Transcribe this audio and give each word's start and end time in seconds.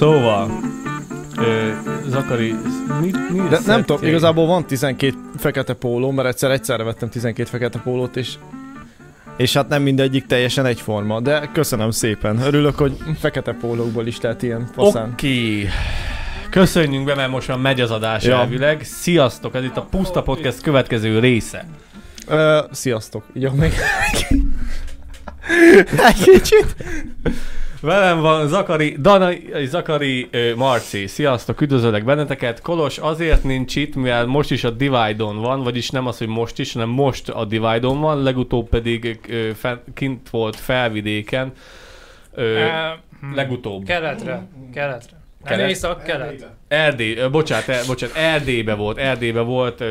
Szóval, 0.00 0.60
ö, 1.38 1.70
Zakari, 2.08 2.54
mi, 3.00 3.10
mi 3.30 3.48
De 3.48 3.58
nem 3.66 3.84
tudom, 3.84 4.06
igazából 4.08 4.46
van 4.46 4.66
12 4.66 5.14
fekete 5.36 5.72
póló, 5.74 6.10
mert 6.10 6.28
egyszer 6.28 6.50
egyszerre 6.50 6.82
vettem 6.82 7.08
12 7.08 7.48
fekete 7.48 7.78
pólót, 7.78 8.16
és 8.16 8.34
és 9.36 9.52
hát 9.52 9.68
nem 9.68 9.82
mindegyik 9.82 10.26
teljesen 10.26 10.66
egyforma, 10.66 11.20
de 11.20 11.50
köszönöm 11.52 11.90
szépen. 11.90 12.38
Örülök, 12.38 12.76
hogy 12.76 12.96
fekete 13.18 13.52
pólókból 13.52 14.06
is 14.06 14.20
lehet 14.20 14.42
ilyen 14.42 14.70
faszán. 14.74 15.10
Oké. 15.12 15.68
Köszönjünk 16.50 17.04
be, 17.04 17.14
mert 17.14 17.30
most 17.30 17.48
már 17.48 17.58
megy 17.58 17.80
az 17.80 17.90
adás 17.90 18.24
Ja. 18.24 18.36
elvileg. 18.36 18.82
Sziasztok, 18.82 19.54
ez 19.54 19.64
itt 19.64 19.76
a 19.76 19.86
Puszta 19.90 20.22
Podcast 20.22 20.60
következő 20.60 21.18
része. 21.18 21.66
Ö, 22.26 22.58
sziasztok. 22.70 23.24
Jó, 23.32 23.50
még... 23.50 23.72
Egy 26.08 26.22
kicsit. 26.22 26.74
Velem 27.80 28.20
van 28.20 28.48
Zakari, 28.48 28.96
Dana, 28.98 29.30
Zakari 29.64 30.28
ö, 30.30 30.54
Marci. 30.54 31.06
Sziasztok, 31.06 31.60
üdvözöllek 31.60 32.04
benneteket. 32.04 32.60
Kolos 32.60 32.98
azért 32.98 33.44
nincs 33.44 33.76
itt, 33.76 33.94
mivel 33.94 34.26
most 34.26 34.50
is 34.50 34.64
a 34.64 34.70
Divide-on 34.70 35.40
van, 35.40 35.62
vagyis 35.62 35.90
nem 35.90 36.06
az, 36.06 36.18
hogy 36.18 36.26
most 36.26 36.58
is, 36.58 36.72
hanem 36.72 36.88
most 36.88 37.28
a 37.28 37.44
Divide-on 37.44 38.00
van, 38.00 38.22
legutóbb 38.22 38.68
pedig 38.68 39.20
ö, 39.28 39.50
fe, 39.54 39.82
kint 39.94 40.30
volt 40.30 40.56
felvidéken. 40.56 41.52
Ö, 42.34 42.56
Á, 42.58 42.96
hm, 43.20 43.34
legutóbb. 43.34 43.84
Keletre, 43.84 44.46
keletre. 44.74 45.16
Nem 45.44 45.56
Kelet? 45.56 45.70
észak, 45.70 46.02
kelet. 46.02 46.50
Erdély, 46.70 47.16
ö, 47.16 47.30
bocsánat, 47.30 47.68
er, 47.68 47.80
bocsánat, 47.86 48.16
Erdélybe 48.16 48.74
volt, 48.74 48.98
Erdélybe 48.98 49.40
volt, 49.40 49.84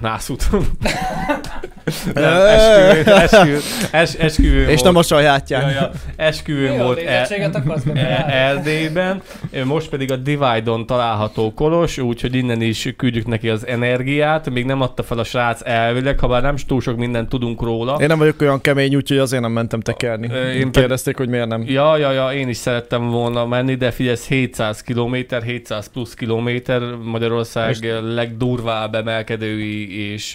Nászúton. 0.00 0.66
nem, 2.14 2.40
esküvő, 2.46 3.12
esküvő, 3.12 3.58
es, 3.90 4.14
esküvő 4.14 4.68
És 4.68 4.82
nem 4.82 4.96
a 4.96 5.02
sajátján. 5.02 5.70
Ja, 5.70 5.80
ja, 5.80 5.90
esküvőn 6.16 6.72
Jó, 6.72 6.82
volt 6.84 6.98
e, 6.98 7.00
lézettséget 7.00 7.54
akarsz 7.54 7.84
meg? 7.84 7.96
e, 7.96 8.26
Erdélyben, 8.28 9.22
most 9.64 9.88
pedig 9.88 10.12
a 10.12 10.16
Divide-on 10.16 10.86
található 10.86 11.54
Kolos, 11.54 11.98
úgyhogy 11.98 12.34
innen 12.34 12.60
is 12.60 12.88
küldjük 12.96 13.26
neki 13.26 13.48
az 13.48 13.66
energiát, 13.66 14.50
még 14.50 14.64
nem 14.64 14.80
adta 14.80 15.02
fel 15.02 15.18
a 15.18 15.24
srác 15.24 15.60
elvileg, 15.64 16.18
ha 16.18 16.28
bár 16.28 16.42
nem 16.42 16.56
túl 16.56 16.80
sok 16.80 16.96
mindent 16.96 17.28
tudunk 17.28 17.62
róla. 17.62 17.96
Én 18.00 18.06
nem 18.06 18.18
vagyok 18.18 18.40
olyan 18.40 18.60
kemény, 18.60 18.96
úgyhogy 18.96 19.18
azért 19.18 19.42
nem 19.42 19.52
mentem 19.52 19.80
tekerni. 19.80 20.30
Én 20.56 20.70
Kérdezték, 20.70 21.16
hogy 21.16 21.28
miért 21.28 21.48
nem. 21.48 21.64
Ja, 21.66 21.96
ja, 21.96 22.10
ja, 22.10 22.32
én 22.32 22.48
is 22.48 22.56
szerettem 22.56 23.08
volna 23.10 23.46
menni, 23.46 23.74
de 23.74 23.90
figyelj, 23.90 24.14
ez 24.14 24.26
700 24.26 24.82
km, 24.82 25.16
700 25.44 25.86
plusz 25.86 25.99
kilométer, 26.08 26.82
Magyarország 27.04 27.70
És- 27.70 27.78
legdurvább 28.14 28.94
emelkedői, 28.94 30.10
és 30.12 30.34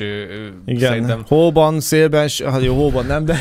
Igen, 0.65 0.89
szerintem... 0.89 1.23
hóban, 1.27 1.79
szélben, 1.79 2.29
hát 2.45 2.61
jó, 2.63 2.75
hóban 2.75 3.05
nem, 3.05 3.25
de, 3.25 3.39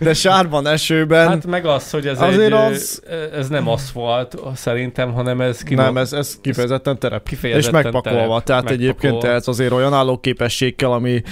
de 0.00 0.14
sárban, 0.14 0.66
esőben. 0.66 1.28
Hát 1.28 1.46
meg 1.46 1.66
az, 1.66 1.90
hogy 1.90 2.06
ez, 2.06 2.20
Azért 2.20 2.40
egy, 2.46 2.52
az- 2.52 3.02
ez 3.34 3.48
nem 3.48 3.68
aszfalt 3.68 4.36
szerintem, 4.54 5.12
hanem 5.12 5.40
ez 5.40 5.62
ki 5.62 5.74
nem, 5.74 5.96
ez, 5.96 6.12
ez 6.12 6.38
kifejezetten 6.40 6.98
terep. 6.98 7.28
Kifejezetten 7.28 7.78
és 7.78 7.82
megpakolva, 7.84 8.26
terep, 8.40 8.42
tehát 8.44 8.70
egyébként 8.70 9.02
megpakolva. 9.02 9.34
ez 9.36 9.48
azért 9.48 9.72
olyan 9.72 9.92
állóképességgel, 9.94 10.92
ami 10.92 11.22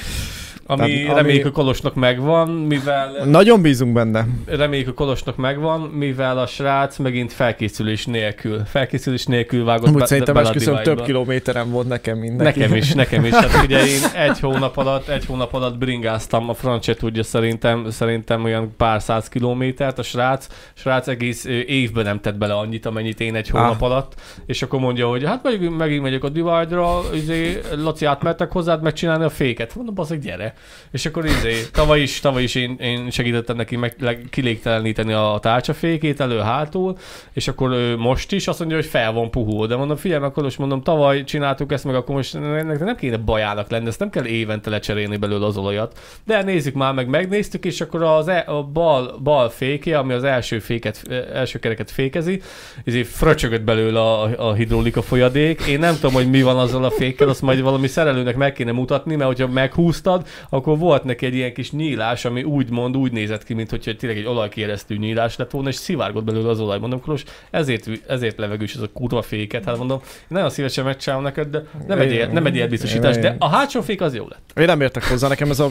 Ami, 0.66 0.78
Tehát, 0.92 1.06
ami- 1.08 1.14
reméljük, 1.20 1.42
hogy 1.42 1.52
Kolosnak 1.52 1.94
megvan, 1.94 2.48
mivel 2.50 3.10
nagyon 3.24 3.62
bízunk 3.62 3.92
benne. 3.92 4.26
reméljük, 4.46 4.86
hogy 4.86 4.94
Kolosnak 4.96 5.36
megvan, 5.36 5.80
mivel 5.80 6.38
a 6.38 6.46
srác 6.46 6.98
megint 6.98 7.32
felkészülés 7.32 8.06
nélkül, 8.06 8.62
felkészülés 8.66 9.26
nélkül 9.26 9.64
vágott 9.64 9.86
Amúgy 9.86 10.00
be, 10.00 10.06
szerintem 10.06 10.36
a 10.36 10.40
esküszöm 10.40 10.82
több 10.82 11.02
kilométeren 11.02 11.70
volt 11.70 11.88
nekem, 11.88 12.18
mint 12.18 12.36
neki. 12.36 12.58
Nekem 12.58 12.76
is, 12.76 12.92
nekem 12.92 13.24
is. 13.24 13.34
Hát 13.34 13.64
ugye 13.64 13.86
én 13.86 14.00
egy 14.26 14.40
hónap 14.40 14.76
alatt, 14.76 15.08
egy 15.08 15.24
hónap 15.26 15.54
alatt 15.54 15.78
bringáztam, 15.78 16.48
a 16.48 16.54
francia 16.54 16.94
tudja 16.94 17.22
szerintem, 17.22 17.90
szerintem 17.90 18.44
olyan 18.44 18.74
pár 18.76 19.02
száz 19.02 19.28
kilométert, 19.28 19.98
a 19.98 20.02
srác, 20.02 20.46
srác 20.74 21.08
egész 21.08 21.44
évben 21.66 22.04
nem 22.04 22.20
tett 22.20 22.36
bele 22.36 22.54
annyit, 22.54 22.86
amennyit 22.86 23.20
én 23.20 23.34
egy 23.34 23.48
hónap 23.48 23.82
Ah. 23.82 23.90
alatt, 23.90 24.14
és 24.46 24.62
akkor 24.62 24.80
mondja, 24.80 25.08
hogy 25.08 25.24
hát 25.24 25.42
megint, 25.42 25.76
megint 25.76 26.02
megyek 26.02 26.24
a 26.24 26.28
Divide-ra, 26.28 27.00
izé, 27.14 27.60
Laci 27.76 28.04
átmertek 28.04 28.52
hozzád 28.52 28.82
megcsinálni 28.82 29.24
a 29.24 29.28
féket. 29.30 29.74
Mondom, 29.74 29.94
az 29.98 30.10
gyere. 30.22 30.51
És 30.90 31.06
akkor 31.06 31.24
izé, 31.24 31.64
tavaly 31.72 32.00
is, 32.00 32.20
tavaly 32.20 32.42
is 32.42 32.54
én, 32.54 32.76
én 32.80 33.10
segítettem 33.10 33.56
neki 33.56 33.76
meg, 33.76 33.94
leg, 33.98 34.26
kilégteleníteni 34.30 35.12
a 35.12 35.38
tárcsafékét 35.42 36.20
elő-hátul, 36.20 36.96
és 37.32 37.48
akkor 37.48 37.70
ő 37.70 37.96
most 37.96 38.32
is 38.32 38.48
azt 38.48 38.58
mondja, 38.58 38.76
hogy 38.76 38.86
fel 38.86 39.12
van 39.12 39.30
puhul. 39.30 39.66
De 39.66 39.76
mondom, 39.76 39.96
figyelj 39.96 40.20
meg, 40.20 40.30
Kolos, 40.32 40.56
mondom, 40.56 40.82
tavaly 40.82 41.24
csináltuk 41.24 41.72
ezt, 41.72 41.84
meg 41.84 41.94
akkor 41.94 42.14
most 42.14 42.34
ennek 42.34 42.78
nem 42.78 42.96
kéne 42.96 43.16
bajának 43.16 43.70
lenni, 43.70 43.86
ezt 43.86 43.98
nem 43.98 44.10
kell 44.10 44.24
évente 44.24 44.70
lecserélni 44.70 45.16
belőle 45.16 45.46
az 45.46 45.56
olajat. 45.56 45.98
De 46.24 46.42
nézzük 46.42 46.74
már 46.74 46.94
meg, 46.94 47.08
megnéztük, 47.08 47.64
és 47.64 47.80
akkor 47.80 48.02
az 48.02 48.28
e, 48.28 48.44
a 48.46 48.62
bal, 48.62 49.18
bal 49.22 49.48
féké, 49.48 49.92
ami 49.92 50.12
az 50.12 50.24
első 50.24 50.58
féket, 50.58 51.02
első 51.32 51.58
kereket 51.58 51.90
fékezi, 51.90 52.40
ezért 52.84 53.08
fröcsögött 53.08 53.62
belőle 53.62 54.00
a, 54.00 54.48
a 54.48 54.52
hidrolika 54.52 55.02
folyadék. 55.02 55.60
Én 55.60 55.78
nem 55.78 55.94
tudom, 55.94 56.12
hogy 56.12 56.30
mi 56.30 56.42
van 56.42 56.58
azzal 56.58 56.84
a 56.84 56.90
fékkel, 56.90 57.28
azt 57.28 57.42
majd 57.42 57.60
valami 57.62 57.86
szerelőnek 57.86 58.36
meg 58.36 58.52
kéne 58.52 58.72
mutatni, 58.72 59.14
mert 59.14 59.28
hogyha 59.28 59.48
meghúztad, 59.52 60.26
akkor 60.50 60.78
volt 60.78 61.04
neki 61.04 61.26
egy 61.26 61.34
ilyen 61.34 61.52
kis 61.52 61.72
nyílás, 61.72 62.24
ami 62.24 62.42
úgy 62.42 62.70
mond, 62.70 62.96
úgy 62.96 63.12
nézett 63.12 63.44
ki, 63.44 63.54
mint 63.54 63.70
hogyha 63.70 63.94
tényleg 63.96 64.18
egy 64.18 64.26
olajkéresztő 64.26 64.96
nyílás 64.96 65.36
lett 65.36 65.50
volna, 65.50 65.68
és 65.68 65.74
szivárgott 65.74 66.24
belőle 66.24 66.48
az 66.48 66.60
olaj. 66.60 66.78
Mondom, 66.78 67.00
Kolos, 67.00 67.24
ezért, 67.50 67.88
ezért 68.08 68.38
levegős 68.38 68.74
ez 68.74 68.80
a 68.80 68.88
kurva 68.92 69.22
féket. 69.22 69.64
Hát 69.64 69.76
mondom, 69.78 70.00
én 70.02 70.26
nagyon 70.28 70.50
szívesen 70.50 70.84
megcsinálom 70.84 71.24
neked, 71.24 71.48
de 71.48 71.62
nem 71.86 71.98
egy, 72.00 72.12
ilyen- 72.12 72.30
nem 72.32 72.46
egy 72.46 72.54
ilyen 72.54 72.68
biztosítás, 72.68 73.16
de 73.16 73.36
a 73.38 73.48
hátsó 73.48 73.80
fék 73.80 74.00
az 74.00 74.14
jó 74.14 74.26
lett. 74.28 74.58
Én 74.58 74.64
nem 74.64 74.80
értek 74.80 75.04
hozzá, 75.08 75.28
nekem 75.28 75.50
ez 75.50 75.60
a 75.60 75.68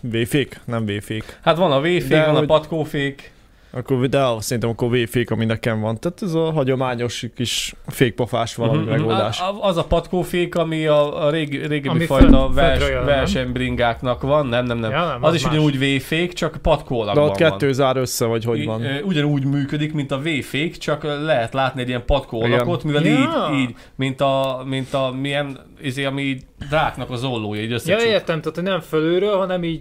V-fék, 0.00 0.60
nem 0.64 0.86
V-fék. 0.86 1.38
Hát 1.42 1.56
van 1.56 1.72
a 1.72 1.80
V-fék, 1.80 2.08
van 2.10 2.34
a 2.34 2.38
hogy- 2.38 2.46
patkófék, 2.46 3.32
Akkor, 3.76 4.08
de 4.08 4.22
szerintem 4.38 4.70
akkor 4.70 4.88
V-fék, 4.90 5.30
ami 5.30 5.44
nekem 5.44 5.80
van. 5.80 5.98
Tehát 6.00 6.22
ez 6.22 6.34
a 6.34 6.52
hagyományos 6.52 7.26
kis 7.36 7.74
fékpofás 7.86 8.54
valami 8.54 8.78
Mhm, 8.78 8.88
megoldás. 8.90 9.40
a- 9.40 9.44
a- 9.44 9.58
Az 9.68 9.76
a 9.76 9.84
patkófék, 9.84 10.54
ami 10.56 10.86
a, 10.86 11.24
a 11.26 11.30
régi, 11.30 11.56
régebbi 11.56 11.88
Ami 11.88 12.04
fajta 12.04 12.26
föld- 12.38 12.54
vers, 12.54 12.88
versenybringáknak 12.88 14.22
van, 14.22 14.46
nem, 14.46 14.64
nem, 14.64 14.78
nem. 14.78 14.90
Ja, 14.90 15.06
nem, 15.06 15.22
az, 15.22 15.28
az 15.28 15.34
is 15.34 15.42
más. 15.44 15.52
ugyanúgy 15.52 15.78
V-fék, 15.78 16.32
csak 16.32 16.52
De 16.52 16.58
patkólagban 16.58 17.28
ott 17.28 17.36
kettő 17.36 17.72
zár 17.72 17.96
össze, 17.96 18.24
vagy 18.24 18.44
hogy 18.44 18.58
I- 18.58 18.64
van. 18.64 18.82
Ugyanúgy 19.04 19.44
működik, 19.44 19.92
mint 19.92 20.10
a 20.12 20.18
V-fék, 20.18 20.76
csak 20.76 21.02
lehet 21.02 21.54
látni 21.54 21.80
egy 21.80 21.88
ilyen 21.88 22.04
patkólakot, 22.06 22.84
mivel 22.84 23.04
Ja. 23.04 23.50
így, 23.52 23.58
így, 23.60 23.74
mint 23.96 24.20
a, 24.20 24.62
mint 24.68 24.94
a 24.94 25.14
milyen, 25.20 25.58
izé, 25.82 26.04
ami 26.04 26.22
így 26.22 26.42
dráknak 26.68 27.10
az 27.10 27.24
ollója, 27.24 27.62
így 27.62 27.82
Ja, 27.86 27.98
értem, 27.98 28.40
tehát 28.40 28.54
hogy 28.54 28.64
nem 28.64 28.80
fölülről, 28.80 29.36
hanem 29.36 29.64
így 29.64 29.80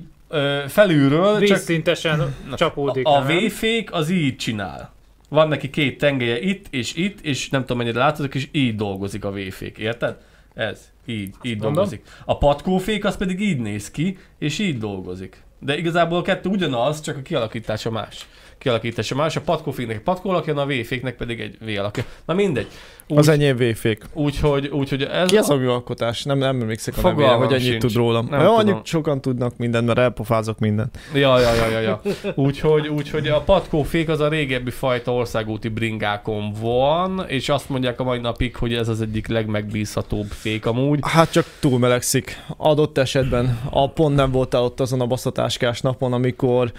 Felülről, 0.67 1.39
csak 1.39 1.57
vízszintesen 1.57 2.35
csapódik. 2.55 3.05
a 3.05 3.23
nem? 3.23 3.37
V-fék 3.37 3.93
az 3.93 4.09
így 4.09 4.35
csinál. 4.35 4.93
Van 5.29 5.47
neki 5.47 5.69
két 5.69 5.97
tengelye 5.97 6.39
itt 6.41 6.65
és 6.69 6.95
itt, 6.95 7.21
és 7.21 7.49
nem 7.49 7.61
tudom 7.61 7.77
mennyire 7.77 7.99
látod, 7.99 8.29
és 8.33 8.47
így 8.51 8.75
dolgozik 8.75 9.25
a 9.25 9.31
V-fék, 9.31 9.77
érted? 9.77 10.17
Ez, 10.53 10.91
így, 11.05 11.33
így 11.41 11.51
Mondom. 11.51 11.73
dolgozik. 11.73 12.05
A 12.25 12.37
patkófék 12.37 13.05
az 13.05 13.17
pedig 13.17 13.41
így 13.41 13.59
néz 13.59 13.91
ki, 13.91 14.17
és 14.39 14.59
így 14.59 14.77
dolgozik. 14.77 15.43
De 15.65 15.77
igazából 15.77 16.17
a 16.17 16.21
kettő 16.21 16.49
ugyanaz, 16.49 17.01
csak 17.01 17.17
a 17.17 17.21
kialakítása 17.21 17.91
más. 17.91 18.27
Kialakítása 18.57 19.15
más, 19.15 19.35
a 19.35 19.41
patkóféknek 19.41 19.95
egy 19.95 20.01
patkó 20.01 20.29
alakja, 20.29 20.55
a 20.55 20.65
V-féknek 20.65 21.15
pedig 21.15 21.39
egy 21.39 21.57
V 21.59 21.79
alakja. 21.79 22.03
Na 22.25 22.33
mindegy. 22.33 22.67
Úgy, 23.07 23.17
Az 23.17 23.27
enyém 23.27 23.55
V-fék. 23.55 24.03
úgyhogy, 24.13 24.67
úgyhogy 24.67 25.01
ez... 25.01 25.29
Ki 25.29 25.37
az 25.37 25.49
a 25.49 25.55
műalkotás? 25.55 26.23
Nem, 26.23 26.37
nem 26.37 26.61
emlékszek 26.61 26.97
a 26.97 27.01
nevére, 27.01 27.27
hogy 27.29 27.51
ennyit 27.51 27.65
sincs. 27.65 27.81
tud 27.81 27.93
rólam. 27.93 28.27
Nem 28.29 28.41
Jó, 28.41 28.55
annyit 28.55 28.85
sokan 28.85 29.21
tudnak 29.21 29.57
mindent, 29.57 29.85
mert 29.85 29.99
elpofázok 29.99 30.59
mindent. 30.59 30.97
Ja, 31.13 31.39
ja, 31.39 31.53
ja, 31.53 31.67
ja, 31.67 31.79
ja. 31.79 32.01
Úgyhogy, 32.35 32.87
úgyhogy 32.87 33.27
a 33.27 33.41
patkófék 33.41 34.09
az 34.09 34.19
a 34.19 34.27
régebbi 34.27 34.71
fajta 34.71 35.13
országúti 35.13 35.67
bringákon 35.67 36.53
van, 36.61 37.23
és 37.27 37.49
azt 37.49 37.69
mondják 37.69 37.99
a 37.99 38.03
mai 38.03 38.19
napig, 38.19 38.55
hogy 38.55 38.73
ez 38.73 38.87
az 38.87 39.01
egyik 39.01 39.27
legmegbízhatóbb 39.27 40.27
fék 40.29 40.65
amúgy. 40.65 40.99
Hát 41.01 41.31
csak 41.31 41.45
túl 41.59 41.79
melegszik. 41.79 42.43
Adott 42.57 42.97
esetben 42.97 43.59
a 43.69 43.89
pont 43.91 44.15
nem 44.15 44.31
voltál 44.31 44.63
ott 44.63 44.79
azon 44.79 45.01
a 45.01 45.05
baszatáskás 45.53 45.81
napon, 45.81 46.13
amikor 46.13 46.71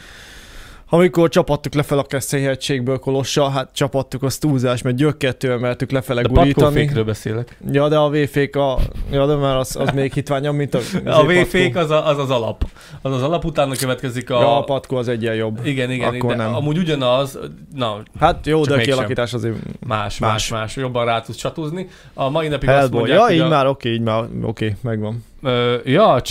amikor 0.88 1.28
csapattuk 1.28 1.74
lefel 1.74 1.98
a 1.98 2.02
Keszthelyhegységből 2.02 2.98
Kolossal, 2.98 3.50
hát 3.50 3.68
csapattuk 3.72 4.22
az 4.22 4.38
túlzás, 4.38 4.82
mert 4.82 4.96
gyökkettől 4.96 5.52
emeltük 5.52 5.90
lefele 5.90 6.22
De 6.22 6.28
gurítani. 6.28 6.52
patkófékről 6.52 7.04
beszélek. 7.04 7.58
Ja, 7.72 7.88
de 7.88 7.96
a 7.96 8.08
V-fék, 8.10 8.56
a... 8.56 8.78
ja, 9.10 9.26
de 9.26 9.34
már 9.34 9.56
az, 9.56 9.76
az 9.76 9.90
még 9.90 10.12
hitványabb, 10.12 10.54
mint 10.54 10.74
a... 10.74 10.78
A 11.20 11.24
V-fék 11.24 11.76
az, 11.76 11.90
a, 11.90 12.06
az 12.06 12.18
az 12.18 12.30
alap. 12.30 12.64
Az 13.02 13.12
az 13.12 13.22
alap, 13.22 13.44
utána 13.44 13.74
következik 13.74 14.30
a... 14.30 14.40
Ja, 14.40 14.56
a 14.58 14.62
patkó 14.64 14.96
az 14.96 15.08
egyen 15.08 15.34
jobb. 15.34 15.60
igen, 15.66 15.90
igen, 15.90 16.14
Akkor 16.14 16.30
de 16.36 16.42
nem. 16.42 16.54
amúgy 16.54 16.78
ugyanaz, 16.78 17.38
na, 17.74 18.02
Hát 18.20 18.46
jó, 18.46 18.64
de 18.64 18.74
a 18.74 18.78
kialakítás 18.78 19.32
azért 19.34 19.54
más, 19.86 20.18
más, 20.18 20.18
Más. 20.18 20.48
más, 20.50 20.76
jobban 20.76 21.04
rá 21.04 21.20
tudsz 21.20 21.38
csatúzni. 21.38 21.88
A 22.14 22.30
mai 22.30 22.48
napig 22.48 22.68
azt 22.68 22.78
Hellboy. 22.78 22.98
mondják, 22.98 23.20
Ja, 23.28 23.34
így 23.34 23.40
a, 23.40 23.48
már 23.48 23.66
oké, 23.66 23.92
így 23.92 24.00
már 24.00 24.24
oké, 24.42 24.76
megvan. 24.80 25.24
Ö, 25.44 25.76
ja, 25.84 26.12
a 26.12 26.22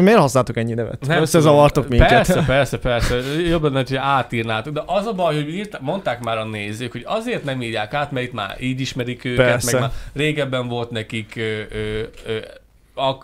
Miért 0.00 0.18
használtok 0.18 0.56
ennyi 0.56 0.74
nevet? 0.74 1.06
Nem 1.06 1.20
Összezavartok 1.20 1.88
minket. 1.88 2.08
Persze, 2.08 2.44
persze, 2.54 2.78
persze. 2.78 3.14
Jobb 3.48 3.62
lenne, 3.62 3.76
hogy 3.76 3.96
átírnátok. 3.96 4.72
De 4.72 4.82
az 4.86 5.06
a 5.06 5.12
baj, 5.12 5.34
hogy 5.34 5.54
írt, 5.54 5.80
mondták 5.80 6.20
már 6.20 6.38
a 6.38 6.44
nézők, 6.44 6.92
hogy 6.92 7.02
azért 7.06 7.44
nem 7.44 7.62
írják 7.62 7.94
át, 7.94 8.10
mert 8.10 8.26
itt 8.26 8.32
már 8.32 8.56
így 8.60 8.80
ismerik 8.80 9.24
őket, 9.24 9.46
Persze. 9.46 9.72
meg 9.72 9.80
már 9.80 9.90
régebben 10.12 10.68
volt 10.68 10.90
nekik 10.90 11.32
ö, 11.36 11.60
ö, 11.70 12.00
ö, 12.26 12.38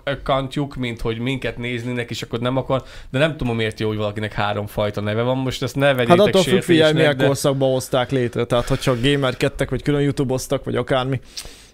accountjuk, 0.05 0.75
mint 0.75 1.01
hogy 1.01 1.19
minket 1.19 1.59
néznének, 1.59 2.11
és 2.11 2.23
akkor 2.23 2.39
nem 2.39 2.57
akar, 2.57 2.83
de 3.11 3.19
nem 3.19 3.37
tudom, 3.37 3.57
miért 3.57 3.81
jó, 3.81 3.89
hogy 3.89 3.97
valakinek 3.97 4.33
három 4.33 4.67
fajta 4.67 5.01
neve 5.01 5.23
van. 5.23 5.37
Most 5.37 5.63
ezt 5.63 5.77
ne 5.77 5.95
vegyétek 5.95 6.19
Hát 6.19 6.27
attól 6.27 6.43
függ, 6.43 6.61
figyelj, 6.61 6.93
milyen 6.93 7.17
de... 7.17 7.27
korszakban 7.27 7.71
hozták 7.71 8.11
létre. 8.11 8.45
Tehát, 8.45 8.69
hogyha 8.69 8.97
gamerkedtek, 9.01 9.71
vagy 9.71 9.83
külön 9.83 10.01
YouTube-oztak, 10.01 10.65
vagy 10.65 10.77
akármi, 10.77 11.21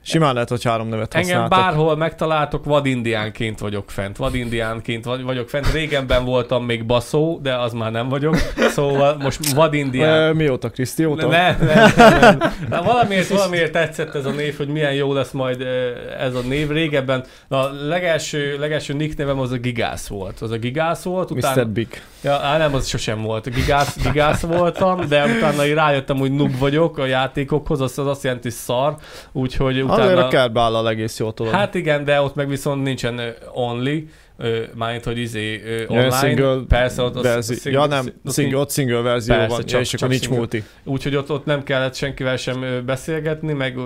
simán 0.08 0.34
lehet, 0.34 0.48
hogy 0.48 0.64
három 0.64 0.88
nevet 0.88 1.14
Engem 1.14 1.40
használtak. 1.40 1.58
bárhol 1.68 1.96
megtaláltok, 1.96 2.64
vadindiánként 2.64 3.58
vagyok 3.58 3.90
fent. 3.90 4.16
Vadindiánként 4.16 5.04
vagy- 5.04 5.22
vagyok 5.22 5.48
fent. 5.48 5.72
Régenben 5.72 6.24
voltam 6.24 6.64
még 6.64 6.86
baszó, 6.86 7.38
de 7.42 7.54
az 7.56 7.72
már 7.72 7.90
nem 7.90 8.08
vagyok. 8.08 8.36
Szóval 8.70 9.16
most 9.20 9.52
vadindián. 9.52 10.22
E, 10.22 10.32
mióta, 10.32 10.70
Kriszti? 10.70 11.04
Óta? 11.04 11.26
Nem, 11.26 11.56
nem, 11.74 11.92
nem, 11.96 12.38
nem. 12.68 12.84
Valamiért, 12.84 13.28
valamiért 13.28 13.72
tetszett 13.72 14.14
ez 14.14 14.24
a 14.26 14.30
név, 14.30 14.56
hogy 14.56 14.68
milyen 14.68 14.92
jó 14.92 15.12
lesz 15.12 15.30
majd 15.30 15.60
ez 16.18 16.34
a 16.34 16.40
név. 16.40 16.70
Régebben 16.70 17.24
a 17.48 17.62
legelső, 17.88 18.56
legelső 18.58 18.92
nick 18.94 19.16
nevem 19.18 19.38
az 19.38 19.52
a 19.52 19.56
Gigász 19.56 20.06
volt. 20.06 20.40
Az 20.40 20.50
a 20.50 20.56
Gigász 20.56 21.02
volt, 21.02 21.30
utána... 21.30 21.62
Mr. 21.62 21.68
Big. 21.68 22.02
Ja, 22.22 22.32
á, 22.36 22.58
nem, 22.58 22.74
az 22.74 22.86
sosem 22.86 23.22
volt. 23.22 23.54
Gigász, 23.54 23.96
gigász 24.02 24.40
voltam, 24.40 25.08
de 25.08 25.24
utána 25.24 25.74
rájöttem, 25.74 26.16
hogy 26.16 26.32
noob 26.32 26.58
vagyok 26.58 26.98
a 26.98 27.06
játékokhoz, 27.06 27.80
az, 27.80 27.98
az 27.98 28.06
azt 28.06 28.22
jelenti 28.22 28.48
hogy 28.48 28.56
szar, 28.56 28.94
úgyhogy 29.32 29.82
Utána... 29.82 29.97
Azért 30.02 30.18
a 30.18 30.26
utána... 30.26 30.60
áll 30.60 30.74
a 30.74 30.88
egész 30.88 31.18
jól 31.18 31.34
tudod. 31.34 31.52
Hát 31.52 31.74
igen, 31.74 32.04
de 32.04 32.20
ott 32.20 32.34
meg 32.34 32.48
viszont 32.48 32.82
nincsen 32.82 33.20
only, 33.54 34.04
mármint, 34.74 35.04
hogy 35.04 35.18
izé 35.18 35.62
online. 35.88 36.04
Ja, 36.04 36.10
single 36.10 36.60
Persze, 36.68 37.02
ott 37.02 37.20
verzi... 37.20 37.52
az 37.54 37.64
ja 37.64 37.86
nem, 37.86 38.06
single, 38.30 38.58
ott 38.58 38.70
single 38.70 39.00
verzió 39.00 39.34
Persze, 39.34 39.54
van, 39.56 39.64
csak- 39.64 39.80
és 39.80 39.88
csak 39.88 39.98
akkor 40.00 40.10
nincs 40.10 40.22
single. 40.22 40.38
multi. 40.38 40.64
Úgyhogy 40.84 41.16
ott, 41.16 41.30
ott 41.30 41.44
nem 41.44 41.62
kellett 41.62 41.94
senkivel 41.94 42.36
sem 42.36 42.82
beszélgetni, 42.86 43.52
meg 43.52 43.78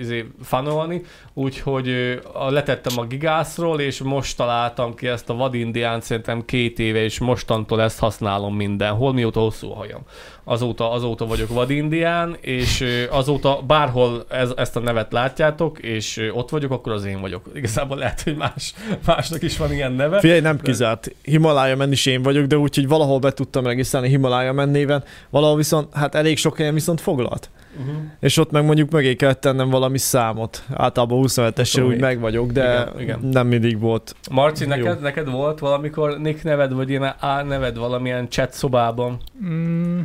izé, 0.00 0.24
fanolni, 0.42 1.02
úgyhogy 1.34 2.18
a, 2.32 2.50
letettem 2.50 2.98
a 2.98 3.04
gigászról, 3.04 3.80
és 3.80 4.00
most 4.02 4.36
találtam 4.36 4.94
ki 4.94 5.06
ezt 5.06 5.30
a 5.30 5.34
vadindián 5.34 6.00
szerintem 6.00 6.44
két 6.44 6.78
éve, 6.78 7.02
és 7.02 7.18
mostantól 7.18 7.82
ezt 7.82 7.98
használom 7.98 8.56
mindenhol, 8.56 9.12
mióta 9.12 9.40
hosszú 9.40 9.70
a 9.70 9.74
hajam. 9.74 10.00
Azóta, 10.44 10.92
azóta 10.92 11.26
vagyok 11.26 11.48
vadindián, 11.48 12.36
és 12.40 12.84
azóta 13.10 13.62
bárhol 13.66 14.24
ez, 14.28 14.50
ezt 14.56 14.76
a 14.76 14.80
nevet 14.80 15.12
látjátok, 15.12 15.78
és 15.78 16.30
ott 16.34 16.50
vagyok, 16.50 16.70
akkor 16.70 16.92
az 16.92 17.04
én 17.04 17.20
vagyok. 17.20 17.50
Igazából 17.54 17.96
lehet, 17.96 18.22
hogy 18.22 18.36
más, 18.36 18.74
másnak 19.06 19.42
is 19.42 19.56
van 19.56 19.72
ilyen 19.72 19.92
neve. 19.92 20.18
Figyelj, 20.20 20.40
nem 20.40 20.60
kizárt. 20.60 21.14
Himalája 21.22 21.76
menni 21.76 21.92
is 21.92 22.06
én 22.06 22.22
vagyok, 22.22 22.46
de 22.46 22.58
úgyhogy 22.58 22.88
valahol 22.88 23.18
be 23.18 23.30
tudtam 23.30 23.66
regisztrálni 23.66 24.08
Himalája 24.08 24.52
mennéven, 24.52 25.04
valahol 25.30 25.56
viszont, 25.56 25.94
hát 25.94 26.14
elég 26.14 26.38
sok 26.38 26.56
helyen 26.56 26.74
viszont 26.74 27.00
foglalt. 27.00 27.50
Uh-huh. 27.78 27.94
És 28.20 28.36
ott 28.36 28.50
meg 28.50 28.64
mondjuk 28.64 28.90
mögé 28.90 29.14
kellett 29.14 29.40
tennem 29.40 29.70
valami 29.70 29.98
számot. 29.98 30.62
Általában 30.74 31.24
27-esre 31.26 31.76
úgy 31.76 32.00
27. 32.00 32.00
meg 32.00 32.20
vagyok, 32.20 32.50
de 32.52 32.72
Igen, 32.72 33.00
igen. 33.00 33.20
nem 33.30 33.46
mindig 33.46 33.80
volt. 33.80 34.14
Marci, 34.30 34.62
Jó. 34.62 34.68
neked, 34.68 35.00
neked 35.00 35.30
volt 35.30 35.58
valamikor 35.58 36.18
nick 36.18 36.42
neved, 36.42 36.72
vagy 36.72 36.90
ilyen 36.90 37.02
A 37.02 37.42
neved 37.42 37.76
valamilyen 37.76 38.30
chat 38.30 38.52
szobában? 38.52 39.20
Mm, 39.44 40.00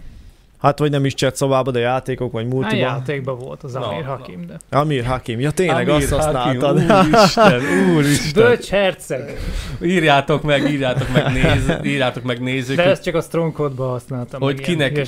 Hát 0.61 0.79
vagy 0.79 0.91
nem 0.91 1.05
is 1.05 1.13
chat 1.13 1.35
szobába, 1.35 1.71
de 1.71 1.79
játékok, 1.79 2.31
vagy 2.31 2.43
hát 2.43 2.51
multiban. 2.53 2.77
játékban 2.77 3.37
volt 3.37 3.63
az 3.63 3.75
Amir 3.75 4.03
na. 4.03 4.09
Hakim, 4.09 4.45
de... 4.47 4.77
Amir 4.77 5.05
Hakim. 5.05 5.39
Ja 5.39 5.51
tényleg, 5.51 5.89
Amir 5.89 6.13
azt 6.13 6.23
Hakim, 6.23 6.61
használtad. 6.61 7.05
Úristen, 7.07 7.61
úristen. 7.95 8.43
Bölcs 8.43 8.69
herceg! 8.69 9.37
Írjátok 9.81 10.43
meg, 10.43 10.69
írjátok 10.71 11.07
meg, 11.13 11.31
néz, 11.33 11.73
írjátok 11.83 12.23
meg 12.23 12.41
nézők, 12.41 12.75
De 12.75 12.83
ezt 12.83 13.03
csak 13.03 13.15
a 13.15 13.21
Stronghold-ba 13.21 13.87
használtam. 13.87 14.41
Hogy 14.41 14.61
kinek- 14.61 15.07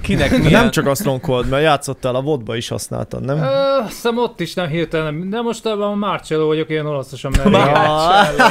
kinek 0.00 0.30
milyen... 0.30 0.50
nem 0.50 0.70
csak 0.70 0.86
a 0.86 0.94
Stronghold, 0.94 1.48
mert 1.48 1.62
játszottál 1.62 2.14
a 2.14 2.20
vodba 2.22 2.56
is 2.56 2.68
használtad, 2.68 3.24
nem? 3.24 3.36
Ö, 3.36 3.46
Azt 3.80 3.88
hiszem 3.88 4.18
ott 4.18 4.40
is 4.40 4.54
nem 4.54 4.66
hirtelen, 4.68 5.30
de 5.30 5.40
most 5.40 5.66
abban 5.66 5.90
a 5.92 5.94
Marcello 5.94 6.46
vagyok, 6.46 6.70
ilyen 6.70 6.86
olaszosan 6.86 7.32
mert. 7.36 7.50
Marcello. 7.50 8.48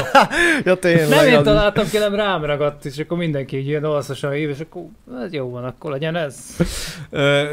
ja 0.64 0.76
tényleg. 0.76 1.10
Nem 1.10 1.28
én 1.28 1.44
találtam 1.44 1.86
ki, 1.90 1.98
nem 1.98 2.16
rám 2.16 2.46
ragadt, 2.46 2.86
és 2.86 2.98
akkor 2.98 3.18
mindenki 3.18 3.58
így 3.58 3.68
ilyen 3.68 3.84
olaszosan 3.84 4.32
hív, 4.32 4.50
és 4.50 4.60
akkor 4.60 4.84
hát 5.20 5.34
jó 5.34 5.50
van, 5.50 5.64
akkor 5.64 5.92
legyen 5.92 6.16
ez. 6.16 6.37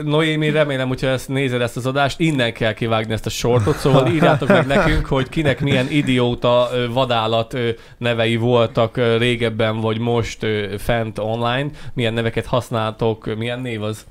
Noémi, 0.04 0.50
remélem, 0.50 0.88
hogyha 0.88 1.06
ezt 1.06 1.28
nézed 1.28 1.60
ezt 1.60 1.76
az 1.76 1.86
adást, 1.86 2.20
innen 2.20 2.52
kell 2.52 2.72
kivágni 2.72 3.12
ezt 3.12 3.26
a 3.26 3.30
sortot, 3.30 3.76
szóval 3.76 4.06
írjátok 4.06 4.48
meg 4.48 4.66
nekünk, 4.66 5.06
hogy 5.06 5.28
kinek 5.28 5.60
milyen 5.60 5.90
idióta 5.90 6.68
vadállat 6.90 7.58
nevei 7.98 8.36
voltak 8.36 8.96
régebben, 9.18 9.80
vagy 9.80 9.98
most 9.98 10.46
fent 10.78 11.18
online, 11.18 11.66
milyen 11.94 12.12
neveket 12.12 12.46
használtok, 12.46 13.36
milyen 13.36 13.60
név 13.60 13.82
az? 13.82 14.06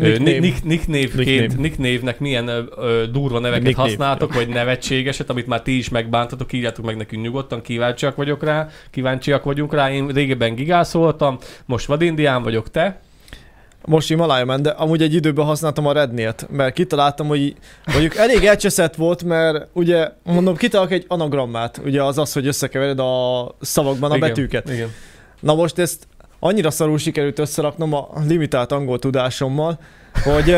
Ö, 0.00 0.08
Nickname. 0.08 0.30
Nick, 0.30 0.64
nick, 0.64 0.86
nicknévként, 0.86 1.58
nicknévnek 1.58 2.18
milyen 2.18 2.48
ö, 2.48 3.04
durva 3.12 3.38
neveket 3.38 3.64
Nickname. 3.64 3.88
használtok, 3.88 4.34
vagy 4.34 4.48
nevetségeset, 4.48 5.30
amit 5.30 5.46
már 5.46 5.62
ti 5.62 5.76
is 5.76 5.88
megbántatok, 5.88 6.52
írjátok 6.52 6.84
meg 6.84 6.96
nekünk 6.96 7.22
nyugodtan, 7.22 7.62
kíváncsiak 7.62 8.16
vagyok 8.16 8.44
rá, 8.44 8.68
kíváncsiak 8.90 9.44
vagyunk 9.44 9.74
rá. 9.74 9.92
Én 9.92 10.06
régebben 10.06 10.54
gigász 10.54 10.92
voltam, 10.92 11.38
most 11.64 11.86
vadindián 11.86 12.42
vagyok, 12.42 12.70
te? 12.70 13.00
Most 13.84 14.08
Himalája 14.08 14.44
ment, 14.44 14.62
de 14.62 14.70
amúgy 14.70 15.02
egy 15.02 15.14
időben 15.14 15.44
használtam 15.44 15.86
a 15.86 15.92
Rednélt, 15.92 16.46
mert 16.50 16.74
kitaláltam, 16.74 17.26
hogy 17.26 17.54
mondjuk 17.86 18.16
elég 18.16 18.44
elcseszett 18.44 18.94
volt, 18.94 19.22
mert 19.24 19.66
ugye 19.72 20.08
mondom, 20.22 20.56
kitalálok 20.56 20.92
egy 20.92 21.04
anagrammát, 21.08 21.80
ugye 21.84 22.02
az 22.02 22.18
az, 22.18 22.32
hogy 22.32 22.46
összekevered 22.46 22.98
a 22.98 23.46
szavakban 23.60 24.10
a 24.10 24.16
Igen, 24.16 24.28
betűket. 24.28 24.70
Igen. 24.70 24.88
Na 25.40 25.54
most 25.54 25.78
ezt 25.78 26.06
annyira 26.38 26.70
szarul 26.70 26.98
sikerült 26.98 27.38
összeraknom 27.38 27.94
a 27.94 28.08
limitált 28.28 28.72
angol 28.72 28.98
tudásommal, 28.98 29.78
hogy 30.24 30.54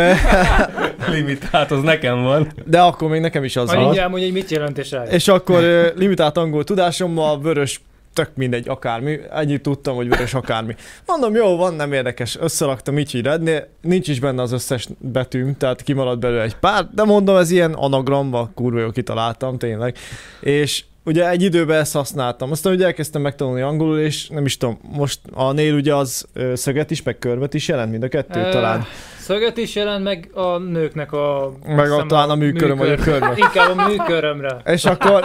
Limitált, 1.15 1.71
az 1.71 1.83
nekem 1.83 2.23
van. 2.23 2.53
de 2.65 2.81
akkor 2.81 3.09
még 3.09 3.21
nekem 3.21 3.45
is 3.45 3.57
az 3.57 3.67
Majd 3.67 3.79
volt. 3.79 3.89
mindjárt 3.91 4.13
hogy 4.13 4.33
mit 4.33 4.51
jelent 4.51 4.79
és 4.79 4.91
rá. 4.91 5.05
És 5.05 5.29
akkor 5.29 5.63
limitált 5.97 6.37
angol 6.37 6.65
tudásommal 6.65 7.41
vörös 7.41 7.81
tök 8.13 8.31
mindegy, 8.35 8.69
akármi. 8.69 9.21
Ennyit 9.31 9.63
tudtam, 9.63 9.95
hogy 9.95 10.09
vörös 10.09 10.35
akármi. 10.35 10.75
Mondom, 11.07 11.35
jó 11.35 11.57
van, 11.57 11.75
nem 11.75 11.93
érdekes. 11.93 12.37
Összeraktam 12.41 12.99
így, 12.99 13.13
hogy 13.13 13.23
rednél. 13.23 13.69
Nincs 13.81 14.09
is 14.09 14.21
benne 14.21 14.43
az 14.43 14.53
összes 14.53 14.89
betűm, 14.99 15.57
tehát 15.57 15.83
kimaradt 15.83 16.19
belőle 16.19 16.43
egy 16.43 16.57
pár, 16.57 16.87
de 16.95 17.05
mondom, 17.05 17.37
ez 17.37 17.51
ilyen 17.51 17.73
anagramba, 17.73 18.51
kurva 18.55 18.81
jó 18.81 18.91
kitaláltam, 18.91 19.59
tényleg. 19.59 19.97
És 20.41 20.85
ugye 21.05 21.29
egy 21.29 21.43
időben 21.43 21.81
ezt 21.81 21.93
használtam. 21.93 22.51
Aztán 22.51 22.73
ugye 22.73 22.85
elkezdtem 22.85 23.23
megtanulni 23.23 23.61
angolul, 23.61 23.99
és 23.99 24.29
nem 24.29 24.45
is 24.45 24.57
tudom, 24.57 24.79
most 24.83 25.21
a 25.33 25.53
nél 25.53 25.75
ugye 25.75 25.95
az 25.95 26.27
szöget 26.55 26.91
is, 26.91 27.03
meg 27.03 27.19
körvet 27.19 27.55
is 27.55 27.69
jelent, 27.69 27.91
mind 27.91 28.03
a 28.03 28.09
kettő 28.09 28.51
talán. 28.51 28.85
Szöget 29.19 29.57
is 29.57 29.75
jelent, 29.75 30.05
meg 30.05 30.31
a 30.35 30.59
nőknek 30.59 31.13
a... 31.13 31.53
Meg 31.67 31.91
a, 31.91 32.07
talán 32.07 32.31
a 32.31 32.35
műköröm, 32.35 32.77
vagy 32.77 32.91
a 32.91 32.97
körve. 32.97 33.33
Inkább 33.47 33.79
a 33.79 33.89
műkörömre. 33.89 34.57
És 34.65 34.85
akkor, 34.85 35.25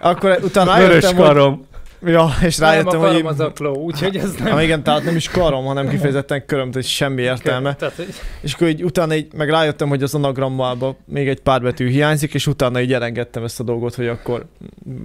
akkor 0.00 0.38
utána 0.42 0.76
Vörös 0.76 1.04
rájöttem, 1.04 1.36
hogy. 1.36 1.68
Ja, 2.04 2.28
és 2.42 2.56
Nem 2.56 2.68
rájöttem, 2.70 3.00
hogy 3.00 3.22
az 3.26 3.40
a 3.40 3.52
kló, 3.52 3.74
úgyhogy 3.74 4.16
ez 4.16 4.34
nem... 4.34 4.54
Ah, 4.54 4.62
igen, 4.62 4.82
tehát 4.82 5.04
nem 5.04 5.16
is 5.16 5.28
karom, 5.28 5.64
hanem 5.64 5.88
kifejezetten 5.88 6.46
köröm, 6.46 6.70
tehát 6.70 6.88
semmi 6.88 7.22
értelme. 7.22 7.74
Tehát, 7.74 7.94
hogy- 7.94 8.14
És 8.40 8.52
akkor 8.54 8.68
így 8.68 8.84
utána 8.84 9.14
így 9.14 9.32
meg 9.34 9.50
rájöttem, 9.50 9.88
hogy 9.88 10.02
az 10.02 10.14
anagrammában 10.14 10.96
még 11.04 11.28
egy 11.28 11.40
pár 11.40 11.62
betű 11.62 11.88
hiányzik, 11.88 12.34
és 12.34 12.46
utána 12.46 12.80
így 12.80 12.92
elengedtem 12.92 13.44
ezt 13.44 13.60
a 13.60 13.62
dolgot, 13.62 13.94
hogy 13.94 14.06
akkor 14.08 14.44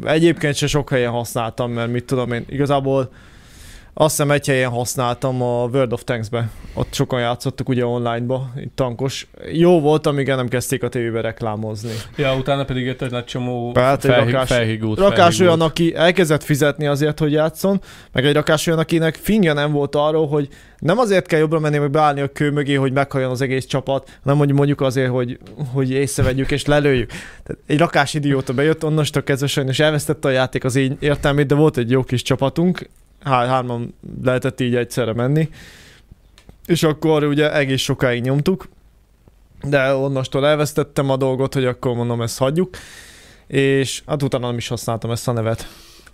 egyébként 0.04 0.56
se 0.56 0.68
sok 0.68 0.90
helyen 0.90 1.12
használtam, 1.12 1.72
mert 1.72 1.92
mit 1.92 2.06
tudom 2.06 2.32
én, 2.32 2.46
igazából 2.50 3.10
azt 3.98 4.10
hiszem 4.16 4.32
egy 4.32 4.48
helyen 4.48 4.70
használtam 4.70 5.42
a 5.42 5.64
World 5.66 5.94
of 5.94 6.04
Tanks-be. 6.04 6.50
Ott 6.74 6.94
sokan 6.94 7.20
játszottuk 7.20 7.70
ugye 7.70 7.86
online-ba, 7.86 8.50
itt 8.58 8.76
tankos. 8.76 9.28
Jó 9.52 9.80
volt, 9.82 10.06
amíg 10.08 10.30
el 10.30 10.36
nem 10.36 10.48
kezdték 10.48 10.84
a 10.84 10.90
tévébe 10.90 11.22
reklámozni. 11.22 11.92
Ja, 12.18 12.36
utána 12.36 12.66
pedig 12.66 12.86
jött 12.86 13.02
egy 13.02 13.12
nagy 13.12 13.24
csomó 13.26 13.72
Hát 13.76 14.06
egy 14.06 14.12
felhig, 14.12 14.34
rakás- 14.34 14.48
felhigult. 14.50 15.00
Rakás 15.00 15.18
felhigult. 15.18 15.48
olyan, 15.48 15.62
aki 15.62 15.96
elkezdett 15.96 16.44
fizetni 16.44 16.88
azért, 16.88 17.20
hogy 17.20 17.32
játszon, 17.32 17.82
meg 18.12 18.26
egy 18.26 18.34
rakás 18.34 18.68
olyan, 18.68 18.80
akinek 18.80 19.16
finja 19.16 19.54
nem 19.54 19.72
volt 19.72 19.96
arról, 19.96 20.28
hogy 20.28 20.48
nem 20.80 20.98
azért 20.98 21.28
kell 21.28 21.40
jobbra 21.40 21.60
menni, 21.60 21.78
meg 21.78 21.92
beállni 21.92 22.22
a 22.22 22.28
kő 22.28 22.52
mögé, 22.52 22.74
hogy 22.74 22.92
meghalljon 22.92 23.32
az 23.32 23.42
egész 23.42 23.66
csapat, 23.66 24.18
hanem 24.24 24.38
hogy 24.38 24.52
mondjuk 24.52 24.82
azért, 24.82 25.10
hogy, 25.10 25.38
hogy 25.74 25.92
észrevegyük 25.92 26.52
és 26.52 26.66
lelőjük. 26.66 27.10
Tehát 27.44 27.62
egy 27.68 27.78
rakás 27.78 28.14
idióta 28.14 28.54
bejött, 28.54 28.84
onnastól 28.84 29.24
kezdve 29.24 29.48
sajnos 29.48 29.80
elvesztette 29.80 30.28
a 30.28 30.32
játék 30.32 30.64
az 30.64 30.76
én 30.76 30.98
értelmét, 31.00 31.48
de 31.48 31.56
volt 31.56 31.78
egy 31.78 31.90
jó 31.92 32.04
kis 32.04 32.22
csapatunk, 32.22 32.90
hár, 33.26 33.48
hárman 33.48 33.96
lehetett 34.24 34.60
így 34.60 34.76
egyszerre 34.76 35.14
menni, 35.14 35.50
és 36.66 36.84
akkor 36.84 37.24
ugye 37.24 37.54
egész 37.54 37.82
sokáig 37.82 38.22
nyomtuk, 38.22 38.70
de 39.64 39.94
onnastól 39.94 40.48
elvesztettem 40.48 41.10
a 41.10 41.18
dolgot, 41.18 41.54
hogy 41.54 41.66
akkor 41.66 41.96
mondom, 41.96 42.22
ezt 42.22 42.38
hagyjuk, 42.38 42.78
és 43.48 44.04
hát 44.06 44.24
utána 44.24 44.48
nem 44.48 44.58
is 44.58 44.68
használtam 44.68 45.12
ezt 45.12 45.28
a 45.28 45.32
nevet. 45.32 45.68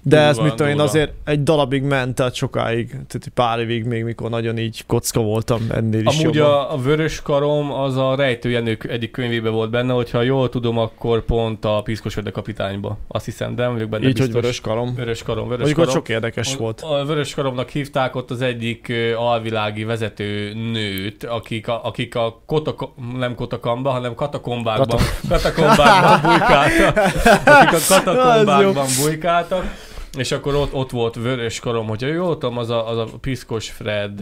De 0.03 0.17
ez 0.19 0.35
Durva, 0.35 0.43
mit 0.43 0.55
tudom 0.57 0.71
én, 0.71 0.79
azért 0.79 1.11
egy 1.25 1.43
darabig 1.43 1.83
ment, 1.83 2.15
tehát 2.15 2.33
sokáig, 2.33 2.87
tehát 2.89 3.31
pár 3.33 3.59
évig 3.59 3.83
még, 3.85 4.03
mikor 4.03 4.29
nagyon 4.29 4.57
így 4.57 4.83
kocka 4.85 5.21
voltam, 5.21 5.61
ennél 5.71 6.05
is 6.05 6.19
Amúgy 6.19 6.35
jobban. 6.35 6.51
a, 6.51 6.73
a 6.73 6.77
Vörös 6.77 7.21
Karom 7.21 7.71
az 7.71 7.97
a 7.97 8.15
Rejtőjenők 8.15 8.83
egyik 8.83 9.11
könyvében 9.11 9.51
volt 9.51 9.69
benne, 9.69 9.93
hogyha 9.93 10.21
jól 10.21 10.49
tudom, 10.49 10.77
akkor 10.77 11.25
pont 11.25 11.65
a 11.65 11.81
Piszkos 11.81 12.15
Vede 12.15 12.31
kapitányba. 12.31 12.97
Azt 13.07 13.25
hiszem, 13.25 13.55
de 13.55 13.63
nem 13.63 13.73
vagyok 13.73 13.89
benne 13.89 14.07
Így, 14.07 14.13
biztos. 14.13 14.31
hogy 14.33 14.41
vörös 14.41 14.61
karom. 14.61 14.95
Vörös 14.95 15.23
Karom, 15.23 15.43
Vörös 15.47 15.57
Mondjuk 15.65 15.77
Karom. 15.77 15.93
sok 15.93 16.09
érdekes 16.09 16.55
volt. 16.55 16.81
A 16.81 17.05
Vörös 17.05 17.33
Karomnak 17.33 17.69
hívták 17.69 18.15
ott 18.15 18.31
az 18.31 18.41
egyik 18.41 18.93
alvilági 19.17 19.83
vezető 19.83 20.53
nőt, 20.53 21.23
akik 21.23 21.67
a, 21.67 21.85
akik 21.85 22.15
a 22.15 22.41
kotoko, 22.45 22.89
nem 23.17 23.35
kotokamba, 23.35 23.89
hanem 23.89 24.15
katakombákban, 24.15 24.99
katakombákban 25.29 26.21
bujkáltak. 26.29 26.97
Akik 27.45 27.73
a 27.73 27.79
katakombákban 27.87 28.85
bujkáltak. 29.03 29.89
És 30.17 30.31
akkor 30.31 30.55
ott, 30.55 30.73
ott 30.73 30.89
volt 30.91 31.15
Vörös 31.15 31.59
Karom, 31.59 31.87
hogyha 31.87 32.07
jól 32.07 32.37
tudom, 32.37 32.57
az 32.57 32.69
a, 32.69 32.89
az 32.89 32.97
a 32.97 33.07
Piszkos 33.21 33.69
Fred 33.69 34.21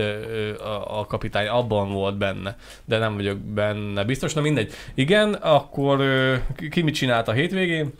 a, 0.60 1.00
a 1.00 1.06
kapitány, 1.06 1.48
abban 1.48 1.92
volt 1.92 2.18
benne, 2.18 2.58
de 2.86 2.98
nem 2.98 3.16
vagyok 3.16 3.38
benne 3.38 4.04
biztos, 4.04 4.34
na 4.34 4.42
mindegy. 4.42 4.72
Igen, 4.94 5.34
akkor 5.34 6.02
ki- 6.70 6.82
mit 6.82 6.94
csinált 6.94 7.28
a 7.28 7.32
hétvégén? 7.32 7.94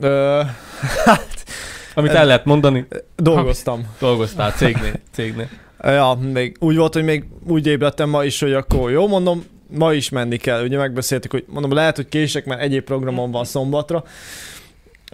Ö, 0.00 0.40
Amit 1.94 2.10
el 2.12 2.26
lehet 2.26 2.44
mondani, 2.44 2.86
dolgoztam. 3.16 3.94
dolgoztál 3.98 4.50
cégnél. 4.52 4.92
cégnél. 5.12 5.48
Ja, 5.82 6.18
még 6.32 6.56
úgy 6.60 6.76
volt, 6.76 6.92
hogy 6.94 7.04
még 7.04 7.24
úgy 7.46 7.66
ébredtem 7.66 8.08
ma 8.08 8.24
is, 8.24 8.40
hogy 8.40 8.52
akkor 8.52 8.90
jó, 8.90 9.08
mondom, 9.08 9.44
ma 9.70 9.92
is 9.92 10.08
menni 10.08 10.36
kell. 10.36 10.64
Ugye 10.64 10.76
megbeszéltük, 10.76 11.30
hogy 11.30 11.44
mondom, 11.48 11.72
lehet, 11.72 11.96
hogy 11.96 12.08
kések, 12.08 12.44
mert 12.44 12.60
egyéb 12.60 12.84
programom 12.84 13.30
van 13.30 13.44
szombatra. 13.44 14.04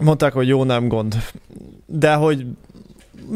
Mondták, 0.00 0.32
hogy 0.32 0.48
jó, 0.48 0.64
nem 0.64 0.88
gond. 0.88 1.14
De 1.86 2.14
hogy 2.14 2.46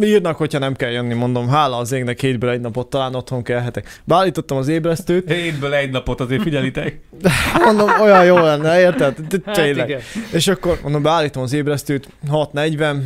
írnak, 0.03 0.37
hogyha 0.37 0.59
nem 0.59 0.75
kell 0.75 0.91
jönni, 0.91 1.15
mondom, 1.15 1.49
hála 1.49 1.77
az 1.77 1.93
égnek 1.93 2.21
hétből 2.21 2.51
egy 2.51 2.61
napot 2.61 2.91
talán 2.91 3.15
otthon 3.15 3.43
kelhetek. 3.43 4.01
Beállítottam 4.05 4.57
az 4.57 4.69
ébresztőt, 4.69 5.33
Hétből 5.33 5.75
egy 5.75 5.91
napot 5.91 6.21
azért 6.21 6.43
figyelitek. 6.43 7.01
mondom, 7.65 7.89
olyan 8.01 8.25
jó 8.25 8.39
lenne, 8.39 8.81
érted? 8.81 9.17
Hát 9.45 9.55
Tényleg. 9.55 10.03
És 10.33 10.49
akkor 10.49 10.79
mondom, 10.83 11.03
beállítom 11.03 11.43
az 11.43 11.53
ébresztőt, 11.53 12.09
6.40, 12.31 12.97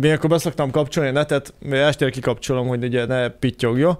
mi 0.00 0.10
akkor 0.10 0.30
beszoktam 0.30 0.70
kapcsolni 0.70 1.08
a 1.08 1.12
netet, 1.12 1.54
mert 1.58 1.88
estére 1.88 2.10
kikapcsolom, 2.10 2.66
hogy 2.66 2.84
ugye 2.84 3.06
ne 3.06 3.28
pittyogjon. 3.28 3.98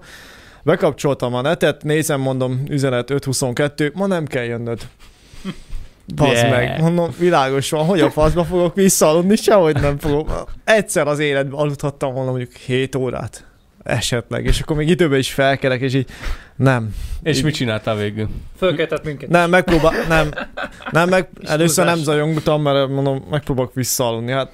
Bekapcsoltam 0.63 1.33
a 1.33 1.41
netet, 1.41 1.83
nézem, 1.83 2.19
mondom, 2.19 2.63
üzenet 2.69 3.09
5.22, 3.09 3.93
ma 3.93 4.07
nem 4.07 4.25
kell 4.25 4.43
jönnöd. 4.43 4.79
Bazd 6.15 6.31
Yeah. 6.31 6.49
meg, 6.49 6.81
mondom, 6.81 7.09
világos 7.19 7.69
van, 7.69 7.85
hogy 7.85 7.99
a 8.01 8.11
faszba 8.11 8.43
fogok 8.43 8.75
visszaaludni, 8.75 9.35
sehogy 9.35 9.75
nem 9.81 9.97
fogok. 9.99 10.51
Egyszer 10.63 11.07
az 11.07 11.19
életben 11.19 11.59
aludhattam 11.59 12.13
volna 12.13 12.29
mondjuk 12.29 12.53
7 12.53 12.95
órát. 12.95 13.45
Esetleg, 13.83 14.45
és 14.45 14.59
akkor 14.61 14.75
még 14.75 14.89
időben 14.89 15.19
is 15.19 15.33
felkelek, 15.33 15.81
és 15.81 15.93
így 15.93 16.05
nem. 16.55 16.95
És 17.23 17.37
Így- 17.37 17.43
mit 17.43 17.53
csináltál 17.53 17.95
végül? 17.95 18.29
Fölkeltett 18.57 19.03
minket. 19.03 19.29
Nem, 19.29 19.49
megpróbál, 19.49 19.93
nem, 20.07 20.29
nem, 20.91 21.09
meg, 21.09 21.29
először 21.43 21.85
nem 21.85 21.93
túlzás. 21.95 22.13
zajongtam, 22.15 22.61
mert 22.61 22.89
mondom, 22.89 23.25
megpróbálok 23.29 23.73
visszaaludni. 23.73 24.31
Hát 24.31 24.51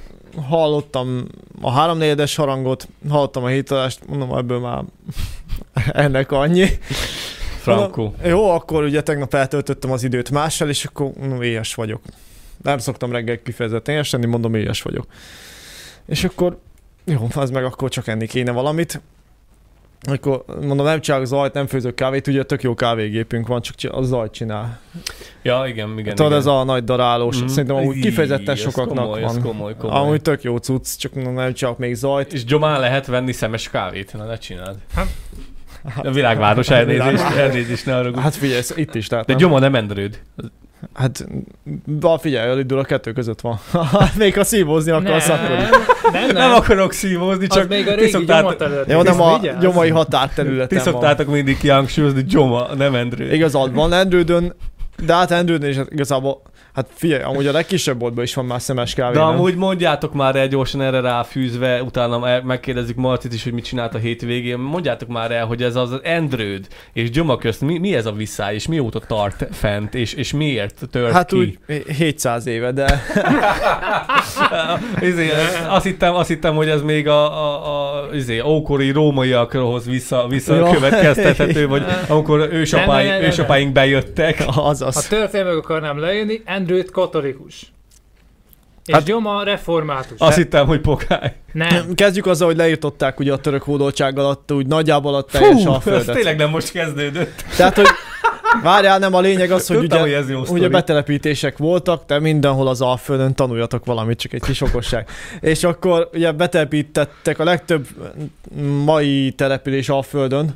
hallottam 0.49 1.27
a 1.61 1.71
háromnegyedes 1.71 2.35
harangot, 2.35 2.87
hallottam 3.09 3.43
a 3.43 3.47
hétadást, 3.47 4.07
mondom, 4.07 4.37
ebből 4.37 4.59
már 4.59 4.83
ennek 6.03 6.31
annyi. 6.31 6.65
Frankó. 7.75 8.03
Mondom, 8.03 8.25
jó, 8.29 8.49
akkor 8.49 8.83
ugye 8.83 9.01
tegnap 9.01 9.33
eltöltöttem 9.33 9.91
az 9.91 10.03
időt 10.03 10.31
mással, 10.31 10.69
és 10.69 10.85
akkor 10.85 11.11
mondom, 11.19 11.41
éhes 11.41 11.75
vagyok. 11.75 12.01
Nem 12.63 12.77
szoktam 12.77 13.11
reggel 13.11 13.41
kifejezetten 13.41 13.93
éhes 13.95 14.11
lenni, 14.11 14.25
mondom, 14.25 14.55
éhes 14.55 14.81
vagyok. 14.81 15.05
És 16.05 16.23
akkor, 16.23 16.57
jó, 17.05 17.27
az 17.35 17.49
meg 17.49 17.63
akkor 17.65 17.89
csak 17.89 18.07
enni 18.07 18.27
kéne 18.27 18.51
valamit. 18.51 19.01
Akkor 20.09 20.43
mondom, 20.61 20.85
nem 20.85 21.01
csinálok 21.01 21.25
zajt, 21.27 21.53
nem 21.53 21.67
főzök 21.67 21.95
kávét, 21.95 22.27
ugye 22.27 22.43
tök 22.43 22.61
jó 22.61 22.73
kávégépünk 22.73 23.47
van, 23.47 23.61
csak 23.61 23.93
a 23.93 24.01
zajt 24.01 24.31
csinál. 24.31 24.79
Ja, 25.41 25.63
igen, 25.67 25.97
igen. 25.99 26.15
Tudod, 26.15 26.31
igen. 26.31 26.41
ez 26.41 26.45
a 26.45 26.63
nagy 26.63 26.83
darálós, 26.83 27.37
Mhm. 27.37 27.47
szerintem 27.47 27.75
amúgy 27.75 27.99
kifejezetten 27.99 28.53
ez 28.53 28.59
sokaknak 28.59 28.97
komoly, 29.03 29.21
van. 29.21 29.35
Ez 29.37 29.43
komoly, 29.43 29.75
komoly. 29.77 29.99
Amúgy 29.99 30.21
tök 30.21 30.43
jó 30.43 30.57
cucc, 30.57 30.95
csak 30.97 31.13
mondom, 31.13 31.33
nem 31.33 31.53
csak 31.53 31.77
még 31.77 31.95
zajt. 31.95 32.33
És 32.33 32.43
Gyomán 32.45 32.79
lehet 32.79 33.05
venni 33.05 33.31
szemes 33.31 33.69
kávét? 33.69 34.13
Na, 34.13 34.25
ne 34.25 34.37
csináld. 34.37 34.77
Hát- 34.95 35.07
A 36.03 36.11
világváros 36.11 36.69
elnézést, 36.69 37.23
elnézést, 37.37 37.85
ne 37.85 37.95
arra 37.97 38.19
Hát 38.21 38.35
figyelj, 38.35 38.59
ez 38.59 38.71
itt 38.75 38.95
is, 38.95 39.07
tehát 39.07 39.25
De 39.25 39.33
nem- 39.33 39.41
Gyoma 39.41 39.59
nem 39.59 39.75
endrőd. 39.75 40.19
Hát, 40.93 41.25
ba, 41.99 42.17
figyelj, 42.17 42.49
a 42.49 42.53
Lidl 42.53 42.77
a 42.77 42.83
kettő 42.83 43.11
között 43.11 43.41
van. 43.41 43.59
még 44.17 44.35
ha 44.35 44.43
szívózni 44.43 44.91
akarsz, 44.91 45.27
nem, 45.27 45.37
akkor 45.37 45.57
nem, 46.11 46.25
Nem 46.25 46.35
nem. 46.35 46.53
akarok 46.53 46.93
szívózni, 46.93 47.47
csak 47.47 47.67
még 47.69 47.87
a 47.87 47.95
ti 47.95 47.99
régi 47.99 48.25
gyomaterület. 48.25 48.91
Jó, 48.91 49.01
nem 49.01 49.21
a 49.21 49.39
Vigyázz. 49.39 49.61
gyomai 49.61 49.87
ti 49.87 49.93
határterületen 49.93 50.77
van. 50.83 50.93
szoktátok 50.93 51.27
mindig 51.27 51.57
kihangsúlyozni, 51.57 52.23
Gyoma, 52.23 52.67
nem 52.75 52.95
endrőd. 52.95 53.33
Igazad 53.33 53.73
van 53.73 53.93
Endrődön, 53.93 54.53
de 55.05 55.13
hát 55.13 55.31
Endrődön 55.31 55.69
is 55.69 55.75
hát 55.75 55.91
igazából, 55.91 56.41
hát 56.77 56.89
figyelj, 56.93 57.21
amúgy 57.21 57.47
a 57.47 57.51
legkisebb 57.51 57.97
boltban 57.97 58.23
is 58.23 58.33
van 58.33 58.45
már 58.45 58.61
szemes 58.61 58.93
kávé, 58.93 59.13
De 59.13 59.19
nem? 59.19 59.27
amúgy 59.27 59.55
mondjátok 59.55 60.13
már 60.13 60.35
el 60.35 60.47
gyorsan 60.47 60.81
erre 60.81 60.99
ráfűzve, 60.99 61.83
utána 61.83 62.41
megkérdezzük 62.43 62.95
Martit 62.95 63.33
is, 63.33 63.43
hogy 63.43 63.53
mit 63.53 63.63
csinált 63.65 63.95
a 63.95 63.97
hétvégén. 63.97 64.57
Mondjátok 64.57 65.09
már 65.09 65.31
el, 65.31 65.45
hogy 65.45 65.63
ez 65.63 65.75
az 65.75 65.99
Endrőd 66.03 66.67
és 66.93 67.09
Gyoma 67.09 67.37
közt 67.37 67.61
mi, 67.61 67.77
mi 67.77 67.95
ez 67.95 68.05
a 68.05 68.11
visszáj, 68.11 68.53
és 68.53 68.67
mióta 68.67 68.99
tart 68.99 69.47
fent, 69.51 69.95
és, 69.95 70.13
és 70.13 70.33
miért 70.33 70.81
tört 70.91 71.11
Hát 71.13 71.27
ki? 71.27 71.35
úgy 71.35 71.83
700 71.97 72.47
éve, 72.47 72.71
de 72.71 73.01
izé, 74.99 75.29
azt, 75.67 75.85
hittem, 75.85 76.15
azt 76.15 76.27
hittem, 76.27 76.55
hogy 76.55 76.69
ez 76.69 76.81
még 76.81 77.07
a, 77.07 77.43
a, 77.43 78.05
a 78.05 78.15
izé, 78.15 78.39
ókori 78.39 78.91
rómaiakhoz 78.91 79.85
vissza, 79.85 80.25
visszakövetkeztethető, 80.29 81.67
vagy 81.67 81.85
amikor 82.07 82.49
ősapáink, 82.51 83.23
ősapáink 83.23 83.71
bejöttek. 83.71 84.43
Ha 84.43 84.61
azaz. 84.61 85.07
történelmek 85.07 85.57
akarnám 85.57 85.99
leírni, 85.99 86.41
Andrew 86.45 86.66
katolikus. 86.91 87.71
És 88.85 88.93
Hát- 88.93 89.03
Gyoma 89.03 89.43
református. 89.43 90.19
Azt 90.19 90.37
hittem, 90.37 90.65
hogy 90.67 90.81
pokály. 90.81 91.33
Nem. 91.53 91.93
Kezdjük 91.95 92.25
azzal, 92.25 92.47
hogy 92.47 92.57
leírtották 92.57 93.19
ugye 93.19 93.33
a 93.33 93.37
török 93.37 93.63
hódoltság 93.63 94.19
alatt, 94.19 94.51
úgy 94.51 94.67
nagyjából 94.67 95.15
a 95.15 95.21
teljes 95.21 95.51
Fú, 95.51 95.59
ez 95.59 95.65
alföldet. 95.65 96.15
tényleg 96.15 96.37
nem 96.37 96.49
most 96.49 96.71
kezdődött. 96.71 97.43
Tehát, 97.57 97.75
hogy 97.75 97.87
várjál, 98.63 98.99
nem 98.99 99.13
a 99.13 99.19
lényeg 99.19 99.51
az, 99.51 99.67
hogy 99.67 99.77
Tudtam, 99.77 100.01
ugye, 100.01 100.17
hogy 100.17 100.31
ez 100.41 100.49
ugye 100.49 100.69
betelepítések 100.69 101.57
voltak, 101.57 102.05
de 102.05 102.19
mindenhol 102.19 102.67
az 102.67 102.81
Alföldön 102.81 103.33
tanuljatok 103.33 103.85
valamit, 103.85 104.19
csak 104.19 104.33
egy 104.33 104.41
kis 104.41 104.61
okosság. 104.61 105.09
És 105.39 105.63
akkor 105.63 106.09
ugye 106.13 106.31
betelepítettek 106.31 107.39
a 107.39 107.43
legtöbb 107.43 107.87
mai 108.83 109.31
település 109.31 109.89
Alföldön, 109.89 110.55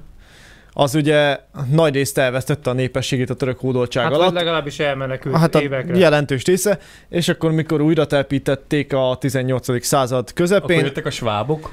az 0.74 0.96
ugye 0.96 1.40
nagy 1.72 1.94
részt 1.94 2.18
elvesztette 2.18 2.70
a 2.70 2.74
népességét 2.74 3.30
a 3.30 3.34
török 3.34 3.60
hódoltság 3.60 4.04
Hát 4.04 4.14
alatt. 4.14 4.34
legalábbis 4.34 4.80
elmenekült 4.80 5.36
Hát 5.36 5.56
a 5.56 5.62
évekre. 5.62 5.98
jelentős 5.98 6.44
része, 6.44 6.80
és 7.10 7.30
akkor 7.30 7.52
mikor 7.52 7.82
újra 7.82 8.06
telepítették 8.06 8.94
a 8.94 9.18
18. 9.20 9.86
század 9.86 10.20
Akkor 10.20 10.34
közepén, 10.34 10.80
jöttek 10.80 11.06
a 11.06 11.10
svábok. 11.12 11.72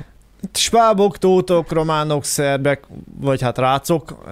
svábok, 0.52 1.19
tótok, 1.19 1.73
románok, 1.73 2.25
szerbek, 2.25 2.83
vagy 3.21 3.43
hát 3.43 3.59
rácok, 3.59 4.25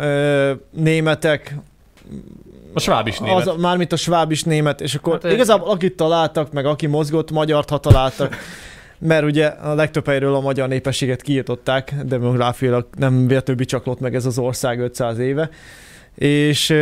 németek, 0.71 1.55
A 2.75 2.81
sváb 2.81 3.07
is 3.07 3.19
német. 3.19 3.47
az, 3.47 3.61
mármint 3.61 3.93
a 3.93 3.97
sváb 3.97 4.31
is 4.31 4.43
német, 4.43 4.81
és 4.81 4.95
akkor 4.95 5.13
Hát 5.13 5.23
hát, 5.23 5.31
egy- 5.31 5.37
igazából 5.37 5.71
akit 5.71 5.97
találtak, 5.97 6.53
meg 6.53 6.67
aki 6.67 6.87
mozgott, 6.87 7.31
magyart 7.31 7.69
ha 7.69 7.79
találtak, 7.79 8.37
mert 8.99 9.25
ugye 9.25 9.47
a 9.47 9.75
legtöbb 9.75 10.07
helyről 10.07 10.35
a 10.35 10.41
magyar 10.41 10.69
népességet 10.69 11.23
kiirtották, 11.23 11.95
demográfiailag 12.05 12.87
nem 12.99 13.27
véletlenül 13.27 13.63
bicsaklott 13.63 14.01
meg 14.01 14.15
ez 14.15 14.27
az 14.27 14.39
ország 14.39 14.81
500 14.81 15.19
éve, 15.19 15.51
és 16.15 16.75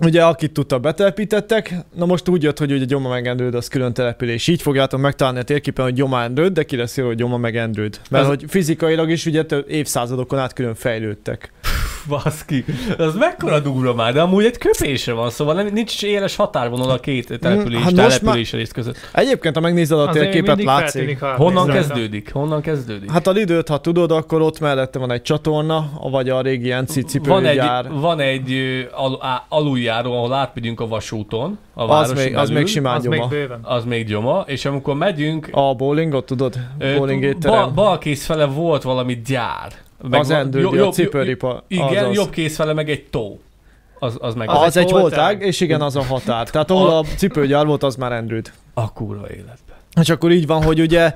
Ugye 0.00 0.24
akit 0.24 0.52
tudta 0.52 0.78
betelepítettek, 0.78 1.74
na 1.94 2.06
most 2.06 2.28
úgy 2.28 2.42
jött, 2.42 2.58
hogy 2.58 2.72
ugye 2.72 2.84
Gyoma 2.84 3.08
meg 3.08 3.26
Endrőd 3.26 3.54
az 3.54 3.68
külön 3.68 3.92
település. 3.92 4.46
Így 4.46 4.62
fogjátok 4.62 5.00
megtalálni 5.00 5.38
a 5.38 5.42
térképen, 5.42 5.84
hogy 5.84 5.94
Gyoma 5.94 6.22
Endrőd, 6.22 6.52
de 6.52 6.62
ki 6.62 6.76
lesz 6.76 6.96
írva, 6.96 7.08
hogy 7.08 7.18
Gyoma 7.18 7.36
meg 7.36 7.56
Endrőd. 7.56 8.00
Mert 8.10 8.22
Ez- 8.22 8.28
hogy 8.28 8.44
fizikailag 8.48 9.10
is 9.10 9.26
ugye 9.26 9.44
több 9.44 9.70
évszázadokon 9.70 10.38
át 10.38 10.52
külön 10.52 10.74
fejlődtek. 10.74 11.52
Baszki. 12.08 12.64
Ez 12.98 13.14
mekkora 13.14 13.60
durva 13.60 13.94
már, 13.94 14.12
de 14.12 14.20
amúgy 14.20 14.44
egy 14.44 14.58
köpésre 14.58 15.12
van, 15.12 15.30
szóval 15.30 15.54
nem, 15.54 15.68
nincs 15.72 15.92
is 15.94 16.02
éles 16.02 16.36
határvonal 16.36 16.90
a 16.90 16.98
két 17.00 17.38
település, 17.40 17.80
hát 17.82 17.94
település 17.94 18.52
rész 18.52 18.70
között. 18.70 18.96
Egyébként, 19.12 19.54
ha 19.54 19.60
megnézed 19.60 19.98
a 19.98 20.08
Azért 20.08 20.24
még 20.24 20.32
térképet, 20.32 20.64
látszik. 20.64 21.20
Honnan 21.20 21.66
kezdődik? 21.68 22.32
Honnan 22.32 22.60
kezdődik? 22.60 23.10
Hát 23.10 23.26
a 23.26 23.30
Lidőt, 23.30 23.68
ha 23.68 23.78
tudod, 23.78 24.10
akkor 24.10 24.40
ott 24.42 24.60
mellette 24.60 24.98
van 24.98 25.10
egy 25.12 25.22
csatorna, 25.22 25.90
vagy 26.10 26.28
a 26.28 26.40
régi 26.40 26.68
NC 26.68 26.94
van 26.94 26.98
egy, 26.98 27.08
cipőgyár. 27.08 27.90
van 27.92 28.20
egy 28.20 28.52
al, 28.92 29.18
á, 29.20 29.44
aluljáró, 29.48 30.12
ahol 30.16 30.32
átmegyünk 30.32 30.80
a 30.80 30.86
vasúton, 30.88 31.58
a 31.74 31.82
Az 31.92 32.12
még, 32.12 32.36
az 32.36 32.48
belül, 32.48 32.54
még 32.62 32.66
simán 32.66 32.96
Az 32.96 33.04
még 33.04 33.18
gyoma. 33.18 33.28
bőven. 33.30 33.60
az 33.62 33.84
még 33.84 34.06
gyoma, 34.06 34.44
és 34.46 34.64
amikor 34.64 34.94
megyünk, 34.94 35.48
A 35.52 35.74
bowlingot 35.74 36.24
tudod? 36.26 36.54
Bowling 36.78 37.20
bal, 37.20 37.30
étterem. 37.30 37.74
balkész 37.74 38.24
fele 38.24 38.44
volt 38.46 38.82
valami 38.82 39.20
gyár. 39.26 39.72
Az 40.10 40.28
van- 40.28 40.38
endődi, 40.38 40.64
jo- 40.64 40.72
a 40.72 40.76
jobb- 40.76 40.92
cipőripa. 40.92 41.64
Igen, 41.68 42.04
az, 42.04 42.14
jobb 42.14 42.30
kész 42.30 42.56
fele 42.56 42.72
meg 42.72 42.90
egy 42.90 43.04
tó. 43.10 43.40
Az, 43.98 44.16
az 44.20 44.34
meg 44.34 44.48
Az, 44.48 44.56
Az 44.56 44.62
az 44.64 44.76
egy 44.76 44.90
holtág. 44.90 45.00
holtág, 45.18 45.42
és 45.42 45.60
igen, 45.60 45.80
az 45.80 45.96
a 45.96 46.02
határ. 46.02 46.50
Tehát 46.50 46.70
ahol 46.70 46.88
a 46.90 47.04
cipőgyár 47.16 47.66
volt, 47.66 47.82
az 47.82 47.96
már 47.96 48.12
endrőd. 48.12 48.52
a 48.74 48.92
kurva 48.92 49.30
életbe. 49.30 49.54
És 50.00 50.08
akkor 50.08 50.30
így 50.32 50.46
van, 50.46 50.62
hogy 50.62 50.80
ugye 50.80 51.12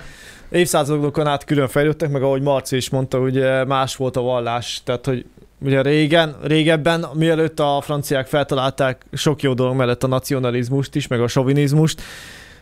évszázadokon 0.50 1.26
át 1.26 1.44
külön 1.44 1.68
fejlődtek, 1.68 2.10
meg 2.10 2.22
ahogy 2.22 2.42
Marci 2.42 2.76
is 2.76 2.90
mondta, 2.90 3.18
ugye 3.18 3.64
más 3.64 3.96
volt 3.96 4.16
a 4.16 4.20
vallás, 4.20 4.80
tehát 4.84 5.06
hogy 5.06 5.24
ugye 5.60 5.82
régen, 5.82 6.36
régebben, 6.42 7.06
mielőtt 7.14 7.60
a 7.60 7.80
franciák 7.82 8.26
feltalálták 8.26 9.06
sok 9.12 9.42
jó 9.42 9.54
dolog 9.54 9.74
mellett 9.76 10.02
a 10.02 10.06
nacionalizmust 10.06 10.94
is, 10.94 11.06
meg 11.06 11.20
a 11.20 11.28
sovinizmust, 11.28 12.02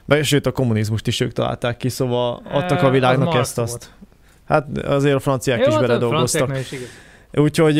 meg 0.04 0.24
sőt 0.24 0.46
a 0.46 0.52
kommunizmust 0.52 1.06
is 1.06 1.20
ők 1.20 1.32
találták 1.32 1.76
ki, 1.76 1.88
szóval 1.88 2.42
adtak 2.52 2.82
a 2.82 2.86
Az 2.86 2.92
világnak 2.92 3.24
Marx 3.32 3.40
ezt 3.48 3.58
azt. 3.58 3.70
volt. 3.70 3.90
Hát 4.48 4.78
azért 4.78 5.14
a 5.14 5.20
franciák 5.20 5.58
Jó, 5.58 5.66
is 5.66 5.72
hát 5.72 5.80
beledolgoztak. 5.80 6.58
is. 6.58 6.74
Úgyhogy 7.32 7.76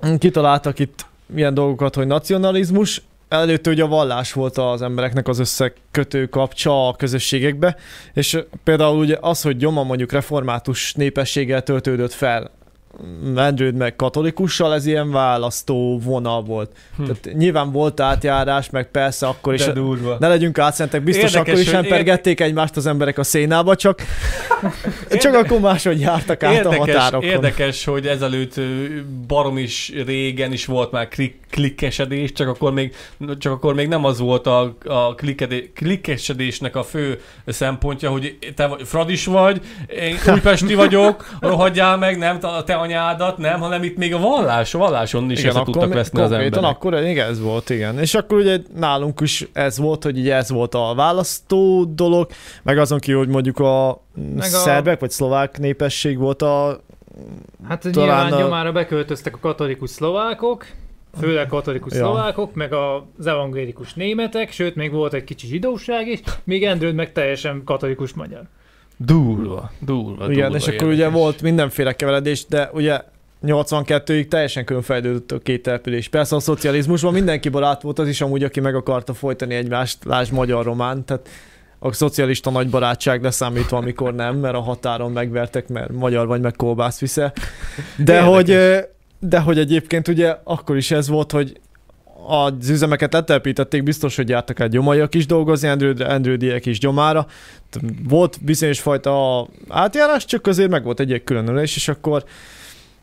Nem 0.00 0.18
kitaláltak 0.18 0.78
itt 0.78 1.06
ilyen 1.34 1.54
dolgokat, 1.54 1.94
hogy 1.94 2.06
nacionalizmus, 2.06 3.02
előtte 3.28 3.70
ugye 3.70 3.82
a 3.82 3.88
vallás 3.88 4.32
volt 4.32 4.58
az 4.58 4.82
embereknek 4.82 5.28
az 5.28 5.38
összekötő 5.38 6.26
kapcsa 6.26 6.88
a 6.88 6.94
közösségekbe, 6.94 7.76
és 8.12 8.38
például 8.64 8.98
ugye 8.98 9.16
az, 9.20 9.42
hogy 9.42 9.56
Gyoma 9.56 9.82
mondjuk 9.82 10.12
református 10.12 10.94
népességgel 10.94 11.62
töltődött 11.62 12.12
fel, 12.12 12.50
Andrew 13.36 13.76
meg 13.76 13.96
katolikussal, 13.96 14.74
ez 14.74 14.86
ilyen 14.86 15.10
választó 15.10 15.98
vonal 16.04 16.42
volt. 16.42 16.70
Hm. 16.96 17.02
Tehát 17.02 17.38
nyilván 17.38 17.72
volt 17.72 18.00
átjárás, 18.00 18.70
meg 18.70 18.90
persze 18.90 19.26
akkor 19.26 19.54
is 19.54 19.64
De 19.64 19.72
durva. 19.72 20.16
ne 20.20 20.28
legyünk 20.28 20.58
átszentek, 20.58 21.02
biztos 21.02 21.30
Érdekes, 21.32 21.48
akkor 21.48 21.60
is 21.60 21.72
empergették 21.72 22.40
egymást 22.40 22.76
az 22.76 22.86
emberek 22.86 23.18
a 23.18 23.22
szénába, 23.22 23.76
csak, 23.76 24.02
csak 25.22 25.34
akkor 25.34 25.60
máshogy 25.60 26.00
jártak 26.00 26.42
át 26.42 26.52
a 26.52 26.54
Érdekes, 26.56 26.78
határokon. 26.78 27.28
érdekes, 27.28 27.84
hogy 27.84 28.06
ezelőtt 28.06 28.60
barom 29.26 29.58
is 29.58 29.92
régen 30.06 30.52
is 30.52 30.66
volt 30.66 30.90
már 30.90 31.08
klik, 31.08 31.40
klikkesedés, 31.50 32.32
csak 32.32 32.48
akkor 32.48 32.72
még, 32.72 32.94
csak 33.38 33.52
akkor 33.52 33.74
még 33.74 33.88
nem 33.88 34.04
az 34.04 34.18
volt 34.18 34.46
a, 34.46 34.76
a 34.84 35.14
klikkedé, 35.14 35.70
klikkesedésnek 35.74 36.76
a 36.76 36.82
fő 36.82 37.20
szempontja, 37.46 38.10
hogy 38.10 38.38
te 38.54 38.66
vagy, 38.66 38.80
Fradis 38.84 39.24
vagy, 39.24 39.60
én 39.88 40.16
újpesti 40.32 40.74
vagyok, 40.74 41.28
rohadjál 41.40 41.96
meg, 41.96 42.18
nem 42.18 42.38
te 42.64 42.74
anyádat, 42.90 43.38
nem, 43.38 43.60
hanem 43.60 43.82
itt 43.82 43.96
még 43.96 44.14
a 44.14 44.18
vallás, 44.18 44.74
a 44.74 44.78
valláson 44.78 45.30
is 45.30 45.38
igen, 45.38 45.50
össze 45.50 45.62
tudtak 45.64 45.92
veszni 45.94 46.20
az 46.20 46.32
emberek. 46.32 46.64
akkor 46.70 46.94
igen, 47.04 47.28
ez 47.28 47.40
volt, 47.40 47.70
igen. 47.70 47.98
És 47.98 48.14
akkor 48.14 48.38
ugye 48.38 48.58
nálunk 48.76 49.20
is 49.20 49.46
ez 49.52 49.78
volt, 49.78 50.02
hogy 50.04 50.18
ugye 50.18 50.34
ez 50.34 50.50
volt 50.50 50.74
a 50.74 50.92
választó 50.96 51.84
dolog, 51.84 52.30
meg 52.62 52.78
azon 52.78 52.98
kívül, 52.98 53.18
hogy 53.20 53.28
mondjuk 53.28 53.58
a, 53.58 54.02
Meg 54.14 54.38
a- 54.38 54.56
szerbek 54.56 55.00
vagy 55.00 55.10
szlovák 55.10 55.58
népesség 55.58 56.18
volt 56.18 56.42
a... 56.42 56.80
Hát 57.68 57.80
Talán 57.92 57.92
nyilván 58.26 58.32
a- 58.32 58.38
nyomára 58.38 58.72
beköltöztek 58.72 59.34
a 59.34 59.38
katolikus 59.38 59.90
szlovákok, 59.90 60.66
főleg 61.20 61.46
katolikus 61.46 61.92
Ja. 61.92 61.98
szlovákok, 61.98 62.54
meg 62.54 62.72
az 62.72 63.26
evangélikus 63.26 63.94
németek, 63.94 64.50
sőt, 64.52 64.74
még 64.74 64.92
volt 64.92 65.12
egy 65.14 65.24
kicsi 65.24 65.46
zsidóság 65.46 66.06
is, 66.08 66.20
míg 66.44 66.64
Endrőd 66.64 66.94
meg 66.94 67.12
teljesen 67.12 67.62
katolikus 67.64 68.12
magyar. 68.12 68.42
Durva, 69.04 69.70
durva, 69.78 70.32
igen, 70.32 70.50
durva 70.50 70.56
és 70.56 70.66
akkor 70.66 70.88
ugye 70.88 70.96
érdekes. 70.96 71.12
volt 71.12 71.42
mindenféle 71.42 71.92
keveredés, 71.92 72.46
de 72.46 72.70
ugye 72.72 73.00
82-ig 73.42 74.28
teljesen 74.28 74.64
különfejlődött 74.64 75.32
a 75.32 75.38
két 75.38 75.62
település. 75.62 76.08
Persze 76.08 76.36
a 76.36 76.40
szocializmusban 76.40 77.12
mindenki 77.12 77.48
barát 77.48 77.82
volt, 77.82 77.98
az 77.98 78.08
is 78.08 78.20
amúgy, 78.20 78.44
aki 78.44 78.60
meg 78.60 78.74
akarta 78.74 79.14
folytani 79.14 79.54
egymást, 79.54 80.04
lásd 80.04 80.32
magyar-román, 80.32 81.04
tehát 81.04 81.28
a 81.78 81.92
szocialista 81.92 82.50
nagy 82.50 82.70
barátság 82.70 83.22
leszámítva, 83.22 83.76
amikor 83.76 84.14
nem, 84.14 84.36
mert 84.36 84.54
a 84.54 84.60
határon 84.60 85.12
megvertek, 85.12 85.68
mert 85.68 85.92
magyar 85.92 86.26
vagy, 86.26 86.40
meg 86.40 86.56
kolbász 86.56 87.00
viszel. 87.00 87.32
De 87.96 88.12
Érdekes. 88.12 88.34
hogy, 88.34 88.78
de 89.18 89.38
hogy 89.40 89.58
egyébként 89.58 90.08
ugye 90.08 90.36
akkor 90.44 90.76
is 90.76 90.90
ez 90.90 91.08
volt, 91.08 91.32
hogy 91.32 91.60
az 92.26 92.68
üzemeket 92.68 93.12
letelepítették, 93.12 93.82
biztos, 93.82 94.16
hogy 94.16 94.28
jártak 94.28 94.60
el 94.60 94.68
gyomaiak 94.68 95.14
is 95.14 95.26
dolgozni, 95.26 95.68
Endrődiek 95.98 96.66
is 96.66 96.78
gyomára. 96.78 97.26
Volt 98.08 98.38
bizonyos 98.44 98.80
fajta 98.80 99.46
átjárás, 99.68 100.24
csak 100.24 100.46
azért 100.46 100.70
meg 100.70 100.84
volt 100.84 101.00
egy 101.00 101.12
egy 101.12 101.24
különülés, 101.24 101.76
és 101.76 101.88
akkor 101.88 102.24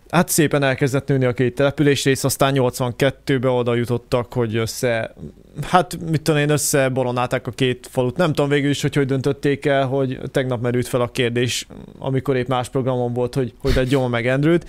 hát 0.10 0.30
szépen 0.30 0.64
elkezdett 0.64 1.08
nőni 1.08 1.26
a 1.26 1.34
két 1.34 1.56
településrész, 1.56 2.24
aztán 2.24 2.54
82-be 2.56 3.50
oda 3.50 3.76
jutottak, 3.76 4.34
hogy 4.34 4.56
össze, 4.56 5.14
hát 5.62 5.98
mit 6.10 6.22
tudom 6.22 6.42
én, 6.42 6.50
összeboronálták 6.50 7.48
a 7.48 7.52
két 7.52 7.88
falut. 7.92 8.18
Nem 8.18 8.34
tudom 8.34 8.50
végül 8.50 8.70
is, 8.70 8.82
hogy 8.82 8.96
hogy 8.96 9.06
döntötték 9.06 9.66
el, 9.66 9.86
hogy 9.86 10.20
tegnap 10.32 10.62
merült 10.62 10.88
fel 10.88 11.02
a 11.02 11.12
kérdés, 11.12 11.68
amikor 11.98 12.36
épp 12.36 12.48
más 12.48 12.70
programon 12.70 13.14
volt, 13.14 13.34
hogy 13.34 13.54
hogy 13.62 13.76
lett 13.76 13.88
Gyoma 13.90 14.08
meg 14.08 14.28
Endrőd. 14.28 14.64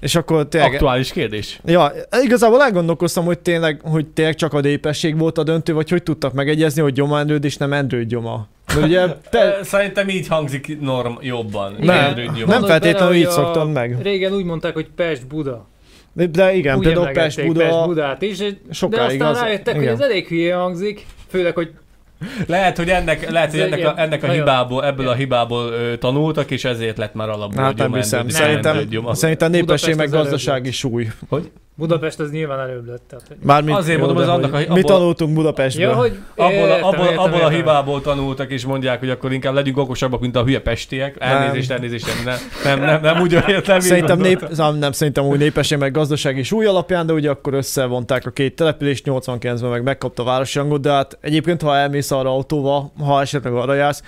És 0.00 0.14
akkor 0.14 0.48
tényleg, 0.48 0.72
Aktuális 0.72 1.12
kérdés. 1.12 1.60
Ja, 1.64 1.92
igazából 2.22 2.62
elgondolkoztam, 2.62 3.24
hogy 3.24 3.38
tényleg, 3.38 3.80
hogy 3.84 4.06
tényleg 4.06 4.34
csak 4.34 4.52
a 4.52 4.60
népesség 4.60 5.18
volt 5.18 5.38
a 5.38 5.42
döntő, 5.42 5.72
vagy 5.72 5.88
hogy 5.90 6.02
tudtak 6.02 6.32
megegyezni, 6.32 6.82
hogy 6.82 6.92
Gyoma 6.92 7.18
Endrőd 7.18 7.44
és 7.44 7.56
nem 7.56 7.72
Endrőd 7.72 8.08
Gyoma. 8.08 8.48
De 8.74 8.80
ugye 8.80 9.06
te, 9.30 9.58
Szerintem 9.62 10.08
így 10.08 10.28
hangzik 10.28 10.80
norm 10.80 11.14
jobban. 11.20 11.76
Nem, 11.80 12.14
Gyoma. 12.14 12.52
nem 12.52 12.64
feltétlenül 12.64 13.14
így 13.14 13.24
hogy 13.24 13.32
szoktam 13.34 13.70
meg. 13.70 13.96
Régen 14.02 14.32
úgy 14.32 14.44
mondták, 14.44 14.74
hogy 14.74 14.88
Pest-Buda. 14.96 15.66
De, 16.12 16.26
de 16.26 16.54
igen, 16.54 16.76
úgy 16.76 16.84
például 16.84 17.06
Pest 17.06 17.46
Buda, 17.46 17.60
Pest-Budát 17.60 18.22
is, 18.22 18.38
de 18.38 18.46
sokáig 18.70 19.10
aztán 19.20 19.28
az- 19.34 19.40
rájöttek, 19.40 19.74
hogy 19.74 19.82
igen. 19.82 19.94
ez 19.94 20.00
elég 20.00 20.26
hülye 20.26 20.54
hangzik, 20.54 21.06
főleg, 21.28 21.54
hogy 21.54 21.70
Lehet, 22.46 22.76
hogy 22.76 22.88
ennek, 22.88 23.30
lehet, 23.30 23.50
hogy 23.50 23.60
ennek, 23.60 23.86
a, 23.86 23.94
ennek 24.00 24.22
a 24.22 24.30
hibából, 24.30 24.84
ebből 24.84 25.08
a 25.08 25.14
hibából 25.14 25.72
ö, 25.72 25.96
tanultak, 25.96 26.50
és 26.50 26.64
ezért 26.64 26.98
lett 26.98 27.14
már 27.14 27.28
alapból 27.28 27.62
hát 27.62 27.76
nem 27.76 27.94
hiszem. 27.94 28.28
Szerintem, 28.28 28.88
szerintem 29.12 29.50
népesség 29.50 29.94
meg 29.94 30.10
gazdasági 30.10 30.70
súly. 30.70 31.08
Budapest 31.78 32.20
az 32.20 32.30
nyilván 32.30 32.58
előbb 32.60 32.86
lett. 32.88 33.02
Tehát, 33.08 33.24
hogy... 33.28 33.36
Mármint, 33.42 33.76
Azért 33.76 33.98
jó, 33.98 34.04
mondom, 34.04 34.24
de 34.24 34.30
az 34.30 34.36
annak 34.38 34.52
a- 34.54 34.58
Mi 34.58 34.64
abból- 34.64 34.82
tanultunk 34.82 35.34
Budapestből. 35.34 35.84
Ja, 35.88 35.94
hogy 35.94 36.18
Abból, 36.36 36.46
a, 36.46 36.50
értem, 36.50 36.84
abból, 36.84 37.04
értem, 37.04 37.18
abból 37.18 37.34
a 37.34 37.42
értem. 37.42 37.54
hibából 37.54 38.00
tanultak, 38.00 38.50
és 38.50 38.64
mondják, 38.64 38.98
hogy 38.98 39.10
akkor 39.10 39.32
inkább 39.32 39.54
legyünk 39.54 39.78
okosabbak, 39.78 40.20
mint 40.20 40.36
a 40.36 40.44
hülye 40.44 40.60
pestiek. 40.60 41.16
Elnézést, 41.18 41.70
elnézést, 41.70 42.06
nem, 42.24 42.38
nem, 42.64 42.80
nem, 42.80 43.00
nem 43.00 43.20
úgy 43.20 43.32
értem. 43.32 43.80
Szerintem, 43.80 44.18
nép, 44.18 44.48
nem, 44.56 44.76
nem, 44.76 44.92
szerintem 44.92 45.24
úgy 45.24 45.38
népesség 45.38 45.78
meg 45.78 45.92
gazdasági 45.92 46.42
súly 46.42 46.64
alapján, 46.66 47.06
de 47.06 47.12
ugye 47.12 47.30
akkor 47.30 47.54
összevonták 47.54 48.26
a 48.26 48.30
két 48.30 48.56
települést, 48.56 49.04
89-ben 49.06 49.70
meg 49.70 49.82
megkapta 49.82 50.22
a 50.22 50.26
városi 50.26 50.58
hangot, 50.58 50.80
de 50.80 50.90
hát 50.90 51.18
egyébként, 51.20 51.62
ha 51.62 51.76
elmész 51.76 52.10
arra 52.10 52.30
autóval, 52.30 52.92
ha 53.04 53.20
esetleg 53.20 53.52
arra 53.52 53.74
jársz, 53.74 54.02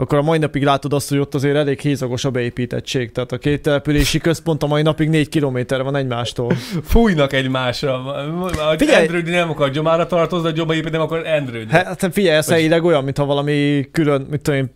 akkor 0.00 0.18
a 0.18 0.22
mai 0.22 0.38
napig 0.38 0.62
látod 0.64 0.92
azt, 0.92 1.08
hogy 1.08 1.18
ott 1.18 1.34
azért 1.34 1.56
elég 1.56 1.80
hézagos 1.80 2.24
a 2.24 2.30
beépítettség. 2.30 3.12
Tehát 3.12 3.32
a 3.32 3.38
két 3.38 3.62
települési 3.62 4.18
központ 4.18 4.62
a 4.62 4.66
mai 4.66 4.82
napig 4.82 5.08
4 5.08 5.28
kilométer 5.28 5.82
van 5.82 5.96
egymástól. 5.96 6.52
Fújnak 6.84 7.32
egymásra. 7.32 8.02
Figyelj! 8.48 8.76
Figyelj! 8.76 9.02
Endrődi 9.02 9.30
nem 9.30 9.50
akar 9.50 9.70
Gyomára 9.70 10.06
tartozni, 10.06 10.48
a 10.48 10.50
Gyoma 10.52 10.74
épít 10.74 10.92
nem 10.92 11.00
akar 11.00 11.26
Endrődi. 11.26 11.70
Hát 11.72 12.08
figyelj, 12.12 12.36
ez 12.36 12.48
helyileg 12.48 12.84
olyan, 12.84 13.04
mintha 13.04 13.24
valami 13.24 13.88
külön, 13.92 14.26
mit 14.30 14.40
tudom 14.40 14.60
én, 14.60 14.70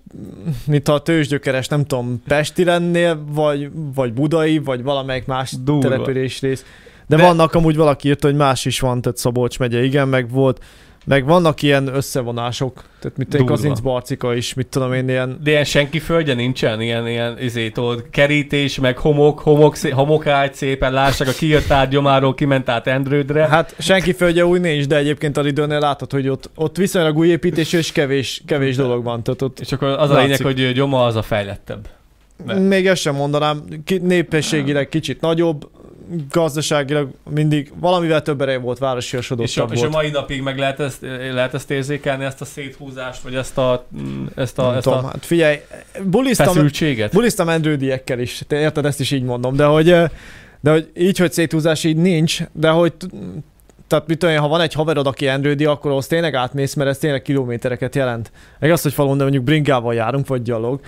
mint 0.67 0.89
a 0.89 0.99
tőzsgyökeres, 0.99 1.69
nem 1.69 1.85
tudom, 1.85 2.23
Pesti 2.29 2.65
lennél, 2.65 3.25
vagy, 3.29 3.71
vagy 3.95 4.13
Budai, 4.13 4.59
vagy 4.59 4.83
valamelyik 4.83 5.27
más 5.27 5.53
Durva. 5.65 5.89
település 5.89 6.41
rész. 6.41 6.65
De, 7.07 7.17
De- 7.17 7.23
De, 7.23 7.29
vannak 7.29 7.55
amúgy 7.55 7.77
valaki 7.77 8.09
írta, 8.09 8.27
hogy 8.27 8.37
más 8.37 8.65
is 8.65 8.81
van, 8.81 9.01
tehát 9.01 9.19
Szabolcs 9.19 9.59
megye, 9.59 9.83
igen, 9.85 10.09
meg 10.09 10.31
volt, 10.31 10.65
meg 11.05 11.25
vannak 11.25 11.63
ilyen 11.63 11.95
összevonások, 11.95 12.85
tehát 13.01 13.29
Durva. 13.29 13.47
Kazinc 13.47 13.81
Barcika 13.81 14.35
is, 14.35 14.55
mit 14.55 14.67
tudom 14.67 14.93
én, 14.93 15.09
ilyen, 15.09 15.39
De 15.43 15.51
ilyen 15.51 15.65
senki 15.65 15.99
földje 15.99 16.35
nincsen, 16.35 16.81
ilyen, 16.81 17.09
ilyen 17.09 17.39
izé, 17.41 17.71
tudod, 17.71 18.05
kerítés, 18.11 18.79
meg 18.79 18.99
homok, 18.99 19.39
homok, 19.39 19.77
szé- 19.77 19.93
homokágy 19.93 20.55
szépen, 20.55 20.93
lássák, 20.93 21.29
a 21.29 21.33
kijött 21.33 21.71
át 21.71 21.89
Gyomáról, 21.89 22.35
kiment 22.35 22.69
át 22.69 22.87
Endrődre. 22.87 23.47
hát 23.49 23.75
senki 23.79 24.13
földje 24.13 24.47
új 24.47 24.59
nincs, 24.59 24.87
de 24.87 24.97
egyébként 24.97 25.37
a 25.37 25.41
Lidőnél 25.41 25.79
látod, 25.79 26.13
hogy 26.13 26.29
ott, 26.29 26.51
ott 26.55 26.77
viszonylag 26.77 27.17
új 27.17 27.29
építés, 27.29 27.73
és 27.73 27.93
kevés, 27.93 28.43
kevés 28.47 28.77
dolog 28.77 29.05
van, 29.05 29.23
tehát 29.23 29.43
ott 29.43 29.61
És 29.61 29.73
akkor 29.73 29.89
az 29.89 30.11
a 30.11 30.19
lényeg, 30.19 30.41
hogy 30.41 30.73
Gyoma 30.73 31.05
az 31.05 31.17
a 31.17 31.23
fejlettebb. 31.23 31.89
Ne. 32.45 32.55
Még 32.55 32.87
ezt 32.87 33.01
sem 33.01 33.15
mondanám, 33.15 33.65
népességileg 34.03 34.89
kicsit 34.89 35.21
nagyobb, 35.21 35.69
gazdaságilag 36.31 37.09
mindig 37.31 37.73
valamivel 37.81 38.23
több 38.23 38.41
ereje 38.41 38.59
volt, 38.59 38.77
És 38.77 38.83
a, 38.83 38.87
városiasodottabb 38.87 39.73
és 39.73 39.83
a 39.83 39.89
mai 39.89 40.11
napig 40.11 40.43
meg 40.43 40.59
lehet 40.59 40.81
ezt, 40.81 40.99
lehet 41.33 41.55
ezt 41.55 41.71
érzékelni, 41.71 42.25
ezt 42.25 42.41
a 42.41 42.45
széthúzást, 42.45 43.23
vagy 43.23 43.35
ezt 43.35 43.59
a, 43.59 43.87
ezt 44.35 44.59
a, 44.59 44.67
Nem 44.67 44.75
ezt 44.75 44.83
tudom, 44.83 45.05
a 45.05 45.07
hát 45.07 45.27
figyelj, 45.27 45.57
buliztam, 46.05 46.47
feszültséget. 46.47 47.13
buliztam 47.13 47.49
endrődiekkel 47.49 48.19
is, 48.19 48.43
te 48.47 48.61
érted, 48.61 48.85
ezt 48.85 49.01
is 49.01 49.11
így 49.11 49.23
mondom, 49.23 49.57
de 49.57 49.65
hogy, 49.65 49.85
de 50.61 50.71
hogy 50.71 50.91
így, 50.97 51.19
hogy 51.19 51.33
széthúzás 51.33 51.85
így 51.85 51.97
nincs, 51.97 52.41
de 52.53 52.69
hogy 52.69 52.93
tehát 53.87 54.07
mit 54.07 54.19
tudom 54.19 54.35
én, 54.35 54.41
ha 54.41 54.49
van 54.49 54.61
egy 54.61 54.73
haverod, 54.73 55.07
aki 55.07 55.27
endrődi, 55.27 55.65
akkor 55.65 55.91
az 55.91 56.07
tényleg 56.07 56.35
átmész, 56.35 56.75
mert 56.75 56.91
ez 56.91 56.99
tényleg 56.99 57.23
kilométereket 57.23 57.95
jelent. 57.95 58.31
Meg 58.59 58.71
azt, 58.71 58.83
hogy 58.83 58.93
falun, 58.93 59.17
de 59.17 59.23
mondjuk 59.23 59.45
bringával 59.45 59.95
járunk, 59.95 60.27
vagy 60.27 60.43
gyalog. 60.43 60.81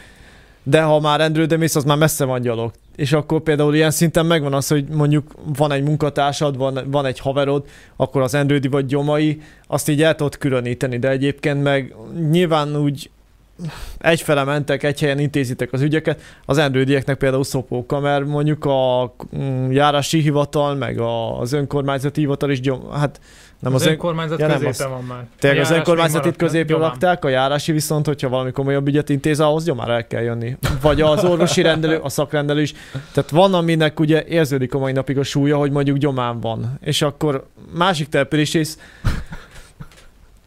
De 0.62 0.83
ha 0.83 1.00
már 1.00 1.20
endrőde 1.20 1.57
mész, 1.57 1.74
az 1.74 1.85
már 1.85 1.96
messze 1.96 2.24
van 2.24 2.40
gyalog. 2.40 2.72
És 2.96 3.12
akkor 3.12 3.40
például 3.40 3.74
ilyen 3.74 3.90
szinten 3.90 4.26
megvan 4.26 4.54
az, 4.54 4.68
hogy 4.68 4.88
mondjuk 4.88 5.32
van 5.56 5.72
egy 5.72 5.82
munkatársad, 5.82 6.56
van, 6.56 6.80
van 6.87 7.06
egy 7.06 7.18
haverod, 7.18 7.64
akkor 7.96 8.22
az 8.22 8.35
endrődi 8.35 8.68
vagy 8.68 8.87
gyomai, 8.87 9.40
azt 9.66 9.88
így 9.88 10.02
el 10.02 10.14
tudod 10.14 10.37
különíteni, 10.37 10.98
de 10.98 11.09
egyébként 11.09 11.62
meg 11.62 11.94
nyilván 12.30 12.76
úgy 12.76 13.11
egyfele 13.98 14.44
mentek, 14.44 14.82
egy 14.82 15.00
helyen 15.00 15.18
intézitek 15.18 15.72
az 15.72 15.80
ügyeket, 15.80 16.20
az 16.44 16.59
endrődieknek 16.59 17.16
például 17.16 17.44
szopóka, 17.44 18.00
mert 18.00 18.26
mondjuk 18.26 18.64
a 18.64 19.14
mm, 19.37 19.70
járási 19.70 20.20
hivatal, 20.20 20.74
meg 20.74 20.98
az 20.98 21.52
önkormányzati 21.52 22.20
hivatal 22.20 22.50
is 22.50 22.61
gyom, 22.61 22.90
hát 22.90 23.20
Nem 23.60 23.74
az, 23.74 23.80
az, 23.80 23.86
ön... 23.86 23.92
önkormányzat 23.92 24.38
ja, 24.38 24.46
nem, 24.46 24.58
középen 24.58 24.86
az- 24.86 24.92
van 24.92 25.04
már. 25.04 25.24
Tényleg 25.38 25.60
az 25.60 25.66
Járás 25.66 25.78
önkormányzat 25.78 26.24
még 26.24 26.32
itt 26.32 26.40
maradt, 26.40 26.52
középre 26.52 26.76
lakták, 26.76 27.24
a 27.24 27.28
járási 27.28 27.72
viszont, 27.72 28.06
hogyha 28.06 28.28
valami 28.28 28.50
komolyabb 28.50 28.88
ügyet 28.88 29.08
intéz, 29.08 29.40
ahhoz 29.40 29.64
gyomára 29.64 29.92
el 29.92 30.06
kell 30.06 30.22
jönni. 30.22 30.56
Vagy 30.80 31.00
az 31.00 31.24
orvosi 31.24 31.62
rendelő, 31.62 31.96
a 31.96 32.08
szakrendelő 32.08 32.60
is. 32.60 32.74
Tehát 33.12 33.30
van, 33.30 33.54
aminek 33.54 34.00
ugye 34.00 34.24
érződik 34.24 34.74
a 34.74 34.78
mai 34.78 34.92
napig 34.92 35.18
a 35.18 35.22
súlya, 35.22 35.56
hogy 35.56 35.70
mondjuk 35.70 35.96
gyomán 35.96 36.40
van. 36.40 36.78
És 36.80 37.02
akkor 37.02 37.46
másik 37.74 38.08
település 38.08 38.54
is 38.54 38.68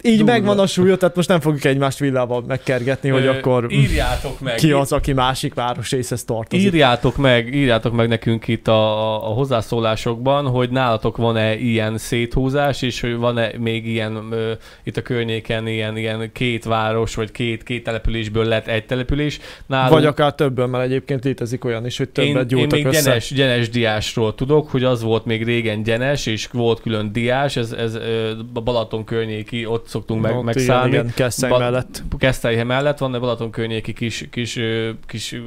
így 0.04 0.18
Durva. 0.18 0.32
megvan 0.32 0.60
a 0.60 0.68
súlya, 0.68 0.96
tehát 0.98 1.16
most 1.16 1.28
nem 1.28 1.40
fogjuk 1.40 1.64
egymást 1.64 2.00
villával 2.00 2.44
megkergetni, 2.48 3.10
hogy 3.10 3.28
akkor 3.28 3.72
Írjátok 3.72 4.40
meg. 4.40 4.56
ki 4.56 4.72
az, 4.72 4.92
aki 4.92 5.14
másik 5.14 5.54
városrészhez 5.54 6.24
tartozik. 6.24 6.66
Írjátok 6.66 7.18
meg, 7.18 7.56
írjátok 7.56 7.94
meg 7.94 8.08
nekünk 8.08 8.48
itt 8.48 8.68
a, 8.68 9.30
a 9.30 9.34
hozzászólásokban, 9.34 10.48
hogy 10.48 10.70
nálatok 10.70 11.18
van-e 11.18 11.56
ilyen 11.56 11.98
széthúzás, 11.98 12.82
és 12.82 13.02
hogy 13.02 13.16
van-e 13.16 13.52
még 13.58 13.88
ilyen 13.88 14.28
ö, 14.32 14.52
itt 14.84 14.98
a 14.98 15.02
környéken 15.02 15.68
ilyen, 15.68 15.98
ilyen 15.98 16.30
két 16.34 16.64
város, 16.64 17.16
vagy 17.16 17.32
két, 17.32 17.64
két 17.64 17.84
településből 17.84 18.46
lett 18.46 18.68
egy 18.68 18.86
település. 18.86 19.40
Nálunk, 19.66 19.94
Vagy 19.94 20.06
akár 20.06 20.34
többen, 20.36 20.70
mert 20.70 20.84
egyébként 20.84 21.24
létezik 21.24 21.66
olyan 21.66 21.86
is, 21.86 21.98
hogy 21.98 22.10
én, 22.14 22.26
többet 22.26 22.42
én 22.42 22.48
gyújtak 22.48 22.72
még 22.72 22.86
össze. 22.86 23.02
gyenes, 23.02 23.34
gyenes 23.34 23.70
diásról 23.70 24.36
tudok, 24.36 24.70
hogy 24.70 24.84
az 24.84 25.02
volt 25.02 25.26
még 25.26 25.44
régen 25.44 25.84
gyenes, 25.84 26.26
és 26.26 26.48
volt 26.52 26.82
külön 26.82 27.12
diás, 27.12 27.56
ez, 27.56 27.72
ez 27.72 27.96
ö, 27.96 28.32
Balaton 28.54 29.04
környéki, 29.04 29.66
ott 29.66 29.88
szoktunk 29.90 30.22
meg, 30.22 30.44
megszállni. 30.44 30.92
Igen, 30.92 31.12
Keszthely 31.16 31.50
Ba- 31.50 31.60
mellett. 31.60 32.04
Keszthely 32.18 32.64
mellett 32.64 32.98
van, 32.98 33.12
de 33.12 33.20
Balaton 33.20 33.52
környéki 33.52 33.94
kis, 33.94 34.28
kis, 34.32 34.60
kis, 35.08 35.42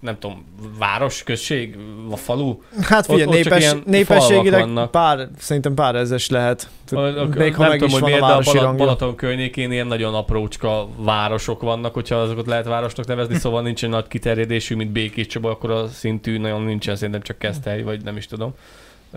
nem 0.00 0.18
tudom, 0.18 0.44
város, 0.78 1.22
község, 1.22 1.76
a 2.10 2.16
falu. 2.16 2.58
Hát 2.80 3.06
figyelj, 3.06 3.30
népes, 3.30 3.74
népességileg 3.84 4.88
pár, 4.90 5.28
szerintem 5.38 5.74
pár 5.74 5.94
ezes 5.94 6.28
lehet. 6.28 6.68
A, 6.90 7.00
Még 7.00 7.54
ha 7.54 7.62
nem 7.62 7.70
meg 7.70 7.78
tudom, 7.78 7.86
is 7.86 7.92
hogy 7.92 8.00
van 8.00 8.02
a 8.02 8.06
miért, 8.06 8.20
de 8.20 8.26
a 8.26 8.28
városi 8.28 8.56
Bala-. 8.56 8.74
Balaton 8.74 9.14
környékén 9.14 9.72
ilyen 9.72 9.86
nagyon 9.86 10.14
aprócska 10.14 10.88
városok 10.96 11.62
vannak, 11.62 11.94
hogyha 11.94 12.16
azokat 12.16 12.46
lehet 12.46 12.66
városnak 12.66 13.06
nevezni, 13.06 13.34
szóval 13.34 13.62
nincsen 13.62 13.90
nagy 13.90 14.08
kiterjedésű, 14.08 14.74
mint 14.74 14.90
Békés 14.90 15.26
Csaba, 15.26 15.50
akkor 15.50 15.70
a 15.70 15.88
szintű 15.88 16.38
nagyon 16.38 16.62
nincsen, 16.62 16.96
szerintem 16.96 17.22
csak 17.22 17.38
Keszthely, 17.38 17.82
vagy 17.82 18.04
nem 18.04 18.16
is 18.16 18.26
tudom. 18.26 18.54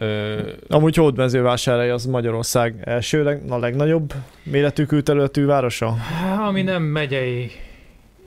Ö, 0.01 0.37
Amúgy 0.67 0.95
Hódmezővásárhely 0.95 1.91
az 1.91 2.05
Magyarország 2.05 2.75
első, 2.83 3.23
leg, 3.23 3.41
a 3.49 3.57
legnagyobb 3.57 4.13
méretű 4.43 4.83
külterületű 4.85 5.45
városa. 5.45 5.95
Ami 6.47 6.61
nem 6.61 6.83
megyei 6.83 7.51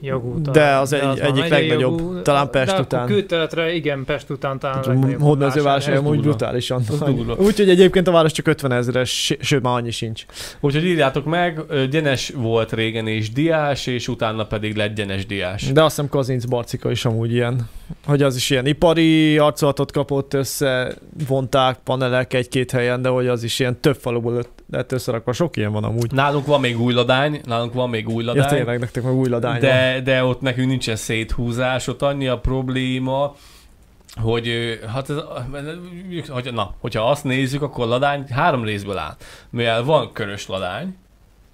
jogú. 0.00 0.40
De 0.42 0.50
talán. 0.50 0.80
az 0.80 0.92
egy- 0.92 1.00
van 1.02 1.18
egyik 1.20 1.48
legnagyobb, 1.48 2.22
talán 2.22 2.50
Pest 2.50 2.74
de 2.74 2.80
után. 2.80 3.06
Külterületre, 3.06 3.72
igen, 3.74 4.04
Pest 4.04 4.30
után 4.30 4.58
talán 4.58 4.78
a 4.78 4.86
legnagyobb 4.88 5.20
Hódmezővásárhely 5.20 5.94
ez 5.94 6.00
amúgy 6.00 6.20
brutálisan. 6.20 6.82
Úgyhogy 7.38 7.68
egyébként 7.68 8.08
a 8.08 8.10
város 8.10 8.32
csak 8.32 8.46
50 8.46 8.72
ezeres, 8.72 9.36
sőt 9.40 9.62
már 9.62 9.74
annyi 9.76 9.90
sincs. 9.90 10.24
úgyhogy 10.60 10.84
írjátok 10.84 11.24
meg, 11.24 11.60
Gyenes 11.90 12.32
volt 12.36 12.72
régen 12.72 13.06
és 13.06 13.30
diás, 13.32 13.86
és 13.86 14.08
utána 14.08 14.44
pedig 14.46 14.76
lett 14.76 14.94
Gyenes 14.94 15.26
diás. 15.26 15.72
De 15.72 15.82
azt 15.82 15.94
hiszem 15.94 16.10
Kazinc 16.10 16.44
Barcika 16.44 16.90
is 16.90 17.04
amúgy 17.04 17.32
ilyen, 17.32 17.68
hogy 18.06 18.22
az 18.22 18.36
is 18.36 18.50
ilyen 18.50 18.66
ipari 18.66 19.38
arcolatot 19.38 19.92
kapott 19.92 20.34
össze, 20.34 20.94
vonták 21.26 21.78
panelek 21.84 22.34
egy-két 22.34 22.70
helyen, 22.70 23.02
de 23.02 23.08
hogy 23.08 23.26
az 23.26 23.42
is 23.42 23.58
ilyen 23.58 23.80
több 23.80 23.96
faluból 23.96 24.44
lett- 24.70 24.92
összerakva. 24.92 25.32
Sok 25.32 25.56
ilyen 25.56 25.72
van 25.72 25.84
amúgy. 25.84 26.12
Nálunk 26.12 26.46
van 26.46 26.60
még 26.60 26.80
új 26.80 26.92
ladány, 26.92 27.40
nálunk 27.44 27.72
van 27.72 27.90
még 27.90 28.08
új 28.08 28.24
Ja, 28.24 28.32
ladány. 28.32 28.48
tényleg, 28.56 28.78
nektek 28.78 29.02
meg 29.02 29.14
új 29.14 29.28
ladány 29.28 29.60
van. 29.60 29.70
de, 29.70 30.00
de 30.04 30.24
ott 30.24 30.40
nekünk 30.40 30.68
nincsen 30.68 30.96
széthúzás, 30.96 31.86
ott 31.86 32.02
annyi 32.02 32.28
a 32.28 32.38
probléma, 32.38 33.34
hogy 34.22 34.78
hát 34.92 35.10
ez, 35.10 35.16
hogy, 36.28 36.52
na, 36.52 36.74
hogyha 36.80 37.10
azt 37.10 37.24
nézzük, 37.24 37.62
akkor 37.62 37.84
a 37.84 37.88
ladány 37.88 38.24
három 38.30 38.64
részből 38.64 38.98
áll. 38.98 39.16
Mivel 39.50 39.84
van 39.84 40.12
körös 40.12 40.46
ladány, 40.46 40.96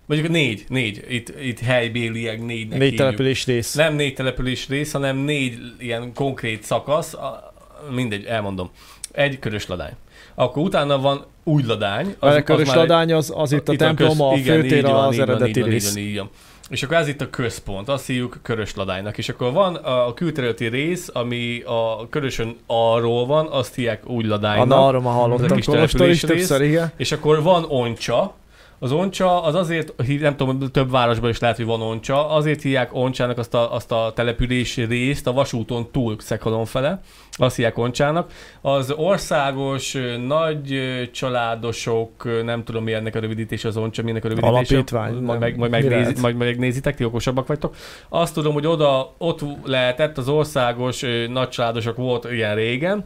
mondjuk 0.09 0.31
négy, 0.33 0.65
négy, 0.69 1.05
itt, 1.09 1.33
itt 1.43 1.59
helybéliek 1.61 2.39
négynek 2.45 2.79
Négy 2.79 2.81
hívjuk. 2.89 2.97
település 2.97 3.47
rész. 3.47 3.75
Nem 3.75 3.95
négy 3.95 4.15
település 4.15 4.69
rész, 4.69 4.93
hanem 4.93 5.17
négy 5.17 5.59
ilyen 5.79 6.13
konkrét 6.15 6.63
szakasz, 6.63 7.15
a, 7.15 7.53
mindegy, 7.95 8.25
elmondom. 8.25 8.71
Egy 9.13 9.39
körös 9.39 9.67
ladány. 9.67 9.93
Akkor 10.35 10.63
utána 10.63 10.99
van 11.01 11.25
új 11.45 11.63
ladány. 11.67 12.15
Az, 12.19 12.35
a 12.35 12.43
körös 12.43 12.67
már- 12.67 12.77
ladány 12.77 13.13
az, 13.13 13.33
az 13.37 13.53
itt 13.53 13.69
a 13.69 13.73
itt 13.73 13.79
templom, 13.79 14.09
köz- 14.09 14.21
a 14.21 14.35
igen, 14.37 14.61
főtér 14.61 14.77
így 14.77 14.83
van, 14.83 15.05
az 15.05 15.13
így 15.13 15.19
van, 15.21 15.29
eredeti 15.29 15.51
így 15.51 15.59
van, 15.61 15.67
így 15.67 15.73
rész. 15.73 15.95
van, 15.95 16.03
így 16.03 16.17
van. 16.17 16.31
És 16.71 16.83
akkor 16.83 16.97
ez 16.97 17.09
itt 17.09 17.21
a 17.21 17.31
központ, 17.31 17.89
azt 17.89 18.07
hívjuk 18.07 18.39
körös 18.43 18.75
ladánynak. 18.75 19.19
És 19.19 19.29
akkor 19.29 19.53
van 19.53 19.75
a 19.75 20.15
külterületi 20.15 20.67
rész, 20.67 21.09
ami 21.13 21.63
a 21.65 22.09
körösön 22.09 22.57
arról 22.67 23.27
van, 23.27 23.47
azt 23.51 23.75
hívják 23.75 24.09
úgy 24.09 24.25
A 24.25 24.29
ladánynak. 24.29 24.79
arról 24.79 25.01
már 25.01 25.11
Ez 25.13 25.17
a 25.17 25.21
hallottam 25.21 25.61
Kolostól 25.65 26.09
is 26.09 26.21
többször, 26.21 26.63
igen. 26.63 26.93
És 26.97 27.13
akkor 27.13 27.43
van 27.43 27.65
oncsa. 27.69 28.35
Az 28.79 28.93
oncsa 28.93 29.43
az 29.43 29.55
azért, 29.55 29.95
nem 30.21 30.37
tudom, 30.37 30.71
több 30.71 30.91
városban 30.91 31.31
is 31.31 31.39
lehet, 31.39 31.57
hogy 31.57 31.67
van 31.67 31.83
oncsa, 31.83 32.31
azért 32.31 32.63
hívják 32.63 32.95
oncsának 32.95 33.39
azt 33.39 33.55
a, 33.55 33.75
azt 33.75 33.93
a 33.93 34.13
település 34.15 34.77
részt 34.77 35.27
a 35.27 35.33
vasúton 35.33 35.91
túl 35.91 36.17
Szekhalon 36.19 36.65
fele, 36.65 37.01
azt 37.33 37.57
hívják 37.57 37.79
oncsának. 37.79 38.33
Az 38.61 38.91
országos 38.91 39.97
nagy 40.27 40.83
családosok, 41.13 42.43
nem 42.45 42.65
tudom 42.65 42.85
mi 42.85 42.93
ennek 42.93 43.15
a 43.15 43.21
rövidítés 43.21 43.65
az 43.65 43.77
oncsa, 43.77 44.03
mi 44.03 44.11
ennek 44.11 44.25
a 44.25 44.29
rövidítése. 44.29 44.75
Alapítvány, 44.75 45.15
Majd, 45.15 45.41
meg, 45.41 45.57
majd, 45.57 45.71
megnézi, 45.71 46.21
majd 46.21 46.37
megnézitek, 46.37 46.97
ti 46.97 47.05
okosabbak 47.05 47.47
vagytok. 47.47 47.75
Azt 48.09 48.35
tudom, 48.35 48.53
hogy 48.53 48.67
oda, 48.67 49.15
ott 49.19 49.41
lehetett, 49.65 50.19
az 50.19 50.29
országos 50.29 51.05
nagy 51.29 51.49
családosok 51.49 51.97
volt 51.97 52.31
ilyen 52.31 52.55
régen, 52.55 53.05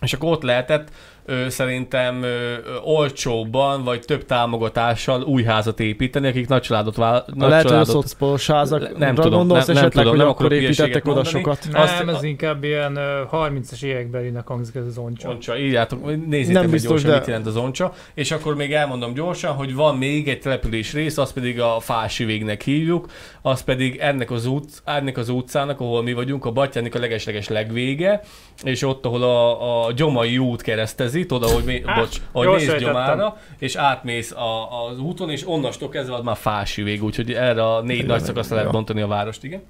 és 0.00 0.12
akkor 0.12 0.32
ott 0.32 0.42
lehetett 0.42 0.88
ö, 1.24 1.48
szerintem 1.48 2.22
ö, 2.22 2.54
olcsóbban, 2.84 3.84
vagy 3.84 4.00
több 4.00 4.24
támogatással 4.26 5.22
új 5.22 5.42
házat 5.42 5.80
építeni, 5.80 6.28
akik 6.28 6.48
nagy 6.48 6.62
családot 6.62 6.96
vál, 6.96 7.16
A 7.16 7.32
nagy 7.34 7.48
lehet, 7.48 7.68
hogy 7.68 7.76
a 7.76 7.84
szocpolos 7.84 8.46
házak, 8.46 8.98
Nem 8.98 9.14
tudom, 9.14 9.30
gondolsz 9.30 9.66
nem- 9.66 9.74
nem 9.76 9.84
esetleg, 9.84 10.04
tudom, 10.04 10.08
hogy 10.18 10.18
nem 10.18 10.28
akkor 10.28 10.52
építettek 10.52 11.04
oda 11.04 11.14
mondani. 11.14 11.36
sokat? 11.38 11.68
Azt- 11.72 11.98
Nem, 12.04 12.14
ez 12.14 12.22
inkább 12.22 12.64
ilyen 12.64 12.96
ö, 12.96 13.22
30-as 13.32 13.82
évekbelinek 13.82 14.46
hangzik 14.46 14.74
ez 14.74 14.86
az 14.86 14.98
oncsa. 14.98 15.28
Oncsa, 15.28 15.58
írjátok, 15.58 16.26
nézzétek 16.26 16.62
Nem 16.62 16.70
biztos, 16.70 16.90
gyorsan, 16.90 17.10
de- 17.10 17.16
mit 17.16 17.26
jelent 17.26 17.46
az 17.46 17.56
oncsa. 17.56 17.92
És 18.14 18.30
akkor 18.30 18.54
még 18.56 18.72
elmondom 18.72 19.14
gyorsan, 19.14 19.52
hogy 19.54 19.74
van 19.74 19.96
még 19.96 20.28
egy 20.28 20.40
település 20.40 20.92
rész, 20.92 21.18
az 21.18 21.32
pedig 21.32 21.60
a 21.60 21.76
Fási 21.80 22.24
végnek 22.24 22.62
hívjuk, 22.62 23.06
az 23.42 23.62
pedig 23.62 23.96
ennek 23.96 24.30
az, 24.30 24.46
út, 24.46 24.82
ennek 24.84 25.16
az 25.18 25.28
utcának, 25.28 25.80
ahol 25.80 26.02
mi 26.02 26.12
vagyunk, 26.12 26.44
a 26.44 26.50
Batyánik 26.50 26.94
a 26.94 26.98
legesleges 26.98 27.48
legvége, 27.48 28.20
és 28.62 28.82
ott, 28.82 29.04
ahol 29.06 29.22
a, 29.22 29.86
a 29.86 29.92
Gyomai 29.92 30.38
út 30.38 30.62
keresztezi, 30.62 31.13
oda, 31.32 31.46
hogy, 31.46 31.64
mé, 31.64 31.82
Á, 31.86 32.00
bocs, 32.00 32.20
ahogy 32.32 32.46
jól 32.46 32.56
mész 32.56 32.64
sejtettem. 32.64 32.92
Gyomára, 32.92 33.36
és 33.58 33.74
átmész 33.74 34.32
a, 34.32 34.84
az 34.86 34.98
úton, 34.98 35.30
és 35.30 35.48
onnastól 35.48 35.88
kezdve 35.88 36.14
az 36.14 36.22
már 36.22 36.36
Fási 36.36 36.82
vég, 36.82 37.02
úgyhogy 37.02 37.32
erre 37.32 37.64
a 37.74 37.80
négy 37.80 38.06
nagy 38.06 38.22
szakaszra 38.22 38.56
lehet 38.56 38.70
bontani 38.70 39.00
a 39.00 39.06
várost, 39.06 39.44
igen. 39.44 39.62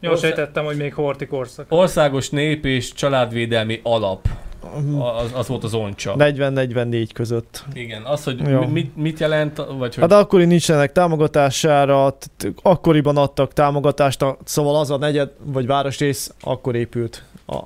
Jól 0.00 0.12
Ország- 0.12 0.34
sejtettem, 0.34 0.64
hogy 0.64 0.76
még 0.76 0.94
horti 0.94 1.26
korszak. 1.26 1.66
Országos 1.68 2.30
nép 2.30 2.64
és 2.64 2.92
családvédelmi 2.92 3.80
alap, 3.82 4.28
az, 4.98 5.30
az 5.34 5.48
volt 5.48 5.64
az 5.64 5.74
oncsa. 5.74 6.14
40-44 6.18 7.08
között. 7.12 7.64
Igen, 7.72 8.02
az, 8.02 8.24
hogy 8.24 8.48
Jó. 8.48 8.66
mit, 8.66 8.96
mit 8.96 9.18
jelent, 9.18 9.56
vagy 9.56 9.94
hogy... 9.94 9.98
Hát 9.98 10.12
akkori 10.12 10.44
nincsenek 10.44 10.92
támogatására, 10.92 12.16
akkoriban 12.62 13.16
adtak 13.16 13.52
támogatást, 13.52 14.24
szóval 14.44 14.76
az 14.76 14.90
a 14.90 14.96
negyed 14.98 15.30
vagy 15.44 15.66
városrész 15.66 16.34
akkor 16.40 16.74
épült. 16.74 17.24
A, 17.46 17.58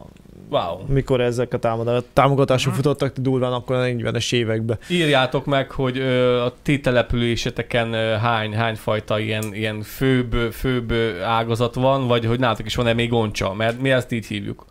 Wow. 0.48 0.80
mikor 0.86 1.20
ezek 1.20 1.52
a 1.54 1.58
támogatások, 1.58 2.06
támogatások 2.12 2.72
Mhm. 2.72 2.80
futottak 2.82 3.16
durván 3.18 3.52
akkor 3.52 3.76
a 3.76 3.82
40-es 3.84 4.32
években. 4.32 4.78
Írjátok 4.88 5.44
meg, 5.44 5.70
hogy 5.70 5.98
ö, 5.98 6.40
a 6.42 6.52
ti 6.62 6.80
településeteken 6.80 7.92
ö, 7.92 7.98
hány, 8.12 8.52
hány 8.54 8.74
fajta 8.76 9.18
ilyen, 9.18 9.54
ilyen 9.54 9.82
főbb, 9.82 10.32
főbb 10.52 10.92
ágazat 11.24 11.74
van, 11.74 12.06
vagy 12.06 12.24
hogy 12.26 12.38
nálatok 12.38 12.66
is 12.66 12.74
van-e 12.74 12.92
még 12.92 13.12
oncsa, 13.12 13.54
mert 13.54 13.80
mi 13.80 13.90
ezt 13.90 14.12
így 14.12 14.26
hívjuk 14.26 14.64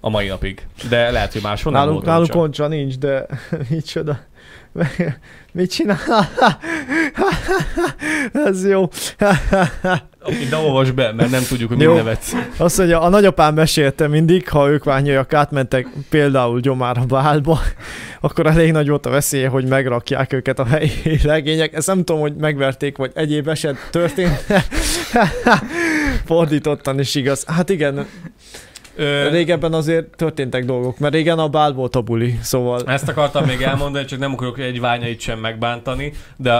a 0.00 0.08
mai 0.10 0.26
napig. 0.28 0.66
De 0.88 1.10
lehet, 1.10 1.32
hogy 1.32 1.42
máshol 1.42 1.72
nem 1.72 1.80
Nálunk, 1.80 2.04
volt 2.04 2.10
nálunk 2.16 2.34
oncsa. 2.44 2.68
nincs, 2.68 2.98
de 2.98 3.26
micsoda. 3.70 4.18
Mit 5.52 5.70
csinál? 5.70 5.98
Ez 8.46 8.66
jó. 8.66 8.82
Oké, 10.24 10.44
De 10.50 10.56
olvasd 10.56 10.94
be, 10.94 11.12
mert 11.12 11.30
nem 11.30 11.42
tudjuk, 11.48 11.68
hogy 11.68 11.78
mi 11.78 11.84
nevetsz. 11.84 12.32
Azt 12.56 12.78
mondja, 12.78 13.00
a 13.00 13.08
nagyapám 13.08 13.54
mesélte 13.54 14.08
mindig, 14.08 14.48
ha 14.48 14.68
ők 14.68 14.84
ványaiak 14.84 15.32
átmentek 15.32 15.86
például 16.08 16.60
Gyomára 16.60 17.04
Bálba, 17.04 17.60
akkor 18.20 18.46
elég 18.46 18.72
nagy 18.72 18.88
volt 18.88 19.06
a 19.06 19.10
veszélye, 19.10 19.48
hogy 19.48 19.64
megrakják 19.64 20.32
őket 20.32 20.58
a 20.58 20.64
helyi 20.64 20.90
legények. 21.22 21.74
Ezt 21.74 21.86
nem 21.86 22.04
tudom, 22.04 22.20
hogy 22.20 22.34
megverték, 22.36 22.96
vagy 22.96 23.10
egyéb 23.14 23.48
eset 23.48 23.76
történt. 23.90 24.44
Fordítottan 26.24 26.98
is 26.98 27.14
igaz. 27.14 27.44
Hát 27.46 27.68
igen, 27.68 28.06
Ö, 28.96 29.28
régebben 29.28 29.72
azért 29.72 30.16
történtek 30.16 30.64
dolgok, 30.64 30.98
mert 30.98 31.14
régen 31.14 31.38
a 31.38 31.48
Bál 31.48 31.72
volt 31.72 31.96
a 31.96 32.00
buli, 32.00 32.38
szóval 32.42 32.82
Ezt 32.86 33.08
akartam 33.08 33.44
még 33.44 33.62
elmondani, 33.62 34.04
csak 34.04 34.18
nem 34.18 34.32
akarok 34.32 34.58
egy 34.58 34.80
ványait 34.80 35.20
sem 35.20 35.38
megbántani, 35.38 36.12
de 36.36 36.54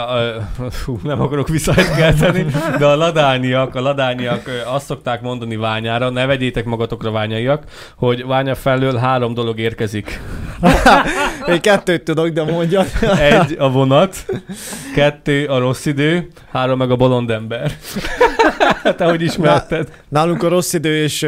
uh, 0.87 1.03
nem 1.03 1.21
akarok 1.21 1.49
visszahet 1.49 1.95
kelteni, 1.97 2.47
de 2.79 2.87
a 2.87 2.97
ladányiak, 2.97 3.75
a 3.75 3.81
ladányiak 3.81 4.51
azt 4.67 4.87
szokták 4.87 5.21
mondani 5.21 5.57
ványára, 5.57 6.11
ne 6.11 6.27
vegyétek 6.27 6.65
magatokra 6.65 7.11
ványaiak, 7.11 7.65
hogy 7.97 8.27
ványa 8.27 8.55
felől 8.55 8.97
három 8.97 9.35
dolog 9.35 9.59
érkezik. 9.59 10.21
Én 11.49 11.61
kettőt 11.61 12.03
tudok, 12.05 12.29
de 12.29 12.45
mondja. 12.45 12.85
Egy 13.19 13.57
a 13.59 13.71
vonat, 13.71 14.25
kettő 14.95 15.47
a 15.47 15.59
rossz 15.59 15.87
idő, 15.87 16.29
három 16.51 16.79
meg 16.79 16.91
a 16.91 16.97
bolond 16.97 17.31
ember. 17.31 17.73
Te 18.97 19.05
hogy 19.05 19.23
ismerted? 19.23 19.89
Nálunk 20.09 20.43
a 20.43 20.49
rossz 20.49 20.73
idő 20.73 21.03
és 21.03 21.27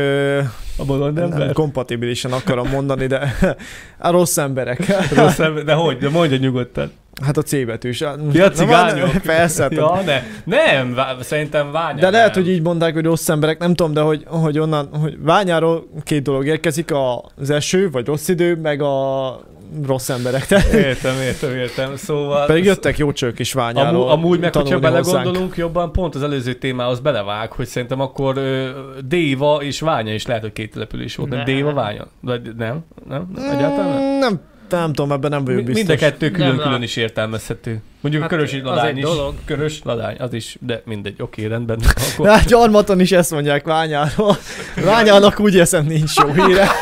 A 0.77 0.85
bolond 0.85 1.15
nem 1.15 1.33
ember? 1.33 1.53
kompatibilisen 1.53 2.33
akarom 2.33 2.69
mondani, 2.69 3.07
de 3.07 3.37
a 3.99 4.11
rossz 4.11 4.37
emberek. 4.37 4.87
Rossz 5.17 5.39
ember, 5.39 5.65
de 5.65 5.73
hogy? 5.73 5.99
De 5.99 6.09
mondja 6.09 6.37
nyugodtan. 6.37 6.91
Hát 7.23 7.37
a 7.37 7.43
C 7.43 7.65
betűs. 7.67 8.01
Ja, 8.01 8.17
Na, 8.33 8.51
cigányok. 8.51 9.13
van- 9.13 9.21
Persze. 9.37 9.63
hát- 9.63 9.73
Ja, 9.73 10.01
ne. 10.07 10.23
Nem, 10.45 10.95
vá- 10.95 11.23
szerintem 11.23 11.71
ványa. 11.73 12.01
De 12.01 12.11
lehet, 12.11 12.35
nem. 12.35 12.45
hogy 12.45 12.53
így 12.53 12.63
mondták, 12.63 12.95
hogy 12.95 13.05
rossz 13.05 13.29
emberek, 13.29 13.59
nem 13.59 13.75
tudom, 13.75 13.93
de 13.93 14.01
hogy, 14.01 14.25
hogy 14.27 14.59
onnan, 14.59 14.89
hogy 15.01 15.17
Ványáról 15.23 15.87
két 16.05 16.23
dolog 16.23 16.47
érkezik, 16.47 16.91
az 17.37 17.51
eső, 17.51 17.91
vagy 17.91 18.07
rossz 18.07 18.29
idő, 18.29 18.57
meg 18.57 18.81
a 18.83 19.41
rossz 19.87 20.09
emberek. 20.09 20.47
Te, 20.47 20.63
Értem, 20.73 21.21
értem, 21.21 21.55
értem. 21.57 21.97
Szóval... 21.97 22.47
pedig 22.47 22.65
jöttek 22.65 22.99
jó 22.99 23.13
csők 23.13 23.39
is 23.39 23.53
Ványáról 23.53 24.03
Amú, 24.03 24.11
amúgy 24.11 24.41
meg, 24.41 24.55
hogyha 24.55 24.75
hozzánk. 24.75 24.95
belegondolunk 24.95 25.57
jobban, 25.57 25.93
pont 25.93 26.15
az 26.15 26.23
előző 26.23 26.55
témához 26.55 27.01
belevág, 27.01 27.53
hogy 27.53 27.67
szerintem 27.67 28.01
akkor 28.01 28.37
ö, 28.37 28.69
Déva 29.05 29.63
és 29.63 29.81
Ványa 29.81 30.15
is 30.15 30.27
lehet, 30.27 30.43
hogy 30.43 30.53
két 30.53 30.73
település 30.73 31.17
volt. 31.17 31.29
Nem, 31.31 31.39
Nem. 31.39 31.47
Déva, 31.47 31.73
Ványa? 31.73 32.07
Vagy 32.21 32.43
nem? 32.57 32.85
Nem? 33.09 33.31
nem? 33.35 33.51
Egyáltalán 33.51 33.91
nem? 33.91 34.17
Mm, 34.17 34.19
Nem, 34.19 34.41
nem 34.69 34.93
tudom, 34.93 35.13
ebben 35.13 35.31
nem 35.31 35.45
vagyok 35.45 35.65
biztos. 35.65 35.87
Mind 35.87 36.01
a 36.01 36.05
kettő 36.05 36.31
külön-külön 36.31 36.83
is 36.83 36.97
értelmezhető. 36.97 37.83
Mondjuk 38.03 38.23
Hát 38.23 38.33
körös 38.33 38.61
ladány 38.63 38.97
is. 38.97 39.03
dolog. 39.03 39.35
Körös 39.45 39.81
ladány, 39.85 40.17
az 40.19 40.33
is, 40.33 40.57
de 40.61 40.83
mindegy, 40.85 41.15
oké, 41.19 41.47
rendben. 41.47 41.79
Akkor... 42.13 42.29
Hát 42.29 42.45
gyarmaton 42.45 43.01
is 43.01 43.13
ezt 43.13 43.31
mondják 43.31 43.65
Ványáról. 43.65 44.37
Ványának 44.85 45.41
úgy 45.41 45.55
érzem 45.55 45.87
nincs 45.87 46.17
jó 46.17 46.33
híre. 46.33 46.69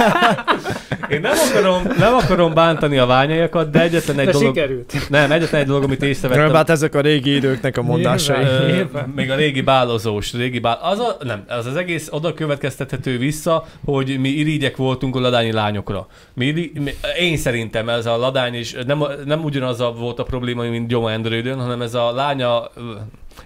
Én 1.11 1.21
nem 1.21 1.33
akarom, 1.51 1.83
nem 1.99 2.15
akarom 2.15 2.55
bántani 2.55 2.99
a 2.99 3.07
ványaiakat, 3.07 3.71
de 3.71 3.81
egyetlen 3.81 4.19
egy 4.19 4.27
De 4.27 4.33
dolog... 4.33 4.55
sikerült. 4.55 5.09
Nem, 5.09 5.33
egyetlen 5.33 5.61
egy 5.61 5.67
dolog, 5.67 5.83
amit 5.83 6.03
észrevettem. 6.03 6.55
Hát 6.55 6.71
ezek 6.71 6.95
a 6.95 7.01
régi 7.01 7.35
időknek 7.35 7.77
a 7.77 7.83
mondásai. 7.83 8.45
Nyilván. 8.45 8.71
Nyilván. 8.71 9.09
még 9.17 9.31
a 9.31 9.35
régi 9.35 9.61
bálozós, 9.61 10.33
régi 10.33 10.59
bál... 10.59 10.79
az, 10.83 10.99
a, 10.99 11.17
nem, 11.21 11.45
az 11.49 11.67
az 11.67 11.77
egész 11.77 12.09
oda 12.11 12.35
következtethető 12.35 13.19
vissza, 13.19 13.65
hogy 13.85 14.19
mi 14.21 14.29
irigyek 14.29 14.77
voltunk 14.77 15.17
a 15.17 15.21
ladányi 15.21 15.53
lányokra. 15.53 16.07
Mi, 16.35 16.47
iri, 16.47 16.73
mi, 16.81 16.95
én 17.19 17.37
szerintem 17.37 17.89
ez 17.89 18.07
a 18.07 18.17
ladány 18.17 18.55
is, 18.55 18.77
nem, 18.87 19.05
nem 19.25 19.45
ugyanaz 19.45 19.81
a 19.81 19.93
volt 19.93 20.19
a 20.19 20.23
probléma, 20.23 20.63
mint 20.63 20.89
Gyoma 20.89 21.10
Endrődön, 21.11 21.61
hanem 21.61 21.83
ez 21.83 21.95
a 21.95 22.13
lánya, 22.13 22.71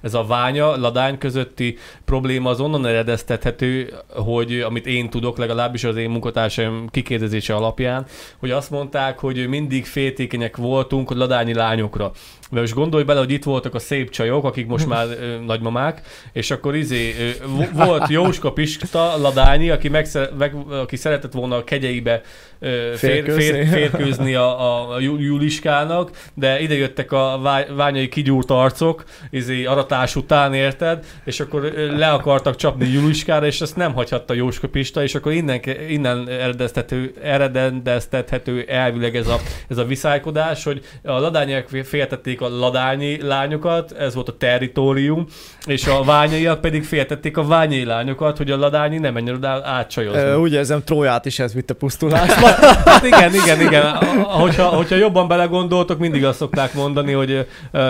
ez 0.00 0.14
a 0.14 0.24
ványa, 0.24 0.76
ladány 0.76 1.18
közötti 1.18 1.76
probléma 2.04 2.50
az 2.50 2.60
onnan 2.60 2.86
eredeztethető, 2.86 3.92
hogy 4.08 4.60
amit 4.60 4.86
én 4.86 5.10
tudok, 5.10 5.38
legalábbis 5.38 5.84
az 5.84 5.96
én 5.96 6.10
munkatársaim 6.10 6.88
kikérdezése 6.90 7.54
alapján, 7.54 8.06
hogy 8.38 8.50
azt 8.50 8.70
mondták, 8.70 9.18
hogy 9.18 9.46
mindig 9.48 9.86
féltékenyek 9.86 10.56
voltunk 10.56 11.14
ladányi 11.14 11.54
lányokra. 11.54 12.12
De 12.54 12.60
most 12.60 12.74
gondolj 12.74 13.04
bele, 13.04 13.18
hogy 13.18 13.30
itt 13.30 13.44
voltak 13.44 13.74
a 13.74 13.78
szép 13.78 14.10
csajok, 14.10 14.44
akik 14.44 14.66
most 14.66 14.86
már 14.86 15.06
ö, 15.06 15.38
nagymamák, 15.46 16.00
és 16.32 16.50
akkor 16.50 16.74
izé, 16.74 17.14
ö, 17.20 17.46
vo- 17.48 17.70
volt 17.86 18.08
Jóska 18.08 18.52
Pista 18.52 19.16
Ladányi, 19.18 19.70
aki, 19.70 19.88
megszere, 19.88 20.28
meg, 20.38 20.54
aki 20.70 20.96
szeretett 20.96 21.32
volna 21.32 21.56
a 21.56 21.64
kegyeibe 21.64 22.20
ö, 22.58 22.92
fér, 22.96 23.32
fér, 23.32 23.68
férkőzni 23.68 24.34
a, 24.34 24.92
a, 24.92 25.00
Juliskának, 25.00 26.10
de 26.34 26.60
ide 26.60 26.74
jöttek 26.74 27.12
a 27.12 27.38
vá- 27.42 27.68
ványai 27.76 28.08
kigyúrt 28.08 28.50
arcok, 28.50 29.04
izé, 29.30 29.64
aratás 29.64 30.16
után, 30.16 30.54
érted? 30.54 31.04
És 31.24 31.40
akkor 31.40 31.62
le 31.96 32.08
akartak 32.08 32.56
csapni 32.56 32.88
Juliskára, 32.88 33.46
és 33.46 33.60
ezt 33.60 33.76
nem 33.76 33.94
hagyhatta 33.94 34.34
Jóska 34.34 34.68
Pista, 34.68 35.02
és 35.02 35.14
akkor 35.14 35.32
innen, 35.32 35.60
innen 35.88 36.28
eredeztethető, 36.28 37.14
eredendeztethető 37.22 38.64
elvileg 38.68 39.16
ez 39.16 39.28
a, 39.28 39.40
ez 39.68 39.78
a 39.78 39.84
viszálykodás, 39.84 40.64
hogy 40.64 40.84
a 41.02 41.12
ladányok 41.12 41.68
féltették 41.84 42.40
a 42.44 42.58
ladányi 42.58 43.22
lányokat, 43.22 43.92
ez 43.92 44.14
volt 44.14 44.28
a 44.28 44.36
territórium, 44.36 45.26
és 45.66 45.86
a 45.86 46.02
ványaiak 46.04 46.60
pedig 46.60 46.84
féltették 46.84 47.36
a 47.36 47.44
ványai 47.44 47.84
lányokat, 47.84 48.36
hogy 48.36 48.50
a 48.50 48.56
ladányi 48.56 48.98
nem 48.98 49.12
menjen 49.12 49.34
oda 49.34 49.60
átcsajozni. 49.64 50.20
Ö, 50.20 50.34
Úgy 50.36 50.52
érzem, 50.52 50.82
Tróját 50.84 51.24
is 51.24 51.38
ez 51.38 51.54
vitte 51.54 51.74
pusztulásba. 51.74 52.46
Hát 52.84 53.04
igen, 53.06 53.34
igen, 53.34 53.60
igen. 53.60 53.82
A- 53.86 54.02
Hogyha, 54.24 54.64
hogyha 54.64 54.96
jobban 54.96 55.28
belegondoltok, 55.28 55.98
mindig 55.98 56.24
azt 56.24 56.38
szokták 56.38 56.74
mondani, 56.74 57.12
hogy 57.12 57.46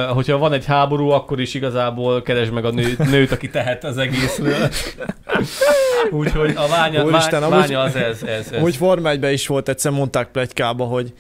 hogyha 0.08 0.38
van 0.38 0.52
egy 0.52 0.64
háború, 0.64 1.08
akkor 1.08 1.40
is 1.40 1.54
igazából 1.54 2.22
keresd 2.22 2.52
meg 2.52 2.64
a 2.64 2.70
nő, 2.70 2.96
nőt, 3.10 3.32
aki 3.32 3.50
tehet 3.50 3.84
az 3.84 3.98
egészről. 3.98 4.54
Úgyhogy 6.10 6.52
a 6.56 6.68
ványa, 6.68 7.04
Úristen, 7.04 7.40
vány, 7.40 7.50
amúgy- 7.52 7.60
ványa 7.68 7.80
az 7.80 7.96
ez. 7.96 8.22
ez, 8.22 8.52
ez. 8.52 8.62
Úgy 8.62 8.76
Forma 8.76 9.08
1 9.10 9.32
is 9.32 9.46
volt, 9.46 9.68
egyszer 9.68 9.92
mondták 9.92 10.28
pletykába, 10.30 10.84
hogy 10.84 11.12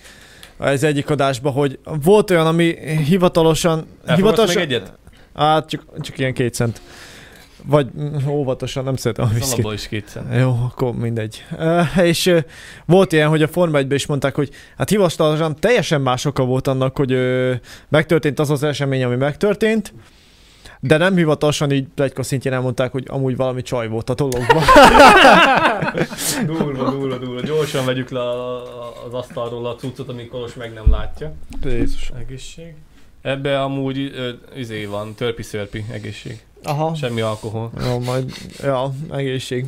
ez 0.58 0.82
egyik 0.82 1.10
adásban, 1.10 1.52
hogy 1.52 1.78
volt 2.02 2.30
olyan, 2.30 2.46
ami 2.46 2.76
hivatalosan... 3.06 3.86
Hivatalosan 4.14 4.62
meg 4.62 4.72
egyet? 4.72 4.92
Hát 5.34 5.68
csak, 5.68 5.84
csak 6.00 6.18
ilyen 6.18 6.34
két 6.34 6.54
cent. 6.54 6.80
Vagy 7.66 7.86
mm, 7.98 8.28
óvatosan, 8.28 8.84
nem 8.84 8.96
szeretem 8.96 9.24
a 9.24 9.28
Az 9.28 9.34
viszkit. 9.34 9.72
is 9.72 9.88
kétszer. 9.88 10.22
Jó, 10.38 10.56
akkor 10.70 10.94
mindegy. 10.94 11.44
Uh, 11.58 12.04
és 12.04 12.34
volt 12.86 13.12
ilyen, 13.12 13.28
hogy 13.28 13.42
a 13.42 13.48
Forma 13.48 13.78
1 13.78 13.92
is 13.92 14.06
mondták, 14.06 14.34
hogy 14.34 14.50
hát 14.76 14.88
hivatalosan 14.88 15.56
teljesen 15.56 16.00
más 16.00 16.24
oka 16.24 16.44
volt 16.44 16.66
annak, 16.66 16.96
hogy 16.96 17.16
megtörtént 17.88 18.38
az 18.38 18.50
az 18.50 18.62
esemény, 18.62 19.04
ami 19.04 19.16
megtörtént, 19.16 19.92
de 20.86 20.96
nem 20.96 21.16
hivatalosan 21.16 21.70
így 21.72 21.86
plegyka 21.94 22.22
szintjén 22.22 22.52
elmondták, 22.52 22.92
hogy 22.92 23.04
amúgy 23.06 23.36
valami 23.36 23.62
csaj 23.62 23.88
volt 23.88 24.10
a 24.10 24.14
dologban. 24.14 24.62
Durva, 26.46 26.90
durva, 26.90 27.18
durva. 27.18 27.40
Gyorsan 27.40 27.84
vegyük 27.84 28.10
le 28.10 28.20
az 29.06 29.12
asztalról 29.14 29.66
a 29.66 29.74
cuccot, 29.74 30.08
amikor 30.08 30.40
most 30.40 30.56
meg 30.56 30.72
nem 30.72 30.90
látja. 30.90 31.32
Jézus. 31.62 32.10
Egészség. 32.18 32.74
Ebbe 33.22 33.62
amúgy 33.62 33.98
ö, 33.98 34.30
izé 34.54 34.84
van, 34.84 35.14
törpi-szörpi, 35.14 35.84
egészség. 35.90 36.44
Aha. 36.62 36.94
Semmi 36.94 37.20
alkohol. 37.20 37.70
Jó, 37.84 37.98
majd, 37.98 38.32
ja, 38.62 38.92
egészség. 39.10 39.66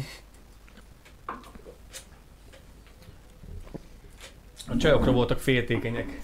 A 4.68 4.76
csajokra 4.78 5.12
voltak 5.12 5.38
féltékenyek. 5.38 6.20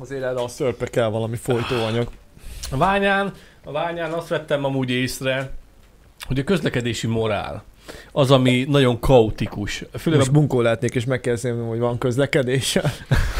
Azért 0.00 0.22
erre 0.22 0.40
a 0.42 0.48
szörpe 0.48 0.86
kell 0.86 1.08
valami 1.08 1.36
folytóanyag. 1.36 2.08
A 2.72 2.76
ványán, 2.76 3.32
a 3.64 3.72
ványán 3.72 4.12
azt 4.12 4.28
vettem 4.28 4.64
amúgy 4.64 4.90
észre, 4.90 5.50
hogy 6.26 6.38
a 6.38 6.44
közlekedési 6.44 7.06
morál 7.06 7.64
az, 8.12 8.30
ami 8.30 8.64
nagyon 8.68 9.00
kaotikus. 9.00 9.84
Főleg 9.98 10.18
Most 10.18 10.30
a, 10.30 10.34
bunkó 10.34 10.60
lehetnék, 10.60 10.94
és 10.94 11.04
megkezdem, 11.04 11.66
hogy 11.66 11.78
van 11.78 11.98
közlekedés. 11.98 12.78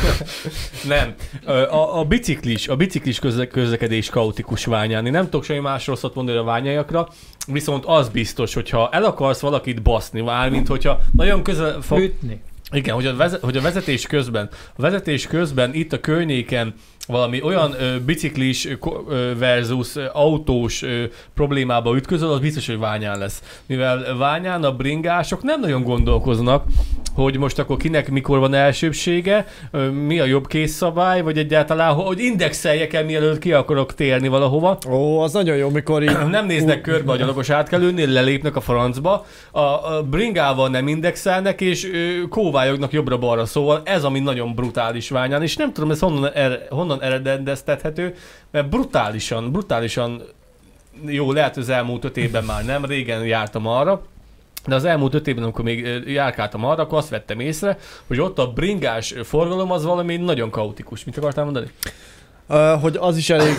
nem. 0.88 1.14
A, 1.44 1.98
a, 1.98 2.04
biciklis, 2.04 2.68
a 2.68 2.76
biciklis 2.76 3.18
közle, 3.18 3.46
közlekedés 3.46 4.10
kaotikus 4.10 4.64
ványán. 4.64 5.06
Én 5.06 5.12
nem 5.12 5.24
tudok 5.24 5.44
semmi 5.44 5.60
más 5.60 5.86
rosszat 5.86 6.14
mondani 6.14 6.38
a 6.38 6.42
ványaiakra, 6.42 7.08
viszont 7.46 7.84
az 7.84 8.08
biztos, 8.08 8.54
hogyha 8.54 8.88
el 8.92 9.04
akarsz 9.04 9.40
valakit 9.40 9.82
baszni, 9.82 10.20
mármint 10.20 10.68
hogyha 10.68 11.00
nagyon 11.12 11.42
közel 11.42 11.80
fog, 11.80 11.98
Ütni. 11.98 12.42
Igen, 12.72 12.94
hogy 12.94 13.06
a, 13.06 13.16
vezet, 13.16 13.40
hogy 13.40 13.56
a 13.56 13.60
vezetés 13.60 14.06
közben, 14.06 14.48
a 14.76 14.82
vezetés 14.82 15.26
közben 15.26 15.74
itt 15.74 15.92
a 15.92 16.00
környéken 16.00 16.74
valami 17.06 17.42
olyan 17.42 17.74
ö, 17.80 18.00
biciklis 18.00 18.68
ö, 19.08 19.38
versus 19.38 19.96
autós 20.12 20.82
ö, 20.82 21.04
problémába 21.34 21.96
ütközöl, 21.96 22.32
az 22.32 22.40
biztos, 22.40 22.66
hogy 22.66 22.78
ványán 22.78 23.18
lesz. 23.18 23.42
Mivel 23.66 24.16
ványán 24.16 24.64
a 24.64 24.76
bringások 24.76 25.42
nem 25.42 25.60
nagyon 25.60 25.82
gondolkoznak, 25.82 26.64
hogy 27.14 27.38
most 27.38 27.58
akkor 27.58 27.76
kinek 27.76 28.10
mikor 28.10 28.38
van 28.38 28.54
elsőbsége, 28.54 29.46
ö, 29.70 29.90
mi 29.90 30.20
a 30.20 30.24
jobb 30.24 30.46
készszabály, 30.46 31.22
vagy 31.22 31.38
egyáltalán, 31.38 31.94
hogy 31.94 32.20
indexeljek 32.20 32.92
el, 32.92 33.04
mielőtt 33.04 33.38
ki 33.38 33.52
akarok 33.52 33.94
térni 33.94 34.28
valahova. 34.28 34.78
Ó, 34.90 35.20
az 35.20 35.32
nagyon 35.32 35.56
jó, 35.56 35.68
mikor 35.68 36.02
így... 36.02 36.16
Nem 36.30 36.46
néznek 36.46 36.80
körbe 36.80 37.12
a 37.12 37.16
gyalogos 37.16 37.50
átkelőnél, 37.50 38.08
lelépnek 38.08 38.56
a 38.56 38.60
francba, 38.60 39.26
a, 39.50 39.60
a 39.60 40.02
bringával 40.10 40.68
nem 40.68 40.88
indexelnek, 40.88 41.60
és 41.60 41.84
ö, 41.84 42.22
kóvályognak 42.62 42.92
jobbra-balra, 42.92 43.46
szóval 43.46 43.82
ez 43.84 44.04
ami 44.04 44.20
nagyon 44.20 44.54
brutális 44.54 45.08
ványán, 45.08 45.42
és 45.42 45.56
nem 45.56 45.72
tudom, 45.72 45.90
ez 45.90 46.00
honnan, 46.00 46.30
er, 46.32 46.66
honnan 46.70 47.02
eredendeztethető, 47.02 48.14
mert 48.50 48.68
brutálisan, 48.68 49.52
brutálisan 49.52 50.22
jó, 51.06 51.32
lehet 51.32 51.56
az 51.56 51.68
elmúlt 51.68 52.04
öt 52.04 52.16
évben 52.16 52.44
már 52.44 52.64
nem, 52.64 52.84
régen 52.84 53.26
jártam 53.26 53.66
arra, 53.66 54.02
de 54.66 54.74
az 54.74 54.84
elmúlt 54.84 55.14
öt 55.14 55.26
évben, 55.26 55.42
amikor 55.42 55.64
még 55.64 56.02
járkáltam 56.06 56.64
arra, 56.64 56.82
akkor 56.82 56.98
azt 56.98 57.08
vettem 57.08 57.40
észre, 57.40 57.78
hogy 58.06 58.20
ott 58.20 58.38
a 58.38 58.52
bringás 58.52 59.14
forgalom 59.22 59.72
az 59.72 59.84
valami 59.84 60.16
nagyon 60.16 60.50
kaotikus. 60.50 61.04
Mit 61.04 61.16
akartál 61.16 61.44
mondani? 61.44 61.66
Hogy 62.80 62.96
az 63.00 63.16
is 63.16 63.30
elég, 63.30 63.54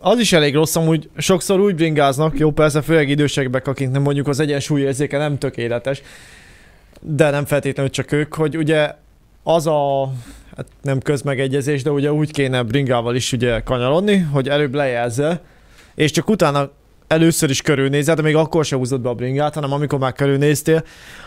az 0.00 0.18
is 0.18 0.32
elég 0.32 0.54
rossz, 0.54 0.76
amúgy 0.76 1.08
sokszor 1.16 1.60
úgy 1.60 1.74
bringáznak, 1.74 2.38
jó 2.38 2.50
persze, 2.50 2.82
főleg 2.82 3.08
idősebbek, 3.08 3.66
akiknek 3.66 4.02
mondjuk 4.02 4.28
az 4.28 4.40
egyensúlyérzéke 4.40 5.18
nem 5.18 5.38
tökéletes, 5.38 6.02
de 7.00 7.30
nem 7.30 7.44
feltétlenül 7.44 7.90
csak 7.90 8.12
ők, 8.12 8.34
hogy 8.34 8.56
ugye 8.56 8.94
az 9.42 9.66
a, 9.66 10.12
hát 10.56 10.66
nem 10.82 11.00
közmegegyezés, 11.00 11.82
de 11.82 11.90
ugye 11.90 12.12
úgy 12.12 12.32
kéne 12.32 12.62
bringával 12.62 13.14
is 13.14 13.32
ugye 13.32 13.60
kanyarodni, 13.60 14.18
hogy 14.18 14.48
előbb 14.48 14.74
lejelzze, 14.74 15.40
és 15.94 16.10
csak 16.10 16.28
utána 16.28 16.70
először 17.06 17.50
is 17.50 17.62
körülnézel, 17.62 18.14
de 18.14 18.22
még 18.22 18.36
akkor 18.36 18.64
se 18.64 18.76
húzott 18.76 19.00
be 19.00 19.08
a 19.08 19.14
bringát, 19.14 19.54
hanem 19.54 19.72
amikor 19.72 19.98
már 19.98 20.12
körülnéztél, 20.12 20.84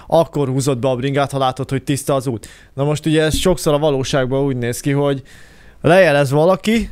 akkor 0.07 0.47
húzott 0.47 0.77
be 0.77 0.87
a 0.87 0.95
bringát, 0.95 1.31
ha 1.31 1.37
látod, 1.37 1.69
hogy 1.69 1.83
tiszta 1.83 2.15
az 2.15 2.27
út. 2.27 2.47
Na 2.73 2.83
most 2.83 3.05
ugye 3.05 3.21
ez 3.21 3.35
sokszor 3.35 3.73
a 3.73 3.79
valóságban 3.79 4.43
úgy 4.43 4.57
néz 4.57 4.79
ki, 4.79 4.91
hogy 4.91 5.21
lejelez 5.81 6.31
valaki, 6.31 6.89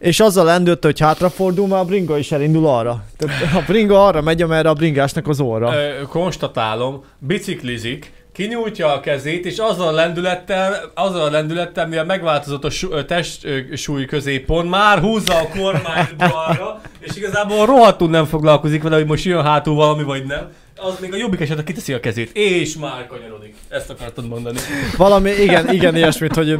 és 0.00 0.20
azzal 0.20 0.44
lendült, 0.44 0.84
hogy 0.84 1.00
hátrafordul, 1.00 1.66
már 1.66 1.80
a 1.80 1.84
bringa 1.84 2.18
is 2.18 2.32
elindul 2.32 2.66
arra. 2.66 3.04
Tehát 3.16 3.54
a 3.54 3.64
bringa 3.66 4.06
arra 4.06 4.20
megy, 4.20 4.42
amerre 4.42 4.68
a 4.68 4.74
bringásnak 4.74 5.28
az 5.28 5.40
óra. 5.40 5.74
Ö, 5.74 6.02
konstatálom, 6.02 7.04
biciklizik, 7.18 8.12
kinyújtja 8.32 8.94
a 8.94 9.00
kezét, 9.00 9.46
és 9.46 9.58
azzal 9.58 9.88
a 9.88 9.92
lendülettel, 9.92 10.92
azzal 10.94 11.20
a 11.20 11.30
lendülettel, 11.30 11.86
mivel 11.86 12.04
megváltozott 12.04 12.64
a 12.64 12.70
su- 12.70 13.06
testsúly 13.06 14.04
középpont, 14.04 14.70
már 14.70 14.98
húzza 14.98 15.34
a 15.34 15.48
kormányt 15.58 16.16
balra, 16.16 16.80
és 17.06 17.16
igazából 17.16 17.66
rohadtul 17.66 18.08
nem 18.10 18.24
foglalkozik 18.24 18.82
vele, 18.82 18.96
hogy 18.96 19.06
most 19.06 19.24
jön 19.24 19.44
hátul 19.44 19.74
valami, 19.74 20.02
vagy 20.02 20.26
nem. 20.26 20.48
Az 20.82 20.98
még 21.00 21.12
a 21.12 21.16
jobbik 21.16 21.40
esetben 21.40 21.64
kiteszi 21.64 21.92
a 21.92 22.00
kezét, 22.00 22.30
és 22.36 22.76
már 22.76 23.06
kanyarodik. 23.06 23.54
Ezt 23.68 23.90
akartad 23.90 24.28
mondani. 24.28 24.58
Valami, 24.96 25.30
igen, 25.30 25.72
igen, 25.72 25.96
ilyesmit, 25.96 26.34
hogy 26.34 26.58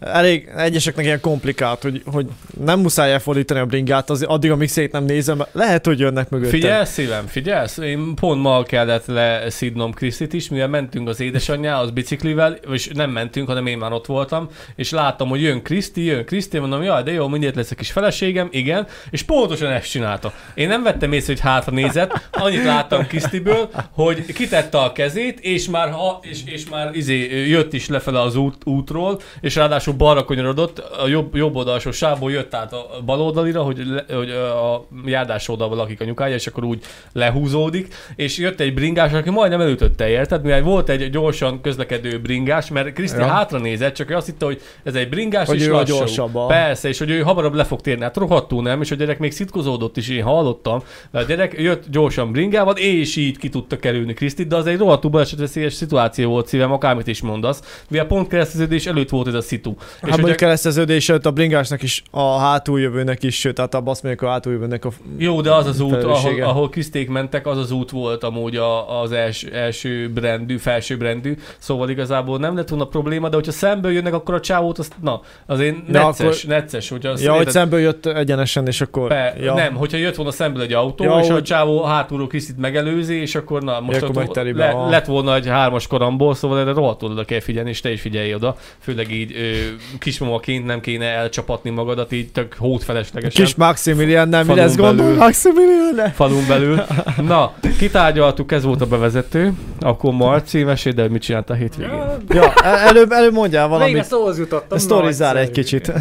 elég 0.00 0.48
egyeseknek 0.56 1.04
ilyen 1.04 1.20
komplikált, 1.20 1.82
hogy, 1.82 2.02
hogy 2.06 2.26
nem 2.64 2.80
muszáj 2.80 3.12
elfordítani 3.12 3.60
a 3.60 3.66
bringát, 3.66 4.10
az, 4.10 4.22
addig, 4.22 4.50
amíg 4.50 4.68
szét 4.68 4.92
nem 4.92 5.04
nézem, 5.04 5.42
lehet, 5.52 5.86
hogy 5.86 5.98
jönnek 5.98 6.28
mögöttem. 6.28 6.60
Figyelsz, 6.60 6.92
szívem, 6.92 7.26
figyelsz? 7.26 7.76
Én 7.76 8.14
pont 8.14 8.42
ma 8.42 8.62
kellett 8.62 9.06
leszidnom 9.06 9.92
Krisztit 9.92 10.32
is, 10.32 10.48
mivel 10.48 10.68
mentünk 10.68 11.08
az 11.08 11.20
édesanyjához 11.20 11.90
biciklivel, 11.90 12.58
és 12.72 12.90
nem 12.94 13.10
mentünk, 13.10 13.48
hanem 13.48 13.66
én 13.66 13.78
már 13.78 13.92
ott 13.92 14.06
voltam, 14.06 14.48
és 14.76 14.90
láttam, 14.90 15.28
hogy 15.28 15.42
jön 15.42 15.62
Kriszti, 15.62 16.04
jön 16.04 16.24
Kriszti, 16.24 16.58
mondom, 16.58 16.82
jaj, 16.82 17.02
de 17.02 17.12
jó, 17.12 17.28
mindjárt 17.28 17.56
lesz 17.56 17.70
a 17.70 17.74
kis 17.74 17.90
feleségem, 17.90 18.48
igen, 18.50 18.86
és 19.10 19.22
pontosan 19.22 19.70
ezt 19.70 19.90
csinálta. 19.90 20.32
Én 20.54 20.68
nem 20.68 20.82
vettem 20.82 21.12
észre, 21.12 21.32
hogy 21.32 21.42
hátra 21.42 21.72
nézett, 21.72 22.28
annyit 22.30 22.64
láttam 22.64 23.06
Krisztiből, 23.06 23.59
hogy 23.90 24.32
kitette 24.32 24.78
a 24.78 24.92
kezét, 24.92 25.40
és 25.40 25.68
már, 25.68 25.90
ha, 25.90 26.18
és, 26.22 26.38
és 26.46 26.68
már 26.70 26.90
izé, 26.94 27.48
jött 27.48 27.72
is 27.72 27.88
lefele 27.88 28.20
az 28.20 28.36
út, 28.36 28.56
útról, 28.64 29.20
és 29.40 29.54
ráadásul 29.56 29.94
balra 29.94 30.24
kanyarodott, 30.24 30.78
a 30.78 31.06
jobb, 31.08 31.36
jobb 31.36 31.56
oldalsó 31.56 31.90
sávból 31.90 32.30
jött 32.30 32.54
át 32.54 32.72
a 32.72 32.86
bal 33.04 33.20
oldalira, 33.20 33.62
hogy, 33.62 33.82
le, 33.86 34.14
hogy 34.14 34.30
a 34.30 34.86
járdás 35.06 35.48
oldalban 35.48 35.78
lakik 35.78 36.00
a 36.00 36.04
nyukája, 36.04 36.34
és 36.34 36.46
akkor 36.46 36.64
úgy 36.64 36.82
lehúzódik, 37.12 37.94
és 38.16 38.38
jött 38.38 38.60
egy 38.60 38.74
bringás, 38.74 39.12
aki 39.12 39.30
majdnem 39.30 39.60
elütötte, 39.60 40.08
érted? 40.08 40.42
Mivel 40.42 40.62
volt 40.62 40.88
egy 40.88 41.10
gyorsan 41.10 41.60
közlekedő 41.60 42.20
bringás, 42.20 42.70
mert 42.70 42.92
Kriszti 42.92 43.18
Ja. 43.20 43.26
hátra 43.26 43.58
nézett, 43.58 43.94
csak 43.94 44.10
ő 44.10 44.14
azt 44.16 44.26
hitte, 44.26 44.44
hogy 44.44 44.60
ez 44.84 44.94
egy 44.94 45.08
bringás, 45.08 45.46
Hogy 45.46 45.56
és 45.60 45.66
ő 45.66 45.70
lassú. 45.70 45.96
gyorsabb 45.96 46.34
a- 46.34 46.46
Persze, 46.46 46.88
és 46.88 46.98
hogy 46.98 47.10
ő 47.10 47.20
hamarabb 47.20 47.54
le 47.54 47.64
fog 47.64 47.80
térni, 47.80 48.02
hát 48.02 48.16
rohadtul 48.16 48.62
nem, 48.62 48.80
és 48.80 48.90
a 48.90 48.94
gyerek 48.94 49.18
még 49.18 49.32
szitkozódott 49.32 49.96
is, 49.96 50.08
én 50.08 50.22
hallottam, 50.22 50.82
de 51.10 51.18
a 51.18 51.22
gyerek 51.22 51.54
jött 51.58 51.84
gyorsan 51.90 52.32
bringával, 52.32 52.76
és 52.76 53.16
így 53.16 53.38
ki 53.38 53.48
tudta 53.50 53.76
kerülni 53.76 54.14
Krisztit, 54.14 54.46
de 54.48 54.56
az 54.56 54.66
egy 54.66 54.78
rohadtul 54.78 55.10
balesetveszélyes 55.10 55.72
szituáció 55.72 56.30
volt 56.30 56.46
szívem, 56.46 56.72
akármit 56.72 57.06
is 57.06 57.20
mondasz, 57.20 57.82
mivel 57.88 58.06
pont 58.06 58.28
kereszteződés 58.28 58.86
előtt 58.86 59.08
volt 59.08 59.26
ez 59.26 59.34
a 59.34 59.40
szitu. 59.40 59.74
Hát 60.02 60.16
és 60.16 60.22
ugye, 60.22 60.34
kereszteződés 60.34 61.08
előtt 61.08 61.26
a 61.26 61.30
bringásnak 61.30 61.82
is, 61.82 62.02
a 62.10 62.38
hátuljövőnek 62.38 63.22
is, 63.22 63.38
sőt, 63.38 63.54
tehát 63.54 63.74
abban 63.74 63.88
azt 63.88 64.02
mondjuk 64.02 64.24
a 64.28 64.30
hátuljövőnek 64.32 64.84
a... 64.84 64.90
jó, 65.18 65.40
de 65.40 65.54
az 65.54 65.66
az 65.66 65.80
út, 65.80 66.02
ahol, 66.02 66.42
ahol 66.42 66.68
Kriszték 66.68 67.08
mentek, 67.08 67.46
az 67.46 67.58
az 67.58 67.70
út 67.70 67.90
volt 67.90 68.24
amúgy 68.24 68.56
a, 68.56 69.00
az 69.00 69.12
els, 69.12 69.42
első 69.42 70.10
brandű, 70.14 70.56
felső 70.56 70.96
brandű, 70.96 71.36
szóval 71.58 71.90
igazából 71.90 72.38
nem 72.38 72.56
lett 72.56 72.68
volna 72.68 72.84
probléma, 72.84 73.28
de 73.28 73.34
hogyha 73.34 73.52
szemből 73.52 73.92
jönnek, 73.92 74.14
akkor 74.14 74.34
a 74.34 74.40
csávót, 74.40 74.78
azt, 74.78 74.94
na, 75.02 75.20
azért 75.46 75.90
De 75.90 75.98
necces, 76.02 76.20
akkor- 76.26 76.38
necces, 76.46 76.88
hogyha 76.88 77.10
azt 77.10 77.22
Ja, 77.22 77.32
hogy 77.32 77.50
szemből 77.50 77.80
jött 77.80 78.06
egyenesen, 78.06 78.66
és 78.66 78.80
akkor... 78.80 79.08
Be, 79.08 79.34
ja. 79.40 79.54
Nem, 79.54 79.74
hogyha 79.74 79.96
jött 79.96 80.14
volna 80.14 80.30
szemből 80.32 80.62
egy 80.62 80.72
autó, 80.72 81.04
Ja, 81.04 81.18
és 81.22 81.28
a 81.28 81.32
hogy- 81.32 81.42
csávó 81.42 81.82
hátulról 81.82 82.26
Krisztit 82.26 82.58
megelőzi, 82.58 83.14
és 83.20 83.34
akkor 83.40 83.62
na, 83.62 83.80
most 83.80 84.02
akkor 84.02 84.22
ott 84.28 84.34
le, 84.54 84.72
lett 84.88 85.06
volna 85.06 85.34
egy 85.34 85.46
hármas 85.46 85.86
karamból, 85.86 86.34
szóval 86.34 86.58
erre 86.60 86.72
rohadtul 86.72 87.10
oda 87.10 87.24
kell 87.24 87.40
figyelni, 87.40 87.70
és 87.70 87.80
te 87.80 87.92
is 87.92 88.00
figyelj 88.00 88.34
oda. 88.34 88.56
Főleg 88.78 89.10
így 89.12 89.32
ö, 89.36 89.50
kismamaként 89.98 90.66
nem 90.66 90.80
kéne 90.80 91.04
elcsapatni 91.06 91.70
magadat 91.70 92.12
így 92.12 92.32
tök 92.32 92.54
hótfeleslegesen. 92.58 93.44
Kis 93.44 93.54
Maximilian, 93.54 94.28
nem, 94.28 94.46
mi 94.46 94.54
lesz 94.54 94.76
gondol? 94.76 95.14
Maximilian, 95.14 96.10
falun 96.14 96.44
belül. 96.48 96.80
Na, 97.22 97.52
kitárgyaltuk, 97.78 98.52
ez 98.52 98.64
volt 98.64 98.80
a 98.80 98.86
bevezető. 98.86 99.52
Akkor 99.80 100.12
Marci, 100.12 100.62
mesélj, 100.62 100.94
de 100.94 101.08
mit 101.08 101.22
csinált 101.22 101.50
a 101.50 101.54
hétvégén? 101.54 101.92
Ja, 101.94 102.16
Ja, 102.28 102.52
el- 102.62 102.78
előbb, 102.78 103.10
előbb 103.12 103.32
mondjál 103.32 103.68
Végre 103.68 103.78
valamit. 103.84 104.04
szóhoz 104.04 104.38
jutottam. 104.38 104.78
Sztorizál 104.78 105.38
egy 105.38 105.50
kicsit. 105.50 105.92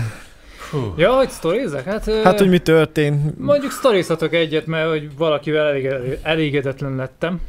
Hú. 0.71 0.93
Ja, 0.97 1.11
hogy 1.11 1.29
sztorizek? 1.29 1.83
Hát, 1.83 2.11
Hát, 2.23 2.39
hogy 2.39 2.49
mi 2.49 2.59
történt. 2.59 3.39
Mondjuk 3.39 3.71
sztorizhatok 3.71 4.33
egyet, 4.33 4.65
mert 4.65 4.89
hogy 4.89 5.17
valakivel 5.17 5.67
elég, 5.67 5.89
elégedetlen 6.21 6.95
lettem. 6.95 7.39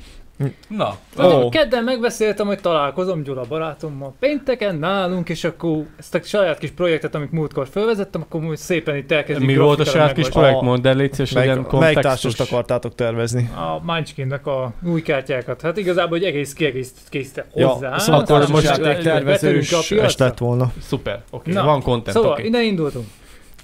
Na, 0.68 0.96
Ó. 1.18 1.22
Oh. 1.22 1.50
Kedden 1.50 1.84
megbeszéltem, 1.84 2.46
hogy 2.46 2.60
találkozom 2.60 3.22
Gyula 3.22 3.42
barátommal 3.48 4.14
pénteken 4.18 4.76
nálunk, 4.76 5.28
és 5.28 5.44
akkor 5.44 5.84
ezt 5.98 6.14
a 6.14 6.20
saját 6.22 6.58
kis 6.58 6.70
projektet, 6.70 7.14
amit 7.14 7.32
múltkor 7.32 7.68
felvezettem, 7.68 8.20
akkor 8.20 8.40
most 8.40 8.58
szépen 8.58 8.96
itt 8.96 9.12
elkezdjük 9.12 9.48
mi 9.48 9.56
volt 9.56 9.80
a 9.80 9.84
saját 9.84 10.12
kis 10.12 10.28
projekt? 10.28 10.60
Mondd 10.60 10.86
el, 10.86 10.94
légy 10.94 11.12
szíves, 11.12 11.32
legyen 11.32 11.54
melyik 11.54 11.68
kontextus. 11.68 12.02
társast 12.02 12.40
akartátok 12.40 12.94
tervezni? 12.94 13.50
A 13.56 13.84
Munchkinnek 13.92 14.46
a 14.46 14.72
új 14.86 15.02
kártyákat. 15.02 15.60
Hát 15.60 15.76
igazából 15.76 16.16
egy 16.18 16.24
egész 16.24 16.52
kiegészített 16.52 17.08
készítettem 17.08 17.50
Ja, 17.62 17.68
hozzá. 17.68 17.98
szóval 17.98 18.20
akkor 18.20 18.48
most 18.48 18.64
játék 18.64 18.98
tervezős 19.02 20.16
lett 20.16 20.38
volna. 20.38 20.72
Szuper, 20.80 21.22
oké, 21.30 21.52
Na, 21.52 21.64
van 21.64 21.82
content, 21.82 22.16
Szóval, 22.16 22.32
oké. 22.32 22.46
innen 22.46 22.62
indultunk. 22.62 23.06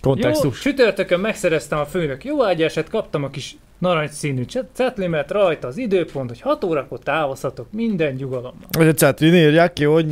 Jó, 0.02 0.10
Kontextus. 0.10 0.60
csütörtökön 0.60 1.20
megszereztem 1.20 1.78
a 1.78 1.84
főnök 1.86 2.24
jóágyását, 2.24 2.90
kaptam 2.90 3.24
a 3.24 3.30
kis 3.30 3.56
narancsszínű 3.78 4.42
cetlimet, 4.72 5.30
rajta 5.30 5.68
az 5.68 5.76
időpont, 5.76 6.28
hogy 6.28 6.40
6 6.40 6.64
órakor 6.64 6.98
távozhatok 6.98 7.66
minden 7.72 8.14
nyugalommal. 8.14 8.68
Hogy 8.78 8.88
a 8.88 8.92
cetrin 8.94 9.34
írják 9.34 9.72
ki, 9.72 9.84
hogy... 9.84 10.06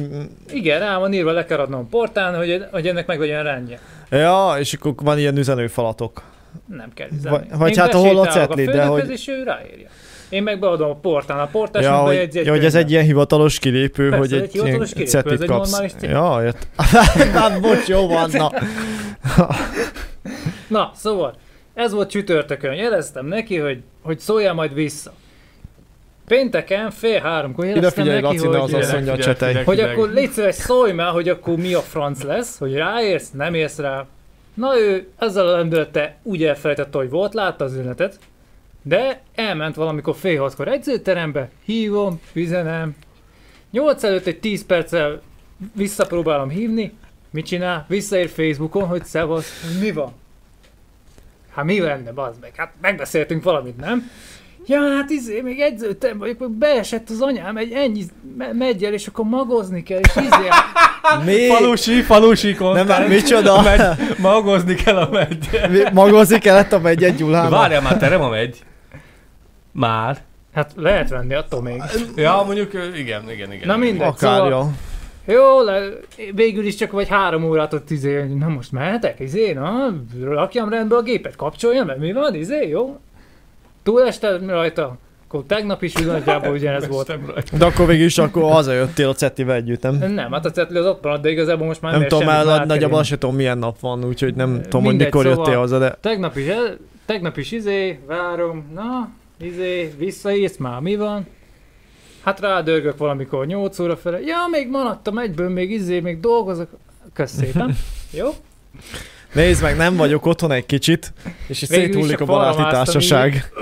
Igen, 0.52 0.78
rá 0.80 0.98
van 0.98 1.12
írva, 1.12 1.32
le 1.32 1.44
kell 1.44 1.58
adnom 1.58 1.80
a 1.80 1.86
portán, 1.90 2.36
hogy, 2.36 2.64
hogy 2.70 2.86
ennek 2.88 3.06
meg 3.06 3.18
legyen 3.20 3.42
rendje. 3.42 3.78
Ja, 4.10 4.54
és 4.58 4.72
akkor 4.74 4.94
van 5.02 5.18
ilyen 5.18 5.36
üzenőfalatok. 5.38 6.22
Nem 6.66 6.90
kell 6.94 7.08
üzenni. 7.18 7.36
Vagy- 7.36 7.58
vagy 7.58 7.76
hát 7.76 7.94
ahol 7.94 8.18
a 8.18 8.26
cetli, 8.26 8.64
de 8.64 8.84
hogy- 8.84 9.10
És 9.10 9.28
ő 9.28 9.42
ráírja. 9.42 9.88
Én 10.34 10.42
meg 10.42 10.58
beadom 10.58 10.90
a 10.90 10.94
portán, 10.94 11.38
a 11.38 11.46
portás 11.46 11.84
Ja, 11.84 11.96
meg 11.96 12.04
bejegyzi 12.04 12.38
egy 12.38 12.46
ja, 12.46 12.52
hogy 12.52 12.64
ez 12.64 12.74
egy 12.74 12.90
ilyen 12.90 13.04
hivatalos 13.04 13.58
kilépő, 13.58 14.08
Persze, 14.08 14.18
hogy 14.18 14.32
egy 14.32 14.42
egy, 14.42 14.52
hivatalos 14.52 14.88
kilépő, 14.88 15.04
ez 15.04 15.10
cetlit 15.10 15.40
egy 15.40 15.48
kapsz. 15.48 15.70
normális 15.70 15.92
cég. 15.98 16.10
Ja, 16.10 16.42
jött. 16.42 16.66
hát 17.40 17.60
bocs, 17.60 17.86
jó 17.86 18.08
van, 18.08 18.30
na. 18.32 18.52
Na, 20.68 20.90
szóval, 20.94 21.34
ez 21.74 21.92
volt 21.92 22.10
csütörtökön. 22.10 22.74
Jeleztem 22.74 23.26
neki, 23.26 23.58
hogy, 23.58 23.82
hogy 24.02 24.18
szóljál 24.18 24.54
majd 24.54 24.74
vissza. 24.74 25.12
Pénteken 26.26 26.90
fél 26.90 27.20
háromkor 27.20 27.64
Ide 27.64 27.74
jeleztem 27.74 28.04
figyelj, 28.04 28.20
neki, 28.22 28.34
Laci, 28.36 28.46
hogy, 28.46 28.56
az 28.56 28.72
asszony 28.72 28.96
a 28.96 29.00
Figyelj, 29.00 29.20
csetelj. 29.20 29.52
figyelj, 29.52 29.64
hogy 29.64 29.80
akkor 29.80 30.12
légy 30.12 30.30
szíves, 30.30 30.54
szólj 30.54 30.92
már, 30.92 31.12
hogy 31.12 31.28
akkor 31.28 31.56
mi 31.56 31.74
a 31.74 31.80
franc 31.80 32.22
lesz, 32.22 32.58
hogy 32.58 32.74
ráérsz, 32.74 33.30
nem 33.30 33.54
érsz 33.54 33.78
rá. 33.78 34.06
Na 34.54 34.78
ő 34.78 35.08
ezzel 35.18 35.48
a 35.48 35.56
lendülete 35.56 36.16
úgy 36.22 36.44
elfelejtette, 36.44 36.98
hogy 36.98 37.10
volt, 37.10 37.34
látta 37.34 37.64
az 37.64 37.72
üzenetet, 37.72 38.18
de 38.86 39.20
elment 39.34 39.74
valamikor 39.74 40.14
fél 40.16 40.40
hatkor 40.40 40.68
edzőterembe, 40.68 41.50
hívom, 41.64 42.20
üzenem. 42.32 42.94
Nyolc 43.70 44.02
előtt 44.04 44.26
egy 44.26 44.40
10 44.40 44.66
perccel 44.66 45.22
visszapróbálom 45.72 46.48
hívni, 46.48 46.92
mit 47.30 47.46
csinál? 47.46 47.84
Visszaír 47.88 48.28
Facebookon, 48.28 48.86
hogy 48.86 49.04
szevasz, 49.04 49.76
mi 49.80 49.92
van? 49.92 50.12
Hát 51.54 51.64
mi 51.64 51.80
lenne, 51.80 52.12
bazd 52.12 52.40
meg? 52.40 52.52
Hát 52.56 52.72
megbeszéltünk 52.80 53.42
valamit, 53.42 53.76
nem? 53.76 54.10
Ja, 54.66 54.80
hát 54.80 55.10
izé, 55.10 55.40
még 55.40 55.60
edzőtem 55.60 56.18
vagyok, 56.18 56.50
beesett 56.50 57.10
az 57.10 57.20
anyám 57.20 57.56
egy 57.56 57.72
ennyi 57.72 58.04
me- 58.52 58.80
és 58.80 59.06
akkor 59.06 59.24
magozni 59.24 59.82
kell, 59.82 59.98
és 59.98 60.16
izé, 60.16 60.48
Mi? 61.24 61.46
Falusi, 61.46 62.02
falusi 62.02 62.48
Nem, 62.48 62.56
content. 62.56 62.88
már 62.88 63.08
micsoda? 63.08 63.62
Megy, 63.62 63.80
magozni 64.18 64.74
kell 64.74 64.96
a 64.96 65.08
megy. 65.10 65.48
Mi- 65.70 65.82
Magozni 65.92 66.38
kellett 66.38 66.72
a 66.72 66.78
megy 66.78 67.04
egy 67.04 67.14
Gyulának. 67.14 67.50
Várjál 67.50 67.80
már, 67.82 67.96
terem 67.96 68.20
a 68.20 68.28
megy. 68.28 68.62
Már. 69.74 70.18
hát 70.52 70.72
lehet 70.76 71.08
venni 71.08 71.34
attól 71.34 71.62
még. 71.62 71.82
Ja, 72.16 72.42
mondjuk 72.46 72.72
igen, 72.96 73.30
igen, 73.30 73.52
igen. 73.52 73.66
Na 73.66 73.76
mindegy, 73.76 74.06
Akár, 74.08 74.38
szóval, 74.38 74.72
jó, 75.26 75.60
le, 75.62 75.88
végül 76.34 76.64
is 76.64 76.74
csak 76.74 76.90
vagy 76.90 77.08
három 77.08 77.44
órát 77.44 77.72
ott 77.72 77.90
izé, 77.90 78.22
na 78.22 78.48
most 78.48 78.72
mehetek, 78.72 79.20
izé, 79.20 79.52
na, 79.52 79.94
rakjam 80.24 80.68
rendbe 80.68 80.96
a 80.96 81.02
gépet, 81.02 81.36
kapcsoljam, 81.36 81.86
mert 81.86 81.98
mi 81.98 82.12
van, 82.12 82.34
izé, 82.34 82.68
jó? 82.68 82.98
Túlestem 83.82 84.50
rajta, 84.50 84.96
akkor 85.26 85.42
tegnap 85.46 85.82
is 85.82 85.92
nagyjából 85.92 86.52
ugyanez 86.58 86.88
volt. 86.88 87.18
De 87.58 87.64
akkor 87.64 87.86
végül 87.86 88.04
is 88.04 88.18
akkor 88.18 88.42
hazajöttél 88.42 89.08
a 89.08 89.14
cetivel 89.14 89.54
együtt, 89.56 89.82
nem? 89.82 90.12
Nem, 90.12 90.32
hát 90.32 90.44
a 90.44 90.50
cetli 90.50 90.78
az 90.78 90.86
ott 90.86 91.02
maradt, 91.02 91.22
de 91.22 91.30
igazából 91.30 91.66
most 91.66 91.80
már 91.80 91.92
Nem 91.92 92.08
tudom, 92.08 92.24
már 92.24 92.66
nagyjából 92.66 92.98
azt 92.98 93.08
sem 93.08 93.18
tudom 93.18 93.36
milyen 93.36 93.58
nap 93.58 93.80
van, 93.80 94.04
úgyhogy 94.04 94.34
nem 94.34 94.62
tudom, 94.62 94.84
hogy 94.84 94.96
mikor 94.96 95.24
szóval- 95.24 95.38
jöttél 95.38 95.58
haza, 95.58 95.78
de 95.78 95.96
Tegnap 96.00 96.36
is, 96.36 96.44
tegnap 97.06 97.36
is 97.36 97.52
izé, 97.52 97.98
várom, 98.06 98.70
na, 98.74 99.08
izé, 99.38 99.94
visszaírsz 99.98 100.56
már, 100.56 100.80
mi 100.80 100.96
van? 100.96 101.26
Hát 102.22 102.40
rádörgök 102.40 102.96
valamikor 102.96 103.46
8 103.46 103.78
óra 103.78 103.96
fele, 103.96 104.20
ja, 104.20 104.36
még 104.50 104.68
maradtam 104.68 105.18
egyből, 105.18 105.48
még 105.48 105.70
izé, 105.70 106.00
még 106.00 106.20
dolgozok. 106.20 106.68
Kösz 107.12 107.32
szépen, 107.32 107.76
jó? 108.18 108.28
Nézd 109.32 109.62
meg, 109.62 109.76
nem 109.76 109.96
vagyok 109.96 110.26
otthon 110.26 110.52
egy 110.52 110.66
kicsit, 110.66 111.12
és 111.48 111.62
itt 111.62 111.68
széthullik 111.68 112.20
a 112.20 112.24
baráti 112.24 112.62
társaság. 112.62 113.52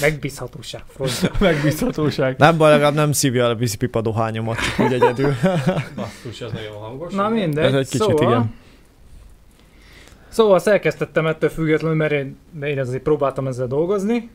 Megbízhatóság. 0.00 0.82
Megbízhatóság. 1.40 2.38
Nem 2.38 2.56
baj, 2.56 2.70
legalább 2.70 2.94
nem 2.94 3.12
szívja 3.12 3.44
el 3.44 3.50
a 3.50 3.54
vízipipa 3.54 4.00
dohányomat, 4.00 4.56
csak 4.56 4.86
úgy 4.86 4.92
egyedül. 4.92 5.34
Basszus, 5.96 6.40
ez 6.40 6.52
nagyon 6.52 6.76
hangos. 6.80 7.14
Na 7.14 7.28
mindegy, 7.28 7.64
Ez 7.64 7.74
egy 7.74 7.88
kicsit, 7.88 8.00
szóval... 8.00 8.30
igen. 8.30 8.54
Szóval 10.28 10.58
szerkesztettem 10.58 11.26
ettől 11.26 11.50
függetlenül, 11.50 11.96
mert 11.96 12.12
én, 12.12 12.36
én 12.62 12.78
azért 12.78 13.02
próbáltam 13.02 13.46
ezzel 13.46 13.66
dolgozni. 13.66 14.30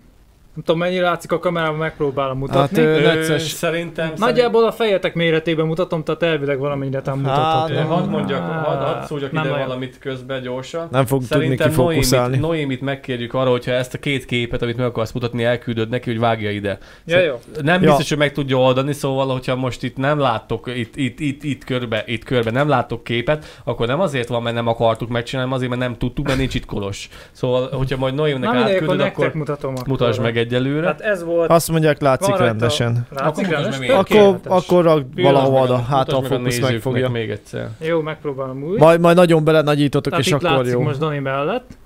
Nem 0.54 0.64
tudom, 0.64 0.80
mennyi 0.82 0.99
látszik 0.99 1.32
a 1.32 1.39
kamerában, 1.39 1.78
megpróbálom 1.78 2.38
mutatni. 2.38 2.82
Hát, 2.84 3.01
Hát, 3.06 3.16
necces. 3.16 3.41
Szerintem... 3.41 4.12
Nagyjából 4.16 4.66
a 4.66 4.72
fejetek 4.72 5.14
méretében 5.14 5.66
mutatom, 5.66 6.04
tehát 6.04 6.24
elvileg 6.24 6.60
valamennyire 6.60 7.01
Hát, 7.06 7.16
mutatható. 7.16 7.68
Szerintem... 7.68 7.88
Hadd 7.88 8.08
mondjak, 8.10 8.41
hadd, 8.51 8.78
hadd 8.80 9.04
szóljak 9.06 9.32
Nem 9.32 9.43
ide 9.43 9.54
olyan. 9.54 9.68
valamit 9.68 9.97
közben 9.99 10.41
gyorsan. 10.41 10.88
Nem 10.91 11.06
fog 11.06 11.20
tudni 11.22 11.36
Szerintem 11.36 11.68
kifókuszálni. 11.70 12.38
Noémit, 12.38 12.41
Noémit 12.41 12.82
megkérjük 12.82 13.34
arra, 13.34 13.49
hogyha 13.49 13.72
ezt 13.72 13.93
a 13.93 13.97
két 13.97 14.26
képet, 14.26 14.62
amit 14.62 14.78
meg 14.78 14.86
akarsz 14.86 15.12
mutatni, 15.12 15.43
elküldöd 15.43 15.89
neki, 15.89 16.10
hogy 16.10 16.20
vágja 16.20 16.51
ide. 16.51 16.78
Ja, 17.06 17.20
jó. 17.20 17.39
Nem 17.62 17.82
Ja. 17.82 17.88
biztos, 17.88 18.10
hogy 18.10 18.18
meg 18.18 18.32
tudja 18.32 18.58
oldani, 18.58 18.93
szóval, 18.93 19.28
hogyha 19.28 19.56
most 19.56 19.84
itt 19.84 19.97
nem 19.97 20.20
láttok, 20.20 20.68
itt, 20.76 20.95
itt, 20.95 21.20
itt, 21.20 21.43
itt, 21.43 21.64
körbe, 21.64 22.04
itt 22.06 22.24
körbe 22.24 22.51
nem 22.51 22.68
láttok 22.68 23.04
képet, 23.04 23.62
akkor 23.64 23.88
nem 23.88 23.99
azért 23.99 24.28
van, 24.28 24.41
mert 24.41 24.56
nem 24.56 24.68
akartuk 24.68 25.10
megcsinálni, 25.10 25.54
azért, 25.54 25.70
mert 25.70 25.82
nem 25.82 25.97
tudtuk, 25.97 26.26
mert 26.26 26.38
nincs 26.38 26.56
itt 26.56 26.66
kolos. 26.66 27.10
Szóval, 27.32 27.70
hogyha 27.72 27.97
majd 27.97 28.14
Noémnek 28.14 28.56
átküldöd, 28.56 28.99
akkor 28.99 29.32
mutatom. 29.34 29.74
Mutasd 29.88 30.22
meg 30.22 30.41
egyelőre. 30.45 30.85
Hát 30.85 31.01
ez 31.01 31.23
volt. 31.23 31.49
Azt 31.49 31.71
mondják, 31.71 32.01
látszik 32.01 32.35
rendesen. 32.35 33.07
Látszik 33.09 33.45
Akkor 33.45 33.59
rendes? 33.61 33.77
meg. 33.79 33.89
Akkor, 33.89 34.39
akkor 34.43 34.83
rak 34.83 35.05
valahova 35.15 35.61
oda, 35.61 35.75
meg 35.75 35.85
hát 35.85 36.09
a 36.09 36.19
meg 36.19 36.29
fókusz 36.31 36.59
megfogja. 36.59 37.09
még 37.09 37.29
egyszer. 37.29 37.69
Jó, 37.79 38.01
megpróbálom 38.01 38.63
úgy. 38.63 38.79
Majd, 38.79 38.99
majd 38.99 39.15
nagyon 39.15 39.43
bele 39.43 39.61
nagyítotok, 39.61 40.11
Tehát 40.11 40.25
és 40.25 40.31
itt 40.31 40.37
akkor 40.37 40.49
látszik 40.49 40.71
jó. 40.73 40.81
most 40.81 40.99
Dani 40.99 41.19
mellett. 41.19 41.77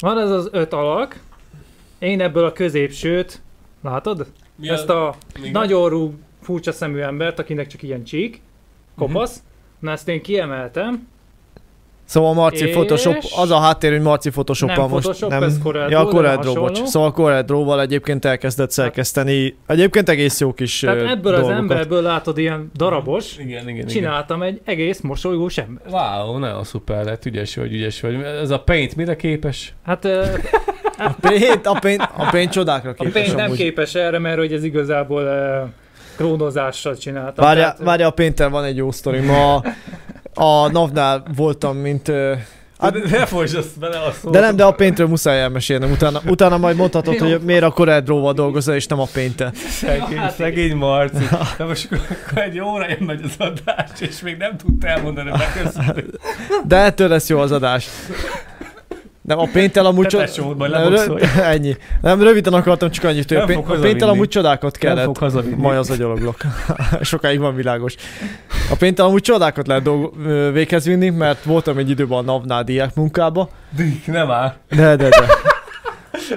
Van 0.00 0.18
ez 0.18 0.30
az 0.30 0.48
öt 0.52 0.72
alak. 0.72 1.20
Én 1.98 2.20
ebből 2.20 2.44
a 2.44 2.52
középsőt, 2.52 3.42
látod? 3.82 4.26
Mi 4.56 4.68
Ezt 4.68 4.88
a 4.90 5.14
Igen. 5.38 5.50
nagyon 5.50 5.88
rú, 5.88 6.14
furcsa 6.42 6.72
szemű 6.72 7.00
embert, 7.00 7.38
akinek 7.38 7.66
csak 7.66 7.82
ilyen 7.82 8.04
csík, 8.04 8.40
kopasz. 8.96 9.42
Na 9.78 9.90
ezt 9.90 10.08
én 10.08 10.22
kiemeltem. 10.22 11.08
Szóval 12.08 12.34
Marci 12.34 12.64
És- 12.66 12.70
Photoshop, 12.72 13.16
az 13.36 13.50
a 13.50 13.58
háttér, 13.58 13.90
hogy 13.90 14.00
Marci 14.00 14.30
photoshop 14.30 14.68
Nem 14.68 14.80
most 14.80 14.90
Photoshop, 14.92 15.30
nem... 15.30 15.42
ez 15.42 15.58
Corel 15.62 15.90
ja, 15.90 16.04
Corel 16.04 16.36
Draw, 16.36 16.54
bocs. 16.54 16.82
Szóval 16.84 17.12
Corel 17.12 17.42
Draw-val 17.42 17.80
egyébként 17.80 18.24
elkezdett 18.24 18.70
szerkeszteni. 18.70 19.56
Egyébként 19.66 20.08
egész 20.08 20.40
jó 20.40 20.52
kis 20.52 20.78
Tehát 20.80 21.00
ebből 21.00 21.34
az 21.34 21.40
dolgokat. 21.40 21.60
emberből 21.62 22.02
látod 22.02 22.38
ilyen 22.38 22.70
darabos, 22.76 23.36
Igen, 23.38 23.68
igen, 23.68 23.86
csináltam 23.86 24.42
egy 24.42 24.60
egész 24.64 25.00
mosolygós 25.00 25.58
ember. 25.58 25.82
igen. 25.88 26.00
Wow, 26.00 26.38
nagyon 26.38 26.64
szuper 26.64 27.04
lett, 27.04 27.24
ügyes 27.24 27.56
vagy, 27.56 27.72
ügyes 27.72 28.00
vagy. 28.00 28.22
Ez 28.22 28.50
a 28.50 28.60
paint 28.60 28.96
mire 28.96 29.16
képes? 29.16 29.74
Hát 29.84 30.04
A 30.98 31.14
pénz, 31.20 31.58
a 31.64 31.78
pénz, 31.80 32.00
a 32.16 32.28
pénz 32.30 32.50
csodákra 32.50 32.90
a 32.90 32.92
képes 32.92 33.12
pénz 33.22 33.34
nem 33.34 33.44
amúgy. 33.44 33.56
képes 33.56 33.94
erre, 33.94 34.18
mert 34.18 34.38
hogy 34.38 34.52
ez 34.52 34.64
igazából 34.64 35.22
ö, 35.22 35.62
klónozással 36.16 36.96
csináltam. 36.96 37.44
Várja, 37.44 37.62
Tehát, 37.62 37.78
várja, 37.78 38.06
a 38.06 38.10
Painter 38.10 38.50
van 38.50 38.64
egy 38.64 38.76
jó 38.76 38.90
sztori. 38.90 39.18
Ma 39.20 39.62
a 40.38 40.68
NAV-nál 40.70 41.22
voltam, 41.36 41.76
mint... 41.76 42.12
Hát, 42.78 42.94
ne 43.10 43.26
folytsd 43.26 43.56
azt 43.56 43.78
bele 43.78 43.98
a 43.98 44.12
szót. 44.12 44.32
De 44.32 44.40
nem, 44.40 44.56
de 44.56 44.64
a 44.64 44.72
Paintről 44.72 45.06
muszáj 45.06 45.40
elmesélnem. 45.40 45.90
Utána, 45.90 46.20
utána 46.26 46.56
majd 46.58 46.76
mondhatod, 46.76 47.14
Jó. 47.14 47.26
hogy 47.26 47.40
miért 47.40 47.62
a 47.62 47.70
Corel 47.70 48.00
Draw-val 48.00 48.32
dolgozol, 48.32 48.74
és 48.74 48.86
nem 48.86 49.00
a 49.00 49.06
Painter. 49.12 49.52
Szegény, 49.54 50.18
Hát 50.18 50.34
szegény 50.34 50.76
Marci. 50.76 51.24
De 51.56 51.64
most 51.64 51.84
akkor, 51.84 52.16
akkor 52.26 52.42
egy 52.42 52.60
óra 52.60 52.88
jön 52.88 53.02
megy 53.06 53.20
az 53.24 53.34
adás, 53.38 53.90
és 54.00 54.20
még 54.20 54.36
nem 54.36 54.56
tudta 54.56 54.86
elmondani 54.86 55.30
a 55.30 55.36
beköszönőt. 55.36 56.20
De 56.66 56.76
ettől 56.76 57.08
lesz 57.08 57.28
jó 57.28 57.38
az 57.38 57.52
adás. 57.52 57.88
Nem, 59.28 59.38
a 59.38 59.48
Painter 59.52 59.84
amúgy... 59.84 60.06
Te 60.06 60.16
tesód, 60.16 60.56
majd 60.56 60.70
Nem, 60.70 60.88
rö- 60.88 61.22
Ennyi. 61.54 61.76
Nem, 62.00 62.22
röviden 62.22 62.52
akartam 62.52 62.90
csak 62.90 63.04
annyit, 63.04 63.28
hogy 63.28 63.36
a 63.36 63.44
Nem 63.44 63.48
fog 63.54 63.66
hazavinni. 63.66 64.00
amúgy 64.02 64.28
csodákat 64.28 64.78
Nem 64.80 64.90
kellett. 64.90 65.04
fog 65.04 65.16
hazavinni. 65.16 65.60
Majd 65.62 65.78
az 65.78 65.90
agyaloglok. 65.90 66.36
Sokáig 67.00 67.38
van 67.38 67.54
világos. 67.54 67.94
A 68.70 68.74
Painter 68.78 69.04
amúgy 69.04 69.22
csodákat 69.22 69.66
lehet 69.66 69.88
ö, 70.26 70.50
véghez 70.52 70.84
vinni, 70.84 71.08
mert 71.08 71.44
voltam 71.44 71.78
egy 71.78 71.90
időben 71.90 72.18
a 72.18 72.22
NAV-nál 72.22 72.64
diák 72.64 72.94
munkába. 72.94 73.48
Dik, 73.70 74.06
nem 74.06 74.30
áll. 74.30 74.54
De, 74.68 74.96
de, 74.96 75.08
de. 75.08 75.26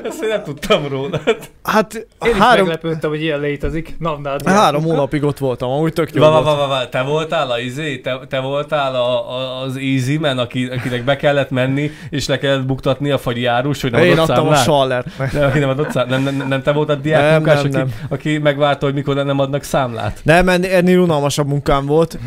Ezt 0.04 0.22
én 0.24 0.30
nem 0.30 0.44
tudtam 0.44 0.88
róla. 0.88 1.20
Hát 1.64 1.94
Én 2.26 2.32
is 2.32 2.38
három, 2.38 2.68
meglepődtem, 2.68 3.10
hogy 3.10 3.22
ilyen 3.22 3.40
létezik. 3.40 3.96
Navnád. 4.00 4.48
három 4.48 4.84
hónapig 4.84 5.24
ott 5.24 5.38
voltam, 5.38 5.70
amúgy 5.70 5.94
tök 5.94 6.14
jó 6.14 6.22
Va, 6.22 6.30
va, 6.30 6.34
volt. 6.44 6.46
va, 6.46 6.56
va, 6.56 6.68
va, 6.68 6.90
te 6.90 7.02
voltál 7.02 7.52
a 7.52 7.60
izé, 7.60 7.98
te, 7.98 8.20
te 8.30 8.40
voltál 8.40 8.96
a, 8.96 9.32
a, 9.32 9.62
az 9.62 9.76
easy 9.76 10.18
man, 10.18 10.38
aki, 10.38 10.66
akinek 10.66 11.04
be 11.04 11.16
kellett 11.16 11.50
menni, 11.50 11.92
és 12.10 12.28
le 12.28 12.38
kellett 12.38 12.66
buktatni 12.66 13.12
a 13.12 13.18
fagyi 13.18 13.46
árus, 13.46 13.82
hogy 13.82 13.92
nem 13.92 14.02
Én 14.02 14.12
adott 14.12 14.30
adtam 14.30 14.48
a 14.48 14.56
számlát? 14.56 15.08
Schallert. 15.16 15.34
Nem, 15.34 15.50
aki 15.50 15.60
nem 15.60 15.70
adott 15.70 15.92
számlát? 15.92 16.24
Nem, 16.24 16.36
nem, 16.36 16.48
nem 16.48 16.62
te 16.62 16.72
voltad 16.72 17.02
diák 17.02 17.22
Nem, 17.22 17.34
munkás, 17.34 17.56
nem, 17.62 17.66
aki, 17.66 17.76
nem. 17.78 17.94
aki 18.10 18.38
megvárta, 18.38 18.86
hogy 18.86 18.94
mikor 18.96 19.16
nem 19.16 19.40
adnak 19.40 19.64
számlát? 19.64 20.20
Nem, 20.24 20.50
ennél, 20.50 21.00
unalmasabb 21.00 21.48
munkám 21.48 21.86
volt. 21.86 22.18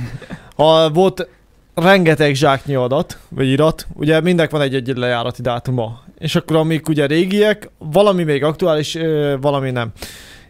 Ha 0.57 0.91
volt 0.91 1.29
rengeteg 1.75 2.35
zsáknyi 2.35 2.75
adat, 2.75 3.19
vagy 3.29 3.49
irat, 3.49 3.87
ugye 3.95 4.21
mindenek 4.21 4.51
van 4.51 4.61
egy-egy 4.61 4.93
lejárati 4.97 5.43
dátuma. 5.43 6.03
És 6.19 6.35
akkor 6.35 6.57
amik 6.57 6.89
ugye 6.89 7.07
régiek, 7.07 7.71
valami 7.79 8.25
még 8.25 8.45
aktuális, 8.45 8.99
valami 9.41 9.71
nem. 9.71 9.93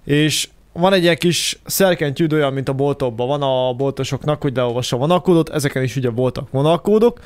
És 0.04 0.48
van 0.72 0.92
egy 0.92 1.02
ilyen 1.02 1.16
kis 1.16 1.58
szerkentyűd 1.64 2.32
olyan, 2.32 2.52
mint 2.52 2.68
a 2.68 2.72
boltokban. 2.72 3.26
Van 3.26 3.42
a 3.42 3.72
boltosoknak, 3.72 4.42
hogy 4.42 4.56
leolvassa 4.56 4.96
a 4.96 4.98
vonalkódot, 4.98 5.48
ezeken 5.48 5.82
is 5.82 5.96
ugye 5.96 6.10
voltak 6.10 6.50
vonalkódok. 6.50 7.20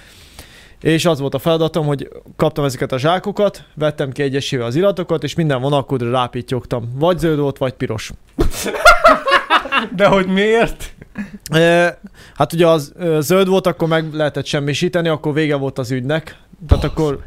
És 0.81 1.05
az 1.05 1.21
volt 1.21 1.35
a 1.35 1.39
feladatom, 1.39 1.87
hogy 1.87 2.09
kaptam 2.37 2.65
ezeket 2.65 2.93
a 2.93 2.99
zsákokat, 2.99 3.65
vettem 3.75 4.13
ki 4.13 4.23
egyesével 4.23 4.67
az 4.67 4.75
iratokat, 4.75 5.23
és 5.23 5.35
minden 5.35 5.61
vonalkódra 5.61 6.11
rápítjogtam. 6.11 6.93
Vagy 6.95 7.19
zöld 7.19 7.39
volt, 7.39 7.59
vagy 7.59 7.73
piros. 7.73 8.11
De 9.97 10.07
hogy 10.07 10.27
miért? 10.27 10.95
E, 11.51 11.99
hát 12.35 12.53
ugye 12.53 12.67
az 12.67 12.93
zöld 13.19 13.49
volt, 13.49 13.67
akkor 13.67 13.89
meg 13.89 14.15
lehetett 14.15 14.47
semmisíteni, 14.47 15.09
akkor 15.09 15.35
vége 15.35 15.57
volt 15.57 15.79
az 15.79 15.91
ügynek. 15.91 16.37
Tehát 16.69 16.85
akkor 16.85 17.25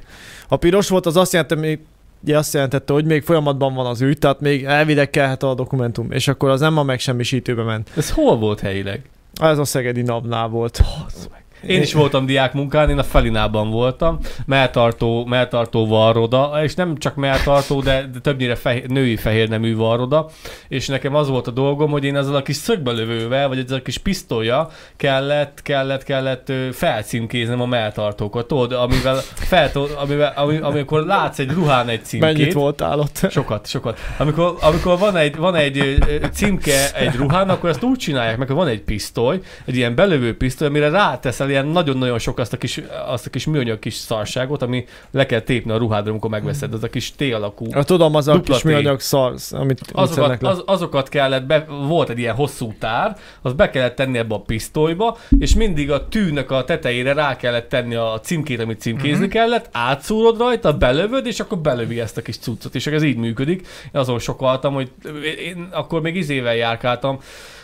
a 0.52 0.58
piros 0.58 0.90
volt, 0.90 1.06
az 1.06 1.18
azt 1.18 1.32
jelenti, 1.32 1.56
még, 1.56 1.80
ugye 2.24 2.38
azt 2.38 2.54
jelentette, 2.54 2.94
hogy 2.94 3.06
még 3.06 3.24
folyamatban 3.24 3.74
van 3.74 3.86
az 3.86 4.02
ügy, 4.02 4.18
tehát 4.18 4.40
még 4.40 4.64
elvileg 4.64 5.10
kellhet 5.10 5.44
a 5.44 5.54
dokumentum, 5.54 6.12
és 6.12 6.28
akkor 6.28 6.50
az 6.50 6.60
nem 6.60 6.78
a 6.78 6.84
megsemmisítőbe 6.84 7.64
ment. 7.64 7.92
Ez 7.98 8.12
hol 8.12 8.38
volt 8.38 8.60
helyileg? 8.60 9.10
Ez 9.42 9.58
a 9.58 9.66
Szegedi 9.66 10.02
napnál 10.02 10.48
volt. 10.48 10.82
Én 11.68 11.82
is 11.82 11.94
voltam 11.94 12.26
diák 12.26 12.54
munkán, 12.54 12.90
én 12.90 12.98
a 12.98 13.04
Felinában 13.04 13.70
voltam, 13.70 14.20
melltartó, 14.46 15.26
melltartó 15.26 15.88
varroda, 15.88 16.60
és 16.64 16.76
nem 16.76 16.98
csak 16.98 17.16
melltartó, 17.16 17.82
de, 17.82 18.10
de 18.14 18.20
többnyire 18.20 18.56
fehér, 18.56 18.88
női 18.88 19.16
fehér 19.16 19.50
nemű 19.50 19.76
varroda, 19.76 20.30
és 20.68 20.88
nekem 20.88 21.16
az 21.16 21.28
volt 21.28 21.48
a 21.48 21.52
dolgom, 21.52 21.92
hogy 21.92 22.04
én 22.04 22.16
ezzel 22.16 22.36
a 22.36 22.42
kis 22.42 22.56
szögbelövővel, 22.56 23.48
vagy 23.48 23.60
ezzel 23.60 23.78
a 23.78 23.82
kis 23.82 23.98
pisztolya 23.98 24.70
kellett, 24.96 25.62
kellett, 25.62 26.04
kellett 26.04 26.52
felcímkéznem 26.72 27.62
a 27.62 27.66
melltartókat, 27.66 28.48
tudod, 28.48 28.72
amivel, 28.72 29.16
fel, 29.36 29.72
amivel, 30.02 30.34
ami, 30.36 30.58
amikor 30.58 31.06
látsz 31.06 31.40
egy 31.40 31.52
ruhán 31.52 31.90
egy 31.90 32.04
címkét, 32.04 32.34
Mennyit 32.34 32.54
voltál 32.54 33.00
ott? 33.00 33.28
Sokat, 33.30 33.68
sokat. 33.68 34.00
Amikor, 34.18 34.56
amikor 34.62 34.98
van 34.98 35.16
egy, 35.16 35.36
van 35.36 35.56
egy 35.56 35.98
címke 36.34 36.92
egy 36.96 37.16
ruhán, 37.16 37.50
akkor 37.50 37.70
ezt 37.70 37.84
úgy 37.84 37.98
csinálják 37.98 38.38
meg, 38.38 38.48
hogy 38.48 38.56
van 38.56 38.68
egy 38.68 38.82
pisztoly, 38.82 39.40
egy 39.66 39.76
ilyen 39.76 39.96
belövő 39.96 40.38
pisztoly, 40.38 40.68
amire 40.68 40.90
ráteszel 40.90 41.50
ilyen 41.52 41.68
nagyon-nagyon 41.68 42.20
sok 42.20 42.40
azt 42.40 42.54
a 42.54 42.58
kis, 42.58 42.82
azt 43.08 43.26
a 43.26 43.30
kis 43.30 43.46
műanyag 43.46 43.80
kis 43.80 43.94
szarságot, 43.94 44.62
ami 44.62 44.86
le 45.12 45.26
kell 45.26 45.40
tépni 45.40 45.72
a 45.72 45.78
ruhádra, 45.78 46.12
amikor 46.12 46.30
megveszed, 46.30 46.74
az 46.74 46.84
a 46.84 46.88
kis 46.88 47.12
T 47.12 47.22
alakú. 47.22 47.66
Ja, 47.70 47.84
tudom, 47.84 48.16
az 48.16 48.28
a 48.28 48.42
kis 48.42 48.62
műanyag 48.62 49.00
szarsz, 49.00 49.52
amit 49.54 49.82
Azokat, 49.92 50.44
az, 50.44 50.64
azokat 50.66 51.10
kellett, 51.10 51.46
be, 51.46 51.66
volt 51.88 52.10
egy 52.10 52.20
ilyen 52.20 52.36
hosszú 52.36 52.74
tár, 52.80 53.18
az 53.42 53.54
be 53.54 53.70
kellett 53.70 53.96
tenni 53.96 54.18
ebbe 54.18 54.36
a 54.36 54.40
pisztolyba, 54.40 55.18
és 55.40 55.56
mindig 55.56 55.92
a 55.92 56.08
tűnek 56.08 56.52
a 56.52 56.64
tetejére 56.64 57.14
rá 57.14 57.36
kellett 57.36 57.70
tenni 57.70 57.96
a 57.96 58.20
címkét, 58.24 58.60
amit 58.60 58.80
címkézni 58.80 59.10
Mhm. 59.12 59.24
uh-huh. 59.24 59.42
kellett, 59.42 59.70
átszúrod 59.72 60.38
rajta, 60.38 60.78
belövöd, 60.78 61.26
és 61.26 61.40
akkor 61.40 61.58
belövi 61.58 62.00
ezt 62.00 62.18
a 62.18 62.22
kis 62.22 62.38
cuccot, 62.38 62.76
és 62.76 62.88
ez 62.88 63.04
így 63.04 63.18
működik. 63.18 63.60
Én 63.60 64.02
azon 64.02 64.20
sokaltam, 64.20 64.74
hogy 64.74 64.92
én 65.40 65.68
akkor 65.72 66.02
még 66.02 66.16
izével 66.16 66.56
járkáltam, 66.56 67.20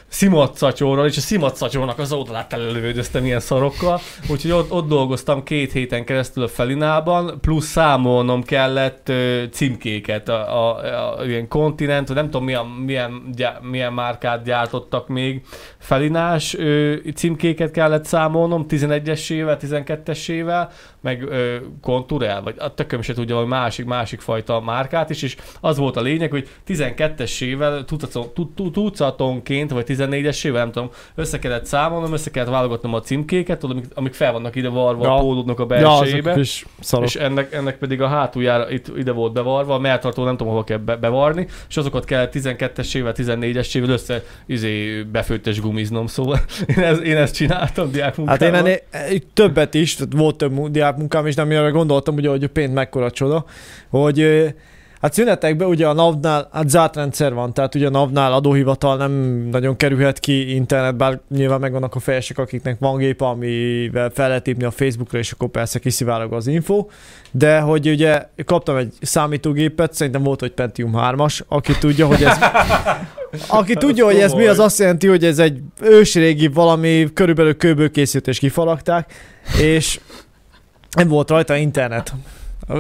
szimatszatyorral, 0.08 1.06
és 1.06 1.18
a 1.18 1.22
szimatszatyornak 1.22 2.00
az 2.00 2.12
oldalát 2.12 2.54
előlövődöztem 2.54 3.26
ilyen 3.26 3.40
szarokkal, 3.40 4.00
úgyhogy 4.30 4.52
ott, 4.52 4.72
ott 4.72 4.88
dolgoztam 4.88 5.44
két 5.44 5.72
héten 5.72 6.06
keresztül 6.06 6.44
a 6.44 6.48
Felinában, 6.48 7.38
plusz 7.42 7.66
számolnom 7.66 8.44
kellett 8.44 9.10
ö, 9.10 9.44
címkéket, 9.52 10.30
a, 10.30 10.68
a, 10.68 11.18
a, 11.18 11.26
ilyen 11.26 11.48
kontinent, 11.48 12.14
nem 12.14 12.26
tudom 12.26 12.44
milyen, 12.44 12.66
milyen, 12.66 13.24
gyá, 13.36 13.60
milyen 13.62 13.94
márkát 13.94 14.44
gyártottak 14.44 15.08
még, 15.08 15.42
Felinás 15.78 16.56
ö, 16.56 16.96
címkéket 17.16 17.72
kellett 17.72 18.06
számolnom, 18.06 18.66
11-esével, 18.70 19.58
12-esével, 19.62 20.70
meg 21.02 21.24
ö, 21.24 21.56
Conturel, 21.82 22.42
vagy 22.42 22.56
a 22.58 22.74
tököm 22.74 23.02
se 23.02 23.14
tudja, 23.14 23.38
hogy 23.38 23.48
másik, 23.48 23.86
másik 23.86 24.20
fajta 24.20 24.60
márkát 24.60 25.10
is, 25.10 25.22
és 25.22 25.36
az 25.62 25.78
volt 25.78 25.98
a 25.98 26.02
lényeg, 26.02 26.32
hogy 26.32 26.50
12-esével 26.68 27.86
tucaton- 27.86 28.34
tu- 28.34 28.52
tu- 28.56 28.72
tucatonként, 28.72 29.72
vagy 29.72 29.86
14-esével, 29.98 30.52
nem 30.54 30.72
tudom, 30.72 30.90
össze 31.16 31.40
kellett 31.40 31.66
számolnom, 31.66 32.14
össze 32.14 32.30
kellett 32.32 32.50
válogatnom 32.50 32.94
a 32.94 33.00
címkéket, 33.00 33.60
tudod, 33.60 33.76
amik, 33.78 33.90
amik 33.94 34.14
fel 34.14 34.32
vannak 34.32 34.56
ide 34.56 34.70
varva 34.70 35.04
Ja. 35.04 35.16
a 35.16 35.20
pólódnak 35.20 35.60
a 35.60 35.62
Ja, 35.62 35.68
belsejébe. 35.68 36.40
is 36.40 36.66
szarok. 36.80 37.06
és 37.06 37.16
ennek, 37.16 37.54
ennek 37.54 37.78
pedig 37.78 38.02
a 38.02 38.08
hátuljára 38.08 38.70
itt, 38.72 38.98
ide 38.98 39.12
volt 39.12 39.34
bevarva, 39.34 39.74
a 39.74 39.80
melltartó 39.80 40.24
nem 40.24 40.38
tudom 40.38 40.52
hova 40.54 40.64
kell 40.64 40.78
be, 40.78 40.96
bevarni, 40.96 41.48
és 41.70 41.78
azokat 41.78 42.06
kell 42.06 42.30
12-esével, 42.34 43.14
14-esével 43.18 43.90
össze 43.90 44.24
izé, 44.46 45.02
befőttes 45.12 45.60
gumiznom, 45.62 46.08
szóval 46.08 46.40
én, 46.78 46.84
ez, 46.84 47.02
én 47.02 47.18
ezt 47.18 47.36
csináltam 47.36 47.86
Hát 47.86 47.94
diákmunkában. 47.94 48.48
én 48.48 48.54
ennél 48.54 48.80
eh, 48.90 49.08
többet 49.34 49.74
is, 49.74 49.98
volt 50.16 50.36
több 50.38 50.52
mu- 50.52 50.72
diákmunkám 50.72 51.28
is, 51.28 51.36
de 51.36 51.42
amire 51.42 51.70
gondoltam, 51.70 52.16
ugye, 52.16 52.30
hogy 52.30 52.44
a 52.44 52.48
pént 52.50 52.74
mekkora 52.74 53.12
csoda, 53.12 53.46
hogy 53.90 54.20
ö, 54.20 54.46
Hát 55.02 55.14
szünetekben 55.14 55.68
ugye 55.68 55.88
a 55.88 55.94
NAV-nál, 55.94 56.50
hát 56.52 56.70
zárt 56.70 56.96
rendszer 56.96 57.34
van, 57.34 57.54
tehát 57.54 57.76
ugye 57.76 57.88
a 57.88 57.90
NAV-nál 57.90 58.34
adóhivatal 58.34 58.98
nem 58.98 59.12
nagyon 59.52 59.76
kerülhet 59.76 60.20
ki 60.20 60.56
internet, 60.56 60.96
bár 60.96 61.20
nyilván 61.30 61.60
megvannak 61.60 61.96
a 61.96 62.00
fejesek, 62.00 62.38
akiknek 62.38 62.80
van 62.80 62.98
gép, 62.98 63.22
amivel 63.22 64.10
fel 64.10 64.28
lehet 64.28 64.48
épni 64.48 64.64
a 64.64 64.72
Facebookra, 64.72 65.18
és 65.18 65.32
akkor 65.32 65.50
persze 65.50 65.80
kiszivárog 65.80 66.34
az 66.34 66.48
info, 66.48 66.86
de 67.32 67.60
hogy 67.60 67.90
ugye 67.90 68.26
kaptam 68.46 68.76
egy 68.76 68.94
számítógépet, 69.02 69.94
szerintem 69.94 70.24
volt, 70.24 70.40
hogy 70.40 70.52
Pentium 70.52 70.94
3-as, 70.96 71.40
aki 71.48 71.78
tudja, 71.80 72.08
hogy 72.08 72.24
ez 72.24 72.38
aki 73.48 73.74
tudja, 73.74 74.06
hogy 74.06 74.20
ez 74.20 74.34
mi, 74.34 74.46
az 74.46 74.60
azt 74.60 74.80
jelenti, 74.80 75.08
hogy 75.08 75.26
ez 75.26 75.40
egy 75.40 75.60
ősrégi 75.82 76.48
valami, 76.48 77.08
körülbelül 77.14 77.58
kőből 77.58 77.92
készült 77.92 78.28
és 78.28 78.40
kifalagták, 78.40 79.14
és 79.60 80.00
nem 80.96 81.08
volt 81.08 81.30
rajta 81.30 81.56
internet. 81.56 82.14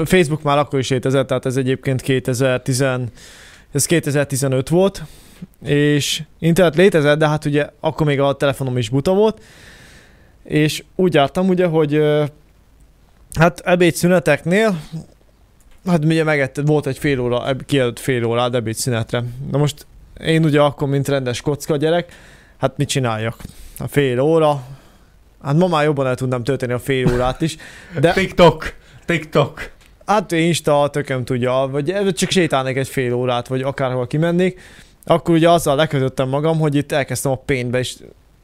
Facebook 0.05 0.41
már 0.41 0.57
akkor 0.57 0.79
is 0.79 0.89
létezett, 0.89 1.27
tehát 1.27 1.45
ez 1.45 1.57
egyébként 1.57 2.01
2010, 2.01 2.83
ez 3.71 3.85
2015 3.85 4.69
volt, 4.69 5.03
és 5.65 6.23
internet 6.39 6.75
létezett, 6.75 7.17
de 7.17 7.27
hát 7.27 7.45
ugye 7.45 7.69
akkor 7.79 8.05
még 8.05 8.19
a 8.19 8.33
telefonom 8.33 8.77
is 8.77 8.89
buta 8.89 9.13
volt, 9.13 9.41
és 10.43 10.83
úgy 10.95 11.13
jártam 11.13 11.47
ugye, 11.47 11.65
hogy 11.65 12.01
hát 13.39 13.59
ebédszüneteknél, 13.59 14.79
hát 15.85 16.05
ugye 16.05 16.23
megett, 16.23 16.61
volt 16.65 16.87
egy 16.87 16.97
fél 16.97 17.19
óra, 17.19 17.55
kiadott 17.65 17.99
fél 17.99 18.23
órád 18.23 18.55
ebédszünetre. 18.55 19.23
Na 19.51 19.57
most 19.57 19.85
én 20.25 20.43
ugye 20.43 20.61
akkor, 20.61 20.87
mint 20.87 21.07
rendes 21.07 21.41
kocka 21.41 21.75
gyerek, 21.75 22.11
hát 22.57 22.77
mit 22.77 22.87
csináljak? 22.87 23.35
A 23.79 23.87
fél 23.87 24.19
óra, 24.19 24.63
hát 25.43 25.55
ma 25.55 25.67
már 25.67 25.83
jobban 25.83 26.07
el 26.07 26.15
tudnám 26.15 26.43
tölteni 26.43 26.73
a 26.73 26.79
fél 26.79 27.13
órát 27.13 27.41
is, 27.41 27.57
de 27.99 28.13
TikTok! 28.19 28.73
TikTok! 29.05 29.75
Hát 30.07 30.31
Insta, 30.31 30.89
tököm 30.91 31.25
tudja, 31.25 31.67
vagy 31.71 32.13
csak 32.13 32.29
sétálnék 32.29 32.77
egy 32.77 32.87
fél 32.87 33.13
órát, 33.13 33.47
vagy 33.47 33.61
akárhol 33.61 34.07
kimennék, 34.07 34.61
akkor 35.05 35.35
ugye 35.35 35.49
azzal 35.49 35.75
lekötöttem 35.75 36.29
magam, 36.29 36.59
hogy 36.59 36.75
itt 36.75 36.91
elkezdtem 36.91 37.31
a 37.31 37.41
péntbe, 37.45 37.79
és 37.79 37.95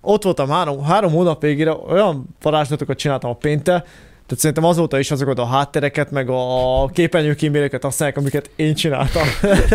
ott 0.01 0.23
voltam 0.23 0.49
három, 0.49 0.83
három 0.83 1.11
hónap 1.11 1.41
végére, 1.41 1.71
olyan 1.71 2.25
varázslatokat 2.41 2.97
csináltam 2.97 3.29
a 3.29 3.35
pénttel, 3.35 3.79
tehát 4.25 4.39
szerintem 4.39 4.63
azóta 4.63 4.99
is 4.99 5.11
azokat 5.11 5.39
a 5.39 5.45
háttereket, 5.45 6.11
meg 6.11 6.29
a 6.29 6.89
képernyőkímélőket 6.93 7.83
használják, 7.83 8.17
amiket 8.17 8.49
én 8.55 8.73
csináltam. 8.73 9.27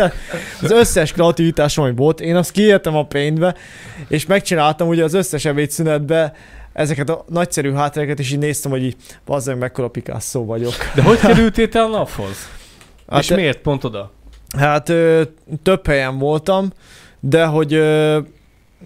az 0.61 0.71
összes 0.71 1.11
kreativitásom, 1.11 1.85
ami 1.85 1.93
volt, 1.95 2.21
én 2.21 2.35
azt 2.35 2.51
kiértem 2.51 2.95
a 2.95 3.05
péntbe, 3.05 3.55
és 4.07 4.25
megcsináltam 4.25 4.87
ugye 4.87 5.03
az 5.03 5.13
összes 5.13 5.45
ebédszünetbe 5.45 6.33
ezeket 6.73 7.09
a 7.09 7.25
nagyszerű 7.27 7.71
háttereket, 7.71 8.19
és 8.19 8.31
így 8.31 8.39
néztem, 8.39 8.71
hogy 8.71 8.83
így, 8.83 8.95
bazzeg, 9.25 9.57
mekkora 9.57 9.87
Picasso 9.87 10.45
vagyok. 10.45 10.73
De 10.95 11.01
hogy 11.01 11.19
kerültél 11.19 11.69
te 11.69 11.81
a 11.81 11.87
naphoz? 11.87 12.49
Hát, 13.07 13.21
és 13.21 13.29
miért 13.29 13.59
pont 13.59 13.83
oda? 13.83 14.11
Hát 14.57 14.89
ö, 14.89 15.21
több 15.63 15.87
helyen 15.87 16.17
voltam, 16.17 16.71
de 17.19 17.45
hogy 17.45 17.73
ö, 17.73 18.19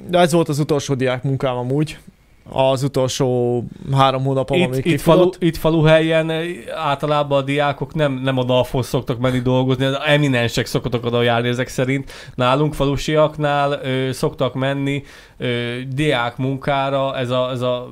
de 0.07 0.19
ez 0.19 0.31
volt 0.31 0.49
az 0.49 0.59
utolsó 0.59 0.93
diák 0.93 1.23
munkám 1.23 1.55
amúgy, 1.55 1.97
az 2.49 2.83
utolsó 2.83 3.63
három 3.93 4.23
hónapom, 4.23 4.61
ami 4.61 4.77
Itt, 4.77 4.85
itt, 4.85 5.01
falu, 5.01 5.29
itt 5.39 5.57
faluhelyen 5.57 6.29
eh, 6.29 6.45
általában 6.75 7.41
a 7.41 7.41
diákok 7.41 7.93
nem, 7.93 8.13
nem 8.23 8.37
a 8.37 8.43
NAV-hoz 8.43 8.87
szoktak 8.87 9.19
menni 9.19 9.39
dolgozni, 9.39 9.85
az 9.85 9.97
eminensek 10.05 10.65
szoktak 10.65 11.05
oda 11.05 11.21
járni 11.21 11.47
ezek 11.47 11.67
szerint. 11.67 12.11
Nálunk 12.35 12.73
falusiaknál 12.73 13.79
ö, 13.83 14.11
szoktak 14.11 14.53
menni 14.53 15.03
ö, 15.37 15.75
diák 15.93 16.37
munkára, 16.37 17.17
ez 17.17 17.29
a, 17.29 17.49
ez 17.51 17.61
a 17.61 17.91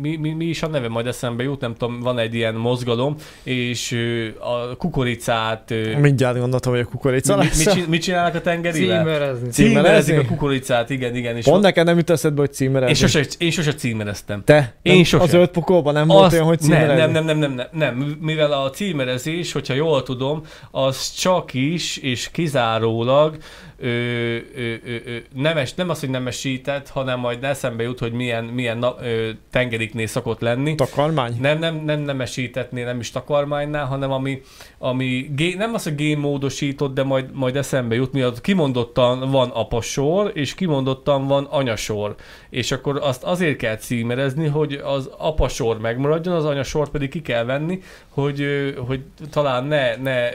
mi, 0.00 0.16
mi, 0.16 0.32
mi, 0.32 0.44
is 0.44 0.62
a 0.62 0.68
neve, 0.68 0.88
majd 0.88 1.06
eszembe 1.06 1.42
jut, 1.42 1.60
nem 1.60 1.74
tudom, 1.74 2.00
van 2.00 2.18
egy 2.18 2.34
ilyen 2.34 2.54
mozgalom, 2.54 3.16
és 3.42 3.92
ö, 3.92 4.26
a 4.26 4.76
kukoricát... 4.76 5.70
Ö, 5.70 5.98
Mindjárt 5.98 6.38
gondoltam, 6.38 6.72
hogy 6.72 6.80
a 6.80 6.84
kukorica 6.84 7.36
mi, 7.36 7.42
mi, 7.42 7.48
lesz. 7.48 7.74
mit 7.74 7.88
mit 7.88 8.02
csinálnak 8.02 8.34
a 8.34 8.40
tengerivel? 8.40 8.98
Címerezni. 8.98 9.48
Címerezik 9.48 10.18
a 10.18 10.24
kukoricát, 10.24 10.90
igen, 10.90 11.16
igen. 11.16 11.36
És 11.36 11.44
Pont 11.44 11.62
neked 11.62 11.84
nem 11.84 11.96
jut 11.96 12.10
eszedbe, 12.10 12.40
hogy 12.40 12.52
címerezni. 12.52 12.88
én 12.88 13.08
sose, 13.08 13.24
én 13.38 13.50
sose 13.50 13.63
címereztem. 13.72 14.42
Te? 14.44 14.74
Én 14.82 14.94
nem, 14.94 15.04
sosem. 15.04 15.26
Az 15.26 15.34
öt 15.34 15.50
pokolban 15.50 15.92
nem 15.94 16.06
volt 16.06 16.24
Azt- 16.24 16.34
olyan, 16.34 16.46
hogy 16.46 16.60
címerezni? 16.60 16.94
nem, 16.96 17.10
nem, 17.10 17.24
nem, 17.24 17.38
nem, 17.38 17.52
nem, 17.52 17.66
nem, 17.72 18.16
mivel 18.20 18.52
a 18.52 18.70
címerezés, 18.70 19.52
hogyha 19.52 19.74
jól 19.74 20.02
tudom, 20.02 20.42
az 20.70 21.12
csak 21.12 21.54
is 21.54 21.96
és 21.96 22.30
kizárólag 22.32 23.36
ö, 23.78 23.86
ö, 23.86 24.74
ö, 24.84 24.96
ö, 25.04 25.16
nemes, 25.34 25.74
nem 25.74 25.88
az, 25.88 26.00
hogy 26.00 26.10
nemesített, 26.10 26.88
hanem 26.88 27.20
majd 27.20 27.44
eszembe 27.44 27.82
jut, 27.82 27.98
hogy 27.98 28.12
milyen, 28.12 28.44
milyen 28.44 28.78
na, 28.78 28.96
ö, 29.00 29.30
tengeriknél 29.50 30.06
szokott 30.06 30.40
lenni. 30.40 30.74
Takarmány? 30.74 31.36
Nem, 31.40 31.58
nem, 31.58 31.76
nem 31.84 32.00
nemesítetnél, 32.00 32.84
nem 32.84 33.00
is 33.00 33.10
takarmánynál, 33.10 33.86
hanem 33.86 34.12
ami, 34.12 34.42
ami 34.78 35.30
gé, 35.34 35.54
nem 35.54 35.74
az, 35.74 35.82
hogy 35.82 35.94
génmódosított, 35.94 36.94
de 36.94 37.02
majd, 37.02 37.30
majd 37.32 37.56
eszembe 37.56 37.94
jut, 37.94 38.12
miatt 38.12 38.40
kimondottan 38.40 39.30
van 39.30 39.50
apasor, 39.50 40.30
és 40.34 40.54
kimondottan 40.54 41.26
van 41.26 41.44
anyasor. 41.44 42.14
És 42.50 42.72
akkor 42.72 42.98
azt 43.02 43.22
azért 43.22 43.56
kell 43.56 43.76
címerezni, 43.76 44.46
hogy 44.46 44.80
az 44.84 45.10
apasor 45.18 45.78
megmaradjon, 45.78 46.34
az 46.34 46.44
anyasor 46.44 46.88
pedig 46.88 47.10
ki 47.10 47.22
kell 47.22 47.44
venni, 47.44 47.82
hogy, 48.08 48.46
hogy 48.86 49.00
talán 49.30 49.64
ne, 49.64 49.96
ne, 49.96 50.28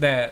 ne 0.00 0.30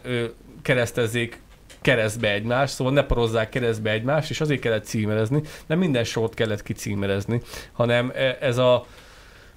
keresztezzék 0.62 1.40
keresztbe 1.86 2.32
egymást, 2.32 2.74
szóval 2.74 2.92
ne 2.92 3.02
porozzák 3.02 3.48
keresztbe 3.48 3.90
egymást, 3.90 4.30
és 4.30 4.40
azért 4.40 4.60
kellett 4.60 4.84
címerezni, 4.84 5.42
nem 5.66 5.78
minden 5.78 6.04
sort 6.04 6.34
kellett 6.34 6.62
kicímerezni, 6.62 7.40
hanem 7.72 8.12
e- 8.14 8.36
ez 8.40 8.58
a 8.58 8.86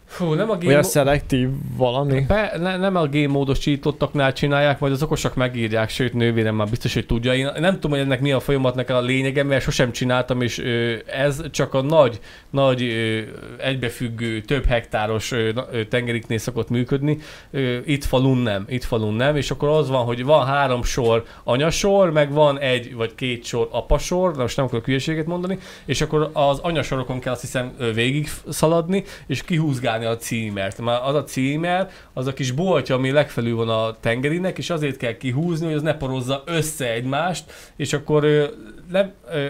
Fú, 0.10 0.34
nem 0.34 0.50
a 0.50 0.58
game 0.58 0.68
Olyan 0.68 0.84
szelektív 0.84 1.50
valami? 1.78 2.22
Be, 2.28 2.54
ne, 2.58 2.78
nem 2.78 2.96
a 2.96 3.08
game 3.08 3.28
módosítottaknál 3.28 4.34
csinálják, 4.34 4.80
majd 4.80 4.94
az 4.94 5.04
okosak 5.04 5.36
megírják, 5.36 5.90
sőt 5.90 6.14
nővérem 6.14 6.56
már 6.56 6.68
biztos, 6.68 6.94
hogy 6.94 7.06
tudja. 7.06 7.34
Én 7.34 7.50
nem 7.60 7.74
tudom, 7.74 7.92
hogy 7.92 8.00
ennek 8.00 8.22
mi 8.22 8.32
a 8.32 8.40
folyamatnak 8.40 8.90
a 8.90 9.02
lényege, 9.02 9.44
mert 9.44 9.64
sosem 9.64 9.92
csináltam, 9.92 10.42
és 10.42 10.60
ö, 10.60 10.96
ez 11.06 11.42
csak 11.52 11.74
a 11.74 11.82
nagy, 11.82 12.20
nagy 12.50 12.84
ö, 12.84 13.20
egybefüggő, 13.58 14.42
több 14.42 14.66
hektáros 14.66 15.32
ö, 15.32 15.50
tengeriknél 15.90 16.38
szokott 16.38 16.70
működni. 16.70 17.18
Ö, 17.52 17.78
itt 17.86 18.04
falun 18.04 18.38
nem, 18.38 18.66
itt 18.68 18.84
falun 18.84 19.14
nem, 19.14 19.36
és 19.36 19.52
akkor 19.52 19.70
az 19.70 19.90
van, 19.90 20.06
hogy 20.06 20.24
van 20.24 20.46
három 20.46 20.84
sor 20.84 21.24
anyasor, 21.44 22.12
meg 22.12 22.32
van 22.32 22.60
egy 22.60 22.96
vagy 22.96 23.16
két 23.16 23.44
sor 23.44 23.68
apasor, 23.72 24.36
de 24.36 24.42
most 24.42 24.58
nem 24.58 24.66
akarok 24.66 24.86
hülyeséget 24.86 25.26
mondani, 25.26 25.58
és 25.86 26.02
akkor 26.02 26.30
az 26.34 26.60
anyasorokon 26.60 27.20
kell 27.20 27.34
azt 27.34 27.42
hiszem 27.42 27.72
végig 27.94 28.30
szaladni, 28.50 29.04
és 29.28 29.44
kihúzgálni 29.44 29.99
a 30.06 30.18
címert. 30.18 30.82
Már 30.82 31.00
az 31.04 31.16
a 31.16 31.24
címer, 31.24 31.90
az 32.14 32.28
a 32.28 32.34
kis 32.34 32.52
boltja, 32.52 32.96
ami 32.96 33.12
legfelül 33.12 33.56
van 33.56 33.70
a 33.70 33.96
tengerinek, 34.00 34.58
és 34.58 34.70
azért 34.70 34.98
kell 34.98 35.18
kihúzni, 35.18 35.66
hogy 35.66 35.76
az 35.76 35.82
ne 35.82 35.98
porozza 35.98 36.44
össze 36.46 36.94
egymást, 36.94 37.52
és 37.76 37.94
akkor, 37.94 38.24
ö, 38.24 38.46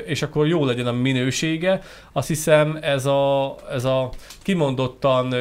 és 0.05 0.21
akkor 0.21 0.47
jó 0.47 0.65
legyen 0.65 0.87
a 0.87 0.91
minősége. 0.91 1.81
Azt 2.11 2.27
hiszem 2.27 2.77
ez 2.81 3.05
a, 3.05 3.55
ez 3.71 3.85
a 3.85 4.09
kimondottan 4.41 5.33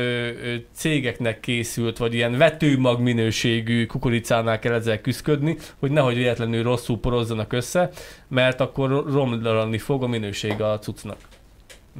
cégeknek 0.72 1.40
készült, 1.40 1.98
vagy 1.98 2.14
ilyen 2.14 2.38
vetőmag 2.38 3.00
minőségű 3.00 3.86
kukoricánál 3.86 4.58
kell 4.58 4.72
ezzel 4.72 5.00
küzdködni, 5.00 5.56
hogy 5.78 5.90
nehogy 5.90 6.14
véletlenül 6.14 6.62
rosszul 6.62 6.98
porozzanak 7.00 7.52
össze, 7.52 7.90
mert 8.28 8.60
akkor 8.60 9.04
romlani 9.12 9.78
fog 9.78 10.02
a 10.02 10.06
minősége 10.06 10.70
a 10.70 10.78
cuccnak. 10.78 11.16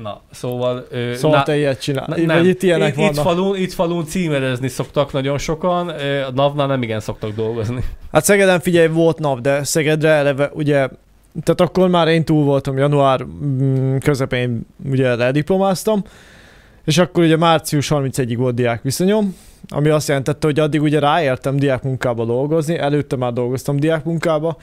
Na, 0.03 0.21
szóval... 0.31 0.87
Ö, 0.91 1.15
Szóval 1.15 1.37
na- 1.39 1.43
te 1.45 1.57
ilyet 1.57 1.81
csinál. 1.81 2.05
Na, 2.09 2.17
nem. 2.35 2.45
itt 2.47 2.63
ilyenek 2.63 2.89
itt, 2.89 2.95
vannak. 2.97 3.15
itt, 3.15 3.21
falun, 3.21 3.57
itt 3.57 3.73
falun 3.73 4.05
címerezni 4.07 4.69
szoktak 4.69 5.13
nagyon 5.13 5.39
sokan, 5.39 5.89
ö, 5.89 6.21
a 6.23 6.31
NAV-nál 6.35 6.67
nem 6.67 6.83
igen 6.83 7.01
szoktak 7.01 7.35
dolgozni. 7.35 7.85
Hát 8.13 8.25
Szegeden 8.25 8.61
figyelj, 8.61 8.87
volt 8.89 9.19
nap, 9.19 9.41
de 9.41 9.65
Szegedre 9.65 10.09
eleve 10.09 10.51
ugye, 10.53 10.89
tehát 11.43 11.61
akkor 11.61 11.89
már 11.89 12.09
én 12.09 12.25
túl 12.25 12.45
voltam, 12.45 12.79
január 12.79 13.23
mm, 13.25 13.97
közepén 13.97 14.67
ugye 14.91 15.15
lediplomáztam, 15.15 16.03
és 16.85 16.99
akkor 16.99 17.23
ugye 17.25 17.37
március 17.37 17.89
31-ig 17.95 18.35
volt 18.39 18.55
diák 18.55 18.83
viszonyom, 18.83 19.37
ami 19.69 19.89
azt 19.89 20.09
jelentette, 20.09 20.47
hogy 20.47 20.59
addig 20.59 20.83
ugye 20.83 20.99
ráértem 20.99 21.57
diákmunkába 21.57 22.25
dolgozni, 22.25 22.79
előtte 22.79 23.17
már 23.17 23.33
dolgoztam 23.33 23.77
diákmunkába, 23.77 24.57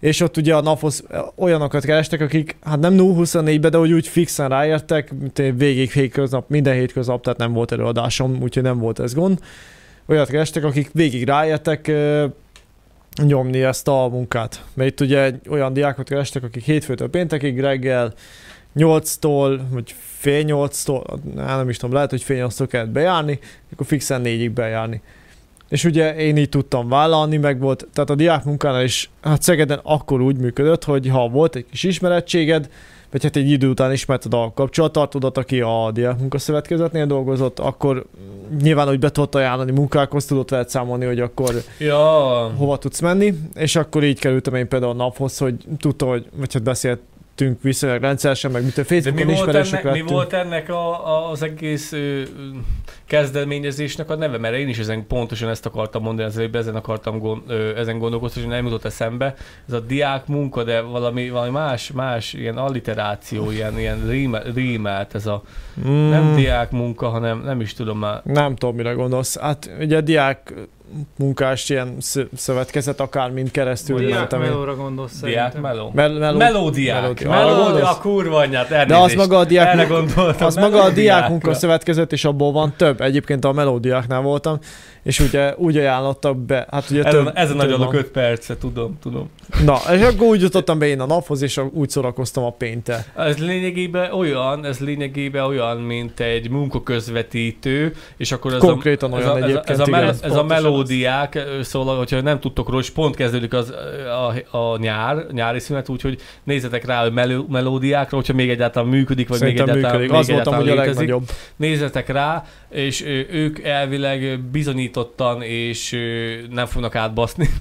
és 0.00 0.20
ott 0.20 0.36
ugye 0.36 0.54
a 0.54 0.60
naphoz 0.60 1.04
olyanokat 1.36 1.84
kerestek, 1.84 2.20
akik 2.20 2.56
hát 2.60 2.78
nem 2.78 2.94
0-24-be, 2.96 3.68
de 3.68 3.76
hogy 3.76 3.92
úgy 3.92 4.08
fixen 4.08 4.48
ráértek, 4.48 5.12
végig 5.54 5.90
hétköznap, 5.90 6.48
minden 6.48 6.74
hétköznap, 6.74 7.22
tehát 7.22 7.38
nem 7.38 7.52
volt 7.52 7.72
előadásom, 7.72 8.38
úgyhogy 8.42 8.62
nem 8.62 8.78
volt 8.78 9.00
ez 9.00 9.14
gond. 9.14 9.38
Olyat 10.06 10.28
kerestek, 10.28 10.64
akik 10.64 10.90
végig 10.92 11.26
ráértek, 11.26 11.92
nyomni 13.22 13.62
ezt 13.62 13.88
a 13.88 14.08
munkát. 14.08 14.64
Mert 14.74 14.90
itt 14.90 15.00
ugye 15.00 15.32
olyan 15.48 15.72
diákot 15.72 16.08
kerestek, 16.08 16.42
akik 16.42 16.64
hétfőtől 16.64 17.10
péntekig 17.10 17.60
reggel 17.60 18.14
8-tól, 18.76 19.60
vagy 19.70 19.94
fél 20.18 20.44
8-tól, 20.46 21.18
hát 21.36 21.56
nem 21.56 21.68
is 21.68 21.76
tudom, 21.76 21.94
lehet, 21.94 22.10
hogy 22.10 22.22
fél 22.22 22.46
8-tól 22.48 22.66
kellett 22.68 22.88
bejárni, 22.88 23.38
akkor 23.72 23.86
fixen 23.86 24.22
4-ig 24.24 24.50
bejárni. 24.54 25.02
És 25.68 25.84
ugye 25.84 26.16
én 26.16 26.36
így 26.36 26.48
tudtam 26.48 26.88
vállalni, 26.88 27.36
meg 27.36 27.60
volt, 27.60 27.86
tehát 27.92 28.10
a 28.10 28.14
diák 28.14 28.44
munkánál 28.44 28.84
is, 28.84 29.10
hát 29.22 29.42
Szegeden 29.42 29.80
akkor 29.82 30.20
úgy 30.20 30.36
működött, 30.36 30.84
hogy 30.84 31.08
ha 31.08 31.28
volt 31.28 31.56
egy 31.56 31.66
kis 31.70 31.82
ismerettséged, 31.82 32.68
vagy 33.10 33.22
hát 33.22 33.36
egy 33.36 33.50
idő 33.50 33.68
után 33.68 33.92
ismerted 33.92 34.34
a 34.34 34.52
kapcsolattartódat, 34.54 35.38
aki 35.38 35.60
a 35.60 35.90
diák 35.92 36.18
munkaszövetkezetnél 36.18 37.06
dolgozott, 37.06 37.58
akkor 37.58 38.06
nyilván, 38.62 38.86
hogy 38.86 38.98
be 38.98 39.10
tudott 39.10 39.34
ajánlani 39.34 39.72
munkákhoz, 39.72 40.24
tudott 40.24 40.50
veled 40.50 40.68
számolni, 40.68 41.04
hogy 41.04 41.20
akkor 41.20 41.54
Ja, 41.78 41.98
hova 42.56 42.78
tudsz 42.78 43.00
menni, 43.00 43.34
és 43.54 43.76
akkor 43.76 44.04
így 44.04 44.18
kerültem 44.18 44.54
én 44.54 44.68
például 44.68 44.92
a 44.92 44.94
naphoz, 44.94 45.38
hogy 45.38 45.54
tudtam, 45.78 46.08
hogy, 46.08 46.26
vagy 46.36 46.52
hát 46.52 46.62
beszéltünk 46.62 47.62
viszonylag 47.62 48.00
rendszeresen, 48.00 48.50
meg 48.50 48.64
mit 48.64 48.78
a 48.78 48.82
de 48.82 48.86
mi 48.88 49.00
Facebookon 49.00 49.34
volt, 49.34 49.54
ennek, 49.54 49.82
mi 49.82 49.88
lettünk. 49.88 50.08
volt 50.08 50.32
ennek 50.32 50.68
a, 50.68 51.06
a, 51.06 51.30
az 51.30 51.42
egész 51.42 51.92
ö, 51.92 52.22
kezdeményezésnek 53.08 54.10
a 54.10 54.14
neve? 54.16 54.38
Mert 54.38 54.54
én 54.54 54.68
is 54.68 54.78
ezen 54.78 55.06
pontosan 55.06 55.48
ezt 55.48 55.66
akartam 55.66 56.02
mondani, 56.02 56.28
az 56.28 56.36
előbb 56.38 56.54
ezen 56.54 56.74
akartam 56.76 57.18
gond, 57.18 57.42
ö, 57.46 57.76
ezen 57.76 57.98
gondolkozni, 57.98 58.40
hogy 58.40 58.50
nem 58.50 58.64
jutott 58.64 58.84
eszembe. 58.84 59.34
Ez 59.68 59.74
a 59.74 59.80
diák 59.80 60.26
munka, 60.26 60.64
de 60.64 60.80
valami, 60.80 61.30
valami 61.30 61.50
más, 61.50 61.92
más 61.92 62.32
ilyen 62.32 62.56
alliteráció, 62.56 63.50
ilyen, 63.50 63.78
ilyen 63.78 64.06
ríme, 64.08 64.42
rímelt 64.54 65.14
ez 65.14 65.26
a 65.26 65.42
Mm, 65.88 66.08
nem 66.08 66.34
diák 66.34 66.70
munka, 66.70 67.08
hanem 67.08 67.42
nem 67.44 67.60
is 67.60 67.74
tudom 67.74 67.98
már. 67.98 68.20
Nem 68.24 68.56
tudom, 68.56 68.74
mire 68.76 68.92
gondolsz. 68.92 69.38
Hát 69.38 69.70
ugye 69.80 70.00
diák 70.00 70.54
munkás 71.18 71.68
ilyen 71.68 71.96
sz- 72.00 72.28
szövetkezet, 72.36 73.00
akár 73.00 73.30
mind 73.30 73.50
keresztül 73.50 73.98
Diák 73.98 74.18
mentem 74.18 74.40
melóra 74.40 74.76
gondolsz 74.76 75.20
Diák 75.20 75.34
szerintem. 75.52 75.60
meló? 75.60 75.90
Mel- 75.94 76.12
meló- 76.18 76.38
Melódiák. 76.38 77.00
melódiák. 77.00 77.28
Melódia, 77.30 77.74
Arra 77.76 77.90
a 77.90 77.98
kurva 78.00 78.36
anyát, 78.36 78.68
De 78.68 78.76
az 78.82 78.90
elnézést. 78.90 79.16
maga 79.16 79.38
a 79.38 79.44
diák, 79.44 79.66
Erre 79.66 79.76
munka, 79.86 79.94
gondoltam. 79.94 80.46
az 80.46 80.54
maga 80.54 80.66
a 80.66 80.70
diák 80.70 80.82
melódiákra. 80.84 81.28
munka 81.28 81.54
szövetkezet, 81.54 82.12
és 82.12 82.24
abból 82.24 82.52
van 82.52 82.72
több. 82.76 82.97
Egyébként 83.04 83.44
a 83.44 83.52
melódiáknál 83.52 84.20
voltam, 84.20 84.58
és 85.02 85.20
ugye 85.20 85.54
úgy 85.56 85.76
ajánlottak 85.76 86.36
be, 86.36 86.66
hát 86.70 86.90
ugye 86.90 87.02
Ez, 87.02 87.12
több, 87.12 87.26
a, 87.26 87.30
ez 87.34 87.50
a 87.50 87.52
több 87.52 87.68
nagyon 87.68 87.80
a 87.80 87.94
5 87.94 88.08
perce, 88.08 88.56
tudom, 88.56 88.98
tudom. 89.02 89.30
Na, 89.64 89.76
és 89.94 90.02
akkor 90.02 90.26
úgy 90.26 90.40
jutottam 90.40 90.78
be 90.78 90.86
én 90.86 91.00
a 91.00 91.06
naphoz, 91.06 91.42
és 91.42 91.60
úgy 91.72 91.90
szórakoztam 91.90 92.44
a 92.44 92.50
pénte. 92.50 93.04
Ez 93.16 93.38
lényegében 93.38 94.12
olyan, 94.12 94.64
ez 94.64 94.78
lényegében 94.78 95.44
olyan, 95.44 95.76
mint 95.76 96.20
egy 96.20 96.50
munkaközvetítő, 96.50 97.92
és 98.16 98.32
akkor 98.32 98.52
ez 98.52 98.60
Konkrétan 98.60 99.12
a, 99.12 99.16
olyan 99.16 99.28
a, 99.28 99.36
ez 99.36 99.42
a, 99.42 99.44
egyébként, 99.44 99.68
ez 99.68 99.80
a, 99.80 99.84
igen. 99.86 100.08
Ez 100.08 100.20
ez 100.22 100.36
a 100.36 100.44
melódiák, 100.44 101.38
szóval, 101.62 101.96
hogyha 101.96 102.20
nem 102.20 102.40
tudtok 102.40 102.68
róla, 102.68 102.80
és 102.80 102.90
pont 102.90 103.16
kezdődik 103.16 103.52
az, 103.52 103.74
a, 104.50 104.56
a, 104.58 104.78
nyár, 104.78 105.26
nyári 105.32 105.58
szünet, 105.58 105.88
úgyhogy 105.88 106.20
nézzetek 106.44 106.84
rá 106.84 107.04
a 107.04 107.10
meló, 107.10 107.46
melódiákra, 107.48 108.16
hogyha 108.16 108.32
még 108.32 108.50
egyáltalán 108.50 108.88
működik, 108.88 109.28
vagy 109.28 109.38
Szerintem 109.38 109.66
még 109.66 109.76
egyáltalán, 109.76 110.00
működik. 110.00 110.26
még 110.26 110.36
Az 110.36 110.44
voltam 110.44 110.62
ugye 110.62 110.72
a 110.72 110.74
legnagyobb. 110.74 111.22
Nézzetek 111.56 112.08
rá, 112.08 112.44
és 112.70 113.04
ők 113.30 113.58
elvileg 113.62 114.40
bizonyítottan 114.40 115.42
és 115.42 115.96
nem 116.50 116.66
fognak 116.66 116.94
átbaszni. 116.94 117.48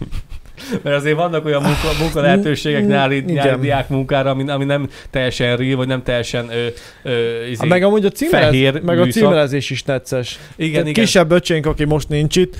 Mert 0.83 0.95
azért 0.95 1.15
vannak 1.15 1.45
olyan 1.45 1.61
munka, 1.61 1.87
munka 1.99 2.21
lehetőségek 2.21 2.83
Mm, 2.83 2.87
nyári, 2.87 3.19
nyári 3.19 3.59
diák 3.59 3.89
munkára, 3.89 4.29
ami, 4.29 4.49
ami 4.49 4.65
nem 4.65 4.87
teljesen 5.09 5.57
real, 5.57 5.75
vagy 5.75 5.87
nem 5.87 6.03
teljesen 6.03 6.49
ö, 6.49 6.67
ö, 7.03 7.45
izé, 7.45 7.67
Meg 7.67 7.83
amúgy 7.83 8.05
a, 8.05 8.09
címerez, 8.09 8.47
fehér 8.49 8.81
meg 8.81 8.99
a 8.99 9.03
műszak. 9.03 9.21
címerezés 9.23 9.69
is 9.69 9.83
necces. 9.83 10.39
igen, 10.55 10.71
Tehát 10.71 10.87
igen. 10.87 11.03
kisebb 11.03 11.31
öcsénk, 11.31 11.65
aki 11.65 11.83
most 11.85 12.09
nincs 12.09 12.35
itt, 12.35 12.55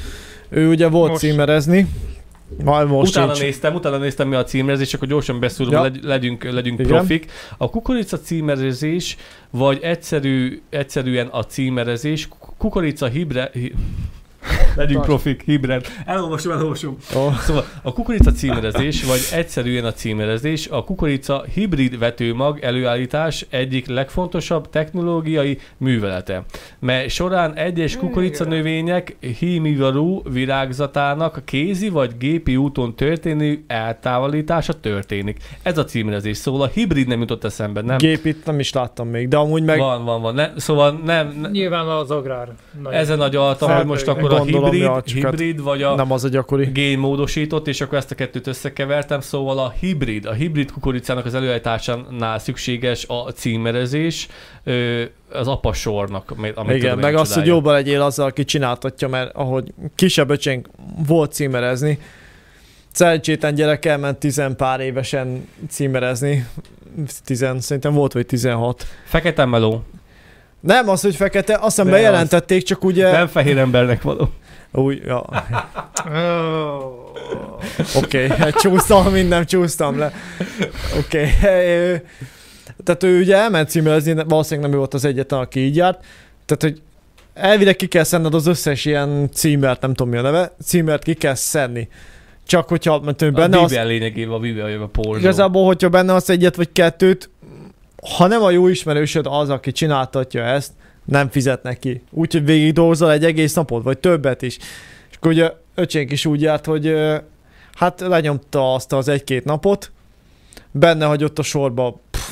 ő 0.50 0.68
ugye 0.68 0.88
volt 0.88 1.10
Most. 1.10 1.22
címerezni, 1.22 1.88
majd 2.64 2.88
most 2.88 3.12
utána 3.12 3.34
sincs. 3.34 3.46
néztem, 3.46 3.76
utána 3.76 3.98
néztem 3.98 4.28
mi 4.28 4.36
a 4.36 4.44
címerezés, 4.44 4.94
akkor 4.94 5.08
gyorsan 5.08 5.40
beszúrom, 5.40 5.74
Ja. 5.74 5.78
ja. 5.78 5.84
legy, 5.84 6.04
legyünk, 6.04 6.44
legyünk 6.44 6.80
Igen. 6.80 6.92
profik. 6.92 7.32
A 7.58 7.70
kukorica 7.70 8.20
címerezés, 8.20 9.18
vagy 9.50 9.80
egyszerű, 9.82 10.62
egyszerűen 10.70 11.28
a 11.28 11.44
címerezés, 11.44 12.28
kukorica 12.58 13.06
hibre... 13.08 13.50
Hi, 13.54 13.74
legyünk 14.76 15.02
profik, 15.02 15.42
hibrid. 15.46 15.88
Elolvasom, 16.06 16.52
elolvasom. 16.52 16.98
Oh. 17.16 17.40
Szóval 17.40 17.66
a 17.82 17.94
kukorica 17.94 18.32
címerezés, 18.32 19.04
vagy 19.04 19.20
egyszerűen 19.32 19.86
a 19.86 19.92
címerezés, 19.92 20.68
a 20.68 20.84
kukorica 20.84 21.44
hibrid 21.54 22.00
vetőmag 22.00 22.60
előállítás 22.60 23.46
egyik 23.50 23.88
legfontosabb 23.88 24.70
technológiai 24.70 25.60
művelete, 25.78 26.44
mely 26.80 27.08
során 27.08 27.56
egyes 27.56 27.98
kukorica 27.98 28.44
növények 28.44 29.16
hímivarú 29.40 30.22
virágzatának 30.32 31.42
kézi 31.46 31.90
vagy 31.90 32.18
gépi 32.18 32.56
úton 32.56 32.96
történő 32.96 33.64
eltávolítása 33.68 34.80
történik. 34.80 35.38
Ez 35.64 35.78
a 35.78 35.86
címerezés, 35.86 36.38
szóval 36.38 36.62
a 36.62 36.68
hibrid 36.74 37.08
nem 37.08 37.20
jutott 37.20 37.44
eszembe, 37.44 37.82
nem? 37.82 37.98
Gépit 37.98 38.46
nem 38.46 38.60
is 38.60 38.74
láttam 38.74 39.08
még, 39.08 39.28
de 39.28 39.38
amúgy 39.38 39.64
meg 39.64 39.80
Van, 39.80 40.06
van, 40.06 40.22
van. 40.22 40.34
Ne, 40.34 40.50
szóval 40.58 41.02
nem, 41.06 41.38
ne, 41.42 41.50
Nyilván 41.50 41.88
az 41.88 42.12
agrár. 42.12 42.48
Nagy. 42.82 42.94
ez 42.94 43.10
a 43.10 43.16
nagy 43.16 43.36
alta, 43.36 43.76
hogy 43.76 43.86
most 43.86 44.08
akkor 44.08 44.34
a 44.38 44.44
Gondolom, 44.44 44.72
hibrid, 44.72 44.82
ja, 44.82 45.02
csak 45.02 45.22
hát 45.22 45.40
hibrid 45.40 45.62
vagy 45.62 45.82
a 45.82 45.96
nem 45.96 46.12
az 46.12 46.24
a 46.24 46.28
gyakori. 46.30 46.66
génmódosított, 46.66 47.68
és 47.68 47.82
akkor 47.82 47.98
ezt 47.98 48.12
a 48.12 48.16
kettőt 48.16 48.48
összekevertem, 48.48 49.20
szóval 49.20 49.60
a 49.60 49.74
hibrid, 49.80 50.26
a 50.26 50.34
hibrid 50.34 50.72
kukoricának 50.72 51.26
az 51.26 51.34
előállításánál 51.34 52.40
szükséges 52.40 53.06
a 53.08 53.32
címerezés, 53.32 54.28
az 55.32 55.48
apasornak, 55.48 56.34
amit 56.56 56.76
Igen, 56.76 56.98
meg 56.98 57.16
azt, 57.16 57.34
hogy 57.34 57.46
jobban 57.46 57.74
legyél 57.74 58.02
azzal, 58.02 58.26
aki 58.26 58.46
csináltatja, 58.46 59.08
mert 59.08 59.36
ahogy 59.36 59.74
kisebb 59.96 60.30
öcsénk 60.30 60.70
volt 61.08 61.32
címerezni, 61.32 62.00
szerencsétlen 62.92 63.54
gyerek 63.56 63.86
elment 63.86 64.18
tizen 64.18 64.56
pár 64.56 64.80
évesen 64.80 65.48
címerezni, 65.70 66.48
tizen, 67.26 67.60
szerintem 67.60 67.94
volt 67.94 68.14
vagy 68.14 68.26
16. 68.26 68.86
Fekete 69.06 69.46
meló, 69.46 69.84
Nem 70.60 70.90
az, 70.90 71.02
hogy 71.02 71.16
fekete, 71.16 71.54
azt 71.54 71.76
hiszem 71.76 71.92
bejelentették, 71.92 72.64
csak 72.64 72.84
ugye... 72.84 73.12
nem 73.12 73.28
fehér 73.28 73.58
embernek 73.58 74.02
való. 74.02 74.30
Új, 74.72 75.02
ja, 75.06 75.26
Oh. 76.06 77.06
oké, 77.96 78.26
okay. 78.26 78.52
csúsztam, 78.52 79.12
minden 79.12 79.46
csúsztam 79.46 79.98
le. 79.98 80.12
Oké. 80.98 81.30
Okay. 81.42 82.02
Tehát 82.84 83.04
ő 83.04 83.20
ugye 83.20 83.36
elment 83.36 83.70
címerezni, 83.70 84.14
valószínűleg 84.28 84.70
nem 84.70 84.74
ő 84.74 84.78
volt 84.78 84.94
az 84.94 85.06
egyetlen, 85.06 85.40
aki 85.40 85.60
így 85.60 85.76
járt. 85.76 86.06
Tehát, 86.46 86.62
hogy 86.62 86.82
elvileg 87.34 87.76
ki 87.76 87.88
kell 87.88 88.04
szenned 88.04 88.34
az 88.34 88.48
összes 88.48 88.86
ilyen 88.86 89.30
címert, 89.34 89.82
nem 89.82 89.94
tudom 89.94 90.12
mi 90.12 90.18
a 90.18 90.22
neve, 90.22 90.56
címert 90.64 91.04
ki 91.04 91.14
kell 91.14 91.34
szenni. 91.34 91.88
Csak 92.46 92.68
hogyha 92.68 93.00
mert 93.00 93.34
benne 93.34 93.58
a 93.58 93.64
az, 93.64 93.70
Bibel 93.70 93.88
lényegében 93.88 94.34
a 94.34 94.40
Bibel, 94.40 94.82
a 94.82 94.88
porzsó. 94.88 95.20
igazából, 95.20 95.66
hogyha 95.66 95.90
benne 95.90 96.14
az 96.14 96.30
egyet 96.30 96.56
vagy 96.56 96.72
kettőt, 96.72 97.30
ha 98.16 98.28
nem 98.28 98.44
a 98.44 98.50
jó 98.50 98.68
ismerősöd 98.68 99.26
az, 99.30 99.50
aki 99.50 99.72
csináltatja 99.72 100.44
ezt, 100.44 100.72
nem 101.06 101.30
fizet 101.30 101.64
neki. 101.64 102.02
Úgyhogy 102.12 102.46
végig 102.46 102.74
dolgozol 102.74 103.12
egy 103.12 103.26
egész 103.26 103.54
napot, 103.54 103.84
vagy 103.84 103.98
többet 103.98 104.42
is. 104.42 104.58
És 105.10 105.16
akkor 105.16 105.32
ugye 105.32 105.52
öcsénk 105.76 106.12
is 106.12 106.26
úgy 106.26 106.42
járt, 106.42 106.66
hogy 106.66 106.94
hát 107.74 108.00
lenyomta 108.00 108.74
azt 108.74 108.94
az 108.94 109.08
egy-két 109.08 109.46
napot, 109.46 109.92
benne 110.72 111.06
hagyott 111.06 111.40
a 111.40 111.44
sorba, 111.44 112.00
pff, 112.12 112.30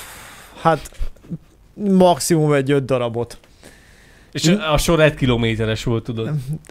hát 0.61 0.91
maximum 1.73 2.53
egy 2.53 2.71
öt 2.71 2.86
darabot. 2.86 3.38
És 4.32 4.47
a 4.71 4.78
sor 4.78 4.99
egy 4.99 5.13
kilométeres 5.13 5.84
volt, 5.84 6.03
tudod. 6.03 6.30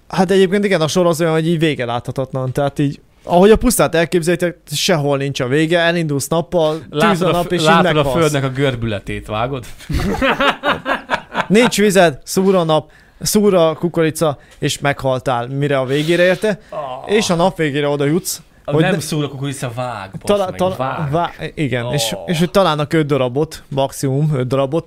Hát 0.09 0.31
egyébként 0.31 0.65
igen, 0.65 0.81
a 0.81 0.89
sor 0.89 1.07
az 1.07 1.21
olyan, 1.21 1.33
hogy 1.33 1.49
így 1.49 1.59
vége 1.59 1.85
láthatatlan, 1.85 2.53
tehát 2.53 2.79
így 2.79 3.01
ahogy 3.25 3.51
a 3.51 3.57
pusztát 3.57 3.95
elképzeljétek, 3.95 4.57
sehol 4.73 5.17
nincs 5.17 5.41
a 5.41 5.47
vége, 5.47 5.79
elindulsz 5.79 6.29
nappal, 6.29 6.81
tűz 6.91 7.23
a 7.23 7.31
nap, 7.31 7.53
és 7.53 7.61
így 7.61 7.67
látod 7.67 7.97
a 7.97 8.05
földnek 8.05 8.45
a 8.45 8.49
görbületét, 8.51 9.27
vágod? 9.27 9.65
Nincs 11.49 11.77
vized, 11.79 12.19
szúr 12.25 12.55
a 12.55 12.65
nap, 12.65 12.91
szúr 13.21 13.55
a 13.55 13.75
kukorica, 13.75 14.39
és 14.59 14.79
meghaltál, 14.79 15.47
mire 15.47 15.79
a 15.79 15.85
végére 15.85 16.23
érte, 16.23 16.61
és 17.07 17.31
a 17.31 17.35
nap 17.35 17.57
végére 17.57 17.89
oda 17.89 18.05
jutsz. 18.05 18.43
hogy 18.65 18.75
hogy 18.75 18.83
nem 18.83 18.93
ne- 18.93 19.01
szúr 19.01 19.25
a 19.25 19.29
kukorica, 19.29 19.73
vág, 19.75 20.11
meg, 20.11 20.21
talá, 20.57 20.77
vág. 20.77 21.11
vá, 21.11 21.31
igen, 21.55 21.93
és, 21.93 22.13
Oh. 22.13 22.23
és 22.31 22.39
hogy 22.39 22.51
találnak 22.51 22.93
öt 22.93 23.07
darabot, 23.07 23.63
maximum 23.69 24.35
öt 24.35 24.47
darabot, 24.47 24.87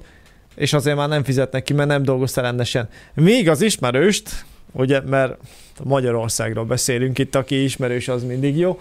és 0.56 0.74
azért 0.74 0.96
már 0.98 1.08
nem 1.08 1.24
fizetnek 1.24 1.64
ki, 1.64 1.74
mert 1.74 1.90
nem 1.90 2.04
dolgozta 2.04 2.42
rendesen. 2.42 2.90
Míg 3.14 3.50
az 3.50 3.62
ismerőst, 3.62 4.46
ugye, 4.72 5.02
mert 5.02 5.38
Magyarországról 5.84 6.66
beszélünk 6.66 7.20
itt, 7.20 7.36
aki 7.36 7.64
ismerős, 7.64 8.08
az 8.08 8.24
mindig 8.24 8.58
jó. 8.58 8.80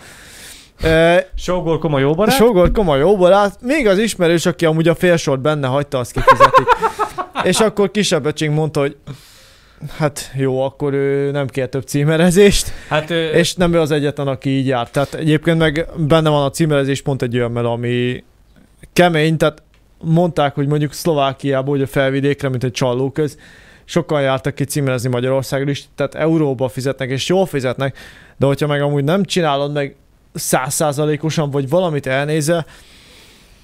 E, 0.83 1.29
Sógor 1.37 1.79
komoly 1.79 2.01
jó 2.01 2.15
barát? 2.15 2.35
Sogor 2.35 2.73
komoly 2.73 2.99
jó 2.99 3.17
barát, 3.17 3.59
még 3.63 3.87
az 3.87 3.99
ismerős, 3.99 4.47
aki 4.47 4.65
amúgy 4.65 4.89
a 4.89 4.95
félsort 4.95 5.41
benne 5.41 5.67
hagyta, 5.67 5.99
azt 5.99 6.13
kifizetik. 6.13 6.67
és 7.43 7.61
akkor 7.61 7.91
kisebb 7.91 8.27
öcsink 8.27 8.55
mondta, 8.55 8.81
hogy 8.81 8.97
hát 9.99 10.31
jó, 10.37 10.61
akkor 10.63 10.93
ő 10.93 11.31
nem 11.31 11.47
kér 11.47 11.69
több 11.69 11.83
címerezést, 11.83 12.73
Hát, 12.89 13.11
ö, 13.11 13.29
és 13.29 13.55
nem 13.55 13.75
ő 13.75 13.81
az 13.81 13.91
egyetlen, 13.91 14.27
aki 14.29 14.51
így 14.51 14.67
járt. 14.67 14.93
Tehát 14.93 15.15
egyébként 15.15 15.59
meg 15.59 15.87
benne 15.97 16.29
van 16.29 16.45
a 16.45 16.51
címerezés 16.51 17.03
pont 17.03 17.23
egy 17.23 17.37
olyan, 17.37 17.57
ami 17.57 18.25
kemény, 18.93 19.37
tehát 19.37 19.63
mondták, 20.01 20.55
hogy 20.55 20.67
mondjuk 20.67 20.93
Szlovákiából, 20.93 21.75
hogy 21.75 21.83
a 21.83 21.87
felvidékre, 21.87 22.49
mint 22.49 22.65
egy 22.65 22.73
csallóköz, 22.73 23.39
sokan 23.87 24.23
jártak 24.23 24.55
ki 24.55 24.65
címerezni 24.65 25.09
Magyarországra 25.09 25.71
is, 25.71 25.89
tehát 25.95 26.15
euróba 26.15 26.69
fizetnek, 26.69 27.11
és 27.11 27.29
jól 27.29 27.47
fizetnek, 27.47 27.99
de 28.37 28.47
hogyha 28.47 28.67
meg 28.67 28.83
amúgy 28.83 29.05
nem 29.05 29.25
csinálod 29.25 29.73
meg 29.73 29.97
százszázalékosan, 30.35 31.51
vagy 31.51 31.69
valamit 31.69 32.07
elnézve, 32.07 32.67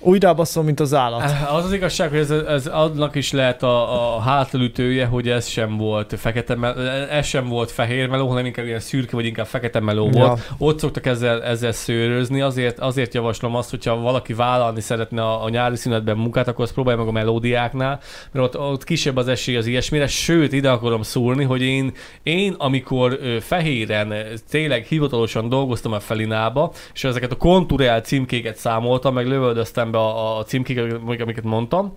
úgy 0.03 0.23
rábaszol, 0.23 0.63
mint 0.63 0.81
az 0.81 0.95
állat. 0.95 1.23
Az 1.53 1.65
az 1.65 1.73
igazság, 1.73 2.09
hogy 2.11 2.19
ez, 2.19 2.31
ez 2.31 2.67
annak 2.67 3.15
is 3.15 3.33
lehet 3.33 3.63
a, 3.63 4.17
a 4.17 4.21
hátlütője, 4.21 5.07
hogy 5.07 5.29
ez 5.29 5.47
sem 5.47 5.77
volt 5.77 6.15
fekete 6.19 6.55
meló, 6.55 6.81
ez 7.11 7.27
sem 7.27 7.49
volt 7.49 7.71
fehér 7.71 8.09
meló, 8.09 8.29
hanem 8.29 8.47
inkább 8.47 8.67
ilyen 8.67 8.81
szürke, 8.81 9.17
vagy 9.17 9.27
inkább 9.27 9.47
fekete 9.47 9.81
meló 9.81 10.11
Ja. 10.13 10.27
volt. 10.27 10.51
Ott 10.59 10.79
szoktak 10.79 11.07
ezzel, 11.07 11.43
ezzel 11.43 11.73
szőrözni, 11.73 12.41
azért, 12.41 12.79
azért 12.79 13.15
javaslom 13.15 13.55
azt, 13.55 13.71
hogyha 13.71 13.97
valaki 13.97 14.35
vállalni 14.35 14.81
szeretne 14.81 15.23
a, 15.23 15.45
a 15.45 15.49
nyári 15.49 15.77
szünetben 15.77 16.17
munkát, 16.17 16.49
akkor 16.49 16.65
azt 16.65 16.75
próbálja 16.75 16.99
meg 16.99 17.09
a 17.09 17.13
melódiáknál, 17.13 18.01
mert 18.33 18.47
ott, 18.47 18.59
ott 18.61 18.85
kisebb 18.85 19.17
az 19.17 19.29
esély 19.29 19.57
az 19.57 19.67
ilyesmire, 19.67 20.07
sőt, 20.07 20.53
ide 20.53 20.71
akarom 20.71 21.03
szúrni, 21.03 21.45
hogy 21.45 21.63
én, 21.63 21.93
én 22.23 22.55
amikor 22.59 23.19
fehéren, 23.41 24.15
tényleg 24.51 24.85
hivatalosan 24.85 25.49
dolgoztam 25.49 25.93
a 25.93 26.01
Felinába, 26.01 26.73
és 26.95 27.05
ezeket 27.05 27.33
a 27.33 27.37
kontúrál 27.37 28.01
címkéket 28.01 28.57
számoltam, 28.57 29.15
meg 29.15 29.27
lövöldöztem 29.27 29.91
be 29.93 29.99
a, 29.99 30.39
a 30.39 30.45
címkéket, 30.45 30.93
amiket 31.21 31.45
mondtam, 31.45 31.97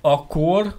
akkor 0.00 0.74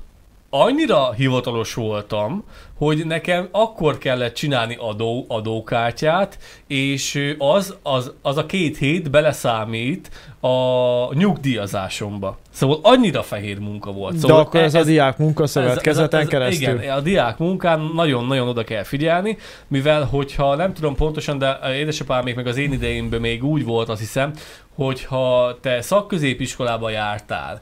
annyira 0.61 1.11
hivatalos 1.11 1.73
voltam, 1.73 2.43
hogy 2.77 3.05
nekem 3.05 3.47
akkor 3.51 3.97
kellett 3.97 4.33
csinálni 4.33 4.75
adó, 4.79 5.25
adókártyát, 5.27 6.37
és 6.67 7.35
az, 7.37 7.75
az, 7.83 8.11
az 8.21 8.37
a 8.37 8.45
két 8.45 8.77
hét 8.77 9.09
beleszámít 9.11 10.09
a 10.39 11.13
nyugdíjazásomba. 11.13 12.37
Szóval 12.49 12.79
annyira 12.81 13.23
fehér 13.23 13.59
munka 13.59 13.91
volt. 13.91 14.13
De 14.13 14.19
Szóval 14.19 14.39
akkor 14.39 14.59
ez, 14.59 14.73
a 14.73 14.83
diák 14.83 15.17
munkaszövetkezeten 15.17 16.19
ez- 16.19 16.25
ez- 16.25 16.31
keresztül. 16.31 16.81
Igen, 16.81 16.97
a 16.97 17.01
diák 17.01 17.37
munkán 17.37 17.91
nagyon-nagyon 17.93 18.47
oda 18.47 18.63
kell 18.63 18.83
figyelni, 18.83 19.37
mivel 19.67 20.03
hogyha 20.03 20.55
nem 20.55 20.73
tudom 20.73 20.95
pontosan, 20.95 21.37
de 21.37 21.59
édesapám 21.73 22.23
még 22.23 22.35
meg 22.35 22.47
az 22.47 22.57
én 22.57 22.71
idejémben 22.71 23.19
még 23.21 23.43
úgy 23.43 23.63
volt, 23.63 23.89
azt 23.89 23.99
hiszem, 23.99 24.33
hogyha 24.75 25.57
te 25.61 25.81
szakközépiskolába 25.81 26.89
jártál, 26.89 27.61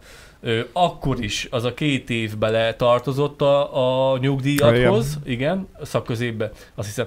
akkor 0.74 1.24
is 1.24 1.48
az 1.52 1.64
a 1.64 1.74
két 1.74 2.10
év 2.10 2.38
bele 2.38 2.74
tartozott 2.74 3.41
a, 3.41 4.12
a 4.14 4.18
nyugdíjadhoz, 4.18 5.20
igen, 5.26 5.68
szakközépbe, 5.82 6.52
azt 6.76 6.88
hiszem, 6.88 7.06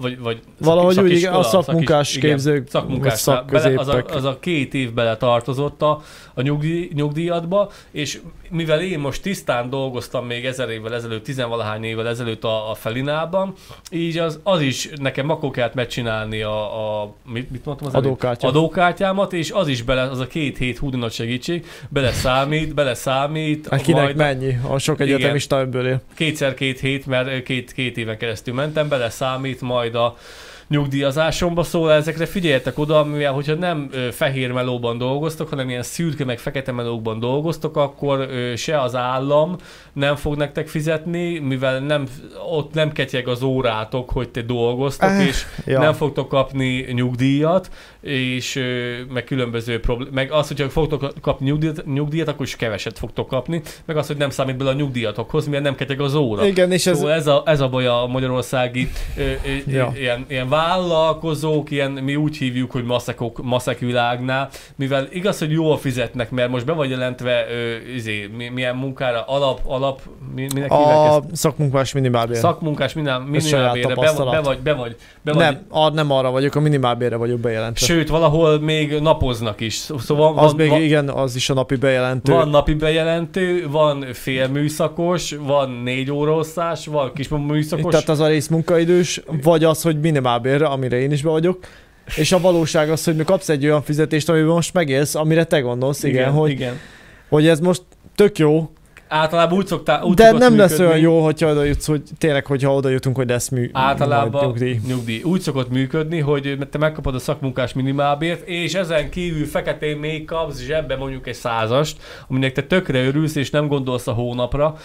vagy, 0.00 0.18
vagy 0.18 0.40
Valahogy 0.58 1.00
úgy, 1.00 1.10
igen, 1.10 1.32
a 1.32 1.42
szakmunkás 1.42 2.06
szakis- 2.06 2.16
igen, 2.16 2.30
képzők, 2.30 2.68
szakmunkás, 2.68 3.24
vagy 3.24 3.44
bele, 3.44 3.78
az, 3.78 3.88
a, 3.88 4.04
az 4.08 4.24
a 4.24 4.38
két 4.40 4.74
év 4.74 4.92
bele 4.92 5.16
tartozott 5.16 5.82
a, 5.82 6.02
a 6.34 6.42
nyugdíj, 6.42 6.90
nyugdíjadba, 6.94 7.70
és 7.90 8.20
mivel 8.50 8.80
én 8.80 8.98
most 8.98 9.22
tisztán 9.22 9.70
dolgoztam 9.70 10.26
még 10.26 10.44
ezer 10.44 10.70
évvel 10.70 10.94
ezelőtt, 10.94 11.24
tizenvalahány 11.24 11.84
évvel 11.84 12.08
ezelőtt 12.08 12.44
a, 12.44 12.70
a 12.70 12.74
Felinában, 12.74 13.54
így 13.90 14.18
az, 14.18 14.40
az 14.42 14.60
is 14.60 14.88
nekem 14.94 15.30
akkor 15.30 15.50
kellett 15.50 15.74
megcsinálni 15.74 16.42
a, 16.42 17.02
a 17.02 17.14
mit, 17.24 17.50
mit 17.50 17.64
mondtam 17.64 17.86
az? 17.86 17.94
Adókártya. 17.94 18.48
adókártyámat, 18.48 19.32
és 19.32 19.50
az 19.50 19.68
is 19.68 19.82
bele, 19.82 20.02
az 20.02 20.18
a 20.18 20.26
két 20.26 20.58
hét 20.58 20.78
húdi 20.78 20.96
nagy 20.96 21.12
segítség, 21.12 21.66
bele 21.88 22.12
számít, 22.12 22.74
bele 22.74 22.94
számít, 22.94 23.68
Hát 23.68 23.82
kinek 23.82 24.02
majd 24.02 24.16
mennyi? 24.16 24.58
A 24.68 24.78
sok 24.78 25.00
egyetemista 25.00 25.58
ebből 25.58 25.86
él. 25.86 26.00
kétszer 26.14 26.54
két 26.54 26.80
hét, 26.80 27.06
mert 27.06 27.42
két, 27.42 27.72
két 27.72 27.96
éven 27.96 28.18
keresztül 28.18 28.54
mentem, 28.54 28.88
bele 28.88 29.10
számít 29.10 29.60
majd 29.60 29.94
a 29.94 30.16
nyugdíjazásomba, 30.68 31.62
szóval 31.62 31.92
ezekre 31.92 32.26
figyeljetek 32.26 32.78
oda, 32.78 33.04
mivel 33.04 33.32
hogyha 33.32 33.54
nem 33.54 33.88
ö, 33.92 34.08
fehér 34.12 34.52
melóban 34.52 34.98
dolgoztok, 34.98 35.48
hanem 35.48 35.68
ilyen 35.68 35.82
szürke 35.82 36.24
meg 36.24 36.38
fekete 36.38 36.72
melókban 36.72 37.18
dolgoztok, 37.18 37.76
akkor 37.76 38.18
ö, 38.30 38.56
se 38.56 38.80
az 38.80 38.94
állam 38.94 39.56
nem 39.92 40.16
fog 40.16 40.36
nektek 40.36 40.68
fizetni, 40.68 41.38
mivel 41.38 41.78
nem, 41.80 42.04
ott 42.52 42.74
nem 42.74 42.92
ketyeg 42.92 43.28
az 43.28 43.42
órátok, 43.42 44.10
hogy 44.10 44.28
te 44.28 44.42
dolgoztok, 44.42 45.08
Eh, 45.10 45.26
és 45.26 45.44
Ja. 45.66 45.78
nem 45.80 45.92
fogtok 45.92 46.28
kapni 46.28 46.86
nyugdíjat, 46.92 47.70
és 48.00 48.56
ö, 48.56 48.94
meg 49.12 49.24
különböző 49.24 49.80
problém, 49.80 50.08
meg 50.12 50.32
az, 50.32 50.48
hogyha 50.48 50.68
fogtok 50.68 51.12
kapni 51.20 51.46
nyugdíjat, 51.46 51.86
nyugdíjat, 51.86 52.28
akkor 52.28 52.46
is 52.46 52.56
keveset 52.56 52.98
fogtok 52.98 53.28
kapni, 53.28 53.62
meg 53.84 53.96
az, 53.96 54.06
hogy 54.06 54.16
nem 54.16 54.30
számít 54.30 54.56
bele 54.56 54.70
a 54.70 54.72
nyugdíjatokhoz, 54.72 55.44
mivel 55.46 55.60
nem 55.60 55.74
ketyeg 55.74 56.00
az 56.00 56.14
óra. 56.14 56.46
Igen, 56.46 56.72
és 56.72 56.86
ez, 56.86 56.96
Szóval 56.96 57.12
ez 57.12 57.26
a, 57.26 57.42
ez 57.46 57.60
a 57.60 57.68
baj 57.68 57.86
a 57.86 58.06
magyarországi 58.06 58.88
ö, 59.16 59.20
ö, 59.22 59.32
Ja. 59.66 59.92
ilyen, 59.96 60.24
ilyen 60.28 60.48
vállalkozók, 60.56 61.70
ilyen, 61.70 61.90
mi 61.90 62.16
úgy 62.16 62.36
hívjuk, 62.36 62.70
hogy 62.70 62.84
maszekok, 62.84 63.42
maszek 63.42 63.78
világnál, 63.78 64.48
mivel 64.76 65.06
igaz, 65.10 65.38
hogy 65.38 65.50
jól 65.50 65.78
fizetnek, 65.78 66.30
mert 66.30 66.50
most 66.50 66.64
be 66.64 66.72
vagy 66.72 66.90
jelentve 66.90 67.46
ö, 67.50 67.92
izé, 67.94 68.30
mi, 68.36 68.48
milyen 68.48 68.76
munkára, 68.76 69.24
alap, 69.26 69.60
alap, 69.64 70.00
mi, 70.34 70.46
minek 70.54 70.72
a 70.72 71.22
szakmunkás 71.32 71.92
minimálbér. 71.92 72.36
Szakmunkás, 72.36 72.92
minden, 72.92 73.14
saját 73.40 73.74
minimálbére, 73.74 73.94
be, 73.94 73.94
be, 74.30 74.40
vagy, 74.40 74.58
be 74.58 74.72
vagy, 74.72 74.96
be 75.22 75.32
vagy, 75.32 75.40
nem, 75.42 75.58
ar, 75.68 75.92
nem 75.92 76.10
arra 76.10 76.30
vagyok, 76.30 76.54
a 76.54 76.60
minimálbérre 76.60 77.16
vagyok 77.16 77.40
bejelentve. 77.40 77.86
Sőt, 77.86 78.08
valahol 78.08 78.60
még 78.60 78.98
napoznak 79.00 79.60
is. 79.60 79.74
Szó- 79.74 79.98
Szóval 79.98 80.32
van, 80.34 80.44
az 80.44 80.52
még 80.52 80.68
van, 80.68 80.80
igen, 80.82 81.08
az 81.08 81.36
is 81.36 81.50
a 81.50 81.54
napi 81.54 81.76
bejelentő. 81.76 82.32
van 82.32 82.48
napi 82.48 82.74
bejelentő, 82.74 83.66
van 83.70 84.04
félműszakos, 84.12 85.34
van 85.40 85.70
négy 85.70 86.10
óraosztás, 86.10 86.86
van 86.86 87.12
kis 87.14 87.28
műszakos. 87.28 87.90
Tehát 87.90 88.08
az 88.08 88.20
a 88.20 88.26
rész 88.26 88.48
munkaidős, 88.48 89.22
vagy 89.42 89.64
az, 89.64 89.82
hogy 89.82 89.98
minimálbérre, 90.46 90.66
amire 90.66 90.98
én 90.98 91.10
is 91.10 91.22
be 91.22 91.30
vagyok. 91.30 91.58
És 92.16 92.32
a 92.32 92.40
valóság 92.40 92.90
az, 92.90 93.04
hogy 93.04 93.16
mi 93.16 93.24
kapsz 93.24 93.48
egy 93.48 93.64
olyan 93.64 93.82
fizetést, 93.82 94.28
amiben 94.28 94.48
most 94.48 94.72
megélsz, 94.72 95.14
amire 95.14 95.44
te 95.44 95.60
gondolsz, 95.60 96.02
igen, 96.02 96.20
igen 96.20 96.32
hogy, 96.32 96.50
igen. 96.50 96.78
hogy 97.28 97.48
ez 97.48 97.60
most 97.60 97.82
tök 98.14 98.38
jó, 98.38 98.70
Általában 99.08 99.58
úgy 99.58 99.66
szoktál, 99.66 100.02
úgy 100.02 100.14
de 100.14 100.32
nem 100.32 100.56
lesz 100.56 100.70
működni. 100.70 100.84
olyan 100.92 100.98
jó, 100.98 101.24
hogyha 101.24 101.50
oda 101.50 101.64
jutsz, 101.64 101.86
hogy 101.86 102.02
tényleg, 102.18 102.46
hogyha 102.46 102.74
oda 102.74 102.88
jutunk, 102.88 103.16
hogy 103.16 103.28
lesz 103.28 103.48
mű, 103.48 103.70
Általában 103.72 104.44
nyugdíj. 104.44 104.80
nyugdíj. 104.86 105.22
Úgy 105.22 105.40
szokott 105.40 105.70
működni, 105.70 106.20
hogy 106.20 106.58
te 106.70 106.78
megkapod 106.78 107.14
a 107.14 107.18
szakmunkás 107.18 107.72
minimálbért, 107.72 108.48
és 108.48 108.74
ezen 108.74 109.10
kívül 109.10 109.46
feketén 109.46 109.96
még 109.96 110.24
kapsz 110.24 110.60
zsebbe 110.60 110.96
mondjuk 110.96 111.26
egy 111.26 111.34
százast, 111.34 111.96
aminek 112.28 112.52
te 112.52 112.62
tökre 112.62 113.04
örülsz, 113.06 113.34
és 113.36 113.50
nem 113.50 113.66
gondolsz 113.68 114.06
a 114.06 114.12
hónapra, 114.12 114.76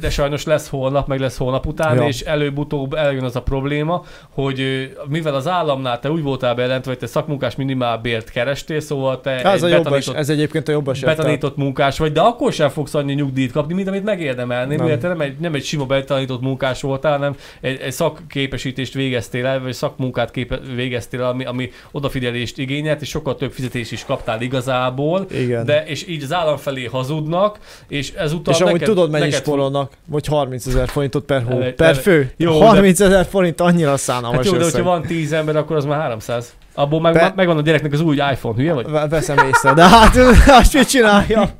de 0.00 0.10
sajnos 0.10 0.44
lesz 0.44 0.68
holnap, 0.68 1.06
meg 1.08 1.20
lesz 1.20 1.36
hónap 1.36 1.66
után, 1.66 1.96
Ja. 1.96 2.06
és 2.06 2.20
előbb-utóbb 2.20 2.94
eljön 2.94 3.24
az 3.24 3.36
a 3.36 3.42
probléma, 3.42 4.04
hogy 4.30 4.90
mivel 5.08 5.34
az 5.34 5.48
államnál 5.48 6.00
te 6.00 6.10
úgy 6.10 6.22
voltál 6.22 6.54
bejelentve, 6.54 6.90
hogy 6.90 7.00
te 7.00 7.06
szakmunkás 7.06 7.56
minimálbért 7.56 8.30
kerestél, 8.30 8.80
szóval 8.80 9.20
te 9.20 9.30
Ez, 9.30 9.62
a 9.62 9.66
egy 9.66 9.72
jobb 9.72 9.78
es, 9.78 9.84
betanított- 9.84 10.14
ez 10.16 10.28
egyébként 10.28 10.68
a 10.68 10.72
jobb 10.72 10.88
eset. 10.88 11.00
tehát- 11.02 11.16
betanított 11.16 11.56
munkás 11.56 11.98
vagy, 11.98 12.12
de 12.12 12.20
akkor 12.20 12.52
sem 12.52 12.68
fogsz 12.68 12.94
annyi 12.94 13.12
nyugdíjat 13.14 13.52
kapni, 13.52 13.63
mint 13.68 13.88
amit 13.88 14.04
megérdemelnél, 14.04 14.76
Nem. 14.78 14.98
te 14.98 15.08
nem 15.08 15.20
egy, 15.20 15.36
nem 15.38 15.54
egy 15.54 15.64
sima 15.64 15.84
betanított 15.84 16.40
munkás 16.40 16.80
voltál, 16.82 17.12
hanem 17.18 17.34
egy, 17.60 17.80
egy 17.80 17.92
szakképesítést 17.92 18.94
végeztél 18.94 19.46
el, 19.46 19.60
vagy 19.60 19.72
szakmunkát 19.72 20.30
képe, 20.30 20.58
végeztél 20.74 21.20
el, 21.20 21.28
ami, 21.28 21.44
ami 21.44 21.70
odafigyelést 21.92 22.58
igényelt, 22.58 23.00
és 23.02 23.08
sokkal 23.08 23.36
több 23.36 23.52
fizetést 23.52 23.92
is 23.92 24.04
kaptál 24.04 24.40
igazából, 24.42 25.26
Igen. 25.30 25.64
de 25.64 25.84
és 25.86 26.08
így 26.08 26.22
az 26.22 26.32
állam 26.32 26.56
felé 26.56 26.84
hazudnak, 26.84 27.58
és 27.88 28.12
ezúttal 28.12 28.54
és 28.54 28.60
amúgy 28.60 28.72
neked, 28.72 28.88
tudod, 28.88 29.10
mennyi 29.10 29.30
spórolnak? 29.30 29.92
Vagy 30.06 30.26
30 30.26 30.66
ezer 30.66 30.88
forintot 30.88 31.24
per 31.24 31.42
hó. 31.42 31.58
Per 31.76 31.96
fő. 31.96 32.32
jó, 32.36 32.52
Jó, 32.52 32.58
de- 32.58 32.66
30 32.66 33.00
ezer 33.00 33.26
forint 33.26 33.60
annyira 33.60 33.96
szánalmas 33.96 34.36
Hát 34.36 34.44
jó, 34.46 34.52
de 34.52 34.58
összeg. 34.58 34.72
hogyha 34.72 34.90
van 34.90 35.02
10 35.02 35.32
ember, 35.32 35.56
akkor 35.56 35.76
az 35.76 35.84
már 35.84 36.00
300. 36.00 36.54
Abból 36.76 37.00
meg, 37.00 37.12
Be- 37.12 37.32
megvan 37.36 37.56
a 37.56 37.60
gyereknek 37.60 37.92
az 37.92 38.00
új 38.00 38.16
iPhone, 38.16 38.56
hülye 38.56 38.72
vagy? 38.72 38.86
Veszem 39.08 39.36
észre, 39.52 39.74
de 39.74 39.88
hát 39.88 40.16
azt 40.60 40.74
mit 40.74 40.88
csinálja? 40.88 41.50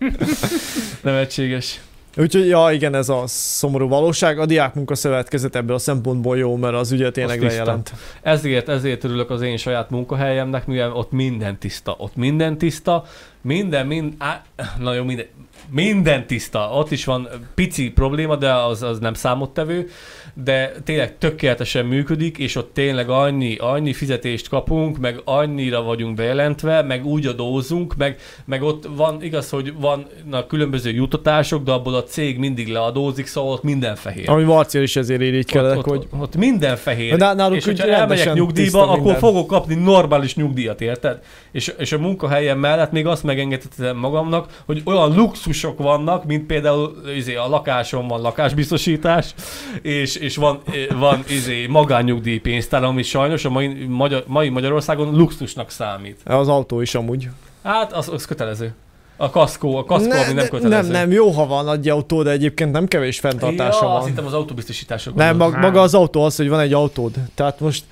Nevetséges. 1.02 1.80
Úgyhogy 2.16 2.46
ja, 2.46 2.68
igen, 2.72 2.94
ez 2.94 3.08
a 3.08 3.22
szomorú 3.26 3.88
valóság. 3.88 4.38
A 4.38 4.46
diák 4.46 4.74
munkaszövetkezet 4.74 5.56
ebből 5.56 5.74
a 5.74 5.78
szempontból 5.78 6.38
jó, 6.38 6.56
mert 6.56 6.74
az 6.74 6.92
ügyet 6.92 7.12
tényleg 7.12 7.38
tiszta. 7.38 7.56
lejelent. 7.56 7.92
Ezért, 8.22 8.68
ezért 8.68 9.04
örülök 9.04 9.30
az 9.30 9.42
én 9.42 9.56
saját 9.56 9.90
munkahelyemnek, 9.90 10.66
mivel 10.66 10.92
ott 10.92 11.10
minden 11.10 11.58
tiszta, 11.58 11.94
ott 11.98 12.16
minden 12.16 12.58
tiszta, 12.58 13.04
minden, 13.40 13.86
mind, 13.86 14.14
á, 14.18 14.42
na 14.78 14.94
jó, 14.94 15.04
minden, 15.04 15.26
minden 15.70 16.26
tiszta, 16.26 16.70
ott 16.72 16.90
is 16.90 17.04
van 17.04 17.28
pici 17.54 17.90
probléma, 17.90 18.36
de 18.36 18.52
az, 18.52 18.82
az 18.82 18.98
nem 18.98 19.14
számottevő, 19.14 19.88
de 20.34 20.72
tényleg 20.84 21.18
tökéletesen 21.18 21.86
működik, 21.86 22.38
és 22.38 22.56
ott 22.56 22.70
tényleg 22.74 23.08
annyi, 23.08 23.56
annyi 23.56 23.92
fizetést 23.92 24.48
kapunk, 24.48 24.98
meg 24.98 25.20
annyira 25.24 25.82
vagyunk 25.82 26.16
bejelentve, 26.16 26.82
meg 26.82 27.06
úgy 27.06 27.26
adózunk, 27.26 27.96
meg, 27.96 28.18
meg 28.44 28.62
ott 28.62 28.88
van, 28.96 29.22
igaz, 29.22 29.50
hogy 29.50 29.74
vannak 29.78 30.48
különböző 30.48 30.90
jutatások, 30.90 31.64
de 31.64 31.72
abból 31.72 31.94
a 31.94 32.02
cég 32.02 32.38
mindig 32.38 32.68
leadózik, 32.68 33.26
szóval 33.26 33.52
ott 33.52 33.62
minden 33.62 33.96
fehér. 33.96 34.30
Ami 34.30 34.42
Marcial 34.42 34.82
is 34.82 34.96
ezért 34.96 35.54
ott, 35.54 35.84
hogy 35.84 35.98
ott, 35.98 36.20
ott 36.20 36.36
minden 36.36 36.76
fehér. 36.76 37.16
Na, 37.16 37.34
nálunk 37.34 37.56
és 37.56 37.64
hogyha 37.64 37.88
elmegyek 37.88 38.34
nyugdíjba, 38.34 38.82
akkor 38.82 38.98
minden. 38.98 39.18
fogok 39.18 39.46
kapni 39.46 39.74
normális 39.74 40.34
nyugdíjat, 40.34 40.80
érted? 40.80 41.20
És, 41.54 41.74
és 41.78 41.92
a 41.92 41.98
munkahelyem 41.98 42.58
mellett 42.58 42.92
még 42.92 43.06
azt 43.06 43.22
megengedhetem 43.22 43.96
magamnak, 43.96 44.62
hogy 44.66 44.82
olyan 44.84 45.14
luxusok 45.14 45.78
vannak, 45.78 46.24
mint 46.24 46.46
például 46.46 46.94
izé, 47.16 47.34
a 47.34 47.48
lakásom 47.48 48.08
van 48.08 48.20
lakásbiztosítás, 48.20 49.34
és, 49.82 50.16
és 50.16 50.36
van, 50.36 50.60
eh, 50.66 50.98
van 50.98 51.24
izé, 51.28 51.66
magánnyugdíj 51.66 52.38
pénztár, 52.38 52.84
ami 52.84 53.02
sajnos 53.02 53.44
a 53.44 53.50
mai, 53.50 53.86
magyar, 53.88 54.24
mai 54.26 54.48
Magyarországon 54.48 55.16
luxusnak 55.16 55.70
számít. 55.70 56.20
az 56.24 56.48
autó 56.48 56.80
is 56.80 56.94
amúgy. 56.94 57.28
Hát 57.62 57.92
az, 57.92 58.08
az 58.08 58.24
kötelező. 58.24 58.74
A 59.16 59.30
kaszkó, 59.30 59.76
a 59.76 59.84
kaszkó, 59.84 60.10
ami 60.10 60.32
nem 60.32 60.48
kötelező. 60.48 60.68
nem, 60.68 60.86
nem, 60.86 61.12
jó, 61.12 61.30
ha 61.30 61.46
van 61.46 61.72
egy 61.72 61.88
autó, 61.88 62.22
de 62.22 62.30
egyébként 62.30 62.72
nem 62.72 62.86
kevés 62.86 63.18
fenntartása 63.18 63.84
ja, 63.84 63.90
azt 63.90 63.98
van. 63.98 64.06
hittem 64.06 64.26
az 64.26 64.32
autóbiztosítások. 64.32 65.14
Nem, 65.14 65.36
mag, 65.36 65.56
maga 65.56 65.80
az 65.80 65.94
autó 65.94 66.22
az, 66.22 66.36
hogy 66.36 66.48
van 66.48 66.60
egy 66.60 66.72
autód. 66.72 67.12
Tehát 67.34 67.60
most 67.60 67.84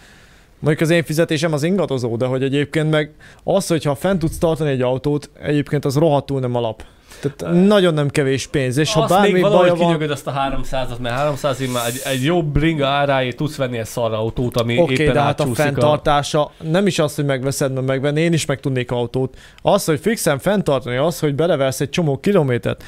Mondjuk 0.62 0.88
az 0.88 0.90
én 0.90 1.04
fizetésem 1.04 1.52
az 1.52 1.62
ingadozó, 1.62 2.16
de 2.16 2.26
hogy 2.26 2.42
egyébként 2.42 2.90
meg 2.90 3.10
az, 3.44 3.66
hogyha 3.66 3.94
fent 3.94 4.18
tudsz 4.18 4.38
tartani 4.38 4.70
egy 4.70 4.82
autót, 4.82 5.30
egyébként 5.42 5.84
az 5.84 5.96
rohadtul 5.96 6.40
nem 6.40 6.54
alap. 6.54 6.82
Tehát 7.20 7.66
nagyon 7.66 7.94
nem 7.94 8.08
kevés 8.08 8.46
pénz, 8.46 8.76
és 8.76 8.92
ha 8.92 9.06
bármi 9.06 9.40
valahogy 9.40 9.98
van, 9.98 10.10
azt 10.10 10.26
a 10.26 10.32
300-at, 10.32 10.98
mert 11.00 11.14
300 11.14 11.60
ig 11.60 11.70
már 11.70 11.86
egy, 11.86 12.00
egy 12.04 12.24
jobb 12.24 12.46
bringa 12.46 12.86
áráért 12.86 13.36
tudsz 13.36 13.56
venni 13.56 13.78
egy 13.78 13.86
szar 13.86 14.12
autót, 14.12 14.56
ami 14.56 14.78
Oké, 14.78 14.92
éppen 14.92 15.14
de 15.14 15.20
hát 15.20 15.40
a 15.40 15.46
fenntartása 15.46 16.50
nem 16.70 16.86
is 16.86 16.98
az, 16.98 17.14
hogy 17.14 17.24
megveszed, 17.24 17.72
mert 17.72 17.86
megvenni, 17.86 18.20
én 18.20 18.32
is 18.32 18.46
meg 18.46 18.60
tudnék 18.60 18.90
autót. 18.90 19.36
Az, 19.62 19.84
hogy 19.84 20.00
fixen 20.00 20.38
fenntartani, 20.38 20.96
az, 20.96 21.20
hogy 21.20 21.34
beleversz 21.34 21.80
egy 21.80 21.90
csomó 21.90 22.18
kilométert, 22.18 22.84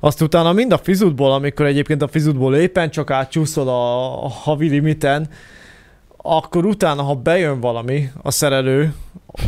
azt 0.00 0.22
utána 0.22 0.52
mind 0.52 0.72
a 0.72 0.78
fizutból, 0.78 1.32
amikor 1.32 1.66
egyébként 1.66 2.02
a 2.02 2.08
fizutból 2.08 2.56
éppen 2.56 2.90
csak 2.90 3.10
átcsúszol 3.10 3.68
a, 3.68 4.24
a 4.24 4.28
havi 4.28 4.68
limiten, 4.68 5.28
akkor 6.26 6.66
utána, 6.66 7.02
ha 7.02 7.14
bejön 7.14 7.60
valami, 7.60 8.10
a 8.22 8.30
szerelő, 8.30 8.94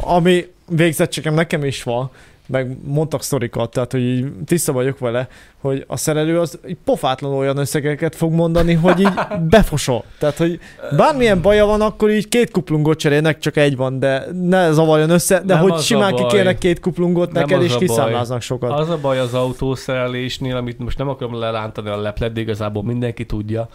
ami 0.01 0.45
végzettségem 0.69 1.35
nekem 1.35 1.65
is 1.65 1.83
van, 1.83 2.11
meg 2.49 2.77
mondtak 2.85 3.23
sztorikat, 3.23 3.71
tehát 3.71 3.93
hogy 3.93 4.01
így 4.01 4.27
tiszta 4.47 4.73
vagyok 4.73 4.99
vele, 4.99 5.29
hogy 5.61 5.85
a 5.87 5.97
szerelő 5.97 6.41
az 6.41 6.59
így 6.69 6.77
pofátlan 6.85 7.33
olyan 7.33 7.57
összegeket 7.57 8.17
fog 8.17 8.33
mondani, 8.33 8.75
hogy 8.75 9.01
így 9.01 9.13
befosol. 9.51 10.05
Tehát, 10.19 10.37
hogy 10.37 10.61
bármilyen 10.97 11.43
baja 11.43 11.67
van, 11.67 11.81
akkor 11.81 12.11
így 12.11 12.29
két 12.29 12.51
kuplungot 12.51 12.99
cserélnek, 12.99 13.39
csak 13.39 13.57
egy 13.57 13.77
van, 13.77 13.99
de 13.99 14.27
ne 14.33 14.73
zavarjon 14.73 15.11
össze, 15.11 15.41
de 15.41 15.55
Nem 15.55 15.63
hogy 15.63 15.81
simán 15.81 16.15
kikérnek 16.15 16.59
két 16.59 16.81
kuplungot 16.81 17.33
Nem 17.33 17.43
neked, 17.43 17.63
és 17.63 17.77
kiszámláznak 17.77 18.43
sokat. 18.43 18.71
Az 18.71 18.89
a 18.89 18.99
baj 18.99 19.19
az 19.19 19.35
autószerelésnél, 19.35 20.57
amit 20.57 20.79
most 20.79 20.99
nem 20.99 21.09
akarom 21.09 21.39
lerántani 21.39 21.89
a 21.89 22.01
leplet, 22.01 22.33
de 22.33 22.41
igazából 22.41 22.83
mindenki 22.83 23.27
tudja, 23.27 23.69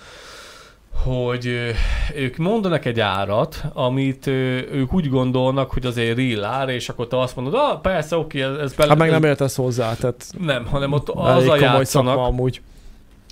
hogy 0.94 1.74
ők 2.16 2.38
mondanak 2.38 2.86
egy 2.86 3.00
árat, 3.00 3.64
amit 3.74 4.28
ők 4.28 4.94
úgy 4.94 5.10
gondolnak, 5.10 5.72
hogy 5.72 5.86
azért 5.86 6.18
real 6.18 6.44
ár, 6.44 6.70
és 6.70 6.90
akkor 6.90 7.08
te 7.08 7.20
azt 7.20 7.36
mondod, 7.36 7.54
ah, 7.54 7.82
persze, 7.82 8.18
oké, 8.18 8.42
ez, 8.42 8.74
bele... 8.74 8.90
Hát 8.90 8.98
meg 8.98 9.10
nem 9.10 9.24
értesz 9.24 9.56
hozzá, 9.56 9.94
tehát 9.94 10.26
nem, 10.40 10.66
hanem 10.66 10.92
ott 10.92 11.10
azzal 11.10 11.58
komoly 11.58 11.60
játszanak, 11.60 12.18
amúgy. 12.18 12.62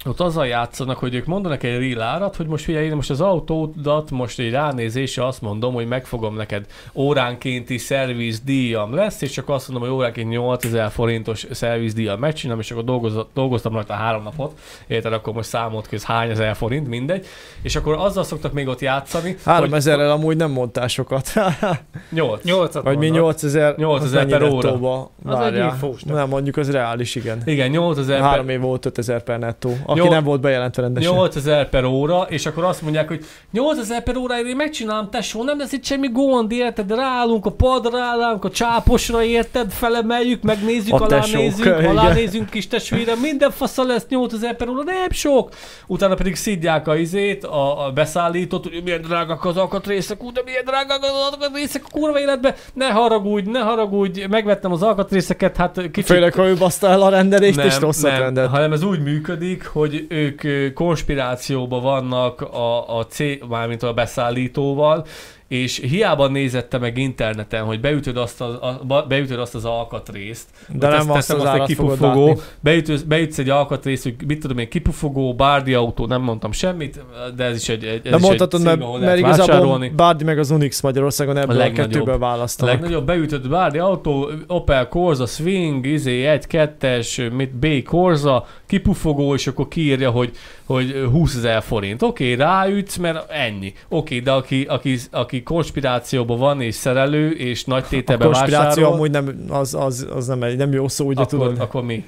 Ott 0.05 0.19
azzal 0.19 0.47
játszanak, 0.47 0.97
hogy 0.97 1.15
ők 1.15 1.25
mondanak 1.25 1.63
egy 1.63 1.79
real 1.79 2.01
árat, 2.01 2.35
hogy 2.35 2.45
most 2.45 2.63
figyelj, 2.63 2.85
én 2.85 2.95
most 2.95 3.09
az 3.09 3.21
autódat 3.21 4.11
most 4.11 4.39
egy 4.39 4.51
ránézésre 4.51 5.25
azt 5.25 5.41
mondom, 5.41 5.73
hogy 5.73 5.87
megfogom 5.87 6.35
neked 6.35 6.65
óránkénti 6.93 7.77
szervizdíjam 7.77 8.93
lesz, 8.95 9.21
és 9.21 9.31
csak 9.31 9.49
azt 9.49 9.69
mondom, 9.69 9.89
hogy 9.89 9.97
óránként 9.97 10.29
8000 10.29 10.89
forintos 10.89 11.47
szervizdíjam 11.51 12.19
megcsinálom, 12.19 12.61
és 12.61 12.71
akkor 12.71 12.83
dolgoz- 12.83 13.25
dolgoztam 13.33 13.73
rajta 13.73 13.93
három 13.93 14.23
napot, 14.23 14.59
érted, 14.87 15.13
akkor 15.13 15.33
most 15.33 15.49
számolt 15.49 15.87
ki, 15.87 15.95
ez 15.95 16.03
hány 16.03 16.29
ezer 16.29 16.55
forint, 16.55 16.87
mindegy, 16.87 17.25
és 17.61 17.75
akkor 17.75 17.95
azzal 17.99 18.23
szoktak 18.23 18.53
még 18.53 18.67
ott 18.67 18.79
játszani, 18.79 19.37
3000-rel 19.45 20.11
amúgy 20.11 20.37
nem 20.37 20.51
mondtál 20.51 20.87
sokat. 20.87 21.33
8. 22.09 22.43
Nyolcat 22.51 22.83
Vagy 22.83 22.97
mi 22.97 23.05
mondok. 23.05 23.23
8000 23.25 23.75
8000 23.77 24.23
az 24.23 24.29
per 24.29 24.43
óra. 24.43 25.09
Az 25.25 25.39
egy 25.39 25.55
infós, 25.55 26.03
nem? 26.03 26.15
Nem, 26.15 26.29
mondjuk 26.29 26.57
az 26.57 26.71
reális, 26.71 27.15
igen. 27.15 27.41
Igen, 27.45 27.69
8000 27.69 28.19
per, 28.19 28.29
Három 28.29 28.49
év 28.49 28.59
volt 28.59 28.85
5000 28.85 29.23
per 29.23 29.39
nettó. 29.39 29.75
Aki 29.91 29.99
Nyol- 29.99 30.11
nem 30.11 30.23
volt 30.23 30.41
bejelentve 30.41 30.81
rendesen. 30.81 31.13
8000 31.13 31.69
per 31.69 31.83
óra, 31.83 32.21
és 32.29 32.45
akkor 32.45 32.63
azt 32.63 32.81
mondják, 32.81 33.07
hogy 33.07 33.25
8000 33.51 34.03
per 34.03 34.17
óráért 34.17 34.47
én 34.47 34.55
megcsinálom, 34.55 35.09
tesó, 35.09 35.43
nem 35.43 35.57
lesz 35.57 35.71
itt 35.71 35.85
semmi 35.85 36.07
gond, 36.11 36.51
érted? 36.51 36.91
Ráállunk 36.91 37.45
a 37.45 37.51
padra, 37.51 37.97
ráállunk 37.97 38.45
a 38.45 38.49
csáposra, 38.49 39.23
érted? 39.23 39.71
Felemeljük, 39.71 40.41
megnézzük, 40.41 40.93
A 40.93 41.05
tesók, 41.07 41.33
alánézzünk, 41.33 41.65
igen. 41.65 41.85
alánézzünk 41.97 42.49
kis 42.49 42.67
testvérem, 42.67 43.19
minden 43.19 43.51
fasza 43.51 43.83
lesz 43.83 44.05
8000 44.09 44.55
per 44.55 44.69
óra, 44.69 44.83
nem 44.83 45.09
sok. 45.09 45.49
Utána 45.87 46.15
pedig 46.15 46.35
szidják 46.35 46.87
a 46.87 46.95
izét, 46.95 47.43
a, 47.43 47.85
a 47.85 47.91
beszállítót, 47.91 48.63
hogy 48.63 48.81
milyen 48.83 49.01
drágak 49.01 49.45
az 49.45 49.57
alkatrészek, 49.57 50.23
ú, 50.23 50.31
de 50.31 50.41
milyen 50.45 50.65
drágak 50.65 51.03
az 51.03 51.09
alkatrészek 51.31 51.83
a 51.85 51.89
kurva 51.91 52.19
életbe, 52.19 52.55
ne 52.73 52.85
haragudj, 52.85 53.49
ne 53.49 53.59
haragudj, 53.59 54.25
megvettem 54.29 54.71
az 54.71 54.83
alkatrészeket, 54.83 55.57
hát 55.57 55.81
kicsit 55.81 56.05
Főleg, 56.05 56.33
ha 56.33 56.47
ő 56.47 56.55
baszta 56.55 56.87
el 56.87 57.01
a 57.01 57.09
rendelést, 57.09 57.63
és 57.63 57.79
rosszat 57.79 58.11
nem, 58.11 58.19
rendelt. 58.19 58.49
hanem 58.49 58.73
ez 58.73 58.83
úgy 58.83 59.03
működik, 59.03 59.65
hogy 59.65 59.80
ők 60.07 60.43
ö, 60.43 60.73
konspirációban 60.73 61.81
vannak 61.81 62.41
a, 62.41 62.97
a 62.97 63.05
cég, 63.05 63.43
mármint 63.49 63.83
a 63.83 63.93
beszállítóval, 63.93 65.05
és 65.51 65.77
hiába 65.77 66.27
nézette 66.27 66.77
meg 66.77 66.97
interneten, 66.97 67.63
hogy 67.63 67.79
beütöd 67.79 68.17
azt, 68.17 68.41
az, 68.41 68.53
a, 68.53 68.81
ba- 68.87 69.07
beütöd 69.07 69.39
azt 69.39 69.55
az 69.55 69.65
alkatrészt, 69.65 70.49
De 70.69 70.87
nem 70.87 70.99
azt 70.99 71.11
teszem 71.11 71.35
az 71.39 71.41
egy 71.41 71.49
árat 71.49 71.71
fogod 71.71 71.93
kipufogó, 71.93 72.39
beütsz, 72.59 73.01
beütsz 73.01 73.37
egy 73.37 73.49
alkatrészt, 73.49 74.03
hogy 74.03 74.15
mit 74.27 74.39
tudom 74.39 74.57
én, 74.57 74.69
kipufogó, 74.69 75.35
bárdi 75.35 75.73
autó, 75.73 76.05
nem 76.05 76.21
mondtam 76.21 76.51
semmit, 76.51 77.03
de 77.35 77.43
ez 77.43 77.55
is 77.55 77.69
egy, 77.69 77.83
egy, 77.83 78.01
ez 78.03 78.11
De 78.11 78.17
is 78.17 78.21
mondhatod, 78.21 78.59
egy 78.59 78.65
mert, 78.65 78.99
mert 78.99 79.17
igazából. 79.17 79.89
Bárdi 79.95 80.23
meg 80.23 80.39
az 80.39 80.51
Unix 80.51 80.81
Magyarországon 80.81 81.37
ebből 81.37 81.55
a, 81.55 81.59
legnagyobb. 81.59 81.91
kettőből 81.91 82.13
A 82.13 82.17
választanak. 82.17 82.73
legnagyobb 82.73 83.05
beütött 83.05 83.49
bárdi 83.49 83.77
autó, 83.77 84.29
Opel 84.47 84.87
Corsa 84.87 85.25
Swing, 85.25 85.85
izé, 85.85 86.25
1 86.25 86.47
2 86.47 87.01
mit 87.31 87.55
B 87.55 87.83
Corsa, 87.83 88.45
kipufogó, 88.67 89.33
és 89.33 89.47
akkor 89.47 89.67
kiírja, 89.67 90.09
hogy, 90.09 90.31
hogy 90.65 91.07
20 91.11 91.35
ezer 91.35 91.61
forint. 91.61 92.01
Oké, 92.01 92.33
okay, 92.33 92.45
ráütsz, 92.45 92.97
mert 92.97 93.31
ennyi. 93.31 93.67
Oké, 93.67 93.75
okay, 93.89 94.19
de 94.19 94.31
aki, 94.31 94.65
aki, 94.69 94.97
aki 95.11 95.40
konspirációban 95.43 96.37
van, 96.39 96.61
és 96.61 96.75
szerelő, 96.75 97.29
és 97.31 97.63
nagy 97.63 97.83
A 97.85 97.87
tételbe 97.87 98.25
konspiráció 98.25 98.63
vásárol, 98.63 98.93
amúgy 98.93 99.11
nem, 99.11 99.45
az, 99.49 99.73
az, 99.75 100.07
az 100.15 100.27
nem, 100.27 100.43
egy, 100.43 100.57
nem 100.57 100.73
jó 100.73 100.87
szó, 100.87 101.05
ugye 101.05 101.21
akkor, 101.21 101.39
tudod. 101.39 101.59
akkor 101.59 101.83
mi? 101.83 102.03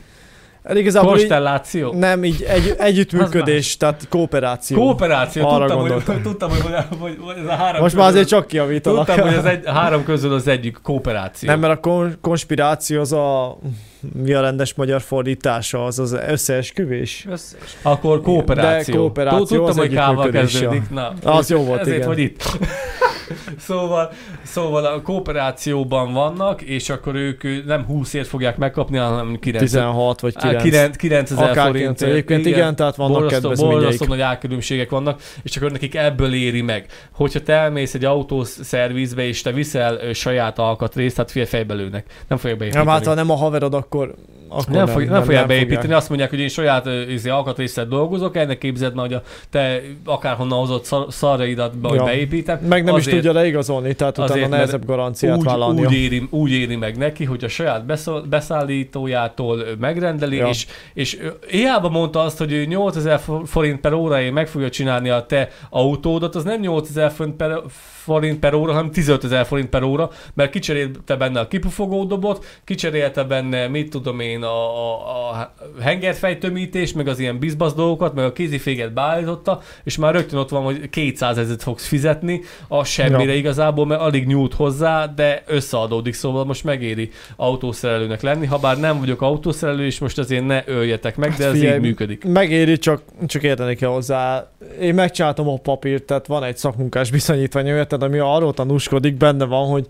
Hát 0.63 0.77
Igazából 0.77 1.09
így, 1.11 1.17
Konstelláció? 1.17 1.93
nem, 1.93 2.23
így 2.23 2.43
egy, 2.47 2.75
együttműködés, 2.77 3.77
tehát 3.77 4.05
kooperáció. 4.09 4.77
Kooperáció, 4.77 5.47
Arra 5.47 5.57
tudtam 5.59 5.79
hogy, 5.81 5.89
gondoltam. 5.89 6.21
tudtam, 6.31 6.49
hogy, 6.49 6.61
hogy, 6.99 7.17
hogy 7.21 7.35
ez 7.37 7.45
a 7.45 7.51
három 7.55 7.81
Most 7.81 7.95
már 7.95 8.07
azért 8.07 8.23
közül- 8.23 8.39
csak 8.39 8.47
kiavítanak. 8.47 9.05
Tudtam, 9.05 9.27
hogy 9.27 9.35
az 9.37 9.45
egy, 9.45 9.65
a 9.65 9.71
három 9.79 10.03
közül 10.03 10.33
az 10.33 10.47
egyik 10.47 10.77
kooperáció. 10.83 11.49
Nem, 11.49 11.59
mert 11.59 11.73
a 11.73 11.79
kon- 11.79 12.17
konspiráció 12.21 12.99
az 12.99 13.11
a 13.13 13.57
mi 14.23 14.33
a 14.33 14.41
rendes 14.41 14.73
magyar 14.73 15.01
fordítása, 15.01 15.85
az 15.85 15.99
az 15.99 16.17
összeesküvés. 16.27 17.25
Összes. 17.29 17.77
Akkor 17.81 18.21
kooperáció. 18.21 18.93
De 18.93 18.99
kooperáció 18.99 19.57
Tudtam, 19.57 19.77
hogy 19.77 19.93
kával 19.93 20.29
kezdődik. 20.29 20.89
Na, 20.89 21.13
Az 21.23 21.49
jó 21.49 21.63
volt, 21.63 21.79
ezért 21.79 21.95
igen. 21.95 22.07
vagy 22.07 22.19
itt. 22.19 22.57
szóval, 23.67 24.11
szóval 24.43 24.85
a 24.85 25.01
kooperációban 25.01 26.13
vannak, 26.13 26.61
és 26.61 26.89
akkor 26.89 27.15
ők 27.15 27.65
nem 27.65 27.85
20 27.85 28.13
ért 28.13 28.27
fogják 28.27 28.57
megkapni, 28.57 28.97
hanem 28.97 29.39
9 29.39 29.63
16 29.63 30.21
vagy 30.21 30.35
9. 30.35 30.61
9, 30.63 30.95
9000 30.95 31.49
Akár 31.49 31.65
forint. 31.65 31.97
9. 31.97 32.01
Egyébként 32.01 32.45
igen, 32.45 32.75
tehát 32.75 32.95
vannak 32.95 33.19
borzasztó, 33.19 33.39
kedvezményeik. 33.49 33.79
borzasztó 33.79 34.05
nagy 34.05 34.21
árkülönbségek 34.21 34.89
vannak, 34.89 35.21
és 35.43 35.57
akkor 35.57 35.71
nekik 35.71 35.95
ebből 35.95 36.33
éri 36.33 36.61
meg. 36.61 36.85
Hogyha 37.11 37.41
te 37.41 37.53
elmész 37.53 37.93
egy 37.93 38.05
autószervizbe, 38.05 39.27
és 39.27 39.41
te 39.41 39.51
viszel 39.51 40.13
saját 40.13 40.59
alkatrészt, 40.59 41.17
hát 41.17 41.31
fél 41.31 41.45
fejbe 41.45 41.73
lőnek. 41.73 42.05
Nem 42.27 42.37
fogják 42.37 42.59
beépíteni. 42.59 42.85
Nem, 42.85 42.95
hát 42.95 43.05
ha 43.05 43.13
nem 43.13 43.29
a 43.29 43.35
haverod, 43.35 43.73
akkor, 43.73 44.15
akkor 44.53 44.73
nem, 44.75 44.87
fog, 44.87 45.03
nem, 45.03 45.23
fogják 45.23 45.47
beépíteni, 45.47 45.79
fogják. 45.81 45.97
azt 45.97 46.09
mondják, 46.09 46.29
hogy 46.29 46.39
én 46.39 46.47
saját 46.47 46.85
izé, 47.09 47.29
alkatrészet 47.29 47.87
dolgozok, 47.87 48.35
ennek 48.37 48.57
képzeld 48.57 48.93
már, 48.95 49.05
hogy 49.05 49.15
a 49.15 49.21
te 49.49 49.81
akárhonnan 50.05 50.59
hozott 50.59 50.83
szar, 50.85 51.05
szarjaidat, 51.09 51.77
be, 51.77 51.93
Ja. 51.93 52.03
beépítem. 52.03 52.59
Meg 52.67 52.83
nem 52.83 52.93
Azért- 52.93 53.07
is 53.07 53.13
tudja 53.13 53.31
leigazolni, 53.33 53.93
tehát 53.93 54.17
utána 54.17 54.33
azért, 54.33 54.49
nehezebb 54.49 54.85
garanciát 54.85 55.37
úgy, 55.37 55.43
vállalnia. 55.43 55.87
úgy, 55.87 55.93
éri, 55.93 56.27
úgy 56.29 56.51
éri 56.51 56.75
meg 56.75 56.97
neki, 56.97 57.23
hogy 57.23 57.43
a 57.43 57.47
saját 57.47 57.85
beszállítójától 58.29 59.63
megrendeli, 59.79 60.35
Ja. 60.35 60.47
és, 60.47 60.65
és 60.93 61.19
hiába 61.49 61.89
mondta 61.89 62.19
azt, 62.19 62.37
hogy 62.37 62.51
ő 62.51 62.65
8000 62.65 63.19
fo- 63.19 63.49
forint 63.49 63.79
per 63.79 63.93
óráért 63.93 64.33
meg 64.33 64.47
fogja 64.47 64.69
csinálni 64.69 65.09
a 65.09 65.25
te 65.25 65.49
autódat, 65.69 66.35
az 66.35 66.43
nem 66.43 66.59
8000 66.59 67.11
forint 67.11 67.35
per, 67.35 67.57
forint 68.03 68.39
per 68.39 68.53
óra, 68.53 68.73
hanem 68.73 68.91
15 68.91 69.23
ezer 69.23 69.45
forint 69.45 69.69
per 69.69 69.83
óra, 69.83 70.09
mert 70.33 70.51
kicserélte 70.51 71.15
benne 71.15 71.39
a 71.39 71.47
kipufogódobot, 71.47 72.45
kicserélte 72.63 73.23
benne, 73.23 73.67
mit 73.67 73.89
tudom 73.89 74.19
én, 74.19 74.43
a, 74.43 74.47
a, 74.47 75.29
a 75.31 75.53
hengerfejtömítés, 75.81 76.93
meg 76.93 77.07
az 77.07 77.19
ilyen 77.19 77.39
bizbasz 77.39 77.73
dolgokat, 77.73 78.13
meg 78.13 78.25
a 78.25 78.33
kéziféget 78.33 78.93
beállította, 78.93 79.61
és 79.83 79.97
már 79.97 80.13
rögtön 80.13 80.39
ott 80.39 80.49
van, 80.49 80.63
hogy 80.63 80.89
200 80.89 81.37
ezeret 81.37 81.63
fogsz 81.63 81.87
fizetni, 81.87 82.41
a 82.67 82.83
semmire 82.83 83.31
Ja. 83.31 83.37
igazából, 83.37 83.85
mert 83.85 84.01
alig 84.01 84.27
nyújt 84.27 84.53
hozzá, 84.53 85.05
de 85.05 85.43
összeadódik, 85.47 86.13
szóval 86.13 86.45
most 86.45 86.63
megéri 86.63 87.09
autószerelőnek 87.35 88.21
lenni, 88.21 88.45
ha 88.45 88.57
bár 88.57 88.79
nem 88.79 88.99
vagyok 88.99 89.21
autószerelő, 89.21 89.85
és 89.85 89.99
most 89.99 90.17
azért 90.17 90.45
ne 90.45 90.63
öljetek 90.65 91.15
meg, 91.15 91.33
de 91.33 91.45
ez 91.45 91.51
Figyelj, 91.51 91.75
így 91.75 91.81
működik. 91.81 92.25
Megéri, 92.25 92.77
csak, 92.77 93.01
csak 93.25 93.43
érteni 93.43 93.75
kell 93.75 93.89
hozzá. 93.89 94.51
Én 94.81 94.93
megcsináltam 94.93 95.47
a 95.47 95.57
papírt, 95.57 96.03
tehát 96.03 96.27
van 96.27 96.43
egy 96.43 96.57
szakmunkás 96.57 97.11
bizonyítvány, 97.11 97.67
érted, 97.93 98.09
ami 98.09 98.17
arról 98.17 98.53
tanúskodik, 98.53 99.15
benne 99.15 99.45
van, 99.45 99.69
hogy 99.69 99.85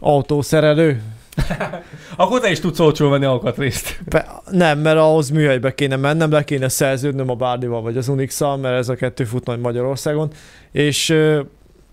autószerelő. 0.00 1.02
Akkor 2.16 2.40
te 2.40 2.50
is 2.50 2.60
tudsz 2.60 2.78
olcsól 2.78 3.10
venni 3.10 3.24
alkatrészt. 3.24 4.00
Be, 4.08 4.42
nem, 4.50 4.78
mert 4.78 4.98
ahhoz 4.98 5.30
műhelybe 5.30 5.74
kéne 5.74 5.96
mennem, 5.96 6.30
le 6.30 6.44
kéne 6.44 6.68
szerződnöm 6.68 7.30
a 7.30 7.34
Bárdival 7.34 7.82
vagy 7.82 7.96
az 7.96 8.08
unix 8.08 8.40
mert 8.40 8.64
ez 8.64 8.88
a 8.88 8.94
kettő 8.94 9.24
fut 9.24 9.46
majd 9.46 9.60
Magyarországon, 9.60 10.30
és 10.72 11.08
ö, 11.08 11.40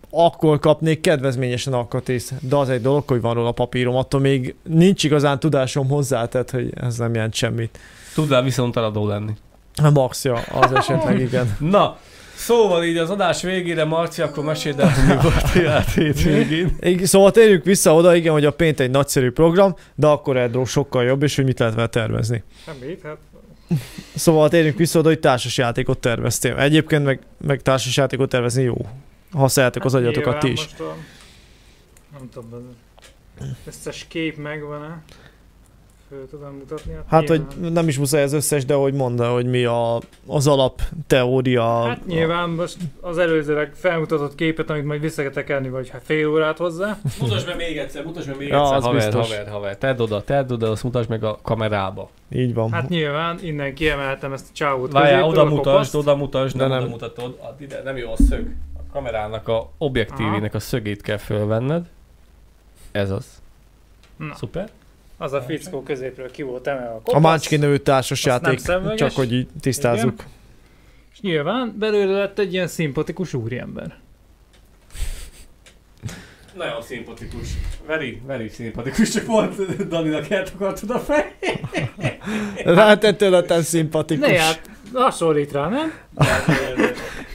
akkor 0.09 0.59
kapnék 0.59 1.01
kedvezményesen 1.01 1.73
alkatrészt. 1.73 2.33
De 2.47 2.55
az 2.55 2.69
egy 2.69 2.81
dolog, 2.81 3.07
hogy 3.07 3.21
van 3.21 3.33
róla 3.33 3.51
papírom, 3.51 3.95
attól 3.95 4.19
még 4.19 4.55
nincs 4.63 5.03
igazán 5.03 5.39
tudásom 5.39 5.87
hozzá, 5.87 6.25
tehát 6.25 6.51
hogy 6.51 6.69
ez 6.75 6.97
nem 6.97 7.13
jelent 7.13 7.33
semmit. 7.33 7.79
Tudnál 8.13 8.43
viszont 8.43 8.77
eladó 8.77 9.07
lenni. 9.07 9.31
Max, 9.93 10.23
ja, 10.23 10.35
az 10.35 10.71
esetleg 10.71 11.19
igen. 11.19 11.55
Na, 11.59 11.97
Szóval 12.37 12.83
így 12.83 12.97
az 12.97 13.09
adás 13.09 13.41
végére, 13.41 13.83
Marci, 13.83 14.21
akkor 14.21 14.43
meséld 14.43 14.79
el, 14.79 14.91
mi 15.07 15.21
volt 15.21 15.55
a 15.55 15.59
játék 15.59 16.21
végén. 16.23 16.75
Igen, 16.79 17.05
Szóval 17.05 17.31
térjünk 17.31 17.63
vissza 17.63 17.93
oda, 17.93 18.15
igen, 18.15 18.31
hogy 18.31 18.45
a 18.45 18.51
pént 18.51 18.79
egy 18.79 18.91
nagyszerű 18.91 19.31
program, 19.31 19.75
de 19.95 20.07
akkor 20.07 20.37
Edro 20.37 20.65
sokkal 20.65 21.03
jobb, 21.03 21.23
és 21.23 21.35
hogy 21.35 21.45
mit 21.45 21.59
lehet 21.59 21.75
vele 21.75 21.87
tervezni. 21.87 22.43
Semmit, 22.65 23.01
hát 23.01 23.17
Szóval 24.15 24.49
térjünk 24.49 24.77
vissza 24.77 24.99
oda, 24.99 25.07
hogy 25.07 25.19
társasjátékot 25.19 25.99
terveztél. 25.99 26.57
Egyébként 26.57 27.03
meg, 27.03 27.19
meg 27.37 27.61
társasjátékot 27.61 28.29
tervezni 28.29 28.63
jó. 28.63 28.77
Használjátok 29.31 29.85
az 29.85 29.93
hát 29.93 30.01
agyatokat 30.01 30.39
ti 30.39 30.51
is. 30.51 30.59
Most 30.59 30.79
a, 30.79 30.95
nem 32.17 32.29
tudom, 32.33 32.75
az 33.39 33.45
összes 33.65 34.05
kép 34.07 34.37
megvan-e? 34.37 35.01
Tudom 36.29 36.53
mutatni? 36.55 36.93
Hát, 37.07 37.27
hogy 37.27 37.45
nyilván. 37.53 37.71
nem 37.71 37.87
is 37.87 37.97
muszáj 37.97 38.23
az 38.23 38.33
összes, 38.33 38.65
de 38.65 38.73
hogy 38.73 38.93
mondd, 38.93 39.23
hogy 39.23 39.45
mi 39.45 39.65
a, 39.65 39.99
az 40.27 40.47
alap 40.47 40.81
teória. 41.07 41.83
Hát 41.83 42.05
nyilván 42.05 42.49
most 42.49 42.77
az 43.01 43.17
előzőleg 43.17 43.71
felmutatott 43.75 44.35
képet, 44.35 44.69
amit 44.69 44.85
majd 44.85 45.01
vissza 45.01 45.21
kell 45.21 45.31
tekerni, 45.31 45.69
vagy 45.69 45.89
hát 45.89 46.01
fél 46.03 46.27
órát 46.29 46.57
hozzá. 46.57 46.97
Mutasd 47.19 47.47
meg 47.47 47.55
még 47.55 47.77
egyszer, 47.77 48.03
mutasd 48.05 48.27
meg 48.27 48.37
még 48.37 48.47
Ja, 48.47 48.59
egyszer, 48.61 48.75
az 48.77 48.83
haver, 48.83 49.03
biztos. 49.05 49.29
haver, 49.31 49.51
haver. 49.51 49.77
Tedd 49.77 49.99
oda, 49.99 50.23
tedd 50.23 50.51
oda, 50.51 50.69
azt 50.71 50.83
mutasd 50.83 51.09
meg 51.09 51.23
a 51.23 51.39
kamerába. 51.41 52.09
Így 52.31 52.53
van. 52.53 52.71
Hát 52.71 52.89
nyilván 52.89 53.39
innen 53.41 53.73
kiemeltem 53.73 54.33
ezt 54.33 54.45
a 54.49 54.53
csávót. 54.53 54.91
Várjál, 54.91 55.23
oda 55.23 55.41
a 55.41 55.45
mutasd, 55.45 55.95
oda 55.95 56.15
mutasd, 56.15 56.57
De 56.57 56.67
nem, 56.67 56.69
nem. 56.71 56.81
oda 56.81 56.89
mutatod. 56.91 57.37
Add 57.41 57.61
ide, 57.61 57.81
nem 57.83 57.97
jó 57.97 58.11
a 58.11 58.15
szög. 58.29 58.47
A 58.77 58.91
kamerának 58.93 59.47
a 59.47 59.69
objektívének 59.77 60.53
a 60.53 60.59
szögét 60.59 61.01
kell 61.01 61.17
fölvenned. 61.17 61.85
Ez 62.91 63.09
az. 63.11 63.25
Na. 64.17 64.35
Szuper. 64.35 64.69
Az 65.17 65.33
a 65.33 65.41
fickó 65.41 65.83
középről 65.83 66.31
ki 66.31 66.41
volt 66.41 66.67
emelve 66.67 66.89
a 66.89 66.95
a 66.95 67.01
kopasz. 67.01 67.21
Mácski 67.21 67.55
nevű 67.55 67.73
Azt 67.73 67.81
társasjáték, 67.81 68.47
nem 68.47 68.57
szemüveges. 68.57 68.99
csak 68.99 69.11
hogy 69.11 69.33
így 69.33 69.47
tisztázzuk. 69.59 70.23
És 71.13 71.19
nyilván 71.21 71.75
belőle 71.79 72.17
lett 72.17 72.39
egy 72.39 72.53
ilyen 72.53 72.67
szimpatikus 72.67 73.33
úriember. 73.33 73.97
Nagyon 76.55 76.81
szimpatikus. 76.81 77.47
Very, 77.87 78.21
very 78.25 78.49
szimpatikus, 78.49 79.09
csak 79.09 79.23
pont 79.23 79.87
Daninak 79.87 80.29
eltakartad 80.29 80.89
a 80.89 80.99
fej. 80.99 81.35
Rátetőleten 82.63 83.61
szimpatikus. 83.61 84.27
Ne 84.27 84.39
hát, 84.39 84.61
hasonlít 84.93 85.51
rá, 85.51 85.69
nem? 85.69 85.93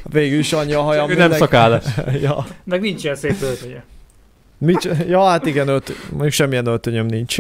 Végül 0.03 0.39
is 0.39 0.53
annyi 0.53 0.73
a 0.73 0.81
hajam. 0.81 1.11
Ő 1.11 1.15
nem 1.15 1.33
szakállas. 1.33 1.85
ja. 2.21 2.47
Meg 2.65 2.81
nincs 2.81 3.05
ilyen 3.05 3.17
szép 3.17 3.43
öltönye. 3.43 3.85
Mit, 4.65 4.89
ja, 5.07 5.25
hát 5.25 5.47
igen, 5.47 5.69
ölt, 5.69 5.93
mondjuk 6.11 6.33
semmilyen 6.33 6.67
öltönyöm 6.67 7.07
nincs. 7.07 7.39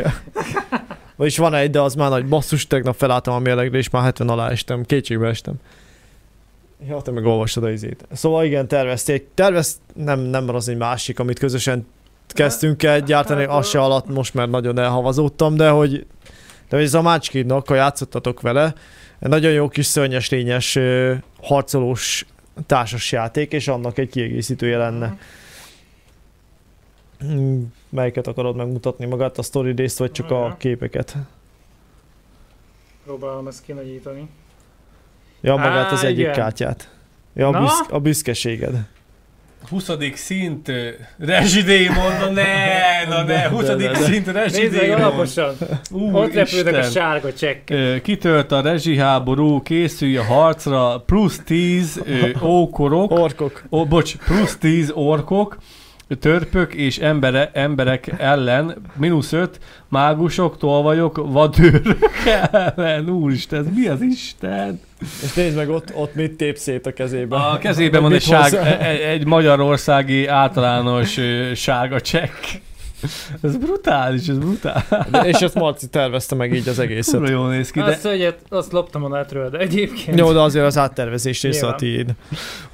Vagyis 1.16 1.38
van 1.38 1.54
egy, 1.54 1.70
de 1.70 1.80
az 1.80 1.94
már 1.94 2.10
nagy 2.10 2.26
basszus, 2.26 2.66
tegnap 2.66 2.96
felálltam 2.96 3.34
a 3.34 3.38
mérlegre, 3.38 3.78
és 3.78 3.90
már 3.90 4.02
70 4.02 4.28
alá 4.28 4.50
estem, 4.50 4.84
kétségbe 4.84 5.28
estem. 5.28 5.54
Ja, 6.88 7.00
te 7.00 7.10
meg 7.10 7.24
olvastad 7.24 7.64
a 7.64 7.70
izét. 7.70 8.06
Szóval 8.12 8.44
igen, 8.44 8.68
tervezték. 8.68 9.26
Tervez, 9.34 9.80
nem, 9.94 10.20
nem 10.20 10.54
az 10.54 10.68
egy 10.68 10.76
másik, 10.76 11.18
amit 11.18 11.38
közösen 11.38 11.86
kezdtünk 12.26 12.82
el 12.82 13.00
gyártani, 13.00 13.44
az 13.44 13.68
se 13.68 13.80
alatt 13.80 14.08
most 14.08 14.34
már 14.34 14.48
nagyon 14.48 14.78
elhavazódtam, 14.78 15.56
de 15.56 15.68
hogy 15.68 16.06
de 16.68 16.76
hogy 16.76 16.86
ez 16.86 16.94
a 16.94 17.02
Mácskidnak, 17.02 17.68
ha 17.68 17.74
játszottatok 17.74 18.40
vele, 18.40 18.74
nagyon 19.18 19.52
jó 19.52 19.68
kis 19.68 19.86
szörnyes 19.86 20.30
lényes 20.30 20.78
harcolós 21.42 22.26
társas 22.66 23.12
játék, 23.12 23.52
és 23.52 23.68
annak 23.68 23.98
egy 23.98 24.10
kiegészítője 24.10 24.76
lenne. 24.76 25.06
Mm, 25.06 25.12
Melyiket 27.88 28.26
akarod 28.26 28.56
megmutatni 28.56 29.06
magát, 29.06 29.38
a 29.38 29.42
story 29.42 29.72
részt, 29.72 29.98
vagy 29.98 30.12
csak 30.12 30.30
a 30.30 30.34
Ja. 30.46 30.56
képeket? 30.58 31.16
Próbálom 33.04 33.46
ezt 33.46 33.62
kinagyítani. 33.64 34.28
Ja, 35.40 35.56
magát 35.56 35.92
az 35.92 36.04
Á, 36.04 36.06
egyik 36.06 36.18
igen. 36.18 36.32
kártyát. 36.32 36.90
Ja, 37.34 37.48
a, 37.48 37.60
büszk, 37.60 37.90
a 37.92 37.98
büszkeséged. 37.98 38.74
20. 39.68 39.90
szint 40.14 40.72
rezsidémon, 41.18 42.12
na 42.20 42.30
ne, 42.30 43.04
na 43.08 43.22
ne, 43.22 43.48
20. 43.48 43.66
De, 43.66 43.74
de, 43.76 43.88
de. 43.90 43.94
szint 43.94 44.26
rezsidémon. 44.26 45.00
alaposan. 45.00 45.54
Ott 45.92 46.32
repülnek 46.34 46.74
a 46.74 46.82
sárga 46.82 47.32
csekk. 47.32 47.70
Kitört 48.02 48.52
a 48.52 48.60
rezsiháború, 48.60 49.62
készülj 49.62 50.16
a 50.16 50.22
harcra, 50.24 51.00
plusz 51.06 51.40
10 51.44 52.00
ö, 52.04 52.28
ókorok, 52.44 53.10
Orkok. 53.10 53.62
ó, 53.70 53.86
bocs, 53.86 54.16
plusz 54.16 54.56
10 54.56 54.90
orkok, 54.94 55.56
törpök 56.14 56.74
és 56.74 56.98
embere, 56.98 57.50
emberek 57.52 58.14
ellen, 58.18 58.76
mínusz 58.96 59.32
5, 59.32 59.58
mágusok, 59.88 60.58
tolvajok, 60.58 61.20
vadőrök 61.24 62.08
ellen, 62.52 63.08
úristen, 63.08 63.58
ez 63.58 63.66
mi 63.74 63.86
az 63.86 64.02
Isten? 64.02 64.80
És 65.22 65.32
nézd 65.34 65.56
meg, 65.56 65.70
ott, 65.70 65.94
ott 65.94 66.14
mit 66.14 66.36
tép 66.36 66.56
szét 66.56 66.86
a 66.86 66.92
kezébe. 66.92 67.36
A 67.36 67.58
kezében 67.58 68.02
van 68.02 68.10
egy, 68.10 68.16
mit 68.16 68.26
sárg, 68.26 68.54
hozzá? 68.54 68.78
egy, 68.78 69.26
magyarországi 69.26 70.26
általános 70.26 71.18
sárga 71.54 72.00
csekk. 72.00 72.34
Ez 73.42 73.56
brutális, 73.56 74.28
ez 74.28 74.38
brutális. 74.38 74.84
De, 75.10 75.20
és 75.20 75.40
ezt 75.40 75.54
Marci 75.54 75.86
tervezte 75.86 76.34
meg 76.34 76.54
így 76.54 76.68
az 76.68 76.78
egészet. 76.78 77.14
Kurva 77.14 77.30
jól 77.30 77.48
néz 77.48 77.70
ki, 77.70 77.80
Azt 77.80 77.90
de 77.90 77.96
szögyet, 77.96 78.38
azt 78.48 78.72
loptam 78.72 79.04
a 79.04 79.08
netről, 79.08 79.50
de 79.50 79.58
egyébként... 79.58 80.18
Jó, 80.18 80.32
de 80.32 80.40
azért 80.40 80.64
az 80.64 80.78
áttervezés 80.78 81.42
része 81.42 81.66
a 81.66 81.74
tiéd. 81.74 82.10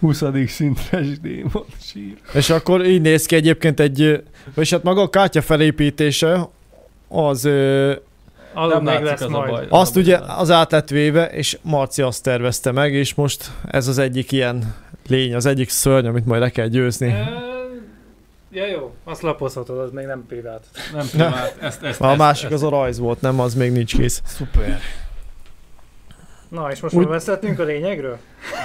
20. 0.00 0.22
szintres 0.46 1.20
démon 1.20 1.64
sír. 1.82 2.14
És 2.34 2.50
akkor 2.50 2.86
így 2.86 3.00
néz 3.00 3.26
ki 3.26 3.34
egyébként 3.34 3.80
egy, 3.80 4.22
vagyis 4.54 4.70
hát 4.70 4.82
maga 4.82 5.00
a 5.02 5.10
kártya 5.10 5.42
felépítése, 5.42 6.48
az 7.08 7.44
Alul 8.54 8.80
még 8.80 8.84
látszik 8.84 9.04
lesz 9.04 9.20
az 9.20 9.26
a 9.26 9.28
majd. 9.38 9.50
baj. 9.50 9.66
azt 9.68 9.96
a 9.96 10.00
ugye 10.00 10.18
az 10.36 10.50
át 10.50 10.72
lett 10.72 10.88
véve, 10.88 11.26
és 11.26 11.58
Marci 11.62 12.02
azt 12.02 12.22
tervezte 12.22 12.72
meg, 12.72 12.92
és 12.92 13.14
most 13.14 13.50
ez 13.70 13.88
az 13.88 13.98
egyik 13.98 14.32
ilyen 14.32 14.74
lény, 15.08 15.34
az 15.34 15.46
egyik 15.46 15.68
szörny, 15.68 16.06
amit 16.06 16.26
majd 16.26 16.40
le 16.40 16.50
kell 16.50 16.66
győzni. 16.66 17.06
Ö, 17.06 17.57
Ja 18.58 18.66
jó, 18.66 18.94
azt 19.04 19.22
lapozhatod, 19.22 19.78
az 19.78 19.90
még 19.90 20.06
nem 20.06 20.24
privát. 20.28 20.66
Nem 20.92 21.06
privát, 21.08 21.56
ezt, 21.60 21.82
ezt, 21.82 22.00
A 22.00 22.08
ezt, 22.08 22.18
másik 22.18 22.44
ezt, 22.44 22.54
az 22.54 22.62
a 22.62 22.68
rajz 22.68 22.98
volt, 22.98 23.20
nem? 23.20 23.40
Az 23.40 23.54
még 23.54 23.72
nincs 23.72 23.96
kész. 23.96 24.22
Szuper. 24.24 24.78
Na, 26.48 26.70
és 26.70 26.80
most 26.80 26.94
Úgy- 26.94 27.02
már 27.04 27.12
beszéltünk 27.12 27.58
a 27.58 27.62
lényegről? 27.62 28.18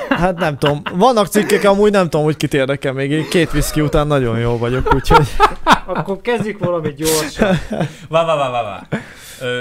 Hát 0.10 0.38
nem 0.38 0.58
tudom. 0.58 0.82
Vannak 0.94 1.28
cikkek, 1.28 1.64
amúgy 1.64 1.92
nem 1.92 2.10
tudom, 2.10 2.26
hogy 2.26 2.38
kit 2.38 2.54
érdekel 2.54 2.94
még. 2.94 3.12
Én 3.12 3.30
két 3.30 3.52
viszki 3.52 3.82
után 3.82 4.08
nagyon 4.08 4.40
jó 4.40 4.58
vagyok, 4.58 4.94
úgyhogy... 4.94 5.28
Akkor 5.86 6.22
kezdjük 6.22 6.60
valami 6.60 6.94
gyorsan. 6.94 7.60
Vá, 8.10 8.26
vá, 8.26 8.36
vá, 8.36 8.50
vá, 8.50 8.64
vá. 8.64 8.88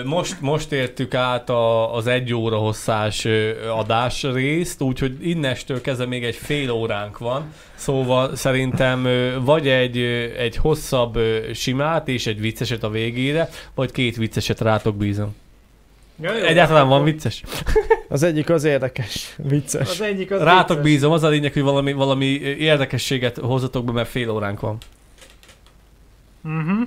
Most, 0.05 0.41
most 0.41 0.73
értük 0.73 1.15
át 1.15 1.51
a, 1.51 1.95
az 1.95 2.07
egy 2.07 2.35
óra 2.35 2.57
hosszás 2.57 3.27
adás 3.77 4.23
részt, 4.23 4.81
úgyhogy 4.81 5.17
innestől 5.29 5.81
kezdve 5.81 6.07
még 6.07 6.25
egy 6.25 6.35
fél 6.35 6.71
óránk 6.71 7.19
van, 7.19 7.53
szóval 7.75 8.37
szerintem 8.37 9.09
vagy 9.45 9.69
egy, 9.69 9.99
egy 10.39 10.57
hosszabb 10.57 11.19
simát 11.55 12.09
és 12.09 12.27
egy 12.27 12.41
vicceset 12.41 12.83
a 12.83 12.91
végére, 12.91 13.49
vagy 13.75 13.91
két 13.93 14.17
vicceset 14.17 14.61
rátok 14.61 14.97
bízom. 14.97 15.35
Ja, 16.23 16.37
jó, 16.39 16.45
Egyáltalán 16.45 16.89
van 16.89 17.05
vicces? 17.05 17.43
Az 18.09 18.23
egyik 18.23 18.51
az 18.51 18.65
érdekes, 18.65 19.35
vicces. 19.37 19.91
Az 19.91 20.01
egyik 20.01 20.31
az 20.31 20.41
Rátok 20.43 20.77
vicces. 20.77 20.93
bízom, 20.93 21.13
az 21.13 21.23
a 21.23 21.29
lényeg, 21.29 21.53
hogy 21.53 21.63
valami, 21.63 21.93
valami 21.93 22.27
érdekességet 22.59 23.37
hozzatok 23.37 23.85
be, 23.85 23.93
mert 23.93 24.09
fél 24.09 24.31
óránk 24.31 24.61
van. 24.61 24.79
Mhm. 26.41 26.83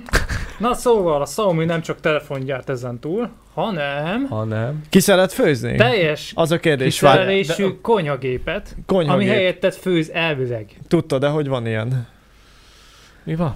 Na 0.58 0.74
szóval, 0.74 1.20
a 1.20 1.24
Xiaomi 1.24 1.64
nem 1.64 1.80
csak 1.82 2.00
telefon 2.00 2.44
gyárt 2.44 2.68
ezen 2.68 2.98
túl, 2.98 3.30
hanem 3.54 4.26
Ha 4.28 4.44
nem. 4.44 4.82
Ki 4.88 5.00
szeret 5.00 5.32
főzni? 5.32 5.76
teljes 5.76 6.32
Az 6.34 6.50
a 6.50 6.58
kérdés. 6.60 6.92
Kiszerelésű 6.98 7.68
konyhagépet, 7.82 8.72
ami 8.74 8.84
konyhagép. 8.86 9.28
helyettet 9.28 9.74
főz 9.76 10.10
elvileg. 10.10 10.66
Tudtad, 10.88 11.20
de 11.20 11.28
hogy 11.28 11.48
van 11.48 11.66
ilyen? 11.66 12.06
Mi 13.24 13.34
van? 13.34 13.54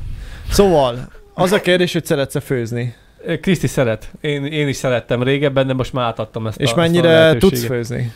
Szóval, 0.51 1.13
az 1.35 1.53
a 1.53 1.61
kérdés, 1.61 1.93
hogy 1.93 2.05
szeretsz-e 2.05 2.41
főzni? 2.41 2.95
Kriszti 3.41 3.67
szeret. 3.67 4.11
Én, 4.21 4.45
én 4.45 4.69
is 4.69 4.77
szerettem 4.77 5.23
régebben, 5.23 5.67
de 5.67 5.73
most 5.73 5.93
már 5.93 6.07
átadtam 6.07 6.47
ezt 6.47 6.61
És 6.61 6.67
a, 6.67 6.69
ezt 6.69 6.79
a 6.79 6.81
mennyire 6.81 7.37
tudsz 7.39 7.65
főzni? 7.65 8.13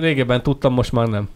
Régebben 0.00 0.42
tudtam, 0.42 0.72
most 0.72 0.92
már 0.92 1.06
nem. 1.06 1.28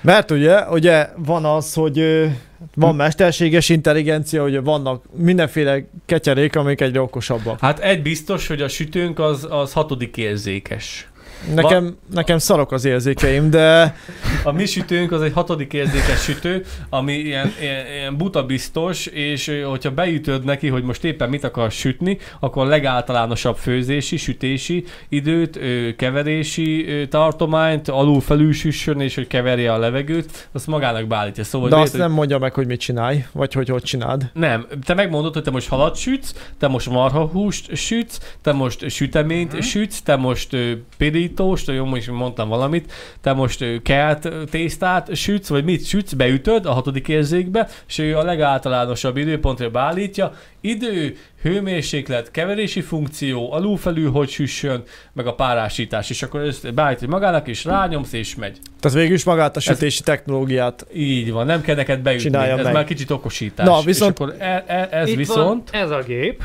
Mert 0.00 0.30
ugye, 0.30 0.68
ugye 0.68 1.08
van 1.16 1.44
az, 1.44 1.74
hogy 1.74 2.28
van 2.74 2.94
mesterséges 2.94 3.68
intelligencia, 3.68 4.42
hogy 4.42 4.62
vannak 4.62 5.04
mindenféle 5.16 5.84
ketyerék, 6.06 6.56
amik 6.56 6.80
egyre 6.80 7.00
okosabbak. 7.00 7.60
Hát 7.60 7.78
egy 7.78 8.02
biztos, 8.02 8.46
hogy 8.46 8.62
a 8.62 8.68
sütőnk 8.68 9.18
az, 9.18 9.46
az 9.50 9.72
hatodik 9.72 10.16
érzékes. 10.16 11.08
Nekem, 11.54 11.96
nekem 12.14 12.38
szarok 12.38 12.72
az 12.72 12.84
érzékeim, 12.84 13.50
de 13.50 13.96
A 14.44 14.52
mi 14.52 14.66
sütőnk 14.66 15.12
az 15.12 15.22
egy 15.22 15.32
hatodik 15.32 15.72
érzékes 15.72 16.22
sütő, 16.22 16.64
ami 16.90 17.12
ilyen, 17.12 17.52
ilyen, 17.60 17.86
ilyen 17.86 18.16
buta 18.16 18.42
biztos, 18.46 19.06
és 19.06 19.50
hogyha 19.68 19.90
beütöd 19.90 20.44
neki, 20.44 20.68
hogy 20.68 20.82
most 20.82 21.04
éppen 21.04 21.28
mit 21.28 21.44
akar 21.44 21.70
sütni, 21.70 22.18
akkor 22.40 22.64
a 22.64 22.68
legáltalánosabb 22.68 23.56
főzési, 23.56 24.16
sütési 24.16 24.84
időt, 25.08 25.58
keverési 25.96 26.86
tartományt, 27.10 27.88
alul 27.88 28.20
felül 28.20 28.52
süssön, 28.52 29.00
és 29.00 29.14
hogy 29.14 29.26
keverje 29.26 29.72
a 29.72 29.78
levegőt, 29.78 30.48
azt 30.52 30.66
magának 30.66 31.06
beállítja. 31.06 31.44
Szóval 31.44 31.68
de 31.68 31.74
hogy 31.74 31.84
azt 31.84 31.94
érted, 31.94 32.08
nem 32.08 32.16
mondja 32.16 32.38
meg, 32.38 32.54
hogy 32.54 32.66
mit 32.66 32.80
csinálj, 32.80 33.24
vagy 33.32 33.52
hogy 33.52 33.68
hogy 33.68 33.82
csináld. 33.82 34.30
Nem, 34.34 34.66
te 34.84 34.94
megmondod, 34.94 35.32
hogy 35.32 35.42
te 35.42 35.50
most 35.50 35.68
halat 35.68 35.96
sütsz, 35.96 36.34
te 36.58 36.68
most 36.68 36.90
marhahúst 36.90 37.76
sütsz, 37.76 38.18
te 38.42 38.52
most 38.52 38.90
süteményt 38.90 39.52
Mhm. 39.52 39.60
sütsz, 39.62 40.00
te 40.02 40.16
most 40.16 40.52
ö, 40.52 40.72
piri 40.96 41.23
borítós, 41.24 41.66
jó, 41.66 41.84
most 41.84 42.10
mondtam 42.10 42.48
valamit, 42.48 42.92
te 43.20 43.32
most 43.32 43.64
kelt 43.82 44.28
tésztát 44.50 45.16
sütsz, 45.16 45.48
vagy 45.48 45.64
mit 45.64 45.86
sütsz, 45.86 46.12
beütöd 46.12 46.66
a 46.66 46.72
hatodik 46.72 47.08
érzékbe, 47.08 47.68
és 47.88 47.98
ő 47.98 48.16
a 48.16 48.22
legáltalánosabb 48.22 49.16
időpontra 49.16 49.70
beállítja, 49.70 50.32
idő, 50.60 51.16
hőmérséklet, 51.42 52.30
keverési 52.30 52.80
funkció, 52.80 53.52
alulfelül 53.52 54.10
hogy 54.10 54.28
süssön, 54.28 54.82
meg 55.12 55.26
a 55.26 55.34
párásítás, 55.34 56.10
és 56.10 56.22
akkor 56.22 56.40
ezt 56.40 56.74
beállítod 56.74 57.08
magának, 57.08 57.48
és 57.48 57.64
rányomsz, 57.64 58.12
és 58.12 58.34
megy. 58.34 58.58
Tehát 58.80 58.96
végül 58.96 59.14
is 59.14 59.24
magát 59.24 59.56
a 59.56 59.60
sütési 59.60 60.02
technológiát. 60.02 60.86
Így 60.94 61.32
van, 61.32 61.46
nem 61.46 61.60
kell 61.60 61.76
neked 61.76 62.00
beütni, 62.00 62.22
Csinálja 62.22 62.56
ez 62.58 62.64
meg. 62.64 62.72
már 62.72 62.84
kicsit 62.84 63.10
okosítás. 63.10 63.66
Na, 63.66 63.80
viszont- 63.82 64.18
És 64.18 64.20
akkor 64.20 64.34
e, 64.38 64.64
e, 64.66 64.88
ez 64.90 65.08
Itt 65.08 65.16
viszont... 65.16 65.70
van 65.70 65.82
ez 65.82 65.90
a 65.90 66.02
gép, 66.06 66.42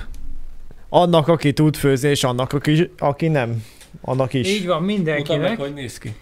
Annak, 0.92 1.28
aki 1.28 1.54
tud 1.54 1.76
főzni, 1.76 2.10
és 2.10 2.24
annak, 2.24 2.54
aki, 2.54 2.92
aki 2.98 3.28
nem. 3.28 3.64
Annak 4.02 4.34
is. 4.34 4.48
így 4.48 4.66
van 4.68 4.82
Mutatd 4.84 5.06
meg, 5.06 5.16
mindenkinek. 5.16 5.60
hogy 5.60 5.74
néz 5.74 5.98
ki. 5.98 6.16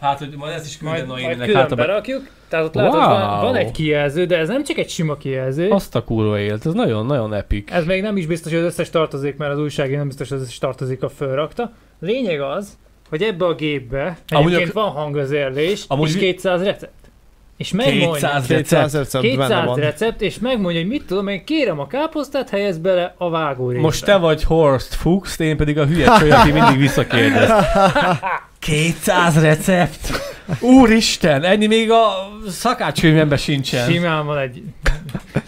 Hát, 0.00 0.18
hogy 0.18 0.34
majd 0.36 0.54
ezt 0.54 0.66
is 0.66 0.78
küldöm 0.78 0.94
Majd, 0.96 1.06
majd 1.08 1.22
Noéminek, 1.22 1.46
külön 1.46 1.60
hát 1.60 1.76
berakjuk. 1.76 2.28
Tehát 2.48 2.64
ott 2.64 2.74
látod, 2.74 2.92
van, 3.00 3.30
Wow. 3.32 3.40
van 3.42 3.54
egy 3.56 3.70
kijelző, 3.70 4.24
de 4.26 4.36
ez 4.38 4.48
nem 4.48 4.64
csak 4.64 4.76
egy 4.78 4.88
sima 4.88 5.16
kijelző. 5.16 5.68
Azt 5.70 5.94
a 5.94 6.04
kurva 6.04 6.38
élt, 6.38 6.66
ez 6.66 6.72
nagyon-nagyon 6.72 7.34
epik. 7.34 7.70
Ez 7.70 7.84
még 7.84 8.02
nem 8.02 8.16
is 8.16 8.26
biztos, 8.26 8.52
hogy 8.52 8.60
az 8.60 8.66
összes 8.66 8.90
tartozik, 8.90 9.36
mert 9.36 9.52
az 9.52 9.58
újságíró 9.58 9.96
nem 9.98 10.06
biztos, 10.06 10.28
hogy 10.28 10.36
az 10.38 10.42
összes 10.42 10.58
tartozik 10.58 11.02
a 11.02 11.08
fölrakta. 11.08 11.72
Lényeg 12.00 12.40
az, 12.40 12.78
hogy 13.08 13.22
ebbe 13.22 13.44
a 13.46 13.54
gépbe 13.54 14.18
Amúgy 14.28 14.52
egyébként 14.52 14.76
a- 14.76 14.80
van 14.80 14.90
hangvezérlés, 14.90 15.84
Amúgy 15.88 16.08
és 16.08 16.14
vi- 16.14 16.20
200 16.20 16.62
recept. 16.62 17.05
És 17.56 17.72
megmondja, 17.72 18.10
200 18.12 18.46
200 18.46 18.92
recept. 18.94 18.94
recept 18.94 19.36
benne 19.36 19.46
200 19.46 19.66
van. 19.66 19.76
recept, 19.76 20.20
és 20.20 20.38
megmondja, 20.38 20.80
hogy 20.80 20.88
mit 20.90 21.06
tudom, 21.06 21.28
én 21.28 21.44
kérem 21.44 21.80
a 21.80 21.86
káposztát, 21.86 22.48
helyez 22.50 22.78
bele 22.78 23.14
a 23.18 23.30
vágó 23.30 23.70
Most 23.70 24.04
te 24.04 24.16
vagy 24.16 24.42
Horst 24.42 24.94
Fuchs, 24.94 25.38
én 25.38 25.56
pedig 25.56 25.78
a 25.78 25.86
hülye 25.86 26.06
csaj, 26.18 26.30
aki 26.30 26.50
mindig 26.50 26.78
visszakérdez. 26.78 27.50
200 28.58 29.40
recept? 29.40 30.20
Úristen, 30.60 31.42
ennyi 31.42 31.66
még 31.66 31.90
a 31.90 32.28
szakácskönyvemben 32.48 33.38
sincsen. 33.38 33.90
Simán 33.90 34.26
van 34.26 34.38
egy 34.38 34.62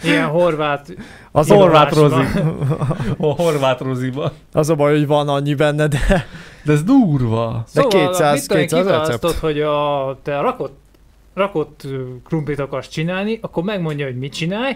ilyen 0.03 0.27
horvát 0.27 0.87
Az 1.31 1.47
Horvát 1.49 1.93
rozi. 1.95 2.15
A 3.17 3.25
horvát 3.25 3.79
roziba. 3.79 4.31
Az 4.53 4.69
a 4.69 4.75
baj, 4.75 4.91
hogy 4.91 5.07
van 5.07 5.27
annyi 5.29 5.53
benne, 5.53 5.87
de 5.87 6.27
De 6.63 6.71
ez 6.73 6.83
durva. 6.83 7.63
De 7.73 7.81
Szóval 7.81 8.07
200 8.07 8.33
mit 8.33 8.47
tudom 8.47 8.61
én, 8.61 8.67
200 8.67 8.83
kiválasztod, 8.83 9.21
recept. 9.21 9.41
hogy 9.43 9.59
a, 9.61 10.19
te 10.23 10.39
rakott, 10.39 10.77
rakott 11.39 11.81
krumplit 12.23 12.59
akarsz 12.59 12.87
csinálni, 12.89 13.39
akkor 13.41 13.63
megmondja, 13.63 14.05
hogy 14.05 14.17
mit 14.17 14.33
csinálj, 14.33 14.75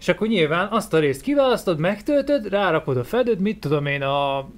és 0.00 0.08
akkor 0.08 0.28
nyilván 0.28 0.68
azt 0.70 0.94
a 0.94 0.98
részt 0.98 1.22
kiválasztod, 1.22 1.78
megtöltöd, 1.78 2.48
rárakod 2.48 2.96
a 2.96 3.04
fedőt, 3.04 3.40
mit 3.40 3.58
tudom 3.60 3.86
én, 3.86 4.02
a 4.02 4.48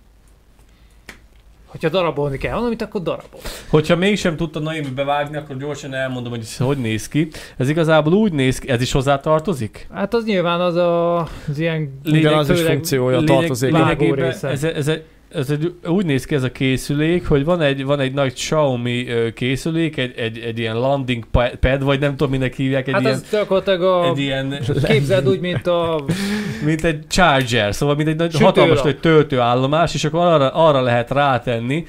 hogyha 1.75 1.89
darabolni 1.89 2.39
kell 2.39 2.55
valamit, 2.55 2.83
akkor 2.83 3.03
darabol. 3.03 3.41
Hogyha 3.69 3.97
mégsem 3.97 4.37
tudta 4.37 4.59
Naomi 4.59 4.91
bevágni, 4.95 5.37
akkor 5.37 5.57
gyorsan 5.57 5.95
elmondom, 5.95 6.31
hogy 6.33 6.41
ez 6.41 6.57
hogy 6.57 6.79
néz 6.79 7.09
ki. 7.09 7.29
Ez 7.57 7.69
igazából 7.69 8.13
úgy 8.13 8.33
néz 8.33 8.59
ki, 8.59 8.69
ez 8.69 8.81
is 8.81 8.93
hozzá 8.93 9.21
tartozik? 9.21 9.87
Hát 9.93 10.15
az 10.15 10.25
nyilván 10.25 10.61
az 10.61 10.75
a, 10.75 11.19
az 11.21 11.59
ilyen 11.59 12.01
Ugyanaz 12.05 12.51
is 12.51 12.57
főleg 12.57 12.73
funkciója 12.73 13.19
Lényeg- 13.19 13.37
tartozik. 13.37 13.73
Lényegében 13.73 14.25
ez, 14.25 14.45
ez, 14.45 14.65
ez, 14.65 14.91
ez 15.35 15.51
egy, 15.51 15.75
úgy 15.87 16.05
néz 16.05 16.25
ki 16.25 16.35
ez 16.35 16.43
a 16.43 16.53
készülék, 16.53 17.27
hogy 17.29 17.45
van 17.45 17.61
egy, 17.61 17.85
van 17.85 18.01
egy 18.01 18.13
nagy 18.13 18.33
Xiaomi 18.33 19.07
készülék, 19.35 19.97
egy, 19.97 20.13
egy, 20.17 20.39
egy 20.39 20.59
ilyen 20.59 20.79
landing 20.79 21.25
pa- 21.31 21.55
pad, 21.55 21.83
vagy 21.83 22.01
nem 22.01 22.11
tudom, 22.11 22.31
minek 22.31 22.55
hívják, 22.55 22.87
egy 22.87 22.93
Hát 22.95 23.03
ilyen, 23.03 23.15
az 23.15 23.27
gyakorlatilag 23.31 23.83
a... 23.83 24.05
egy 24.09 24.19
ilyen, 24.19 24.59
Képzeld 24.83 25.29
úgy, 25.29 25.41
mint 25.41 25.67
a... 25.67 26.05
mint 26.65 26.85
egy 26.85 27.05
charger, 27.09 27.75
szóval 27.75 27.95
mint 27.95 28.09
egy 28.09 28.17
nagy, 28.17 28.31
Sütőlap. 28.33 28.55
hatalmas 28.57 28.83
nagy 28.83 28.99
töltőállomás, 29.01 29.95
és 29.95 30.05
akkor 30.05 30.21
arra, 30.21 30.51
arra 30.51 30.81
lehet 30.81 31.11
rátenni 31.11 31.85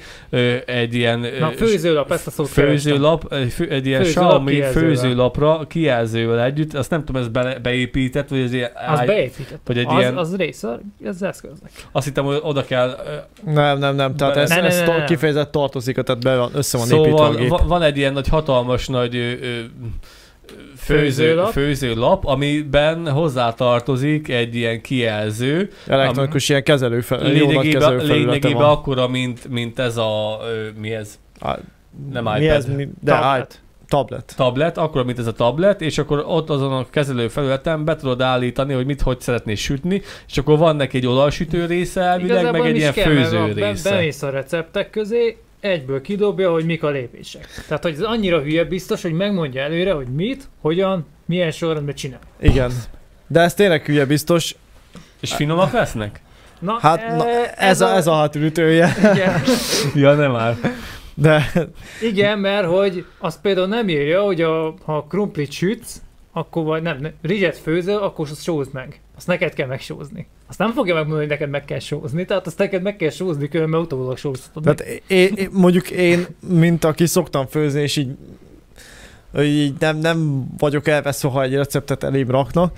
egy 0.66 0.94
ilyen 0.94 1.26
Na, 1.40 1.50
főzőlap, 1.50 2.10
ezt 2.12 2.26
a 2.26 2.30
szót 2.30 2.48
főzőlap, 2.48 3.32
egy, 3.32 3.52
fő, 3.52 3.68
egy 3.70 3.86
ilyen 3.86 4.02
Főzőlap 4.02 4.28
Xiaomi 4.30 4.50
kijelzővel. 4.52 4.88
főzőlapra 4.88 5.66
kijelzővel 5.68 6.40
együtt, 6.44 6.74
azt 6.74 6.90
nem 6.90 7.04
tudom, 7.04 7.22
ez 7.22 7.28
be, 7.28 7.58
beépített, 7.62 8.28
vagy 8.28 8.38
ez 8.40 8.52
ilyen, 8.52 8.70
Az 8.92 8.98
áj- 8.98 9.06
beépített. 9.06 9.60
vagy 9.66 9.78
egy 9.78 9.86
az, 9.88 9.98
ilyen- 9.98 10.16
az 10.16 10.36
része, 10.36 10.80
ez 11.04 11.22
eszköznek. 11.22 11.70
azt 11.92 12.06
hittem, 12.06 12.24
hogy 12.24 12.38
oda 12.42 12.64
kell 12.64 12.96
Nem, 13.44 13.78
nem, 13.78 13.94
nem. 13.94 14.16
Tehát 14.16 14.36
ez, 14.36 14.48
Ne, 14.48 14.60
ne, 14.60 14.66
ez 14.66 14.80
ne, 14.80 14.96
ne. 14.96 15.04
kifejezett 15.04 15.50
tartozik, 15.50 16.00
tehát 16.00 16.22
be 16.22 16.36
van, 16.36 16.50
össze 16.54 16.78
van 16.78 16.86
építve 16.90 17.12
a 17.12 17.16
Szóval 17.16 17.34
gép. 17.34 17.48
va- 17.48 17.66
van 17.66 17.82
egy 17.82 17.96
ilyen 17.96 18.12
nagy 18.12 18.28
hatalmas 18.28 18.86
nagy 18.88 19.16
ö, 19.16 19.20
ö, 19.20 19.34
főző, 20.76 21.04
Főzőlap. 21.04 21.50
főzőlap, 21.50 22.24
amiben 22.26 23.08
hozzátartozik 23.10 24.28
egy 24.28 24.54
ilyen 24.54 24.80
kijelző. 24.80 25.70
Elektronikus 25.86 26.48
ilyen 26.48 26.62
kezelő 26.62 27.00
fel, 27.00 27.18
jó 27.18 27.24
nagy 27.26 27.34
Lényegében, 27.64 27.96
lényegében 28.06 28.52
van. 28.62 28.70
akkora, 28.70 29.08
mint, 29.08 29.48
mint 29.48 29.78
ez 29.78 29.96
a, 29.96 30.38
ö, 30.42 30.66
mi 30.80 30.94
ez? 30.94 31.18
Á, 31.40 31.58
Nem 32.12 32.24
mi 32.24 32.30
iPad. 32.44 32.56
ez? 32.56 32.66
Mi, 32.66 32.88
de 33.00 33.12
Tablet. 33.12 33.60
Tablet. 33.88 34.32
tablet. 34.36 34.78
akkor 34.78 35.04
mint 35.04 35.18
ez 35.18 35.26
a 35.26 35.32
tablet, 35.32 35.80
és 35.80 35.98
akkor 35.98 36.24
ott 36.26 36.50
azon 36.50 36.72
a 36.72 36.86
kezelő 36.90 37.28
felületen 37.28 37.84
be 37.84 37.96
tudod 37.96 38.20
állítani, 38.20 38.72
hogy 38.74 38.86
mit 38.86 39.00
hogy 39.00 39.20
szeretnél 39.20 39.54
sütni, 39.54 40.02
és 40.28 40.38
akkor 40.38 40.58
van 40.58 40.76
neki 40.76 40.96
egy 40.96 41.06
olajsütő 41.06 41.66
része 41.66 42.00
elvileg, 42.00 42.36
Igazából 42.36 42.60
meg 42.60 42.70
egy 42.70 42.76
ilyen 42.76 42.92
kell, 42.92 43.04
főző 43.04 43.38
a- 43.38 43.54
be- 43.54 43.68
része. 43.70 43.90
Bemész 43.90 44.22
a 44.22 44.30
receptek 44.30 44.90
közé, 44.90 45.36
egyből 45.60 46.00
kidobja, 46.00 46.50
hogy 46.50 46.64
mik 46.64 46.82
a 46.82 46.88
lépések. 46.90 47.48
Tehát, 47.68 47.82
hogy 47.82 47.92
ez 47.92 48.00
annyira 48.00 48.40
hülye 48.40 48.64
biztos, 48.64 49.02
hogy 49.02 49.12
megmondja 49.12 49.62
előre, 49.62 49.92
hogy 49.92 50.06
mit, 50.06 50.48
hogyan, 50.60 51.06
milyen 51.26 51.50
sorrendben 51.50 51.94
csinál. 51.94 52.18
Igen. 52.40 52.70
De 53.26 53.40
ez 53.40 53.54
tényleg 53.54 53.84
hülye 53.84 54.04
biztos. 54.06 54.54
És 55.20 55.34
finomak 55.34 55.72
lesznek? 55.72 56.20
Na, 56.58 56.78
Hát 56.80 57.16
na, 57.16 57.28
e- 57.28 57.54
ez, 57.56 57.80
a, 57.80 57.94
ez 57.94 58.06
a 58.06 58.14
hátulütője. 58.14 58.94
Igen, 59.14 59.40
Ja, 59.94 60.14
nem 60.14 60.30
már. 60.30 60.56
De 61.18 61.52
igen, 62.02 62.38
mert 62.38 62.66
hogy 62.66 63.04
azt 63.18 63.40
például 63.40 63.66
nem 63.66 63.88
írja, 63.88 64.22
hogy 64.22 64.40
a, 64.40 64.74
ha 64.84 65.06
krumplit 65.08 65.50
sütsz, 65.50 66.00
akkor 66.32 66.64
vagy 66.64 66.82
nem, 66.82 66.98
nem 67.00 67.12
rizset 67.22 67.56
főzöl, 67.56 67.98
akkor 67.98 68.28
azt 68.30 68.42
sózd 68.42 68.72
meg. 68.72 69.00
Azt 69.16 69.26
neked 69.26 69.54
kell 69.54 69.66
megsózni. 69.66 70.26
Azt 70.48 70.58
nem 70.58 70.72
fogja 70.72 70.94
megmondani, 70.94 71.26
hogy 71.26 71.30
neked 71.30 71.50
meg 71.50 71.64
kell 71.64 71.78
sózni, 71.78 72.24
tehát 72.24 72.46
azt 72.46 72.58
neked 72.58 72.82
meg 72.82 72.96
kell 72.96 73.10
sózni, 73.10 73.48
különben 73.48 73.80
utólag 73.80 74.16
sóztatod 74.16 74.62
tehát 74.62 75.02
én, 75.06 75.32
én, 75.34 75.48
mondjuk 75.52 75.90
én, 75.90 76.26
mint 76.48 76.84
aki 76.84 77.06
szoktam 77.06 77.46
főzni, 77.46 77.80
és 77.80 77.96
így, 77.96 78.16
így 79.38 79.74
nem, 79.78 79.98
nem 79.98 80.46
vagyok 80.58 80.88
elveszve, 80.88 81.28
ha 81.28 81.42
egy 81.42 81.54
receptet 81.54 82.04
elém 82.04 82.30
raknak. 82.30 82.76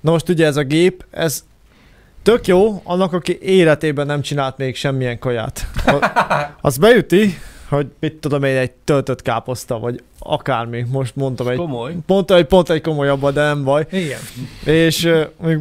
Na 0.00 0.10
most 0.10 0.28
ugye 0.28 0.46
ez 0.46 0.56
a 0.56 0.62
gép, 0.62 1.04
ez 1.10 1.44
tök 2.22 2.46
jó 2.46 2.80
annak, 2.84 3.12
aki 3.12 3.38
életében 3.40 4.06
nem 4.06 4.20
csinált 4.20 4.56
még 4.56 4.76
semmilyen 4.76 5.18
kaját. 5.18 5.66
Az 6.60 6.76
beüti, 6.76 7.38
hogy 7.68 7.86
mit 7.98 8.14
tudom 8.14 8.42
én, 8.42 8.56
egy 8.56 8.70
töltött 8.70 9.22
káposzta, 9.22 9.78
vagy 9.78 10.02
akármi. 10.18 10.86
Most 10.90 11.16
mondtam 11.16 11.48
egy, 11.48 11.56
Komoly. 11.56 11.94
pont 12.06 12.30
egy, 12.30 12.44
pont 12.44 12.70
egy 12.70 12.80
komolyabban, 12.80 13.32
de 13.32 13.42
nem 13.42 13.64
baj. 13.64 13.86
Igen. 13.90 14.18
És 14.64 15.12
még 15.42 15.58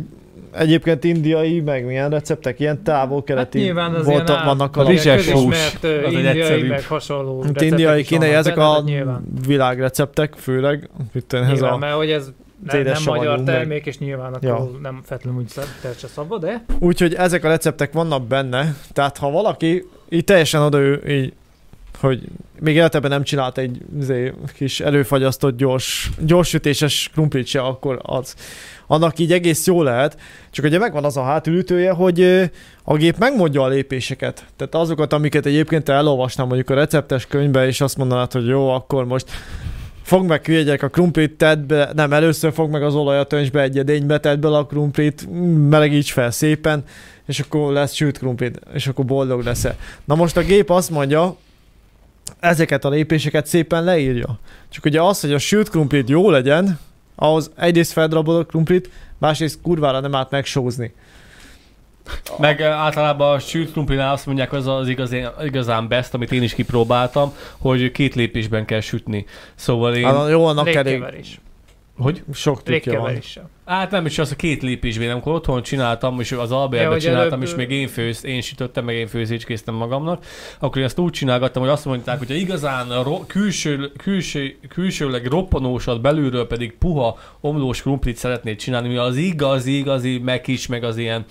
egyébként 0.52 1.04
indiai, 1.04 1.60
meg 1.60 1.86
milyen 1.86 2.10
receptek, 2.10 2.60
ilyen 2.60 2.84
távol-keleti 2.84 3.58
Hát 3.58 3.66
nyilván 3.68 3.94
az 3.94 4.06
voltak, 4.06 4.28
ilyen 4.30 4.46
vannak 4.46 4.78
a 4.78 4.88
rizses 4.88 5.30
hús. 5.30 5.56
Az 5.82 5.90
egy 6.04 6.14
indiai, 6.14 6.62
meg 6.64 6.86
hasonló 6.86 7.40
receptek 7.42 7.64
indiai, 7.64 8.04
kínai, 8.04 8.30
ezek 8.30 8.58
a 8.58 8.82
de 8.86 8.92
nyilván, 8.92 9.24
világréceptek, 9.48 10.34
főleg. 10.38 10.90
Mit 11.12 11.26
tudom, 11.26 11.46
ez 11.46 11.52
nyilván 11.52 11.74
a, 11.74 11.78
mert 11.78 11.94
hogy 11.94 12.12
ez 12.12 12.32
nem, 12.72 12.82
nem 12.82 13.02
magyar 13.06 13.36
meg- 13.36 13.46
termék, 13.46 13.86
és 13.86 13.98
nyilván 13.98 14.34
akkor 14.34 14.50
Ja. 14.50 14.70
nem 14.82 15.02
feltétlenül 15.06 15.42
úgy 15.42 15.52
tercse 15.82 16.08
szabva, 16.08 16.38
de 16.38 16.66
úgyhogy 16.80 17.14
ezek 17.14 17.44
a 17.44 17.48
receptek 17.48 17.94
vannak 17.94 18.28
benne, 18.28 18.76
tehát 18.94 19.18
ha 19.18 19.30
valaki 19.32 19.86
így 20.10 20.24
teljesen 20.24 20.62
oda 20.62 20.78
ő, 20.78 21.04
így, 21.08 21.34
hogy 22.00 22.24
még 22.60 22.76
életeben 22.76 23.10
nem 23.10 23.24
csinált 23.24 23.58
egy 23.58 23.82
izé, 24.00 24.34
kis 24.54 24.80
előfagyasztott 24.80 25.58
gyors, 25.58 26.10
gyors 26.20 26.50
sütéses 26.50 27.10
krumplit 27.14 27.48
se, 27.48 27.62
akkor 27.62 28.00
az. 28.02 28.36
Annak 28.88 29.20
így 29.20 29.32
egész 29.32 29.66
jó 29.66 29.84
lehet, 29.84 30.18
csak 30.52 30.66
ugye 30.66 30.78
megvan 30.78 31.04
az 31.04 31.18
a 31.18 31.24
hátulütője, 31.24 31.92
hogy 31.92 32.50
a 32.84 32.96
gép 32.96 33.18
megmondja 33.18 33.62
a 33.62 33.68
lépéseket. 33.68 34.46
Tehát 34.56 34.76
azokat, 34.76 35.14
amiket 35.14 35.46
egyébként 35.46 35.90
elolvasnám 35.90 36.48
mondjuk 36.48 36.70
a 36.70 36.74
receptes 36.74 37.26
könyvbe, 37.26 37.68
és 37.68 37.82
azt 37.82 37.98
mondanád, 37.98 38.32
hogy 38.32 38.48
jó, 38.48 38.70
akkor 38.70 39.06
most 39.06 39.30
fogd 40.06 40.28
meg 40.28 40.46
hülye 40.46 40.78
a 40.82 40.88
krumplit, 40.88 41.38
tedd 41.38 41.68
be, 41.68 41.90
nem, 41.94 42.14
először 42.14 42.54
fogd 42.54 42.72
meg 42.72 42.84
az 42.84 42.96
olajat, 42.96 43.34
önts 43.34 43.52
be 43.52 43.62
egy 43.62 43.78
edénybe, 43.78 44.20
tedd 44.20 44.40
bele 44.40 44.58
a 44.58 44.66
krumplit, 44.66 45.28
mm, 45.30 45.70
melegíts 45.70 46.12
fel 46.12 46.32
szépen, 46.32 46.84
és 47.28 47.40
akkor 47.40 47.74
lesz 47.74 47.94
sült 47.94 48.18
krumplit, 48.18 48.60
és 48.74 48.88
akkor 48.88 49.06
boldog 49.06 49.44
leszel. 49.44 49.76
Na 50.06 50.16
most 50.16 50.38
a 50.38 50.42
gép 50.42 50.70
azt 50.70 50.90
mondja, 50.90 51.38
ezeket 52.46 52.86
a 52.86 52.90
lépéseket 52.90 53.46
szépen 53.46 53.84
leírja. 53.84 54.40
Csak 54.70 54.86
ugye 54.86 55.02
az, 55.02 55.22
hogy 55.22 55.34
a 55.34 55.38
sült 55.38 55.70
krumplit 55.70 56.10
jó 56.10 56.30
legyen, 56.30 56.80
ahhoz 57.16 57.52
egyrészt 57.56 57.92
feldrabolod 57.92 58.42
a 58.42 58.46
krumplit, 58.46 58.90
másrészt 59.18 59.62
kurvára 59.62 60.00
nem 60.00 60.16
át 60.16 60.30
megsózni. 60.30 60.94
Meg 62.38 62.62
általában 62.62 63.36
a 63.36 63.40
sült 63.40 63.72
krumplinál 63.72 64.14
azt 64.14 64.26
mondják, 64.26 64.54
az 64.54 64.68
az 64.68 64.88
igazán, 64.88 65.32
igazán 65.44 65.88
best, 65.88 66.14
amit 66.14 66.32
én 66.32 66.44
is 66.44 66.54
kipróbáltam, 66.54 67.34
hogy 67.58 67.92
két 67.92 68.16
lépésben 68.16 68.66
kell 68.66 68.80
sütni. 68.80 69.26
Szóval 69.56 69.96
én... 69.96 70.06
Hát, 70.06 70.30
jó, 70.30 70.46
annak 70.46 70.68
elég 70.68 70.86
légkeverés. 70.86 71.40
Hogy? 71.98 72.24
sok 72.34 72.64
trükkje 72.64 72.98
van. 72.98 73.20
Hát 73.66 73.92
nem 73.92 74.06
is 74.06 74.20
az 74.20 74.32
a 74.32 74.36
két 74.36 74.62
lépésben, 74.62 75.10
amikor 75.10 75.34
otthon 75.34 75.64
csináltam, 75.64 76.20
és 76.20 76.32
az 76.32 76.52
Albertben 76.52 76.92
Ja, 76.94 77.00
csináltam, 77.00 77.32
előbb- 77.42 77.48
és 77.48 77.56
még 77.56 77.72
én 77.72 77.88
főz, 77.88 78.26
én 78.26 78.42
sütöttem, 78.42 78.86
meg 78.86 78.96
én 78.96 79.08
főzécskéztem 79.08 79.76
magamnak, 79.76 80.26
akkor 80.60 80.78
én 80.78 80.84
ezt 80.84 81.00
úgy 81.00 81.12
csinálgattam, 81.12 81.62
hogy 81.62 81.72
azt 81.72 81.86
mondták, 81.86 82.18
hogy 82.18 82.28
ha 82.28 82.34
igazán 82.34 82.92
a 82.92 83.04
ro- 83.04 83.28
külső, 83.28 83.92
külső, 83.98 84.56
külsőleg 84.70 85.26
roppanósat, 85.26 86.02
belülről 86.02 86.48
pedig 86.48 86.78
puha 86.78 87.18
omlós 87.40 87.82
krumplit 87.82 88.18
szeretnéd 88.18 88.58
csinálni, 88.58 88.88
mi 88.88 88.98
az 88.98 89.16
igazi, 89.16 89.78
igazi 89.78 90.18
meg 90.18 90.48
is, 90.48 90.68
meg 90.68 90.84
az 90.84 90.98
ilyen 90.98 91.26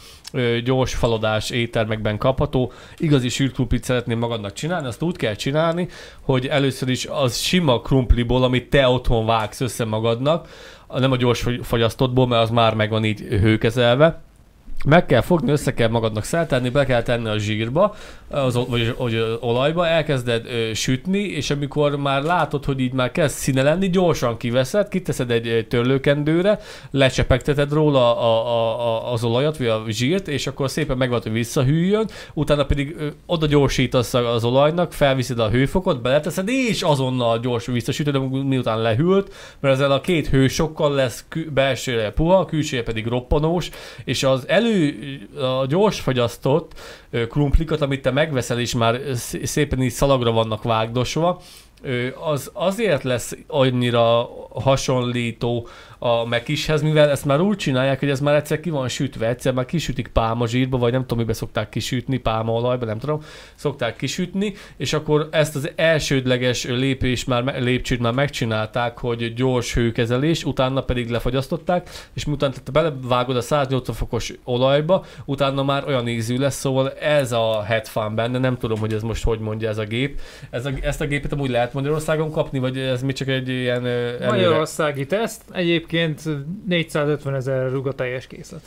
gyors 0.65 0.95
falodás 0.95 1.51
éttermekben 1.51 2.19
kapható, 2.19 2.73
igazi 2.97 3.29
sült 3.29 3.53
krumplit 3.53 3.85
szeretném 3.85 4.19
magadnak 4.19 4.53
csinálni, 4.53 4.87
azt 4.87 5.03
úgy 5.03 5.17
kell 5.17 5.35
csinálni, 5.35 5.89
hogy 6.21 6.47
először 6.47 6.89
is 6.89 7.07
az 7.07 7.37
sima 7.37 7.81
krumpliból, 7.81 8.43
amit 8.43 8.71
te 8.71 8.89
otthon 8.89 9.27
vágsz 9.27 9.61
össze 9.61 9.85
magadnak, 9.85 10.49
nem 10.89 11.13
a 11.13 11.17
gyors 11.17 11.47
fogyasztottból, 11.63 12.27
mert 12.27 12.43
az 12.43 12.51
már 12.51 12.75
meg 12.75 12.91
van 12.91 13.05
így 13.05 13.21
hőkezelve. 13.21 14.23
Meg 14.85 15.07
kell 15.07 15.21
fogni, 15.21 15.51
össze 15.51 15.75
kell 15.75 15.89
magadnak 15.89 16.25
szeltenni, 16.25 16.69
be 16.69 16.85
kell 16.85 17.03
tenni 17.03 17.29
a 17.29 17.39
zsírba, 17.39 17.95
az, 18.29 18.59
vagy, 18.69 18.95
vagy 18.99 19.39
olajba, 19.41 19.87
elkezded 19.87 20.47
ö, 20.47 20.75
sütni, 20.75 21.19
és 21.19 21.51
amikor 21.51 21.97
már 21.97 22.23
látod, 22.23 22.65
hogy 22.65 22.81
így 22.81 22.93
már 22.93 23.13
kezd 23.13 23.37
színe 23.37 23.63
lenni, 23.63 23.91
gyorsan 23.91 24.37
kiveszed, 24.37 24.89
kiteszed 24.89 25.31
egy 25.31 25.67
törlőkendőre, 25.69 26.61
lecsepegteted 26.91 27.73
róla 27.73 28.19
a, 28.19 28.47
a, 28.47 28.81
a, 28.81 29.13
az 29.13 29.25
olajat, 29.25 29.57
vagy 29.57 29.67
a 29.67 29.83
zsírt, 29.89 30.29
és 30.29 30.47
akkor 30.47 30.71
szépen 30.71 30.97
megvan, 30.97 31.21
hogy 31.23 31.33
visszahűljön, 31.33 32.09
utána 32.35 32.65
pedig 32.65 32.97
ö, 32.99 33.07
oda 33.27 33.47
gyorsítasz 33.47 34.15
az 34.15 34.45
olajnak, 34.45 34.93
felviszed 34.93 35.39
a 35.39 35.51
hőfokot, 35.51 36.03
beleteszed, 36.03 36.49
és 36.49 36.83
azonnal 36.83 37.39
gyorsan 37.39 37.75
visszasütöd, 37.75 38.45
miután 38.47 38.81
lehűlt, 38.81 39.33
mert 39.61 39.75
ezzel 39.75 39.93
a 39.93 40.01
két 40.01 40.29
hő 40.29 40.49
sokkal 40.49 40.95
lesz 40.95 41.25
kü- 41.29 41.53
belsőre 41.53 42.11
puha, 42.11 42.45
külsője 42.45 42.83
pedig 42.83 43.07
roppanós, 43.07 43.71
és 44.05 44.23
az 44.23 44.49
elő, 44.49 44.64
a 45.41 45.67
gyors 45.67 46.01
fagyasztott 46.01 46.73
ö, 47.11 47.27
krumplikat, 47.27 47.81
amit 47.81 48.03
te 48.03 48.11
megveszel, 48.11 48.61
és 48.61 48.75
már 48.75 49.01
szé- 49.15 49.47
szépen 49.47 49.83
így 49.83 49.91
szalagra 49.91 50.33
vannak 50.33 50.63
vágdosva, 50.63 51.43
az 52.33 52.51
azért 52.53 53.03
lesz 53.03 53.37
annyira 53.47 54.29
hasonlító 54.53 55.69
a 56.07 56.25
mekishez, 56.25 56.83
mivel 56.83 57.11
ezt 57.11 57.25
már 57.25 57.41
úgy 57.41 57.57
csinálják, 57.57 57.99
hogy 57.99 58.11
ez 58.11 58.21
már 58.21 58.35
egyszer 58.35 58.61
ki 58.61 58.71
van 58.71 58.89
sütve, 58.89 59.29
egyszer 59.29 59.53
már 59.53 59.65
kisütik 59.65 60.09
pálmazsírba, 60.09 60.79
vagy 60.79 60.93
nem 60.93 61.01
tudom, 61.01 61.19
mibe 61.19 61.33
szokták 61.33 61.69
kisütni, 61.69 62.17
pálmaolajba, 62.17 62.85
nem 62.85 62.99
tudom, 62.99 63.23
szokták 63.55 63.97
kisütni, 63.97 64.55
és 64.77 64.93
akkor 64.93 65.29
ezt 65.31 65.57
az 65.57 65.71
elsődleges 65.77 66.65
lépés 66.65 67.25
már, 67.25 67.63
lépcsőt 67.63 68.01
már 68.01 68.13
megcsinálták, 68.13 68.99
hogy 68.99 69.35
gyors 69.35 69.75
hőkezelés, 69.75 70.45
utána 70.45 70.81
pedig 70.81 71.11
lefagyasztották, 71.11 71.91
és 72.15 72.25
miután 72.25 72.53
te 72.65 72.73
belevágod 72.73 73.37
a 73.37 73.41
180 73.41 73.95
fokos 73.95 74.33
olajba, 74.45 75.05
utána 75.25 75.63
már 75.63 75.87
olyan 75.87 76.09
ízű 76.09 76.39
lesz, 76.39 76.59
szóval 76.59 76.93
ez 76.93 77.33
a 77.33 77.63
headfan 77.63 78.15
benne, 78.15 78.39
nem 78.39 78.57
tudom, 78.57 78.79
hogy 78.79 78.93
ez 78.93 79.03
most 79.03 79.25
hogy 79.25 79.39
mondja 79.39 79.69
ez 79.69 79.79
a 79.79 79.85
gép. 79.85 80.21
Ez 80.51 80.67
a, 80.67 80.71
ezt 80.81 81.01
a 81.01 81.07
gépet 81.07 81.33
amúgy 81.33 81.51
lehet 81.51 81.74
Magyarországon 81.75 82.31
kapni, 82.31 82.59
vagy 82.59 82.79
ez 82.79 83.03
még 83.03 83.15
csak 83.15 83.29
egy 83.29 83.49
ilyen 83.49 83.87
előre? 83.87 84.27
Magyarországi 84.27 85.07
teszt, 85.07 85.43
egyébként 85.53 86.23
450 86.69 87.35
ezer 87.35 87.71
ruga 87.71 87.93
teljes 87.93 88.27
készlet. 88.27 88.63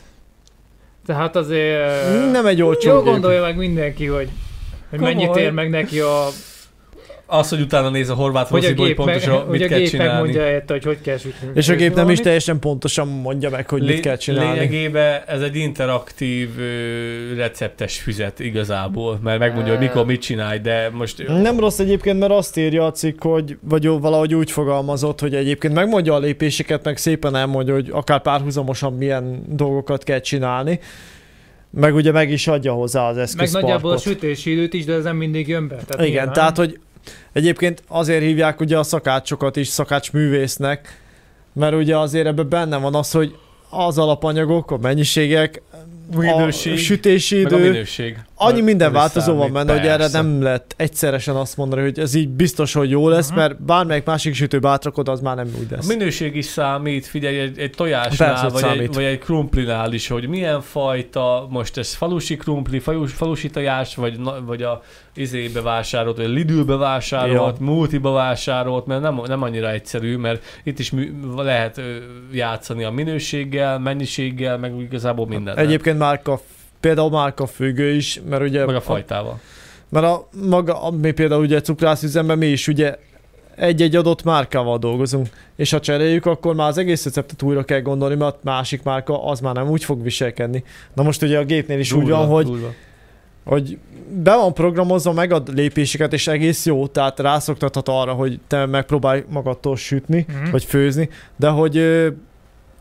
Tehát 1.06 1.36
azért... 1.36 2.32
Nem 2.32 2.46
egy 2.46 2.62
olcsó 2.62 2.90
Jó 2.90 3.02
gondolja 3.02 3.42
meg 3.42 3.58
mindenki, 3.58 4.06
hogy, 4.06 4.30
hogy 4.90 5.00
Komoly. 5.00 5.14
mennyit 5.14 5.36
ér 5.36 5.52
meg 5.52 5.70
neki 5.70 6.00
a... 6.00 6.28
Az, 7.30 7.50
hogy 7.50 7.62
utána 7.62 7.90
néz 7.90 8.10
a 8.10 8.14
horvát 8.14 8.48
Hogy 8.48 8.60
a 8.60 8.62
foziból, 8.62 8.86
hogy 8.86 8.96
meg, 8.96 9.06
pontosan 9.06 9.40
hogy 9.48 9.50
mit 9.60 9.62
a 9.64 9.68
kell 9.68 9.78
gép 9.78 9.88
csinálni. 9.90 10.12
megmondja 10.12 10.42
helyette, 10.42 10.74
hogy 10.74 10.84
hogy 10.84 11.02
kell 11.02 11.18
sütni. 11.18 11.48
És 11.54 11.70
a 11.70 11.76
gép 11.76 11.96
nem 11.96 12.10
is 12.10 12.20
teljesen 12.20 12.60
pontosan 12.60 13.08
mondja 13.08 13.50
meg, 13.50 13.70
hogy 13.70 13.82
mit 13.82 14.00
kell 14.00 14.18
csinálni. 14.18 14.60
Lényegében 14.60 15.22
ez 15.28 15.42
egy 15.42 15.56
interaktív 15.56 16.50
ö, 16.60 17.36
receptes 17.36 17.98
füzet 18.00 18.40
igazából, 18.40 19.20
mert 19.24 19.40
megmondja, 19.40 19.72
hogy 19.78 19.82
mikor 19.88 20.06
mit 20.06 20.22
csinálj, 20.22 20.60
de 20.60 20.90
most... 20.94 21.28
Nem 21.28 21.60
rossz 21.60 21.80
egyébként, 21.80 22.20
mert 22.20 22.32
azt 22.32 22.58
írja 22.58 22.86
a 22.86 22.92
cikk, 22.92 23.24
hogy 23.24 23.58
vagy 23.62 23.88
valahogy 23.88 24.36
úgy 24.36 24.52
fogalmazott, 24.52 25.20
hogy 25.20 25.36
egyébként 25.36 25.74
megmondja 25.74 26.14
a 26.14 26.20
lépéseket, 26.20 26.84
meg 26.84 26.98
szépen 26.98 27.36
elmondja, 27.36 27.74
hogy 27.74 27.90
akár 27.92 28.22
párhuzamosan 28.22 28.94
milyen 28.94 29.44
dolgokat 29.48 30.04
kell 30.04 30.20
csinálni. 30.20 30.80
Meg 31.70 31.96
ugye 31.96 32.12
meg 32.12 32.32
is 32.32 32.48
adja 32.48 32.74
hozzá 32.74 33.08
az 33.10 33.16
Meg 33.16 33.24
eszközparkot. 33.24 33.62
nagyjából 33.62 33.92
a 33.92 33.98
sütési 33.98 34.52
időt 34.52 34.74
is, 34.74 34.86
de 34.86 34.94
ez 34.94 35.04
nem 35.04 35.16
mindig 35.16 35.48
jön 35.48 35.68
be. 35.68 35.76
Tehát 35.76 35.94
Igen, 35.94 36.08
nyilván. 36.10 36.34
tehát 36.34 36.58
hogy 36.58 36.80
egyébként 37.34 37.84
azért 37.88 38.22
hívják 38.24 38.60
ugye 38.60 38.78
a 38.78 38.84
szakácsokat 38.84 39.56
is 39.56 39.68
szakácsművésznek, 39.68 41.02
mert 41.54 41.76
ugye 41.76 41.98
azért 41.98 42.28
ebben 42.28 42.50
benne 42.50 42.78
van 42.78 42.96
az, 42.96 43.12
hogy 43.12 43.36
az 43.70 43.98
alapanyagok, 43.98 44.72
a 44.72 44.78
mennyiségek, 44.78 45.62
Minőség, 46.18 46.74
a 46.74 46.78
sütési 46.78 47.42
meg 47.44 47.54
a 47.54 47.58
idő, 47.58 47.72
minőség. 47.72 48.18
annyi 48.36 48.62
minden 48.62 48.92
változó 48.92 49.34
van 49.36 49.54
benne, 49.54 49.72
hogy 49.72 49.86
erre 49.86 49.98
persze. 49.98 50.22
nem 50.22 50.42
lehet 50.42 50.74
egyszeresen 50.78 51.36
azt 51.36 51.58
mondani, 51.58 51.82
hogy 51.82 52.00
ez 52.00 52.14
így 52.14 52.30
biztos, 52.30 52.74
hogy 52.74 52.90
jó 52.90 53.10
lesz, 53.10 53.30
Mhm. 53.30 53.38
mert 53.38 53.62
bármelyik 53.64 54.04
másik 54.06 54.34
sütőbe 54.36 54.70
átrakod, 54.70 55.08
az 55.10 55.20
már 55.20 55.36
nem 55.36 55.48
úgy 55.60 55.68
A 55.72 55.76
lesz. 55.76 55.88
minőség 55.88 56.36
is 56.36 56.46
számít, 56.46 57.06
figyelj, 57.06 57.40
egy, 57.40 57.60
egy 57.60 57.72
tojásnál, 57.72 58.42
Persze, 58.42 58.68
vagy 58.68 58.80
egy, 58.80 58.94
vagy 58.94 59.04
egy 59.04 59.20
krumplinál 59.20 59.94
is, 59.94 60.08
hogy 60.08 60.28
milyen 60.28 60.62
fajta, 60.62 61.48
most 61.50 61.78
ez 61.78 61.94
falusi 61.94 62.36
krumpli, 62.38 62.80
falusi, 62.80 63.14
falusi 63.14 63.50
tojás, 63.50 63.96
vagy, 63.96 64.20
vagy 64.46 64.62
a 64.62 64.82
izébe 65.18 65.62
vásárolt, 65.62 66.16
vagy 66.18 66.26
a 66.26 66.30
Lidlbe 66.30 66.76
vásárolt, 66.76 67.58
Ja. 67.60 67.66
multiba 67.66 68.12
vásárolt, 68.12 68.86
mert 68.86 69.02
nem, 69.02 69.22
nem 69.28 69.42
annyira 69.42 69.72
egyszerű, 69.72 70.18
mert 70.18 70.44
itt 70.64 70.80
is 70.80 70.92
mű, 70.92 71.14
lehet 71.36 71.82
játszani 72.32 72.84
a 72.84 72.92
minőséggel, 72.92 73.80
mennyiséggel, 73.80 74.58
meg 74.58 74.80
igazából 74.80 75.28
minden. 75.28 75.58
Egyébként 75.58 75.98
márka, 75.98 76.40
például 76.80 77.10
márka 77.10 77.46
függő 77.46 77.92
is, 77.92 78.22
mert 78.30 78.42
ugye 78.44 78.66
meg 78.66 78.76
a 78.76 78.82
fajtával. 78.82 79.40
Mert 79.90 80.06
a 80.06 80.28
maga, 80.50 80.84
a- 80.84 80.92
mi 80.92 81.12
például 81.12 81.42
ugye 81.42 81.62
cukrászüzemben 81.62 82.38
mi 82.38 82.46
is 82.48 82.68
ugye 82.68 82.96
egy-egy 83.56 83.96
adott 83.96 84.24
márkával 84.24 84.78
dolgozunk, 84.78 85.28
és 85.56 85.72
ha 85.72 85.80
cseréljük, 85.80 86.26
akkor 86.26 86.56
már 86.56 86.68
az 86.70 86.78
egész 86.78 87.04
receptet 87.06 87.42
újra 87.42 87.64
kell 87.64 87.82
gondolni, 87.82 88.16
mert 88.16 88.34
a 88.36 88.40
másik 88.44 88.84
márka 88.84 89.26
az 89.26 89.40
már 89.40 89.54
nem 89.56 89.70
úgy 89.70 89.84
fog 89.84 90.04
viselkedni. 90.04 90.64
Na 90.94 91.04
most 91.04 91.22
ugye 91.22 91.40
a 91.40 91.44
gépnél 91.44 91.80
is 91.80 91.92
úgy 91.92 92.10
van, 92.10 92.28
hogy, 92.28 92.46
durva. 92.46 92.74
Hogy 93.48 93.78
be 94.24 94.36
van 94.36 94.54
programozva, 94.54 95.12
megad 95.14 95.54
lépéseket, 95.56 96.14
és 96.14 96.28
egész 96.28 96.66
jó, 96.66 96.88
tehát 96.88 97.20
rászoktathat 97.20 97.88
arra, 97.90 98.14
hogy 98.14 98.40
te 98.48 98.66
megpróbálj 98.66 99.24
magadtól 99.30 99.76
sütni, 99.76 100.26
Mhm. 100.30 100.52
vagy 100.52 100.64
főzni, 100.64 101.10
de 101.36 101.48
hogy 101.50 102.04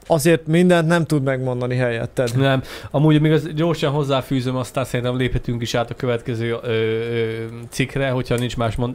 azért 0.07 0.47
mindent 0.47 0.87
nem 0.89 1.05
tud 1.05 1.23
megmondani 1.23 1.77
helyetted. 1.77 2.37
Nem, 2.37 2.63
amúgy 2.91 3.21
még 3.21 3.33
az 3.33 3.49
gyorsan 3.55 3.93
hozzáfűzöm, 3.93 4.57
aztán 4.57 4.85
szerintem 4.85 5.17
léphetünk 5.17 5.63
is 5.63 5.75
át 5.75 5.91
a 5.91 5.95
következő 5.95 6.57
ö, 6.63 6.69
ö, 6.73 7.45
cikkre, 7.69 8.11
hogyha 8.11 8.37
nincs 8.37 8.57
más 8.57 8.75
mond... 8.77 8.95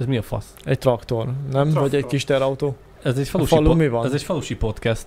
Ez 0.00 0.06
mi 0.06 0.16
a 0.16 0.22
fasz? 0.22 0.54
Egy 0.64 0.78
traktor, 0.78 1.24
nem? 1.24 1.34
Traktor. 1.50 1.80
Vagy 1.82 1.94
egy 1.94 2.06
kis 2.06 2.24
terautó. 2.24 2.76
Ez 3.02 3.18
egy 3.18 3.28
falusi, 3.28 3.54
falu 3.54 3.66
pod- 3.68 3.76
mi 3.76 3.88
van? 3.88 4.04
Ez 4.06 4.12
egy 4.12 4.22
falusi 4.22 4.56
podcast. 4.56 5.06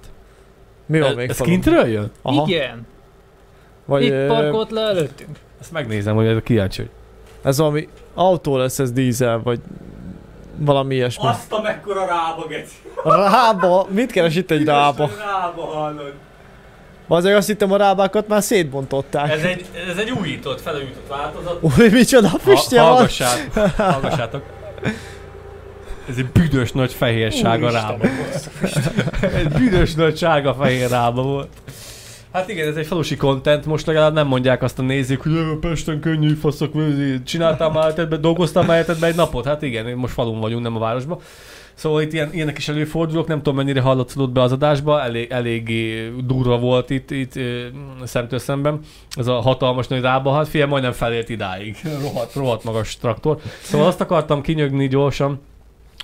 Mi 0.86 1.00
van 1.00 1.10
ez, 1.10 1.16
még 1.16 1.30
ez 1.30 1.36
falun? 1.38 1.52
kintről 1.54 1.88
jön? 1.88 2.12
Aha. 2.22 2.46
Igen, 2.48 2.86
Vagy, 3.90 4.04
itt 4.04 4.26
parkolt 4.28 4.72
le 4.72 4.82
előttünk. 4.82 5.38
Ezt 5.62 5.72
megnézem, 5.72 6.16
hogy 6.16 6.28
ez 6.28 6.36
a 6.36 6.42
kíváncsi. 6.42 6.82
hogy- 6.82 6.90
Ez 7.44 7.58
valami 7.58 7.88
autó 8.14 8.58
lesz, 8.58 8.80
ez 8.80 8.92
dízel, 8.92 9.42
vagy 9.44 9.60
valami 10.58 10.96
ilyesmi. 10.96 11.28
Azt 11.28 11.52
a 11.54 11.62
mekkora 11.62 12.06
rába, 12.06 12.46
geci. 12.50 12.74
Rába? 13.04 13.88
Mit 13.90 14.12
keres 14.12 14.36
itt 14.36 14.52
egy 14.52 14.66
rába? 14.66 15.10
Rába 15.18 15.62
hallod. 15.66 16.14
Azért 17.08 17.38
azt 17.38 17.48
hittem 17.48 17.72
a 17.72 17.78
rábákat 17.78 18.28
már 18.28 18.42
szétbontották. 18.44 19.32
Ez 19.32 19.42
egy, 19.44 19.66
ez 19.92 19.98
egy 19.98 20.10
újított, 20.12 20.62
felújított 20.62 21.08
változat. 21.08 21.58
Új, 21.62 21.90
micsoda 21.92 22.28
füstje 22.28 22.80
Ha, 22.80 22.86
van? 22.86 22.96
hallgassát, 22.96 23.50
hallgassátok. 23.78 24.44
Ez 26.10 26.18
egy 26.18 26.26
büdös 26.32 26.72
nagy 26.72 26.94
fehér 26.94 27.32
sárga 27.32 27.72
rába. 27.72 28.06
egy 29.36 29.48
büdös 29.48 29.94
nagy 29.94 30.18
sárga 30.18 30.54
fehér 30.54 30.90
rába 30.90 31.22
volt. 31.22 31.48
Hát 32.32 32.50
igen, 32.50 32.68
ez 32.68 32.76
egy 32.76 32.86
falusi 32.88 33.16
content, 33.16 33.66
most 33.66 33.86
legalább 33.86 34.14
nem 34.14 34.28
mondják 34.28 34.62
azt 34.64 34.80
a 34.80 34.82
nézők, 34.82 35.22
hogy 35.22 35.32
"Ö, 35.32 35.60
Pesten 35.60 36.00
könnyű 36.00 36.34
faszok, 36.34 36.74
csináltál 37.24 37.70
már 37.70 37.84
életedbe, 37.84 38.18
dolgoztál 38.18 38.64
már 38.64 38.76
életedbe 38.78 39.08
egy 39.08 39.16
napot? 39.16 39.46
Hát 39.46 39.62
igen, 39.62 39.98
most 39.98 40.14
falun 40.14 40.40
vagyunk, 40.40 40.64
nem 40.64 40.76
a 40.76 40.80
városban. 40.80 41.20
Szóval 41.74 42.02
itt 42.02 42.14
ilyen, 42.14 42.30
ilyenek 42.34 42.58
is 42.58 42.68
előfordulok, 42.70 43.28
nem 43.28 43.38
tudom 43.38 43.56
mennyire 43.56 43.82
hallatszódott 43.82 44.30
be 44.32 44.42
az 44.42 44.52
adásba, 44.52 45.02
elég, 45.02 45.32
eléggé 45.32 46.12
durva 46.26 46.58
volt 46.58 46.90
itt, 46.90 47.12
itt 47.12 47.34
szemtől 48.04 48.40
szemben. 48.40 48.80
Ez 49.16 49.28
a 49.28 49.40
hatalmas 49.40 49.88
nagy 49.88 50.02
rába, 50.02 50.34
hát 50.34 50.48
fia, 50.48 50.68
majdnem 50.68 50.92
felért 50.92 51.30
idáig. 51.30 51.78
rohadt, 52.02 52.34
rohadt 52.34 52.64
magas 52.64 52.98
traktor. 52.98 53.38
Szóval 53.62 53.88
azt 53.88 54.02
akartam 54.02 54.42
kinyögni 54.42 54.88
gyorsan, 54.88 55.40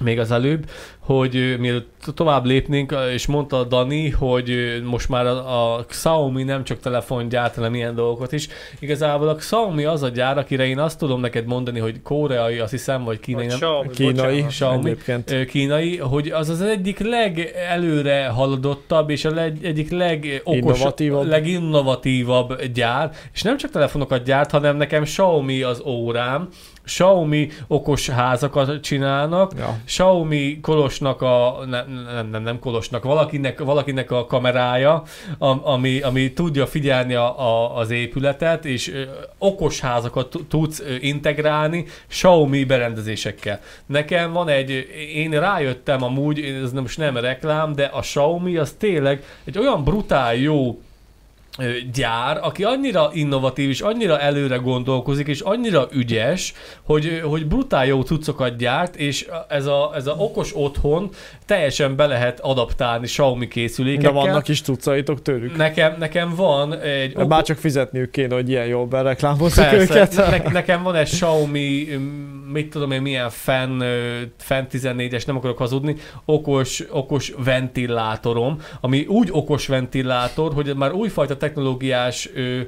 még 0.04 0.20
az 0.20 0.32
előbb, 0.32 0.70
hogy 1.00 1.56
mielőtt 1.60 2.06
tovább 2.16 2.46
lépnénk, 2.46 2.96
és 3.14 3.26
mondta 3.26 3.64
Dani, 3.64 4.10
hogy 4.10 4.82
most 4.84 5.10
már 5.10 5.26
a, 5.26 5.74
a 5.76 5.86
Xiaomi 5.88 6.44
nem 6.44 6.64
csak 6.64 6.80
telefon 6.80 7.30
gyárt, 7.30 7.56
hanem 7.56 7.76
ilyen 7.76 7.96
dolgokat 7.96 8.32
is. 8.32 8.48
Igazából 8.80 9.28
a 9.28 9.36
Xiaomi 9.36 9.84
az 9.84 10.04
a 10.04 10.10
gyár, 10.10 10.38
akire 10.38 10.66
én 10.66 10.80
azt 10.80 11.00
tudom 11.00 11.20
neked 11.20 11.46
mondani, 11.46 11.80
hogy 11.80 12.02
koreai, 12.02 12.60
azt 12.60 12.72
hiszem, 12.72 13.04
vagy 13.04 13.20
kínai, 13.20 13.48
Vagy 13.48 13.50
nem, 13.50 13.58
Xiaomi, 13.58 13.90
Kínai, 13.90 14.14
bocsánat. 14.14 14.48
Xiaomi. 14.48 14.90
egyébként. 14.90 15.46
kínai, 15.46 15.98
hogy 15.98 16.28
az 16.28 16.50
az 16.50 16.62
egyik 16.62 17.00
legelőre 17.00 18.28
haladottabb 18.28 19.10
és 19.10 19.26
a 19.26 19.32
leg, 19.32 19.58
egyik 19.62 19.92
legokos, 19.92 20.56
Innovatívabb. 20.56 21.28
leginnovatívabb 21.28 22.64
gyár, 22.64 23.12
és 23.34 23.42
nem 23.42 23.58
csak 23.58 23.72
telefonokat 23.72 24.24
gyárt, 24.24 24.52
hanem 24.52 24.78
nekem 24.78 25.04
Xiaomi 25.04 25.62
az 25.62 25.82
órám, 25.86 26.50
Xiaomi 26.86 27.50
okos 27.68 28.10
házakat 28.10 28.82
csinálnak, 28.82 29.52
Ja. 29.58 29.78
Xiaomi 29.86 30.60
Kolosnak 30.62 31.22
a, 31.22 31.58
nem, 31.70 32.06
nem, 32.14 32.28
nem, 32.30 32.44
nem 32.44 32.60
Kolosnak, 32.60 33.04
valakinek, 33.04 33.60
valakinek 33.60 34.12
a 34.12 34.26
kamerája, 34.26 35.04
am- 35.38 35.62
ami, 35.64 36.02
ami 36.02 36.34
tudja 36.34 36.66
figyelni 36.68 37.14
a, 37.14 37.40
a, 37.40 37.78
az 37.78 37.90
épületet, 37.92 38.66
és 38.66 38.92
okos 39.38 39.80
házakat 39.80 40.30
tu- 40.30 40.46
tudsz 40.46 40.84
integrálni 41.00 41.86
Xiaomi 42.08 42.64
berendezésekkel. 42.64 43.60
Nekem 43.86 44.32
van 44.32 44.48
egy, 44.50 44.88
én 45.14 45.40
rájöttem 45.40 46.04
amúgy, 46.04 46.40
ez 46.40 46.72
most 46.72 46.98
nem 46.98 47.18
reklám, 47.18 47.74
de 47.74 47.84
a 47.84 48.00
Xiaomi 48.00 48.58
az 48.58 48.76
tényleg 48.80 49.24
egy 49.46 49.58
olyan 49.58 49.84
brutál 49.84 50.36
jó 50.36 50.80
gyár, 51.94 52.40
aki 52.42 52.64
annyira 52.64 53.10
innovatív 53.14 53.70
és 53.70 53.82
annyira 53.82 54.20
előre 54.20 54.56
gondolkozik, 54.56 55.28
és 55.28 55.40
annyira 55.40 55.88
ügyes, 55.92 56.54
hogy, 56.84 57.22
hogy 57.24 57.48
brutál 57.48 57.86
jó 57.86 58.02
cuccokat 58.02 58.58
gyárt, 58.58 58.96
és 58.96 59.28
ez 59.48 59.66
a, 59.66 59.92
ez 59.96 60.08
a 60.08 60.16
okos 60.18 60.52
otthon 60.56 61.10
teljesen 61.46 61.96
be 61.96 62.06
lehet 62.06 62.40
adaptálni 62.40 63.06
Xiaomi 63.06 63.46
De 63.46 63.52
készülékekkel. 63.52 64.12
vannak 64.12 64.48
is 64.48 64.62
tucaitok 64.62 65.22
tőlük. 65.22 65.58
Nekem, 65.58 65.96
nekem 66.00 66.36
van 66.36 66.80
egy... 66.80 67.14
Okay. 67.14 67.28
Bár 67.28 67.44
csak 67.44 67.58
fizetniük 67.58 68.12
kéne, 68.12 68.36
hogy 68.36 68.50
ilyen 68.50 68.66
jól 68.66 68.86
bereklámozzuk 68.86 69.74
őket. 69.74 70.16
ne, 70.16 70.52
nekem 70.52 70.84
van 70.84 70.96
egy 70.96 71.10
Xiaomi, 71.10 71.88
mit 72.52 72.70
tudom 72.70 72.92
én, 72.92 73.02
milyen 73.02 73.30
Fan, 73.30 73.80
ö, 73.80 74.22
Fan 74.38 74.68
14-es, 74.72 75.26
nem 75.26 75.38
akarok 75.38 75.58
hazudni, 75.58 75.96
okos, 76.26 76.84
okos 76.90 77.34
ventilátorom, 77.44 78.60
ami 78.82 79.06
úgy 79.06 79.30
okos 79.32 79.68
ventilátor, 79.68 80.54
hogy 80.54 80.76
már 80.76 80.92
újfajta 80.92 81.38
technológiás 81.46 82.30
ö, 82.34 82.62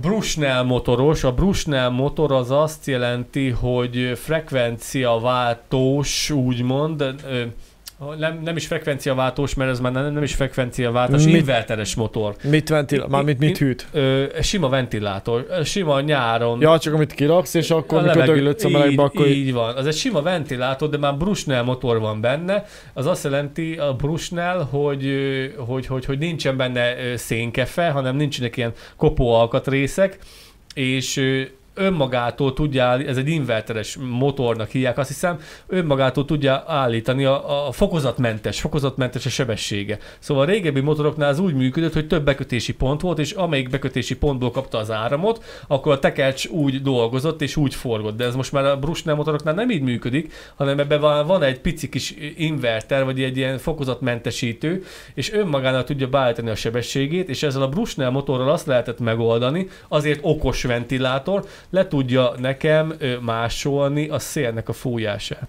Brusnell 0.00 0.62
motoros. 0.62 1.24
A 1.24 1.32
Brusnell 1.32 1.88
motor 1.88 2.32
az 2.32 2.50
azt 2.50 2.86
jelenti, 2.86 3.50
hogy 3.50 4.18
frekvenciaváltós, 4.22 6.30
úgymond, 6.30 7.00
ö, 7.00 7.42
nem, 8.18 8.40
nem 8.44 8.56
is 8.56 8.66
frekvenciaváltós, 8.66 9.54
mert 9.54 9.70
ez 9.70 9.80
már 9.80 9.92
nem, 9.92 10.12
nem 10.12 10.22
is 10.22 10.34
frekvenciaváltós, 10.34 11.24
Mit- 11.24 11.34
inverteres 11.36 11.94
motor. 11.94 12.34
Mit 12.42 12.68
ventil, 12.68 13.06
mármint 13.08 13.38
mit 13.38 13.58
hűt? 13.58 13.86
Ö, 13.92 14.24
sima 14.42 14.68
ventilátor, 14.68 15.46
sima 15.64 16.00
nyáron. 16.00 16.60
Ja, 16.60 16.78
csak 16.78 16.94
amit 16.94 17.12
kiraksz, 17.12 17.54
és 17.54 17.70
akkor, 17.70 17.98
A 17.98 18.00
amikor 18.00 18.16
levegő- 18.16 18.34
döglődsz 18.34 18.64
a 18.64 18.68
melegbe, 18.68 18.92
így, 18.92 18.98
akkor 18.98 19.26
így 19.26 19.52
van. 19.52 19.76
Az 19.76 19.86
egy 19.86 19.94
sima 19.96 20.22
ventilátor, 20.22 20.88
de 20.88 20.98
már 20.98 21.16
Brusnell 21.16 21.62
motor 21.62 22.00
van 22.00 22.20
benne. 22.20 22.64
Az 22.92 23.06
azt 23.06 23.24
jelenti 23.24 23.74
a 23.76 23.94
Brusnell, 23.94 24.66
hogy, 24.70 25.08
hogy, 25.56 25.86
hogy, 25.86 26.04
hogy 26.04 26.18
nincsen 26.18 26.56
benne 26.56 27.16
szénkefe, 27.16 27.90
hanem 27.90 28.16
nincsenek 28.16 28.56
ilyen 28.56 28.72
kopó 28.96 29.34
alkatrészek, 29.34 30.18
és 30.74 31.20
önmagától 31.74 32.52
tudja 32.52 32.84
állítani, 32.84 33.10
ez 33.10 33.16
egy 33.16 33.28
inverteres 33.28 33.98
motornak 34.10 34.70
hívják, 34.70 34.98
azt 34.98 35.08
hiszem, 35.08 35.38
önmagától 35.66 36.24
tudja 36.24 36.64
állítani 36.66 37.24
a, 37.24 37.66
a 37.66 37.72
fokozatmentes, 37.72 38.60
fokozatmentes 38.60 39.26
a 39.26 39.28
sebessége. 39.28 39.98
Szóval 40.18 40.42
a 40.42 40.46
régebbi 40.46 40.80
motoroknál 40.80 41.28
az 41.28 41.38
úgy 41.38 41.54
működött, 41.54 41.92
hogy 41.92 42.06
több 42.06 42.24
bekötési 42.24 42.74
pont 42.74 43.00
volt, 43.00 43.18
és 43.18 43.32
amelyik 43.32 43.70
bekötési 43.70 44.16
pontból 44.16 44.50
kapta 44.50 44.78
az 44.78 44.90
áramot, 44.90 45.44
akkor 45.66 45.92
a 45.92 45.98
tekercs 45.98 46.46
úgy 46.46 46.82
dolgozott 46.82 47.42
és 47.42 47.56
úgy 47.56 47.74
forgott. 47.74 48.16
De 48.16 48.24
ez 48.24 48.34
most 48.34 48.52
már 48.52 48.64
a 48.64 48.78
Brusnell 48.78 49.14
motoroknál 49.14 49.54
nem 49.54 49.70
így 49.70 49.82
működik, 49.82 50.32
hanem 50.56 50.78
ebben 50.78 51.00
van, 51.00 51.26
van 51.26 51.42
egy 51.42 51.60
pici 51.60 51.88
kis 51.88 52.14
inverter, 52.36 53.04
vagy 53.04 53.22
egy 53.22 53.36
ilyen 53.36 53.58
fokozatmentesítő, 53.58 54.84
és 55.14 55.32
önmagának 55.32 55.84
tudja 55.84 56.08
beállítani 56.08 56.50
a 56.50 56.54
sebességét, 56.54 57.28
és 57.28 57.42
ezzel 57.42 57.62
a 57.62 57.68
Brusnell 57.68 58.10
motorral 58.10 58.50
azt 58.50 58.66
lehetett 58.66 58.98
megoldani, 58.98 59.68
azért 59.88 60.18
okos 60.22 60.62
ventilátor, 60.62 61.44
le 61.74 61.86
tudja 61.88 62.34
nekem 62.38 62.96
másolni 63.20 64.08
a 64.08 64.18
szélnek 64.18 64.68
a 64.68 64.72
fújását. 64.72 65.48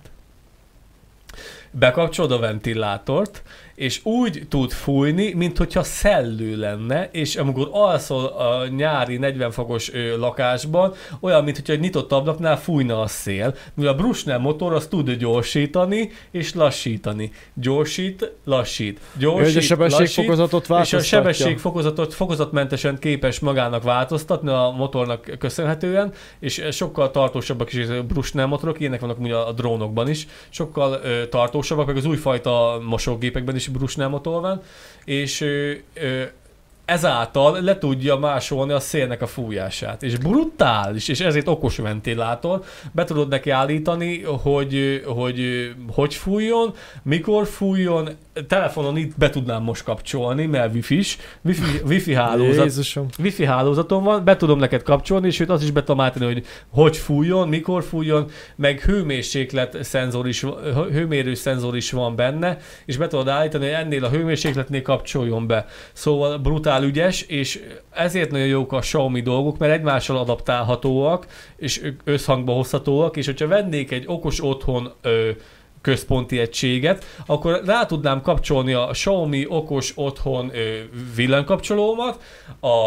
Bekapcsolod 1.71 2.31
a 2.31 2.39
ventilátort, 2.39 3.43
és 3.75 3.99
úgy 4.03 4.43
tud 4.49 4.71
fújni, 4.71 5.33
mint 5.33 5.57
hogyha 5.57 5.83
szellő 5.83 6.57
lenne, 6.57 7.09
és 7.11 7.35
amikor 7.35 7.69
alszol 7.71 8.25
a 8.25 8.67
nyári 8.67 9.17
40 9.17 9.51
fokos 9.51 9.93
ö, 9.93 10.17
lakásban, 10.17 10.93
olyan, 11.19 11.43
mint 11.43 11.55
hogyha 11.55 11.73
egy 11.73 11.79
nyitott 11.79 12.11
ablaknál 12.11 12.57
fújna 12.57 13.01
a 13.01 13.07
szél, 13.07 13.55
mivel 13.73 13.93
a 13.93 13.95
Brusnell 13.95 14.37
motor 14.37 14.73
az 14.73 14.87
tud 14.87 15.11
gyorsítani 15.11 16.11
és 16.31 16.53
lassítani. 16.53 17.31
Gyorsít, 17.53 18.31
lassít. 18.43 18.99
Gyorsít, 19.17 19.57
a 19.57 19.61
sebességfokozatot 19.61 20.67
és 20.81 20.93
a 20.93 20.99
sebességfokozatot 20.99 22.13
fokozatmentesen 22.13 22.99
képes 22.99 23.39
magának 23.39 23.83
változtatni 23.83 24.49
a 24.49 24.73
motornak 24.77 25.35
köszönhetően, 25.39 26.13
és 26.39 26.63
sokkal 26.71 27.11
tartósabbak 27.11 27.73
is 27.73 27.87
a 27.87 28.03
Brusnell 28.03 28.45
motorok, 28.45 28.79
ilyenek 28.79 28.99
vannak 28.99 29.19
ugye 29.19 29.35
a 29.35 29.51
drónokban 29.51 30.09
is, 30.09 30.27
sokkal 30.49 30.99
ö, 31.03 31.27
tartósabbak, 31.27 31.85
meg 31.85 31.97
az 31.97 32.05
újfajta 32.05 32.81
mosógépekben 32.87 33.55
is 33.55 33.64
Brusnell 33.69 34.07
motor 34.07 34.41
van, 34.41 34.61
és 35.05 35.41
ö, 35.41 35.73
ö, 35.93 36.23
ezáltal 36.85 37.61
le 37.61 37.77
tudja 37.77 38.17
másolni 38.17 38.71
a 38.71 38.79
szélnek 38.79 39.21
a 39.21 39.27
fújását. 39.27 40.03
És 40.03 40.17
brutális, 40.17 41.07
és 41.07 41.19
ezért 41.19 41.47
okos 41.47 41.77
ventilátor. 41.77 42.63
Be 42.91 43.03
tudod 43.03 43.27
neki 43.27 43.49
állítani, 43.49 44.23
hogy 44.23 45.03
hogy, 45.05 45.71
hogy 45.93 46.13
fújjon, 46.13 46.73
mikor 47.03 47.47
fújjon, 47.47 48.09
telefonon 48.47 48.97
itt 48.97 49.17
be 49.17 49.29
tudnám 49.29 49.63
most 49.63 49.83
kapcsolni, 49.83 50.45
mert 50.45 50.73
wifi-s, 50.73 51.17
wifi, 51.41 51.81
wifi 51.87 52.13
hálózat, 52.13 52.63
Jézusom. 52.63 53.05
wifi 53.19 53.45
hálózatom 53.45 54.03
van, 54.03 54.23
be 54.23 54.35
tudom 54.35 54.59
neked 54.59 54.83
kapcsolni, 54.83 55.27
és 55.27 55.43
az 55.47 55.63
is 55.63 55.71
be 55.71 55.79
tudom 55.79 55.99
állítani, 55.99 56.25
hogy 56.25 56.45
hogy 56.69 56.97
fújjon, 56.97 57.47
mikor 57.47 57.83
fújjon, 57.83 58.29
meg 58.55 58.79
hőmérséklet 58.79 59.83
szenzor 59.83 60.27
is, 60.27 60.45
hőmérő 60.91 61.33
szenzor 61.33 61.75
is 61.75 61.91
van 61.91 62.15
benne, 62.15 62.57
és 62.85 62.97
be 62.97 63.07
tudod 63.07 63.27
állítani, 63.27 63.65
hogy 63.65 63.73
ennél 63.73 64.03
a 64.05 64.09
hőmérsékletnél 64.09 64.81
kapcsoljon 64.81 65.47
be. 65.47 65.65
Szóval 65.93 66.37
brutál 66.37 66.74
ügyes, 66.83 67.21
és 67.21 67.59
ezért 67.89 68.31
nagyon 68.31 68.47
jók 68.47 68.73
a 68.73 68.79
Xiaomi 68.79 69.21
dolgok, 69.21 69.57
mert 69.57 69.73
egymással 69.73 70.17
adaptálhatóak, 70.17 71.27
és 71.57 71.91
összhangba 72.03 72.53
hozhatóak, 72.53 73.17
és 73.17 73.25
hogyha 73.25 73.47
vennék 73.47 73.91
egy 73.91 74.03
okos 74.07 74.43
otthon 74.43 74.93
ö, 75.01 75.29
központi 75.85 76.39
egységet, 76.39 77.05
akkor 77.25 77.61
rá 77.65 77.85
tudnám 77.85 78.21
kapcsolni 78.21 78.73
a 78.73 78.89
Xiaomi 78.91 79.45
okos 79.49 79.91
otthon 79.95 80.51
villanykapcsolómat, 81.15 82.21
a 82.59 82.77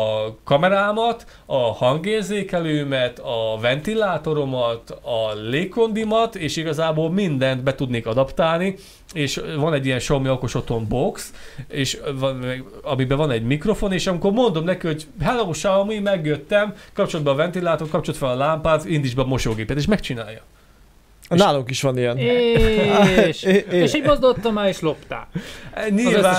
kamerámat, 0.44 1.26
a 1.46 1.56
hangérzékelőmet, 1.56 3.18
a 3.18 3.58
ventilátoromat, 3.60 4.90
a 4.90 5.34
légkondimat, 5.34 6.34
és 6.34 6.56
igazából 6.56 7.10
mindent 7.10 7.62
be 7.62 7.74
tudnék 7.74 8.06
adaptálni, 8.06 8.74
és 9.12 9.40
van 9.56 9.72
egy 9.72 9.86
ilyen 9.86 9.98
Xiaomi 9.98 10.28
okos 10.28 10.54
otthon 10.54 10.88
box, 10.88 11.32
és 11.68 11.98
van, 12.18 12.64
amiben 12.82 13.16
van 13.16 13.30
egy 13.30 13.42
mikrofon, 13.42 13.92
és 13.92 14.06
amikor 14.06 14.32
mondom 14.32 14.64
neki, 14.64 14.86
hogy 14.86 15.06
hello 15.20 15.50
Xiaomi, 15.50 15.98
megjöttem, 15.98 16.74
kapcsolod 16.92 17.24
be 17.24 17.30
a 17.30 17.34
ventilátort, 17.34 17.90
kapcsolod 17.90 18.20
fel 18.20 18.28
a 18.30 18.36
lámpát, 18.36 18.84
indítsd 18.84 19.16
be 19.16 19.22
a 19.22 19.26
mosógépet, 19.26 19.76
és 19.76 19.86
megcsinálja. 19.86 20.42
Nálunk 21.28 21.70
is 21.70 21.82
van 21.82 21.98
ilyen. 21.98 22.16
És, 22.18 23.42
É- 23.52 23.72
é- 23.72 23.82
és 23.82 23.94
így 23.94 24.04
mozdultam 24.04 24.52
már, 24.52 24.68
és 24.68 24.80
loptál. 24.80 25.28
összes 25.74 25.90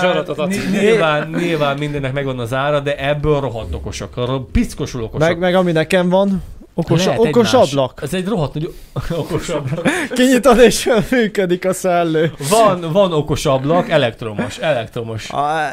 nyilván, 0.70 1.28
nyilván 1.30 1.78
mindennek 1.78 2.12
megvan 2.12 2.38
az 2.38 2.54
ára, 2.54 2.80
de 2.80 2.96
ebből 3.08 3.40
rohadt 3.40 3.74
okosak, 3.74 4.16
arra 4.16 4.40
piszkosul 4.52 5.02
okosak. 5.02 5.28
Meg, 5.28 5.38
meg 5.38 5.54
ami 5.54 5.72
nekem 5.72 6.08
van, 6.08 6.42
okos, 6.74 7.04
Lehet 7.04 7.18
okos 7.20 7.52
egymás. 7.52 7.70
ablak. 7.72 8.00
Ez 8.02 8.14
egy 8.14 8.26
rohadt 8.26 8.54
nagy 8.54 8.72
okos 9.16 9.48
ablak. 9.48 9.88
Kinyitod 10.14 10.58
és 10.58 10.88
működik 11.10 11.64
a 11.64 11.72
szellő. 11.72 12.32
Van, 12.50 12.92
van 12.92 13.12
okos 13.12 13.46
ablak, 13.46 13.88
elektromos, 13.88 14.58
elektromos. 14.58 15.30
Á, 15.32 15.72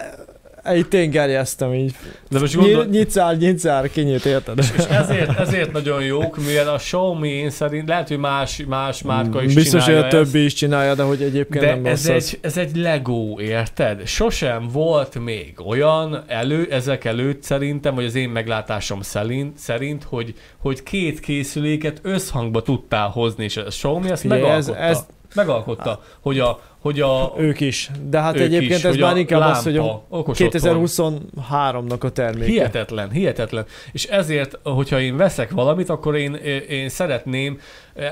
Itt 0.75 0.93
én 0.93 1.09
gerjeztem 1.09 1.73
így. 1.73 1.95
De 2.29 2.39
most 2.39 2.55
gondol, 2.55 2.83
Ny- 2.83 2.89
Nyitszár, 2.89 3.37
nyitszár, 3.37 3.89
kinyit, 3.89 4.25
érted? 4.25 4.57
és 4.57 4.83
ezért, 4.89 5.39
ezért 5.39 5.71
nagyon 5.71 6.03
jók, 6.03 6.37
mivel 6.45 6.69
a 6.69 6.75
Xiaomi 6.77 7.29
én 7.29 7.49
szerint, 7.49 7.87
lehet, 7.87 8.07
hogy 8.07 8.17
más, 8.17 8.63
más 8.67 9.01
márka 9.01 9.43
is 9.43 9.53
Biztos, 9.53 9.85
hogy 9.85 9.93
a 9.93 9.97
ezt, 9.97 10.09
többi 10.09 10.43
is 10.43 10.53
csinálja, 10.53 10.95
de 10.95 11.03
hogy 11.03 11.21
egyébként 11.21 11.63
De 11.65 11.75
nem 11.75 11.85
ez 11.85 11.99
az. 11.99 12.09
egy, 12.09 12.37
ez 12.41 12.57
egy 12.57 12.75
Lego, 12.75 13.39
érted? 13.41 14.07
Sosem 14.07 14.67
volt 14.71 15.19
még 15.19 15.53
olyan 15.67 16.23
elő, 16.27 16.67
ezek 16.71 17.05
előtt 17.05 17.43
szerintem, 17.43 17.95
vagy 17.95 18.05
az 18.05 18.15
én 18.15 18.29
meglátásom 18.29 19.01
szerint, 19.01 19.57
szerint 19.57 20.03
hogy, 20.03 20.33
hogy 20.57 20.83
két 20.83 21.19
készüléket 21.19 21.99
összhangba 22.01 22.61
tudtál 22.61 23.07
hozni, 23.07 23.43
és 23.43 23.57
a 23.57 23.63
Xiaomi 23.63 24.09
ezt 24.09 24.21
Figyelj, 24.21 24.41
ez, 24.43 24.67
megalkotta. 24.67 24.79
ez, 24.89 25.05
Megalkotta, 25.35 26.01
hogy 26.19 26.39
a, 26.39 26.59
hogy 26.79 26.99
a 27.01 27.33
Ők 27.37 27.59
is. 27.59 27.89
De 28.09 28.21
hát 28.21 28.35
egyébként 28.35 28.71
is, 28.79 28.83
ez 28.83 28.95
már 28.95 29.17
inkább 29.17 29.41
az, 29.41 29.63
hogy 29.63 29.77
a 29.77 29.81
lámpa, 29.81 30.03
okos 30.09 30.39
otthon. 30.39 30.83
2023-nak 30.85 31.99
a 31.99 32.09
terméke. 32.09 32.51
Hihetetlen, 32.51 33.11
hihetetlen. 33.11 33.65
És 33.91 34.05
ezért, 34.05 34.59
hogyha 34.63 34.99
én 34.99 35.17
veszek 35.17 35.51
valamit, 35.51 35.89
akkor 35.89 36.15
én, 36.15 36.33
én 36.69 36.89
szeretném 36.89 37.59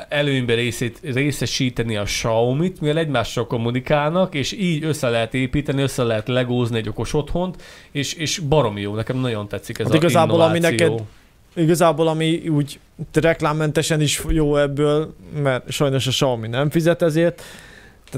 előnybe 0.09 0.53
részét, 0.53 0.99
részesíteni 1.03 1.95
a 1.95 2.03
Xiaomi-t, 2.03 2.81
mivel 2.81 2.97
egymással 2.97 3.47
kommunikálnak, 3.47 4.33
és 4.35 4.51
így 4.51 4.83
össze 4.83 5.09
lehet 5.09 5.33
építeni, 5.33 5.81
össze 5.81 6.03
lehet 6.03 6.27
legózni 6.27 6.77
egy 6.77 6.89
okos 6.89 7.13
otthont, 7.13 7.61
és, 7.91 8.13
és 8.13 8.39
baromi 8.39 8.81
jó, 8.81 8.95
nekem 8.95 9.17
nagyon 9.17 9.47
tetszik 9.47 9.79
ez 9.79 9.85
Hát 9.85 9.93
a 9.93 9.97
igazából, 9.97 10.41
ami 10.41 10.57
innováció. 10.57 10.87
neked- 10.87 11.05
Igazából 11.55 12.07
ami 12.07 12.47
úgy 12.47 12.79
reklámmentesen 13.13 14.01
is 14.01 14.21
jó 14.27 14.57
ebből, 14.57 15.15
mert 15.41 15.71
sajnos 15.71 16.07
a 16.07 16.09
Xiaomi 16.09 16.47
nem 16.47 16.69
fizet 16.69 17.01
ezért, 17.01 17.41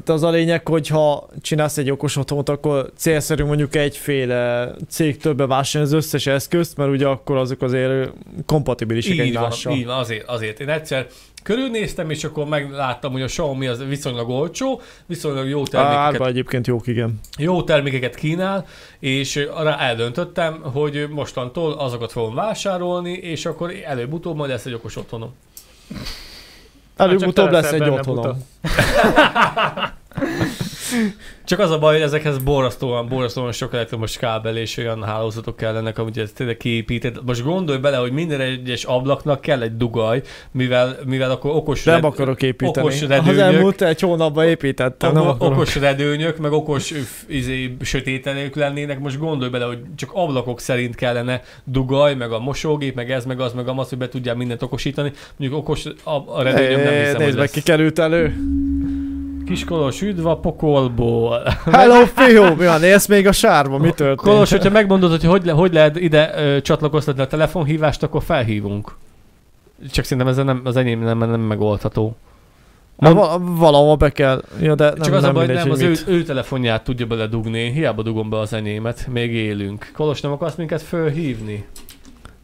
tehát 0.03 0.21
az 0.21 0.23
a 0.23 0.29
lényeg, 0.29 0.67
hogy 0.67 0.87
ha 0.87 1.29
csinálsz 1.41 1.77
egy 1.77 1.91
okos 1.91 2.15
otthont, 2.15 2.49
akkor 2.49 2.91
célszerű 2.95 3.43
mondjuk 3.43 3.75
egyféle 3.75 4.73
cégtől 4.89 5.33
bevásárolni 5.33 5.95
az 5.95 6.03
összes 6.03 6.27
eszközt, 6.27 6.77
mert 6.77 6.89
ugye 6.89 7.07
akkor 7.07 7.37
azok 7.37 7.61
azért 7.61 8.11
kompatibilisek 8.45 9.11
Így 9.11 9.17
van, 9.17 9.27
egymással. 9.27 9.73
így 9.73 9.85
van, 9.85 9.97
azért, 9.97 10.27
azért. 10.27 10.59
Én 10.59 10.69
egyszer 10.69 11.07
körülnéztem, 11.43 12.09
és 12.09 12.23
akkor 12.23 12.45
megláttam, 12.45 13.11
hogy 13.11 13.21
a 13.21 13.25
Xiaomi 13.25 13.67
az 13.67 13.83
viszonylag 13.87 14.29
olcsó, 14.29 14.81
viszonylag 15.05 15.47
jó 15.47 15.63
termékeket 15.63 16.03
Árba 16.03 16.27
egyébként 16.27 16.67
jók, 16.67 16.87
igen. 16.87 17.19
jó 17.37 17.63
termékeket 17.63 18.15
kínál, 18.15 18.65
és 18.99 19.35
arra 19.35 19.79
eldöntöttem, 19.79 20.61
hogy 20.61 21.07
mostantól 21.09 21.71
azokat 21.71 22.11
fogom 22.11 22.35
vásárolni, 22.35 23.11
és 23.11 23.45
akkor 23.45 23.73
előbb-utóbb 23.85 24.35
majd 24.35 24.49
lesz 24.49 24.65
egy 24.65 24.73
okos 24.73 24.95
otthonom. 24.95 25.33
Előbb-utóbb 26.97 27.33
tele 27.33 27.51
lesz 27.51 27.71
leszel 27.71 28.37
Csak 31.45 31.59
az 31.59 31.71
a 31.71 31.79
baj, 31.79 31.93
hogy 31.93 32.03
ezekhez 32.03 32.37
borzasztóan, 32.37 33.07
borzasztóan 33.07 33.51
sok 33.51 33.73
elektromos 33.73 34.17
kábel 34.17 34.57
és 34.57 34.77
olyan 34.77 35.03
hálózatok 35.03 35.55
kellenek, 35.55 35.97
amit 35.97 36.17
ez 36.17 36.31
tényleg 36.31 36.57
kiépített. 36.57 37.23
Most 37.25 37.43
gondolj 37.43 37.77
bele, 37.79 37.97
hogy 37.97 38.11
minden 38.11 38.41
egyes 38.41 38.83
ablaknak 38.83 39.41
kell 39.41 39.61
egy 39.61 39.77
dugaj, 39.77 40.21
mivel, 40.51 40.97
mivel 41.05 41.31
akkor 41.31 41.51
okos, 41.55 41.83
Nem 41.83 41.93
red- 41.95 42.03
akarok 42.03 42.41
építeni. 42.41 42.85
okos 42.87 43.01
Az 43.01 43.07
redőnyök. 43.07 43.39
elmúlt 43.39 43.81
egy 43.81 43.99
hónapban 43.99 44.45
építettem, 44.45 45.13
nem 45.13 45.27
akarok. 45.27 45.53
okos 45.53 45.75
redőnyök, 45.75 46.37
meg 46.37 46.51
okos 46.51 46.93
izé, 47.27 47.77
sötételők 47.81 48.55
lennének. 48.55 48.99
Most 48.99 49.19
gondolj 49.19 49.51
bele, 49.51 49.65
hogy 49.65 49.79
csak 49.95 50.09
ablakok 50.13 50.59
szerint 50.59 50.95
kellene 50.95 51.41
dugaj, 51.63 52.15
meg 52.15 52.31
a 52.31 52.39
mosógép, 52.39 52.95
meg 52.95 53.11
ez, 53.11 53.25
meg 53.25 53.39
az, 53.39 53.53
meg 53.53 53.67
az, 53.67 53.89
hogy 53.89 53.97
be 53.97 54.09
tudjál 54.09 54.35
mindent 54.35 54.61
okosítani. 54.61 55.11
Mondjuk 55.37 55.59
okos 55.61 55.85
a, 56.03 56.11
a 56.25 56.41
redőnyöm 56.41 56.83
nem 56.83 56.93
hiszem, 56.93 57.21
Nézd 57.21 57.37
meg, 57.37 57.49
ki 57.49 57.61
került 57.61 57.99
elő. 57.99 58.35
Kiskolos 59.47 60.01
üdv 60.01 60.25
a 60.25 60.37
pokolból. 60.37 61.41
Hello, 61.71 62.05
fiú! 62.05 62.43
Mi 62.43 62.65
van, 62.65 62.83
élsz 62.83 63.07
még 63.07 63.27
a 63.27 63.31
sárba? 63.31 63.77
Mi 63.77 63.89
történt? 63.91 64.17
Kolos, 64.17 64.51
hogyha 64.51 64.69
megmondod, 64.69 65.09
hogy 65.09 65.23
hogy, 65.23 65.45
le, 65.45 65.51
hogy 65.51 65.73
lehet 65.73 65.99
ide 65.99 66.33
ö, 66.35 66.61
csatlakoztatni 66.61 67.21
a 67.21 67.27
telefonhívást, 67.27 68.03
akkor 68.03 68.23
felhívunk. 68.23 68.95
Csak 69.91 70.05
szerintem 70.05 70.27
ez 70.27 70.37
nem, 70.45 70.61
az 70.63 70.75
enyém 70.75 70.99
nem, 71.03 71.17
nem 71.17 71.39
megoldható. 71.39 72.15
Na, 72.97 73.13
val- 73.13 73.41
valahol 73.43 73.95
be 73.95 74.09
kell. 74.11 74.43
Ja, 74.61 74.75
de 74.75 74.85
nem, 74.85 75.01
Csak 75.01 75.13
az 75.13 75.21
nem 75.21 75.29
a 75.29 75.33
baj, 75.33 75.45
mindegy, 75.45 75.63
nem, 75.63 75.73
az 75.73 75.81
ő, 75.81 75.89
mit. 75.89 76.03
ő 76.07 76.23
telefonját 76.23 76.83
tudja 76.83 77.05
beledugni, 77.05 77.71
hiába 77.71 78.01
dugom 78.01 78.29
be 78.29 78.39
az 78.39 78.53
enyémet, 78.53 79.07
még 79.11 79.33
élünk. 79.33 79.91
Kolos, 79.95 80.21
nem 80.21 80.31
akarsz 80.31 80.55
minket 80.55 80.81
fölhívni? 80.81 81.65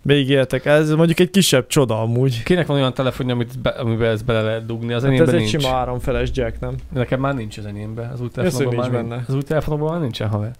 Még 0.03 0.29
éltek. 0.29 0.65
Ez 0.65 0.91
mondjuk 0.91 1.19
egy 1.19 1.29
kisebb 1.29 1.67
csoda 1.67 2.01
amúgy. 2.01 2.43
Kinek 2.43 2.67
van 2.67 2.77
olyan 2.77 2.93
telefonja, 2.93 3.33
amit 3.33 3.59
be, 3.59 3.69
amiben 3.69 4.11
ezt 4.11 4.25
bele 4.25 4.41
lehet 4.41 4.65
dugni? 4.65 4.93
Az 4.93 5.03
Hát 5.03 5.11
ez 5.11 5.17
enyémben 5.19 5.35
egy 5.35 5.41
nincs. 5.51 5.63
sima 5.63 5.73
háromfeles 5.75 6.29
jack, 6.33 6.59
nem? 6.59 6.75
Nekem 6.93 7.19
már 7.19 7.35
nincs 7.35 7.57
az 7.57 7.65
enyémben. 7.65 8.09
Az 8.11 8.21
új 8.21 8.27
nincs 8.35 8.53
már 8.59 8.71
nincs. 8.75 8.87
benne. 8.89 9.23
Az 9.27 9.33
új 9.35 9.41
telefonban 9.41 9.91
már 9.91 9.99
nincsen 10.01 10.27
haver. 10.29 10.51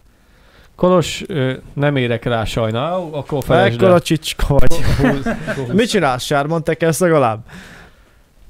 Kolos, 0.76 1.24
ö, 1.28 1.54
nem 1.74 1.96
érek 1.96 2.24
rá 2.24 2.44
sajnál, 2.46 3.10
akkor 3.12 3.44
felejtsd 3.44 3.82
Ekkora 3.82 4.00
csicska 4.02 4.46
vagy. 4.58 4.74
Húz- 4.76 5.28
húz. 5.56 5.68
Mit 5.80 5.90
csinálsz, 5.90 6.24
Sárban? 6.24 6.64
Te 6.64 6.74
kezd 6.74 7.02
legalább? 7.02 7.40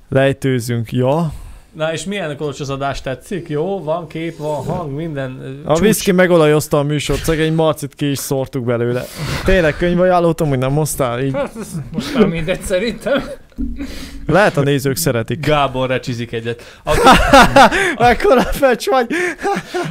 Lejtőzünk. 0.10 0.91
Ja. 0.91 1.32
Na 1.73 1.93
és 1.93 2.05
milyen 2.05 2.37
Kolos 2.37 2.59
az 2.59 2.69
adás 2.69 3.01
tetszik? 3.01 3.49
Jó, 3.49 3.83
van 3.83 4.07
kép, 4.07 4.37
van 4.37 4.65
hang, 4.65 4.95
minden. 4.95 5.61
A 5.65 5.79
viszki 5.79 6.11
megolajozta 6.11 6.79
a 6.79 6.83
műsort, 6.83 7.23
szegény 7.23 7.53
Marcit 7.53 7.95
ki 7.95 8.09
is 8.09 8.17
szórtuk 8.17 8.65
belőle. 8.65 9.03
Tényleg 9.45 9.77
könyvajánlótom, 9.77 10.49
hogy 10.49 10.57
nem 10.57 10.73
hoztál? 10.73 11.21
Így. 11.21 11.33
Hát, 11.33 11.53
most 11.91 12.13
már 12.13 12.27
mindegy 12.27 12.61
szerintem. 12.61 13.23
Lehet 14.27 14.57
a 14.57 14.61
nézők 14.61 14.95
szeretik. 14.95 15.45
Gábor 15.45 15.87
recsizik 15.87 16.31
egyet. 16.31 16.79
Aki, 16.83 16.99
Ekkora 18.11 18.41
fecs 18.41 18.89
vagy. 18.89 19.07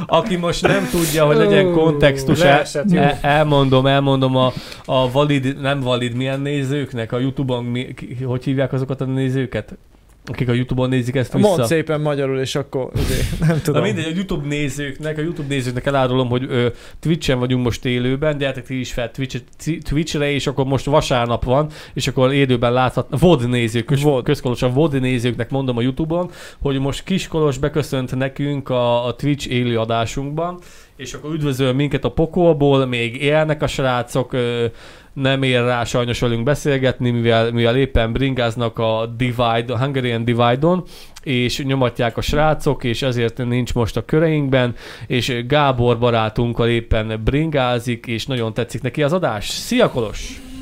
aki 0.05 0.35
most 0.35 0.67
nem 0.67 0.87
tudja, 0.91 1.25
hogy 1.25 1.35
legyen 1.35 1.71
kontextus, 1.71 2.41
el, 2.41 2.65
el, 2.91 3.17
elmondom, 3.21 3.85
elmondom 3.85 4.35
a, 4.35 4.53
a 4.85 5.11
valid, 5.11 5.61
nem 5.61 5.79
valid 5.79 6.13
milyen 6.13 6.39
nézőknek, 6.39 7.11
a 7.11 7.19
Youtube-on, 7.19 7.63
mi, 7.63 7.93
hogy 8.25 8.43
hívják 8.43 8.73
azokat 8.73 9.01
a 9.01 9.05
nézőket? 9.05 9.77
Akik 10.25 10.49
a 10.49 10.53
Youtube-on 10.53 10.89
nézik 10.89 11.15
ezt 11.15 11.33
vissza. 11.33 11.47
Mondd 11.47 11.63
szépen 11.63 12.01
magyarul, 12.01 12.39
és 12.39 12.55
akkor 12.55 12.89
azért, 12.95 13.39
nem 13.39 13.49
Na 13.49 13.61
tudom. 13.61 13.83
mindegy, 13.83 14.05
a 14.05 14.15
YouTube 14.15 14.47
nézőknek, 14.47 15.17
a 15.17 15.21
YouTube 15.21 15.47
nézőknek 15.47 15.85
elárulom, 15.85 16.29
hogy 16.29 16.45
ö, 16.49 16.67
Twitch-en 16.99 17.39
vagyunk 17.39 17.63
most 17.63 17.85
élőben, 17.85 18.37
gyertek 18.37 18.65
ti 18.65 18.79
is 18.79 18.93
fel 18.93 19.11
Twitch, 19.11 19.41
Twitch-re, 19.89 20.31
és 20.31 20.47
akkor 20.47 20.65
most 20.65 20.85
vasárnap 20.85 21.43
van, 21.43 21.69
és 21.93 22.07
akkor 22.07 22.33
élőben 22.33 22.73
láthat, 22.73 23.07
VOD 23.19 23.49
nézők, 23.49 23.85
köz, 23.85 24.01
VOD. 24.01 24.23
közkolos 24.23 24.61
a 24.61 24.69
VOD 24.69 24.99
nézőknek 24.99 25.49
mondom 25.49 25.77
a 25.77 25.81
YouTube-on, 25.81 26.29
hogy 26.61 26.79
most 26.79 27.03
Kiskolos 27.03 27.57
beköszönt 27.57 28.15
nekünk 28.15 28.69
a, 28.69 29.05
a 29.05 29.15
Twitch 29.15 29.51
élő 29.51 29.79
adásunkban, 29.79 30.59
és 30.95 31.13
akkor 31.13 31.33
üdvözöl 31.33 31.73
minket 31.73 32.03
a 32.03 32.11
pokolból, 32.11 32.85
még 32.85 33.21
élnek 33.21 33.61
a 33.61 33.67
srácok, 33.67 34.33
ö, 34.33 34.65
nem 35.13 35.43
ér 35.43 35.63
rá 35.63 35.83
sajnos 35.83 36.19
velünk 36.19 36.43
beszélgetni, 36.43 37.09
mivel, 37.09 37.51
mivel 37.51 37.77
éppen 37.77 38.13
bringáznak 38.13 38.79
a 38.79 39.05
Divide, 39.17 39.77
Hungarian 39.77 40.25
Divide-on, 40.25 40.83
és 41.23 41.59
nyomatják 41.59 42.17
a 42.17 42.21
srácok, 42.21 42.83
és 42.83 43.01
ezért 43.01 43.37
nincs 43.37 43.73
most 43.73 43.97
a 43.97 44.05
köreinkben, 44.05 44.75
és 45.07 45.43
Gábor 45.47 45.99
barátunkkal 45.99 46.67
éppen 46.67 47.21
bringázik, 47.23 48.05
és 48.05 48.25
nagyon 48.25 48.53
tetszik 48.53 48.81
neki 48.81 49.03
az 49.03 49.13
adás. 49.13 49.49
Szia 49.49 49.89
Kolos! 49.89 50.52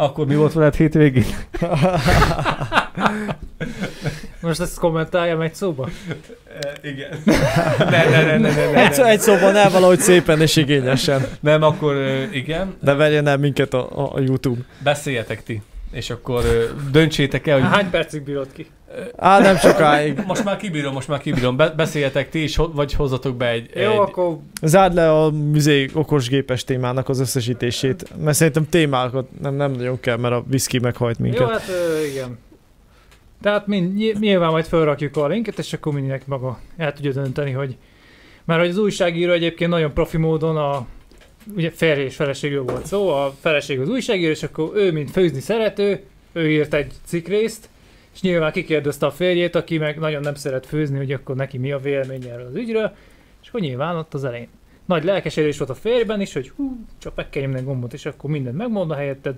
Akkor 0.00 0.26
mi 0.26 0.34
volt 0.34 0.52
veled 0.52 0.74
hétvégén? 0.74 1.24
Most 4.40 4.60
ezt 4.60 4.78
kommentáljam 4.78 5.40
egy 5.40 5.54
szóba. 5.54 5.88
igen. 6.82 7.18
Ne, 7.90 8.04
ne, 8.04 8.22
ne, 8.22 8.36
ne, 8.36 8.54
ne, 8.54 8.70
ne, 8.70 8.88
Egy, 8.90 8.98
egy 8.98 9.20
szóban 9.20 9.56
el 9.56 9.70
valahogy 9.70 9.98
szépen 9.98 10.40
és 10.40 10.56
igényesen. 10.56 11.26
Nem, 11.40 11.62
akkor 11.62 11.94
ö, 11.94 12.22
igen, 12.32 12.76
De 12.82 12.94
verjen 12.94 13.26
el 13.26 13.36
minket 13.36 13.74
a, 13.74 14.12
a, 14.14 14.20
YouTube. 14.20 14.60
beszéljetek 14.82 15.42
ti. 15.42 15.62
És 15.92 16.10
akkor 16.10 16.44
ö, 16.44 16.64
döntsétek 16.90 17.46
el, 17.46 17.60
hogy 17.60 17.68
Hány 17.70 17.90
percig 17.90 18.22
bírod 18.22 18.48
ki? 18.52 18.66
Á, 19.16 19.38
nem 19.38 19.56
sokáig. 19.56 20.22
most 20.26 20.44
már 20.44 20.56
kibírom, 20.56 20.92
most 20.92 21.08
már 21.08 21.20
kibírom. 21.20 21.56
Be- 21.56 21.70
beszéljetek 21.70 22.30
ti 22.30 22.42
is, 22.42 22.56
vagy 22.56 22.92
hozzatok 22.94 23.36
be 23.36 23.48
egy... 23.48 23.70
Jó, 23.74 23.90
egy... 23.90 23.98
akkor 23.98 24.38
Zárd 24.62 24.94
le 24.94 25.12
a 25.12 25.30
műzé 25.30 25.88
okosgépes 25.92 26.64
témának 26.64 27.08
az 27.08 27.20
összesítését, 27.20 28.04
mert 28.24 28.36
szerintem 28.36 28.68
témákat 28.68 29.40
nem, 29.40 29.54
nem 29.54 29.72
nagyon 29.72 30.00
kell, 30.00 30.16
mert 30.16 30.34
a 30.34 30.44
whisky 30.50 30.78
meghajt 30.78 31.18
minket. 31.18 31.40
Jó, 31.40 31.46
hát 31.46 31.68
ö, 31.68 32.04
igen. 32.04 32.38
Tehát 33.42 33.66
mind, 33.66 33.94
ny- 33.94 34.18
nyilván 34.18 34.50
majd 34.50 34.64
felrakjuk 34.64 35.16
a 35.16 35.26
linket, 35.26 35.58
és 35.58 35.72
akkor 35.72 35.92
mindenki 35.92 36.24
maga 36.26 36.58
el 36.76 36.92
tudja 36.92 37.12
dönteni, 37.12 37.50
hogy... 37.50 37.76
Mert 38.44 38.60
hogy 38.60 38.68
az 38.68 38.78
újságíró 38.78 39.32
egyébként 39.32 39.70
nagyon 39.70 39.92
profi 39.92 40.16
módon 40.16 40.56
a 40.56 40.86
ugye 41.56 41.70
férj 41.70 42.00
és 42.00 42.14
feleségről 42.14 42.62
volt 42.62 42.86
szó, 42.86 43.08
a 43.08 43.34
feleség 43.40 43.80
az 43.80 43.88
újságíró, 43.88 44.30
és 44.30 44.42
akkor 44.42 44.70
ő, 44.74 44.92
mint 44.92 45.10
főzni 45.10 45.40
szerető, 45.40 46.02
ő 46.32 46.50
írt 46.50 46.74
egy 46.74 46.92
cikkrészt, 47.04 47.68
és 48.22 48.28
nyilván 48.28 48.52
kikérdezte 48.52 49.06
a 49.06 49.10
férjét, 49.10 49.54
aki 49.54 49.78
meg 49.78 49.98
nagyon 49.98 50.20
nem 50.20 50.34
szeret 50.34 50.66
főzni, 50.66 50.96
hogy 50.96 51.12
akkor 51.12 51.36
neki 51.36 51.58
mi 51.58 51.72
a 51.72 51.78
véleménye 51.78 52.32
erről 52.32 52.46
az 52.46 52.54
ügyről, 52.54 52.92
és 53.42 53.48
akkor 53.48 53.60
nyilván 53.60 53.96
ott 53.96 54.14
az 54.14 54.24
elején. 54.24 54.48
Nagy 54.86 55.04
lelkesedés 55.04 55.58
volt 55.58 55.70
a 55.70 55.74
férjben 55.74 56.20
is, 56.20 56.32
hogy 56.32 56.52
hú, 56.56 56.76
csak 56.98 57.14
meg 57.14 57.30
kell 57.30 57.42
nyomni 57.42 57.58
a 57.58 57.62
gombot, 57.62 57.92
és 57.92 58.06
akkor 58.06 58.30
mindent 58.30 58.56
megmond 58.56 58.90
a 58.90 58.94
helyetted. 58.94 59.34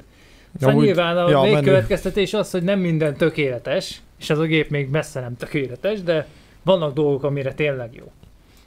Szóval 0.55 0.75
Amúgy- 0.75 0.85
nyilván 0.87 1.17
a 1.17 1.29
ja, 1.31 1.47
ja, 1.47 1.53
végkövetkeztetés 1.55 2.35
az, 2.35 2.51
hogy 2.51 2.63
nem 2.63 2.79
minden 2.79 3.17
tökéletes, 3.17 4.01
és 4.21 4.31
ez 4.31 4.39
a 4.39 4.43
gép 4.45 4.71
még 4.71 4.89
messze 4.91 5.21
nem 5.21 5.37
tökéletes, 5.37 6.03
de 6.03 6.27
vannak 6.63 6.95
dolgok, 6.95 7.23
amire 7.25 7.53
tényleg 7.55 7.95
jó. 7.95 8.13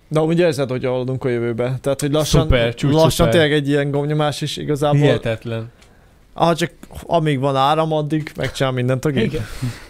De 0.07 0.19
úgy 0.21 0.39
érzed, 0.39 0.69
hogy 0.69 0.85
haladunk 0.85 1.23
a 1.23 1.29
jövőbe. 1.29 1.77
Tehát, 1.81 2.01
hogy 2.01 2.11
lassan, 2.11 2.41
Szuper, 2.41 2.73
csúcs, 2.73 2.91
lassan 2.93 3.09
szuper. 3.09 3.31
tényleg 3.31 3.51
egy 3.53 3.67
ilyen 3.67 3.91
gomnyomás 3.91 4.41
is 4.41 4.57
igazából. 4.57 4.99
Hihetetlen. 4.99 5.71
Ah, 6.33 6.55
csak 6.55 6.71
amíg 7.03 7.39
van 7.39 7.55
áram, 7.55 7.93
addig 7.93 8.31
megcsinál 8.35 8.71
mindent 8.71 9.05
a 9.05 9.09
gép. 9.09 9.23
Igen. 9.23 9.43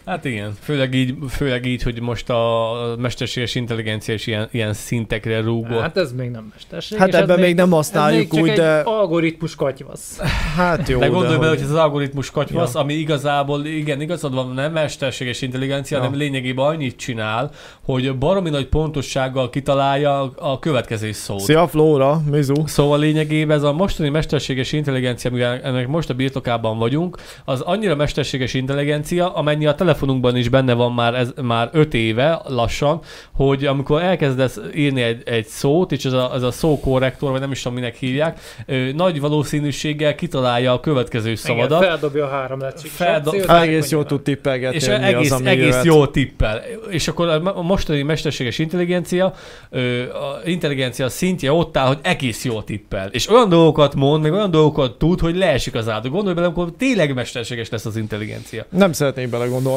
Hát 0.05 0.25
igen, 0.25 0.53
főleg 0.61 0.93
így, 0.93 1.15
főleg 1.29 1.65
így, 1.65 1.83
hogy 1.83 2.01
most 2.01 2.29
a 2.29 2.71
mesterséges 2.97 3.55
intelligencia 3.55 4.13
is 4.13 4.27
ilyen, 4.27 4.47
ilyen 4.51 4.73
szintekre 4.73 5.41
rúgott. 5.41 5.79
Hát 5.81 5.97
ez 5.97 6.13
még 6.13 6.29
nem 6.29 6.51
mesterség. 6.53 6.97
Hát 6.97 7.15
ebben 7.15 7.39
még 7.39 7.55
nem 7.55 7.67
ez 7.67 7.73
használjuk 7.73 8.19
még 8.19 8.29
csak 8.31 8.41
úgy, 8.41 8.49
egy 8.49 8.55
de 8.55 8.79
algoritmus 8.79 9.55
katyvasz. 9.55 10.19
hát 10.55 10.89
jó, 10.89 10.99
de 10.99 11.07
gondolj 11.07 11.31
de 11.33 11.37
bele, 11.37 11.49
hogy... 11.49 11.57
hogy 11.57 11.67
ez 11.67 11.71
az 11.73 11.77
algoritmus 11.79 12.31
katyvasz, 12.31 12.73
Ja. 12.73 12.79
ami 12.79 12.93
igazából, 12.93 13.65
igen, 13.65 14.01
igazad 14.01 14.33
van, 14.33 14.53
nem 14.53 14.71
mesterséges 14.71 15.41
intelligencia, 15.41 15.97
Ja. 15.97 16.03
hanem 16.03 16.19
lényegében 16.19 16.65
annyit 16.65 16.95
csinál, 16.95 17.51
hogy 17.85 18.17
baromi 18.17 18.49
nagy 18.49 18.67
pontossággal 18.67 19.49
kitalálja 19.49 20.31
a 20.35 20.59
következő 20.59 21.11
szót. 21.11 21.39
Szia 21.39 21.67
Flóra, 21.67 22.21
Mizu. 22.31 22.67
Szóval 22.67 22.99
lényegében 22.99 23.57
ez 23.57 23.63
a 23.63 23.73
mostani 23.73 24.09
mesterséges 24.09 24.71
intelligencia, 24.71 25.31
mivel 25.31 25.59
ennek 25.63 25.87
most 25.87 26.09
a 26.09 26.13
birtokában 26.13 26.77
vagyunk, 26.77 27.17
az 27.45 27.61
annyira 27.61 27.95
mesterséges 27.95 28.53
intelligencia, 28.53 29.33
amennyi 29.33 29.65
a 29.65 29.75
telefonunkban 29.95 30.35
is 30.35 30.49
benne 30.49 30.73
van 30.73 30.93
már, 30.93 31.13
ez, 31.13 31.33
már 31.41 31.69
öt 31.71 31.93
éve 31.93 32.41
lassan, 32.47 32.99
hogy 33.33 33.65
amikor 33.65 34.01
elkezdesz 34.01 34.59
írni 34.75 35.01
egy, 35.01 35.21
egy 35.25 35.45
szót, 35.45 35.91
és 35.91 36.05
ez 36.05 36.13
a, 36.13 36.31
ez 36.33 36.41
a 36.41 36.51
szókorrektor, 36.51 37.31
vagy 37.31 37.39
nem 37.39 37.51
is 37.51 37.61
tudom 37.61 37.77
minek 37.77 37.95
hívják, 37.95 38.39
ö, 38.65 38.91
nagy 38.91 39.19
valószínűséggel 39.19 40.15
kitalálja 40.15 40.73
a 40.73 40.79
következő 40.79 41.23
Igen, 41.25 41.35
szavadat, 41.35 41.83
feldobja 41.83 42.25
a 42.25 42.29
három 42.29 42.59
Feldo- 42.75 43.49
Egész 43.49 43.89
jól 43.89 44.05
tud 44.05 44.21
tippelgetni, 44.21 44.75
és 44.75 44.87
egész, 44.87 45.31
az, 45.31 45.41
egész 45.41 45.65
jöhet. 45.65 45.85
jó 45.85 46.07
tippel. 46.07 46.61
És 46.89 47.07
akkor 47.07 47.27
a 47.29 47.61
mostani 47.61 48.01
mesterséges 48.01 48.59
intelligencia, 48.59 49.25
a 49.25 50.47
intelligencia 50.49 51.09
szintje 51.09 51.51
ott 51.51 51.77
áll, 51.77 51.87
hogy 51.87 51.97
egész 52.01 52.45
jól 52.45 52.63
tippel. 52.63 53.07
És 53.11 53.29
olyan 53.29 53.49
dolgokat 53.49 53.95
mond, 53.95 54.21
meg 54.23 54.33
olyan 54.33 54.51
dolgokat 54.51 54.97
tud, 54.97 55.19
hogy 55.19 55.35
leesik 55.35 55.75
az 55.75 55.89
átlag. 55.89 56.11
Gondolj 56.11 56.35
bele, 56.35 56.47
amikor 56.47 56.71
tényleg 56.77 57.13
mesterséges 57.13 57.69
lesz 57.69 57.85
az 57.85 57.97
intelligencia. 57.97 58.65
Nem 58.69 58.93
szeretnék 58.93 59.29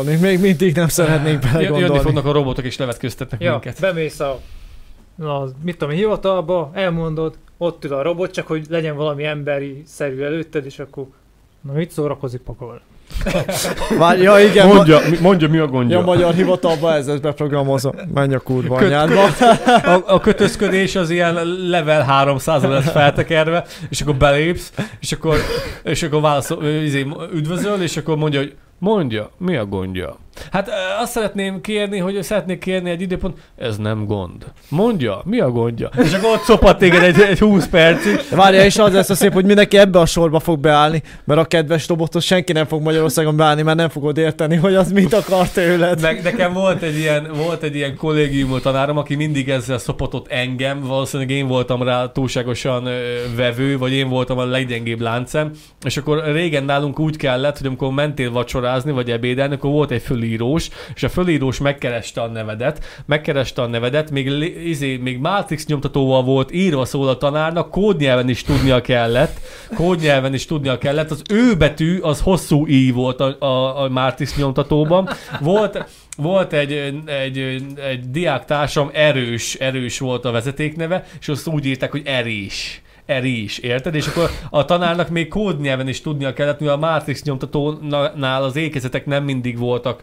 belegondolni, 0.09 0.37
még 0.37 0.41
mindig 0.41 0.77
nem 0.77 0.89
szeretnék 0.89 1.33
Jö- 1.33 1.43
Jönni 1.45 1.53
belegondolni. 1.67 2.03
fognak 2.03 2.25
a 2.25 2.33
robotok 2.33 2.65
és 2.65 2.77
levetköztetnek 2.77 3.43
Ja, 3.43 3.51
minket. 3.51 3.81
bemész 3.81 4.21
a, 4.21 4.39
a 5.19 5.49
mit 5.63 5.77
tudom, 5.79 5.95
hivatalba, 5.95 6.71
elmondod, 6.75 7.35
ott 7.59 7.85
ül 7.85 7.93
a 7.95 8.03
robot, 8.03 8.31
csak 8.33 8.47
hogy 8.47 8.67
legyen 8.71 8.97
valami 8.97 9.25
emberi 9.25 9.83
szerű 9.87 10.23
előtted, 10.23 10.65
és 10.67 10.79
akkor 10.79 11.05
na 11.61 11.73
mit 11.73 11.91
szórakozik 11.91 12.41
pakol? 12.41 12.81
Várj, 13.99 14.23
ja 14.23 14.39
igen, 14.41 14.67
ma- 14.67 14.75
Mondja, 14.75 14.99
mi, 15.11 15.17
mondja, 15.21 15.49
mi 15.49 15.59
a 15.59 15.67
gondja. 15.67 15.99
ja, 15.99 16.05
magyar 16.05 16.35
hivatalba 16.35 16.95
ez 16.95 17.07
lesz 17.07 17.19
beprogramozva. 17.19 17.95
Menj 18.15 18.35
a 18.35 18.39
kurva 18.41 18.77
Köt- 18.77 18.93
anyádba. 18.93 19.25
a, 19.95 20.03
a 20.15 20.21
kötözködés 20.21 20.97
az 20.97 21.11
ilyen 21.11 21.35
level 21.69 22.03
300 22.03 22.63
lesz 22.63 22.91
feltekerve, 22.91 23.65
és 23.89 24.01
akkor 24.01 24.15
belépsz, 24.15 24.73
és 25.01 25.13
akkor, 25.13 25.37
és 25.85 26.03
akkor 26.03 26.21
válaszol, 26.21 26.65
izé, 26.67 27.07
üdvözöl, 27.35 27.83
és 27.83 27.97
akkor 27.97 28.17
mondja, 28.17 28.39
hogy 28.41 28.55
mondja, 28.79 29.29
mi 29.39 29.57
a 29.57 29.65
gondja? 29.65 30.15
Hát 30.53 30.71
azt 31.01 31.13
szeretném 31.13 31.61
kérni, 31.61 31.99
hogy 31.99 32.23
szeretnék 32.23 32.59
kérni 32.59 32.91
egy 32.91 33.01
időpont, 33.01 33.39
ez 33.57 33.77
nem 33.77 34.07
gond. 34.07 34.45
Mondja, 34.69 35.21
mi 35.25 35.41
a 35.41 35.51
gondja? 35.51 35.91
És 36.03 36.13
akkor 36.13 36.31
ott 36.31 36.43
szopat 36.43 36.79
téged 36.79 37.03
egy, 37.03 37.21
egy 37.21 37.39
20 37.39 37.69
percig. 37.69 38.21
Várja, 38.31 38.65
és 38.65 38.79
az 38.79 38.93
lesz 38.93 39.11
a 39.11 39.15
szép, 39.15 39.33
hogy 39.33 39.45
mindenki 39.45 39.77
ebbe 39.79 39.99
a 39.99 40.07
sorba 40.07 40.41
fog 40.41 40.59
beállni, 40.59 41.03
mert 41.25 41.41
a 41.41 41.45
kedves 41.45 41.89
robotos 41.89 42.25
senki 42.25 42.53
nem 42.53 42.67
fog 42.67 42.83
Magyarországon 42.83 43.37
beállni, 43.37 43.63
mert 43.63 43.77
nem 43.77 43.89
fogod 43.89 44.19
érteni, 44.19 44.57
hogy 44.57 44.75
az 44.75 44.93
mit 44.93 45.13
akar 45.13 45.49
tőled. 45.49 46.01
Meg, 46.01 46.23
nekem 46.23 46.53
volt 46.53 46.83
egy 46.83 46.99
ilyen, 46.99 47.31
volt 47.35 47.63
egy 47.63 47.75
ilyen 47.75 47.97
kollégium 47.97 48.61
tanárom, 48.61 48.97
aki 48.97 49.15
mindig 49.15 49.49
ezzel 49.49 49.79
szopatott 49.79 50.29
engem, 50.29 50.81
valószínűleg 50.81 51.31
én 51.31 51.47
voltam 51.47 51.83
rá 51.83 52.07
túlságosan 52.13 52.89
vevő, 53.37 53.79
vagy 53.79 53.93
én 53.93 54.09
voltam 54.09 54.39
a 54.39 54.45
leggyengébb 54.45 55.01
láncem, 55.01 55.51
és 55.85 55.97
akkor 55.97 56.25
régen 56.33 56.65
nálunk 56.65 56.99
úgy 56.99 57.17
kellett, 57.17 57.59
hogy 57.59 57.67
amikor 57.67 57.93
mentél 57.93 58.31
vacsorázni, 58.31 58.91
vagy 58.91 59.11
ebédelni, 59.11 59.55
akkor 59.55 59.71
volt 59.71 59.91
egy 59.91 60.03
fölírós, 60.29 60.69
és 60.95 61.03
a 61.03 61.09
fölírós 61.09 61.59
megkereste 61.59 62.21
a 62.21 62.27
nevedet, 62.27 62.85
megkereste 63.07 63.63
a 63.63 63.67
nevedet, 63.67 64.11
még, 64.11 64.27
izé, 64.65 64.97
még 64.97 65.19
Matrix 65.19 65.67
nyomtatóval 65.67 66.23
volt 66.23 66.53
írva 66.53 66.85
szól 66.85 67.09
a 67.09 67.17
tanárnak, 67.17 67.71
kódnyelven 67.71 68.29
is 68.29 68.43
tudnia 68.43 68.81
kellett, 68.81 69.41
kódnyelven 69.75 70.35
is 70.35 70.47
tudnia 70.47 70.79
kellett, 70.79 71.11
az 71.11 71.23
ő 71.31 71.57
betű 71.57 71.99
az 71.99 72.21
hosszú 72.21 72.67
i 72.67 72.91
volt 72.91 73.21
a, 73.21 73.37
a, 73.39 73.83
a 73.83 73.89
Matrix 73.89 74.37
nyomtatóban, 74.37 75.09
volt, 75.41 75.85
volt 76.17 76.53
egy, 76.53 76.73
egy, 77.07 77.39
egy 77.89 78.11
diáktársam, 78.11 78.91
erős, 78.93 79.55
erős 79.55 79.99
volt 79.99 80.25
a 80.25 80.31
vezetékneve, 80.31 81.05
és 81.21 81.29
azt 81.29 81.47
úgy 81.47 81.67
írták, 81.67 81.91
hogy 81.91 82.03
erős. 83.09 83.27
Erős, 83.39 83.59
érted? 83.59 83.95
És 83.95 84.07
akkor 84.07 84.31
a 84.51 84.65
tanárnak 84.65 85.09
még 85.09 85.29
kódnyelven 85.29 85.89
is 85.89 86.01
tudnia 86.01 86.33
kellett, 86.33 86.61
mivel 86.61 86.75
a 86.75 86.79
Matrix 86.79 87.23
nyomtatónál 87.23 88.43
az 88.43 88.57
ékezetek 88.57 89.07
nem 89.07 89.25
mindig 89.25 89.59
voltak 89.59 90.03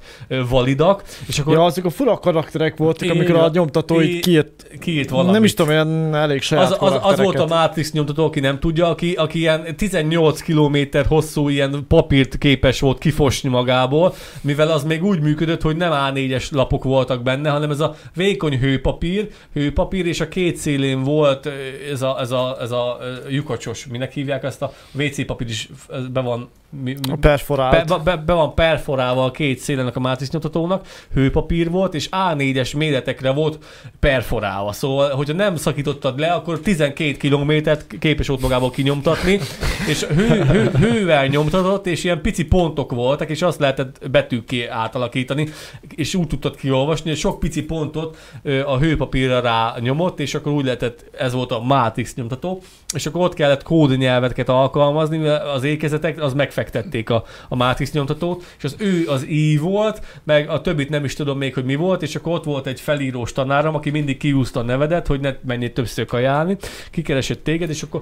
validak, 0.50 1.04
és 1.28 1.40
akkor 1.40 1.54
Ja, 1.54 1.66
azok 1.66 1.86
a 1.86 1.90
fura 1.90 2.18
karakterek 2.18 2.78
voltak, 2.78 3.10
amikor 3.10 3.36
a 3.36 3.50
nyomtató 3.54 4.02
így 4.02 4.20
kiírt. 4.20 4.68
kiírt 4.80 5.10
valamit. 5.10 5.34
Nem 5.34 5.44
is 5.44 5.54
tudom, 5.54 5.72
ilyen 5.72 6.16
elég 6.16 6.42
saját 6.42 6.72
az, 6.72 6.94
az, 6.94 7.00
az 7.02 7.20
volt 7.20 7.40
a. 7.40 7.46
Matrix 7.46 7.92
nyomtató, 7.92 8.26
aki 8.26 8.40
nem 8.40 8.60
tudja, 8.60 8.88
aki, 8.88 9.14
aki 9.14 9.40
ilyen 9.40 9.76
18 9.78 10.42
km 10.42 10.78
hosszú 11.08 11.50
ilyen 11.50 11.86
papírt 11.88 12.38
képes 12.38 12.80
volt 12.80 12.98
kifosni 12.98 13.50
magából, 13.50 14.14
mivel 14.42 14.72
az 14.72 14.84
még 14.84 15.04
úgy 15.04 15.20
működött, 15.22 15.62
hogy 15.62 15.76
nem 15.76 15.92
A4-es 15.94 16.52
lapok 16.52 16.84
voltak 16.84 17.24
benne, 17.24 17.50
hanem 17.50 17.72
ez 17.72 17.80
a 17.80 17.96
vékony 18.16 18.60
hőpapír, 18.60 19.28
hőpapír, 19.54 20.06
és 20.06 20.20
a 20.20 20.28
két 20.28 20.58
szélén 20.58 21.04
volt 21.04 21.50
ez 21.92 22.02
a, 22.02 22.18
ez 22.20 22.32
a, 22.32 22.58
ez 22.62 22.72
a 22.72 22.95
ö, 23.02 23.30
lyukacsos, 23.30 23.86
minek 23.88 24.12
hívják 24.14 24.44
ezt 24.44 24.62
a 24.62 24.74
WC 24.94 25.26
papír 25.26 25.50
is 25.50 25.70
be 26.12 26.22
van 26.22 26.50
mi, 26.84 26.96
A 27.12 27.16
perforált. 27.20 27.88
be, 27.88 27.98
be, 27.98 28.16
be, 28.16 28.34
van 28.34 28.54
perforálva 28.54 29.24
a 29.24 29.32
két 29.32 29.60
szélenek 29.60 29.96
a 29.96 30.00
Matrix 30.00 30.32
nyomtatónak, 30.32 30.88
hőpapír 31.14 31.70
volt, 31.70 31.94
és 31.94 32.10
A4-es 32.12 32.78
méretekre 32.78 33.32
volt 33.32 33.64
perforálva. 34.00 34.72
Szóval, 34.72 35.10
hogyha 35.10 35.34
nem 35.34 35.56
szakítottad 35.56 36.20
le, 36.20 36.32
akkor 36.32 36.60
12 36.60 37.12
kilométert 37.12 37.86
képes 38.00 38.28
volt 38.28 38.42
magából 38.42 38.70
kinyomtatni, 38.70 39.40
és 39.92 40.04
hő, 40.04 40.44
hő, 40.44 40.70
hővel 40.70 41.28
nyomtatott, 41.28 41.88
és 41.88 42.04
ilyen 42.04 42.22
pici 42.22 42.46
pontok 42.46 42.92
voltak, 42.92 43.30
és 43.30 43.42
azt 43.42 43.60
lehetett 43.60 44.10
betűkké 44.12 44.68
átalakítani, 44.68 45.48
és 45.96 46.16
úgy 46.16 46.28
tudtad 46.28 46.56
kiolvasni, 46.56 47.10
hogy 47.10 47.20
sok 47.20 47.40
pici 47.40 47.64
pontot 47.64 48.18
a 48.66 48.78
hőpapírra 48.78 49.40
rá 49.40 49.76
nyomott, 49.80 50.20
és 50.20 50.36
akkor 50.36 50.52
úgy 50.52 50.64
lehetett, 50.64 51.06
ez 51.18 51.34
volt 51.34 51.52
a 51.52 51.60
Matrix 51.60 52.16
nyomtató, 52.16 52.62
és 52.94 53.06
akkor 53.06 53.22
ott 53.22 53.34
kellett 53.34 53.64
kódnyelveket 53.64 54.50
alkalmazni, 54.50 55.18
mivel 55.18 55.50
az 55.50 55.64
ékezetek 55.64 56.22
az 56.22 56.34
megfektették 56.66 57.10
a, 57.10 57.24
a 57.50 57.56
Matrix 57.56 57.92
nyomtatót, 57.92 58.44
és 58.58 58.64
az 58.64 58.76
ő 58.78 59.08
az 59.08 59.24
I 59.28 59.58
volt, 59.58 60.02
meg 60.24 60.50
a 60.50 60.62
többit 60.62 60.90
nem 60.90 61.04
is 61.04 61.14
tudom 61.14 61.38
még, 61.38 61.54
hogy 61.54 61.66
mi 61.66 61.76
volt, 61.76 62.02
és 62.02 62.16
akkor 62.16 62.34
ott 62.34 62.44
volt 62.44 62.68
egy 62.68 62.80
felírós 62.80 63.32
tanárom, 63.32 63.76
aki 63.76 63.90
mindig 63.90 64.18
kiúzta 64.18 64.60
a 64.60 64.64
nevedet, 64.64 65.08
hogy 65.08 65.20
ne 65.20 65.34
menjél 65.46 65.74
többször 65.74 66.06
kajálni, 66.06 66.58
kikeresett 66.92 67.44
téged, 67.44 67.70
és 67.70 67.82
akkor 67.82 68.02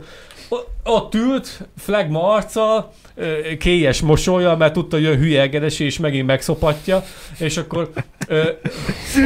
ott 0.83 1.15
ült, 1.15 1.67
flagma 1.77 2.33
arccal, 2.33 2.91
ö, 3.15 3.57
kélyes 3.59 4.01
mosolya, 4.01 4.55
mert 4.55 4.73
tudta, 4.73 4.95
hogy 4.95 5.05
jön 5.05 5.17
hülye 5.17 5.41
egedes, 5.41 5.79
és 5.79 5.99
megint 5.99 6.27
megszopatja, 6.27 7.03
és 7.39 7.57
akkor 7.57 7.89
ö, 8.27 8.49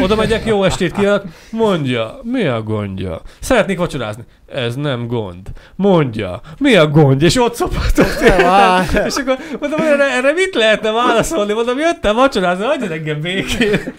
oda 0.02 0.16
megyek, 0.16 0.46
jó 0.46 0.64
estét 0.64 0.92
kívánok, 0.92 1.24
mondja, 1.52 2.20
mi 2.24 2.46
a 2.46 2.62
gondja? 2.62 3.22
Szeretnék 3.40 3.78
vacsorázni. 3.78 4.24
Ez 4.48 4.76
nem 4.76 5.08
gond. 5.08 5.52
Mondja, 5.76 6.42
mi 6.58 6.76
a 6.76 6.88
gond? 6.88 7.22
És 7.22 7.38
ott 7.38 7.54
szopatott. 7.54 8.20
és 9.06 9.16
akkor 9.16 9.38
mondom, 9.60 9.80
erre, 9.80 10.04
erre 10.04 10.32
mit 10.32 10.56
lehetne 10.56 10.92
válaszolni? 10.92 11.54
Mondom, 11.54 11.78
jöttem 11.78 12.16
vacsorázni, 12.16 12.64
hagyjon 12.66 12.92
engem 12.92 13.22
békén. 13.22 13.94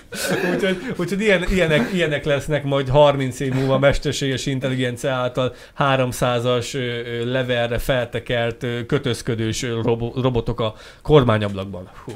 úgyhogy, 0.54 0.94
úgyhogy 0.96 1.20
ilyen, 1.20 1.44
ilyenek, 1.50 1.92
ilyenek 1.92 2.24
lesznek 2.24 2.64
majd 2.64 2.88
30 2.88 3.40
év 3.40 3.52
múlva 3.52 3.78
mesterséges 3.78 4.46
intelligencia 4.46 5.12
által 5.12 5.54
300-as 5.78 6.74
ö, 6.74 6.78
ö, 6.78 7.30
levelre 7.32 7.78
feltekert 7.78 8.66
kötözködős 8.86 9.62
robo, 9.82 10.12
robotok 10.20 10.60
a 10.60 10.74
kormányablakban. 11.02 11.88
Hú, 12.04 12.12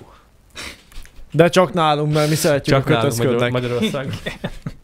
De 1.32 1.48
csak 1.48 1.72
nálunk, 1.72 2.12
mert 2.12 2.28
mi 2.28 2.34
szeretjük 2.34 2.76
csak 2.76 2.86
a 2.86 2.92
nálunk 2.92 3.16
Magyar. 3.16 3.50
Magyarország. 3.50 4.06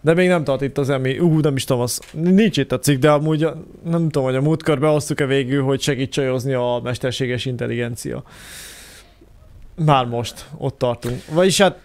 De 0.00 0.14
még 0.14 0.28
nem 0.28 0.44
tart 0.44 0.62
itt 0.62 0.78
az 0.78 0.90
emi. 0.90 1.18
Ú, 1.18 1.40
nem 1.40 1.56
is 1.56 1.64
tudom, 1.64 1.82
az, 1.82 2.00
nincs 2.12 2.56
itt 2.56 2.72
a 2.72 2.78
cikk, 2.78 3.00
de 3.00 3.10
amúgy 3.10 3.48
nem 3.84 4.08
tudom, 4.08 4.24
hogy 4.24 4.36
a 4.36 4.40
múltkor 4.40 4.78
behoztuk-e 4.78 5.26
végül, 5.26 5.62
hogy 5.62 5.80
segít 5.80 6.12
csajozni 6.12 6.52
a 6.52 6.80
mesterséges 6.82 7.44
intelligencia. 7.44 8.22
Már 9.84 10.06
most 10.06 10.48
ott 10.56 10.78
tartunk. 10.78 11.22
Vagyis 11.32 11.60
hát 11.60 11.78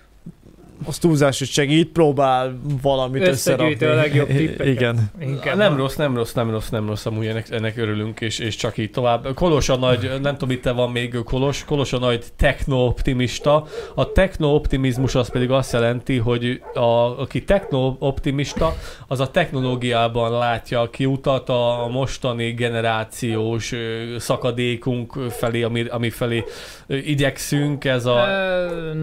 az 0.85 0.97
túlzás, 0.97 1.39
hogy 1.39 1.47
segít, 1.47 1.91
próbál 1.91 2.59
valamit 2.81 3.27
összerakni. 3.27 3.85
a 3.85 3.93
legjobb 3.93 4.27
tippeket. 4.37 4.67
Igen. 4.67 5.11
Inkább 5.21 5.57
nem 5.57 5.77
rossz, 5.77 5.95
nem 5.95 6.15
rossz, 6.15 6.33
nem 6.33 6.49
rossz, 6.49 6.69
nem 6.69 6.87
rossz, 6.87 7.05
amúgy 7.05 7.25
ennek, 7.25 7.49
ennek 7.49 7.77
örülünk, 7.77 8.21
és, 8.21 8.39
és 8.39 8.55
csak 8.55 8.77
így 8.77 8.89
tovább. 8.89 9.33
Kolos 9.33 9.69
a 9.69 9.77
nagy, 9.77 10.11
nem 10.21 10.37
tudom, 10.37 10.55
itt 10.55 10.63
van 10.63 10.91
még 10.91 11.17
Kolos, 11.23 11.63
Kolos 11.65 11.93
a 11.93 11.99
nagy 11.99 12.23
techno-optimista. 12.37 13.65
A 13.95 14.11
techno-optimizmus 14.11 15.15
az 15.15 15.29
pedig 15.29 15.51
azt 15.51 15.73
jelenti, 15.73 16.17
hogy 16.17 16.61
a, 16.73 17.19
aki 17.21 17.43
techno-optimista, 17.43 18.75
az 19.07 19.19
a 19.19 19.31
technológiában 19.31 20.31
látja 20.31 20.81
a 20.81 20.89
kiutat 20.89 21.49
a 21.49 21.87
mostani 21.91 22.51
generációs 22.51 23.73
szakadékunk 24.17 25.13
felé, 25.29 25.63
ami, 25.63 25.85
ami 25.87 26.09
felé 26.09 26.43
igyekszünk. 26.97 27.85
Ez 27.85 28.05
a, 28.05 28.25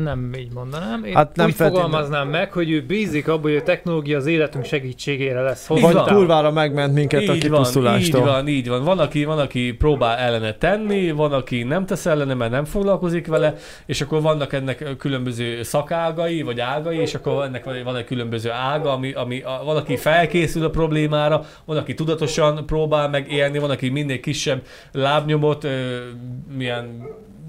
Nem 0.02 0.30
így 0.38 0.52
mondanám. 0.52 1.04
Én 1.04 1.14
Hát 1.14 1.36
nem 1.36 1.46
úgy 1.46 1.54
feltétlenül. 1.54 1.90
fogalmaznám 1.90 2.28
meg, 2.28 2.52
hogy 2.52 2.70
ő 2.70 2.82
bízik 2.86 3.28
abban, 3.28 3.42
hogy 3.42 3.56
a 3.56 3.62
technológia 3.62 4.16
az 4.16 4.26
életünk 4.26 4.64
segítségére 4.64 5.40
lesz. 5.40 5.68
Így 5.70 5.80
Vagy 5.80 5.92
van. 5.94 6.04
kurvára 6.06 6.50
megment 6.50 6.94
minket 6.94 7.18
a 7.20 7.22
így 7.22 7.28
van, 7.28 7.36
így 7.36 7.42
kipusztulástól. 7.42 8.24
van, 8.24 8.48
így 8.48 8.68
van. 8.68 8.84
Van 8.84 8.98
aki, 8.98 9.24
van, 9.24 9.38
aki 9.38 9.72
próbál 9.72 10.16
ellene 10.18 10.54
tenni, 10.54 11.10
van, 11.10 11.32
aki 11.32 11.62
nem 11.62 11.86
tesz 11.86 12.06
ellene, 12.06 12.34
mert 12.34 12.50
nem 12.50 12.64
foglalkozik 12.64 13.26
vele, 13.26 13.54
és 13.86 14.00
akkor 14.00 14.22
vannak 14.22 14.52
ennek 14.52 14.84
különböző 14.98 15.62
szakágai, 15.62 16.42
vagy 16.42 16.60
ágai, 16.60 16.96
és 16.98 17.14
akkor 17.14 17.44
ennek 17.44 17.64
van 17.84 17.96
egy 17.96 18.04
különböző 18.04 18.50
ága, 18.50 18.92
ami, 18.92 19.12
ami 19.12 19.40
a, 19.40 19.60
van, 19.64 19.76
aki 19.76 19.96
felkészül 19.96 20.64
a 20.64 20.70
problémára, 20.70 21.44
van, 21.64 21.76
aki 21.76 21.94
tudatosan 21.94 22.66
próbál 22.66 23.08
meg 23.08 23.32
élni, 23.32 23.58
van, 23.58 23.70
aki 23.70 23.88
minél 23.88 24.20
kisebb 24.20 24.62
lábnyomot, 24.92 25.64
ö, 25.64 25.98
milyen 26.56 27.02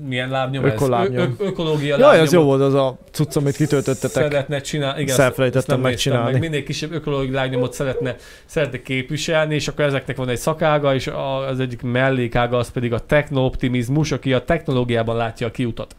milyen 0.07 0.30
lábnyom 0.30 0.65
ez? 0.65 0.82
Ö, 0.82 0.95
ö, 1.14 1.26
ökológia 1.40 1.98
Jaj, 1.98 2.19
az 2.19 2.32
lábnyomot 2.32 2.32
jó 2.32 2.44
volt 2.44 2.61
az 2.61 2.73
a 2.73 2.98
cucc, 3.11 3.36
amit 3.36 3.56
kitöltöttetek. 3.56 4.23
szeretne 4.23 4.61
csinálni. 4.61 5.02
Igen, 5.02 5.11
Ezt 5.11 5.19
elfelejtettem 5.19 5.76
azt 5.76 5.84
nem 5.84 5.91
néztem 5.91 6.14
megcsinálni. 6.14 6.40
Meg. 6.40 6.49
Minél 6.49 6.64
kisebb 6.64 6.91
ökológiai 6.91 7.34
lábnyomot 7.34 7.73
szeretne, 7.73 8.15
szeretne 8.45 8.82
képviselni, 8.82 9.56
és 9.56 9.68
akkor 9.68 9.86
ezeknek 9.86 10.18
van 10.18 10.30
egy 10.30 10.38
szakága, 10.38 10.95
és 10.95 11.10
az 11.49 11.60
egyik 11.60 11.82
mellékága 11.82 12.57
az 12.57 12.72
pedig 12.72 12.94
a 12.94 12.99
techno-optimizmus, 12.99 14.11
aki 14.11 14.34
a 14.34 14.44
technológiában 14.44 15.15
látja 15.15 15.48
a 15.48 15.52
kiutat. 15.52 15.95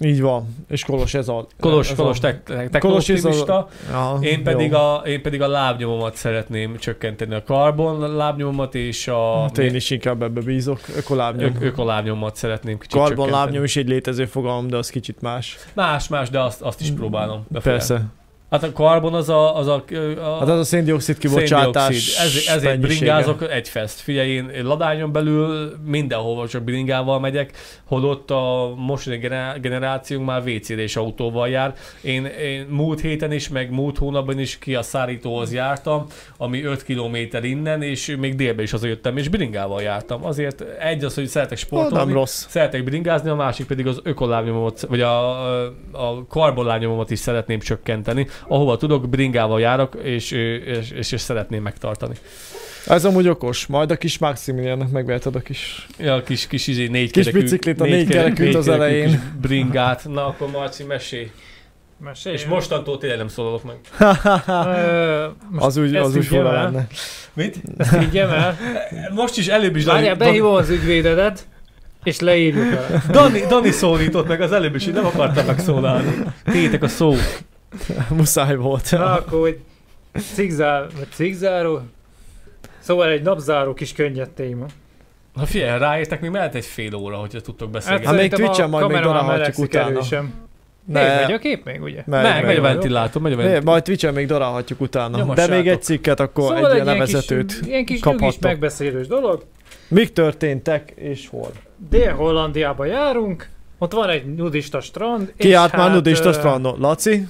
Így 0.00 0.20
van. 0.20 0.56
És 0.68 0.84
Kolos 0.84 1.14
ez 1.14 1.28
a... 1.28 1.46
Kolos, 1.60 1.90
ez 1.90 1.96
Kolos 1.96 2.18
a... 2.18 2.20
te- 2.20 2.42
Kolos 2.78 3.08
ez 3.08 3.20
techno-optimista, 3.20 3.68
Ja, 3.90 4.18
én 4.20 4.42
pedig, 4.42 4.70
jó. 4.70 4.76
a, 4.78 5.02
én 5.06 5.22
pedig 5.22 5.42
a 5.42 5.48
lábnyomomat 5.48 6.14
szeretném 6.16 6.76
csökkenteni, 6.78 7.34
a 7.34 7.42
karbon 7.42 8.16
lábnyomomat 8.16 8.74
és 8.74 9.08
a 9.08 9.40
Hát 9.40 9.58
én 9.58 9.74
is 9.74 9.90
inkább 9.90 10.22
ebbe 10.22 10.40
bízok. 10.40 10.80
Ökolábnyom. 10.96 11.54
ö- 11.54 11.62
ökolábnyomat 11.62 12.36
szeretném 12.36 12.78
kicsit 12.78 12.98
Karbon 13.00 13.30
lábnyom 13.30 13.64
is 13.64 13.76
egy 13.76 13.88
létező 13.88 14.24
fogalom, 14.24 14.68
de 14.68 14.76
az 14.76 14.90
kicsit 14.90 15.20
más. 15.20 15.56
Más, 15.74 16.08
más, 16.08 16.30
de 16.30 16.40
azt, 16.40 16.62
azt 16.62 16.80
is 16.80 16.90
próbálom. 16.90 17.44
befolyásolni. 17.48 18.02
Persze. 18.02 18.24
Hát 18.50 18.62
a 18.62 18.72
karbon 18.72 19.14
az 19.14 19.28
a, 19.28 19.56
az 19.56 19.66
a, 19.66 19.84
a 20.18 20.38
Hát 20.38 20.48
az 20.48 20.58
a 20.58 20.64
széndiokszid 20.64 21.18
kibocsátás 21.18 21.94
Széndioxid. 21.96 22.48
Ez, 22.48 22.56
ezért 22.56 22.80
bringázok 22.80 23.50
egy 23.50 23.68
fest. 23.68 24.00
Figyelj, 24.00 24.30
én 24.30 24.48
én 24.48 24.64
ladányon 24.64 25.12
belül 25.12 25.76
mindenhova 25.84 26.48
csak 26.48 26.62
bringával 26.62 27.20
megyek, 27.20 27.52
holott 27.84 28.30
a 28.30 28.74
mostani 28.76 29.16
gener- 29.16 29.60
generációnk 29.60 30.26
már 30.26 30.42
WC-re 30.46 30.82
és 30.82 30.96
autóval 30.96 31.48
jár. 31.48 31.74
Én, 32.00 32.24
én 32.24 32.66
múlt 32.70 33.00
héten 33.00 33.32
is, 33.32 33.48
meg 33.48 33.70
múlt 33.70 33.98
hónapban 33.98 34.38
is 34.38 34.58
ki 34.58 34.74
a 34.74 34.82
szárítóhoz 34.82 35.52
jártam, 35.52 36.06
ami 36.36 36.62
5 36.62 36.84
km 36.84 37.16
innen, 37.42 37.82
és 37.82 38.16
még 38.18 38.34
délbe 38.34 38.62
is 38.62 38.70
hazajöttem, 38.70 39.16
és 39.16 39.28
bringával 39.28 39.82
jártam. 39.82 40.24
Azért 40.24 40.60
egy 40.80 41.04
az, 41.04 41.14
hogy 41.14 41.26
szeretek 41.26 41.58
sportolni, 41.58 42.04
nem 42.04 42.12
rossz. 42.12 42.46
szeretek 42.48 42.84
bringázni, 42.84 43.30
a 43.30 43.34
másik 43.34 43.66
pedig 43.66 43.86
az 43.86 44.00
ökolábnyomomat, 44.02 44.80
vagy 44.80 45.00
a, 45.00 45.30
a 45.92 46.26
karbonlábnyomomat 46.28 47.10
is 47.10 47.18
szeretném 47.18 47.58
csökkenteni. 47.58 48.26
Ahova 48.48 48.76
tudok, 48.76 49.08
bringával 49.08 49.60
járok, 49.60 49.96
és, 50.02 50.30
és, 50.30 50.90
és, 50.96 51.12
és 51.12 51.20
szeretném 51.20 51.62
megtartani. 51.62 52.14
Ez 52.86 53.04
amúgy 53.04 53.28
okos. 53.28 53.66
Majd 53.66 53.90
a 53.90 53.96
kis 53.96 54.18
Maximiliannak 54.18 54.90
megveheted 54.90 55.34
a 55.34 55.40
kis... 55.40 55.86
Ja, 55.98 56.14
a 56.14 56.22
kis, 56.22 56.46
kis 56.46 56.66
izé, 56.66 56.86
négy 56.86 57.10
Kis 57.10 57.24
kerekű- 57.24 57.42
biciklit, 57.42 57.80
a 57.80 57.84
négy 57.84 58.08
kerek- 58.08 58.34
kerekűt 58.34 58.54
az 58.54 58.68
elején. 58.68 59.06
kis 59.08 59.18
bringát. 59.40 60.04
Na 60.08 60.26
akkor 60.26 60.50
Marci, 60.50 60.84
mesélj. 60.84 61.30
Mesélj. 62.04 62.34
És 62.34 62.44
mostantól 62.46 62.98
tényleg 62.98 63.18
nem 63.18 63.28
szólalok 63.28 63.62
meg. 63.64 63.76
Az 65.56 65.76
úgy, 65.76 65.94
az 65.96 66.16
úgy 66.16 66.24
fura 66.24 66.54
el. 66.56 66.62
lenne. 66.62 66.86
Mit? 67.32 67.56
Ezt 67.78 68.14
el. 68.14 68.58
Most 69.14 69.38
is 69.38 69.46
előbb 69.48 69.76
is 69.76 69.84
Várjál, 69.84 70.14
behívom 70.14 70.54
az 70.54 70.70
ügyvédedet, 70.70 71.46
és 72.04 72.20
leírjuk 72.20 72.70
vele. 72.70 73.02
Dani, 73.10 73.40
Dani 73.48 73.70
szólított 73.70 74.28
meg 74.28 74.40
az 74.40 74.52
előbb 74.52 74.74
is, 74.74 74.84
hogy 74.84 74.92
nem 74.94 75.06
akartam 75.06 75.46
megszólalni. 75.46 76.10
Tétek 76.44 76.82
a 76.82 76.88
szó. 76.88 77.14
Muszáj 78.16 78.56
volt. 78.56 78.90
Na, 78.90 79.12
akkor 79.12 79.40
hogy 79.40 79.58
cigzár, 80.34 80.86
vagy 80.96 81.08
cigzáró. 81.14 81.80
Szóval 82.78 83.08
egy 83.08 83.22
napzáró 83.22 83.74
kis 83.74 83.92
könnyed 83.92 84.30
téma. 84.30 84.66
Ha 85.34 85.46
figyelj, 85.46 85.78
ráértek, 85.78 86.20
még 86.20 86.30
mehet 86.30 86.54
egy 86.54 86.64
fél 86.64 86.94
óra, 86.94 87.16
hogyha 87.16 87.40
tudtok 87.40 87.70
beszélni. 87.70 88.04
Hát 88.04 88.14
még 88.14 88.20
szerintem 88.20 88.38
Twitch-en 88.44 88.66
a 88.66 88.68
majd 88.70 88.86
még 88.86 88.94
már 88.94 89.04
darálhatjuk 89.04 89.58
utána. 89.58 89.90
erősen. 89.90 90.32
Ne, 90.84 91.00
Még 91.08 91.20
megy 91.26 91.32
a 91.32 91.38
kép 91.38 91.64
még, 91.64 91.82
ugye? 91.82 92.02
Megy, 92.06 92.22
meg, 92.22 92.44
megy 92.44 92.56
a 92.56 92.60
ventilátor, 92.60 93.22
megy 93.22 93.32
a 93.32 93.36
ventilátor. 93.36 93.64
majd 93.66 93.82
Twitch-en 93.82 94.14
még 94.14 94.26
darálhatjuk 94.26 94.80
utána. 94.80 95.16
Nyomassátok. 95.18 95.50
De 95.50 95.56
még 95.56 95.68
egy 95.68 95.82
cikket, 95.82 96.20
akkor 96.20 96.44
Szóval 96.44 96.68
egy 96.70 96.74
ilyen 96.74 96.86
ilyen 96.86 97.04
kis, 97.04 97.12
levezetőt. 97.12 97.60
ilyen 97.66 97.84
kis 97.84 98.00
nyugis 98.00 98.00
kaphattok. 98.00 98.40
megbeszélős 98.42 99.06
dolog. 99.06 99.44
Mik 99.88 100.12
történtek 100.12 100.92
és 100.96 101.28
hol? 101.28 101.50
Dél-Hollandiába 101.90 102.84
járunk, 102.84 103.48
ott 103.78 103.92
van 103.92 104.08
egy 104.08 104.34
nudista 104.34 104.80
strand. 104.80 105.32
Ki 105.36 105.46
és 105.46 105.52
járt 105.52 105.72
már 105.76 105.86
hát, 105.86 105.94
nudista 105.94 106.28
ö, 106.28 106.32
strandon? 106.32 106.80
Laci? 106.80 107.26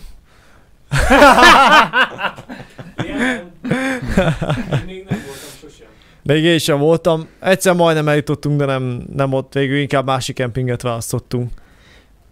Még 4.87 5.05
nem 5.09 5.23
voltam 5.27 5.51
sosem. 5.61 5.87
Még 6.23 6.45
én 6.45 6.59
sem 6.59 6.79
voltam. 6.79 7.29
Egyszer 7.41 7.75
majdnem 7.75 8.09
eljutottunk, 8.09 8.59
de 8.59 8.65
nem, 8.65 9.03
nem 9.15 9.33
ott 9.33 9.53
végül, 9.53 9.77
inkább 9.77 10.07
másik 10.07 10.35
kempinget 10.35 10.83
választottunk. 10.83 11.51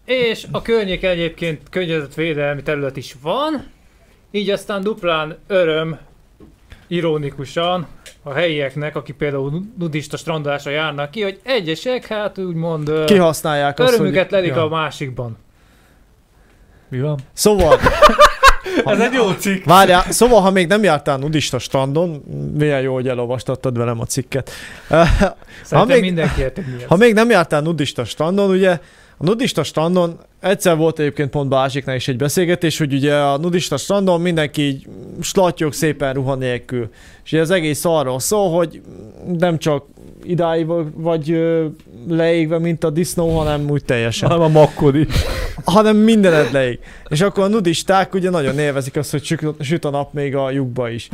És 0.05 0.47
a 0.51 0.63
környék 0.63 1.03
egyébként 1.05 1.61
környezetvédelmi 1.71 2.63
terület 2.63 2.97
is 2.97 3.17
van, 3.23 3.67
így 4.31 4.51
aztán 4.51 4.83
duplán 4.83 5.39
öröm, 5.47 5.99
ironikusan 6.87 7.87
a 8.23 8.33
helyieknek, 8.33 8.97
akik 8.97 9.17
például 9.17 9.63
nudista 9.79 10.17
strandolásra 10.17 10.71
járnak 10.71 11.11
ki, 11.11 11.23
hogy 11.23 11.41
egyesek 11.43 12.07
hát 12.07 12.39
úgymond 12.39 13.05
Kihasználják 13.05 13.79
azt, 13.79 13.93
örömüket 13.93 14.23
hogy... 14.23 14.33
lelik 14.33 14.55
Ja. 14.55 14.63
a 14.63 14.69
másikban. 14.69 15.37
Mi 16.89 17.01
van? 17.01 17.19
Szóval, 17.33 17.79
Ez 18.85 19.01
egy 19.01 19.13
jó 19.13 19.31
cikk. 19.31 19.65
várjál, 19.65 20.05
szóval, 20.13 20.41
ha 20.41 20.51
még 20.51 20.67
nem 20.67 20.83
jártál 20.83 21.19
nudista 21.19 21.59
strandon, 21.59 22.23
milyen 22.59 22.81
jó, 22.81 22.95
hogy 22.95 23.09
elolvastattad 23.09 23.77
velem 23.79 24.01
a 24.01 24.05
cikket. 24.05 24.51
Szerintem 25.65 25.87
még- 25.87 26.01
mindenki 26.01 26.41
érti. 26.41 26.63
Ha 26.87 26.97
még 26.97 27.15
nem 27.15 27.31
jártál 27.31 27.61
nudista 27.61 28.05
strandon, 28.05 28.51
ugye 28.51 28.71
a 29.17 29.25
nudista 29.25 29.63
strandon, 29.63 30.19
egyszer 30.41 30.77
volt 30.77 30.99
egyébként 30.99 31.31
pont 31.31 31.49
Balázsiknál 31.49 31.97
is 31.97 32.09
egy 32.09 32.17
beszélgetés, 32.17 32.79
hogy 32.79 32.93
ugye 32.95 33.15
a 33.15 33.37
nudista 33.39 33.77
strandon 33.77 34.21
mindenki 34.21 34.63
így 34.63 34.87
slattyog 35.21 35.73
szépen 35.73 36.13
ruha 36.13 36.35
nélkül. 36.35 36.91
És 37.25 37.33
ugye 37.33 37.41
az 37.41 37.51
egész 37.51 37.85
arról 37.85 38.21
szól, 38.21 38.51
hogy 38.57 38.81
nem 39.39 39.59
csak 39.59 39.85
idáig 40.25 40.67
vagy 40.95 41.43
leégve, 42.09 42.59
mint 42.59 42.85
a 42.85 42.91
disznó, 42.91 43.37
hanem 43.37 43.71
úgy 43.71 43.85
teljesen. 43.85 44.29
Hanem 44.29 44.45
a 44.45 44.49
makkodi. 44.61 45.07
hanem 45.65 45.97
mindened 45.97 46.53
leég. 46.53 46.79
És 47.09 47.21
akkor 47.21 47.45
a 47.45 47.49
nudisták 47.49 48.15
ugye 48.15 48.31
nagyon 48.31 48.59
élvezik 48.59 48.97
azt, 48.97 49.11
hogy 49.11 49.25
süt- 49.61 49.85
a 49.85 49.91
nap 49.91 50.13
még 50.13 50.37
a 50.37 50.51
lyukba 50.51 50.89
is. 50.91 51.09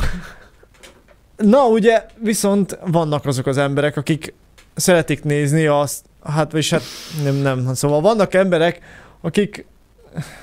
Na 1.37 1.67
ugye, 1.67 2.07
viszont 2.23 2.79
vannak 2.87 3.27
azok 3.27 3.47
az 3.47 3.59
emberek, 3.59 3.97
akik 3.97 4.35
szeretik 4.75 5.25
nézni 5.25 5.67
azt, 5.67 6.05
hát 6.25 6.55
és 6.55 6.71
hát 6.71 6.83
nem, 7.25 7.35
nem, 7.35 7.75
szóval 7.75 8.01
vannak 8.01 8.35
emberek, 8.35 8.81
akik 9.21 9.67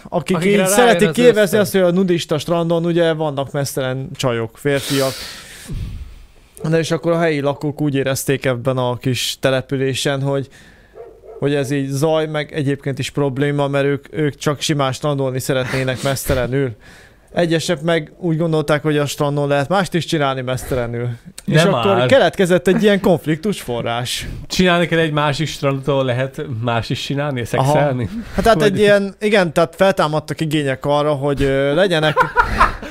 akik 0.04 0.36
Akikre 0.36 0.62
így 0.62 0.68
szeretik 0.68 1.08
az 1.08 1.18
ösztön. 1.18 1.60
azt, 1.60 1.72
hogy 1.72 1.82
a 1.82 1.92
nudista 1.92 2.38
strandon 2.38 2.86
ugye 2.86 3.14
vannak 3.14 3.52
mesztelen 3.52 4.10
csajok, 4.16 4.58
férfiak. 4.58 5.12
De 6.64 6.78
és 6.78 6.92
akkor 6.92 7.12
a 7.12 7.20
helyi 7.20 7.40
lakók 7.40 7.82
úgy 7.82 7.96
érezték 7.96 8.46
ebben 8.46 8.78
a 8.78 8.98
kis 8.98 9.38
településen, 9.40 10.22
hogy 10.22 10.50
hogy 11.40 11.54
ez 11.54 11.72
így 11.72 11.88
zaj, 11.88 12.28
meg 12.28 12.54
egyébként 12.54 13.00
is 13.00 13.10
probléma, 13.10 13.68
mert 13.68 13.86
ők, 13.86 14.06
ők 14.12 14.36
csak 14.36 14.62
simán 14.62 14.92
strandolni 14.92 15.40
szeretnének 15.40 16.04
mesztelenül. 16.04 16.76
Egyesek 17.38 17.82
meg 17.82 18.12
úgy 18.20 18.38
gondolták, 18.38 18.82
hogy 18.82 18.98
a 18.98 19.06
strandon 19.06 19.48
lehet 19.48 19.68
mást 19.70 19.94
is 19.94 20.06
csinálni 20.06 20.42
mesztelenül. 20.42 21.10
És 21.46 21.64
Nem 21.64 21.74
akkor 21.74 21.96
már. 21.96 22.08
keletkezett 22.08 22.68
egy 22.68 22.84
ilyen 22.84 23.00
konfliktus 23.02 23.62
forrás. 23.62 24.28
Csinálni 24.48 24.86
kell 24.86 25.00
egy 25.00 25.12
másik 25.12 25.48
strandot, 25.48 25.88
ahol 25.88 26.04
lehet 26.06 26.42
más 26.64 26.90
is 26.90 27.02
csinálni, 27.02 27.46
szexelni. 27.46 28.10
Hát 28.34 28.44
tehát 28.44 28.60
Vagy- 28.60 28.72
egy 28.72 28.80
ilyen, 28.80 29.16
igen, 29.20 29.54
tehát 29.54 29.76
feltámadtak 29.76 30.42
igények 30.42 30.86
arra, 30.86 31.12
hogy 31.14 31.42
ö, 31.42 31.74
legyenek, 31.74 32.16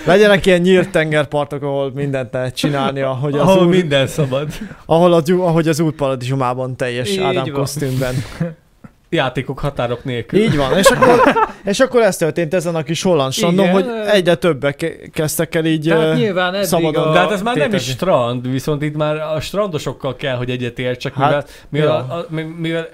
legyenek 0.05 0.47
ilyen 0.47 0.61
nyílt 0.61 0.91
tengerpartok, 0.91 1.63
ahol 1.63 1.93
mindent 1.95 2.33
lehet 2.33 2.55
csinálni, 2.57 3.01
ahogy 3.01 3.35
az, 3.35 3.41
Ahol 3.41 3.67
úr, 3.67 3.71
minden 3.75 4.07
szabad. 4.07 4.49
ahol 4.87 5.13
az, 5.13 5.31
ahogy 5.31 5.69
az 5.69 5.81
úr 5.81 5.93
paradicsomában 5.93 6.77
teljes 6.77 7.11
Így 7.11 7.19
Ádám 7.19 7.45
van. 7.45 7.53
kosztümben. 7.53 8.15
játékok 9.09 9.59
határok 9.59 10.05
nélkül. 10.05 10.41
Így 10.41 10.57
van, 10.57 10.79
és 10.79 10.87
akkor, 10.87 11.23
és 11.65 11.81
akkor 11.81 12.03
ez 12.03 12.17
történt 12.17 12.55
ezen 12.55 12.75
a 12.75 12.83
kis 12.83 13.03
holland 13.03 13.33
strandon, 13.33 13.69
hogy 13.71 13.87
egyre 14.13 14.35
többek 14.35 14.77
ke- 14.77 15.11
kezdtek 15.13 15.55
el 15.55 15.65
így... 15.65 15.85
Tehát 15.89 16.17
nyilván 16.17 16.55
eddig 16.55 16.67
szabadon. 16.67 17.05
a... 17.09 17.13
De 17.13 17.19
hát 17.19 17.31
ez 17.31 17.43
már 17.43 17.57
nem 17.57 17.75
is 17.75 17.83
strand, 17.83 18.51
viszont 18.51 18.83
itt 18.83 18.97
már 18.97 19.17
a 19.17 19.41
strandosokkal 19.41 20.17
kell, 20.17 20.37
hogy 20.37 20.51
egyetértsek, 20.51 21.15
mivel, 21.17 21.33
Hát, 21.33 21.67
mivel, 21.69 21.91
a, 21.91 22.15
a, 22.15 22.27
mivel 22.59 22.89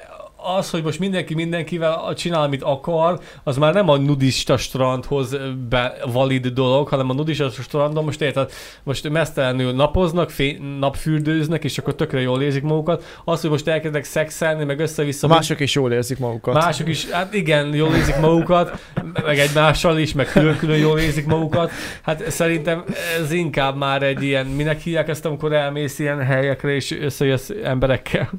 az, 0.56 0.70
hogy 0.70 0.82
most 0.82 0.98
mindenki 0.98 1.34
mindenkivel 1.34 2.12
csinál, 2.14 2.42
amit 2.42 2.62
akar, 2.62 3.20
az 3.44 3.56
már 3.56 3.74
nem 3.74 3.88
a 3.88 3.96
nudista 3.96 4.56
strandhoz 4.56 5.36
be 5.68 5.96
valid 6.12 6.46
dolog, 6.46 6.88
hanem 6.88 7.10
a 7.10 7.12
nudista 7.12 7.50
strandon 7.50 8.04
most 8.04 8.20
érted, 8.20 8.50
most 8.82 9.08
mesztelenül 9.08 9.72
napoznak, 9.72 10.30
fé, 10.30 10.60
napfürdőznek, 10.78 11.64
és 11.64 11.78
akkor 11.78 11.94
tökre 11.94 12.20
jól 12.20 12.42
érzik 12.42 12.62
magukat. 12.62 13.04
Az, 13.24 13.40
hogy 13.40 13.50
most 13.50 13.68
elkezdek 13.68 14.04
szexelni, 14.04 14.64
meg 14.64 14.78
össze-vissza, 14.78 15.26
Mások 15.26 15.60
is 15.60 15.74
jól 15.74 15.92
érzik 15.92 16.18
magukat. 16.18 16.54
Mások 16.54 16.88
is, 16.88 17.10
hát 17.10 17.34
igen, 17.34 17.74
jól 17.74 17.94
érzik 17.94 18.16
magukat, 18.20 18.78
meg 19.24 19.38
egymással 19.38 19.98
is, 19.98 20.12
meg 20.12 20.26
külön-külön 20.26 20.78
jól 20.78 20.98
érzik 20.98 21.26
magukat. 21.26 21.70
Hát 22.02 22.30
szerintem 22.30 22.84
ez 23.22 23.32
inkább 23.32 23.76
már 23.76 24.02
egy 24.02 24.22
ilyen, 24.22 24.46
minek 24.46 24.80
hívják 24.80 25.08
ezt, 25.08 25.24
amikor 25.24 25.52
elmész 25.52 25.98
ilyen 25.98 26.24
helyekre 26.24 26.74
és 26.74 26.90
összejössz 26.90 27.50
emberekkel? 27.64 28.30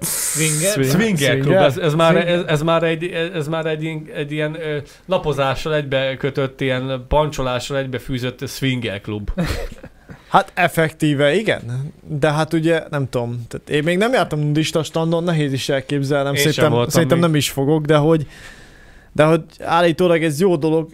Swinger? 0.00 0.72
Swing- 0.72 0.90
Swinger 0.90 1.32
klub, 1.34 1.44
Swinger? 1.44 1.62
ez, 1.66 1.76
ez, 1.76 1.94
már, 1.94 2.12
Swinger. 2.12 2.34
ez, 2.38 2.44
ez, 2.46 2.62
már 2.62 2.82
egy, 2.82 3.04
ez 3.34 3.48
már 3.48 3.66
egy, 3.66 3.86
egy 4.14 4.32
ilyen 4.32 4.54
ö, 4.60 4.76
lapozással 5.06 5.74
egybe 5.74 6.16
kötött, 6.16 6.60
ilyen 6.60 7.04
pancsolással 7.08 7.76
egybe 7.78 7.98
fűzött 7.98 8.48
swinger 8.48 9.00
klub. 9.00 9.30
Hát 10.28 10.52
effektíve, 10.54 11.34
igen. 11.34 11.92
De 12.08 12.32
hát 12.32 12.52
ugye, 12.52 12.82
nem 12.90 13.08
tudom, 13.08 13.44
tehát 13.48 13.70
én 13.70 13.82
még 13.82 13.98
nem 13.98 14.12
jártam 14.12 14.38
nudista 14.38 14.82
standon, 14.82 15.24
nehéz 15.24 15.52
is 15.52 15.68
elképzelnem, 15.68 16.34
Én 16.34 16.50
szerintem, 16.52 16.88
szerintem 16.88 17.18
még. 17.18 17.26
nem 17.26 17.36
is 17.36 17.50
fogok, 17.50 17.84
de 17.84 17.96
hogy 17.96 18.26
de 19.12 19.24
hogy 19.24 19.42
állítólag 19.60 20.22
ez 20.24 20.40
jó 20.40 20.56
dolog, 20.56 20.90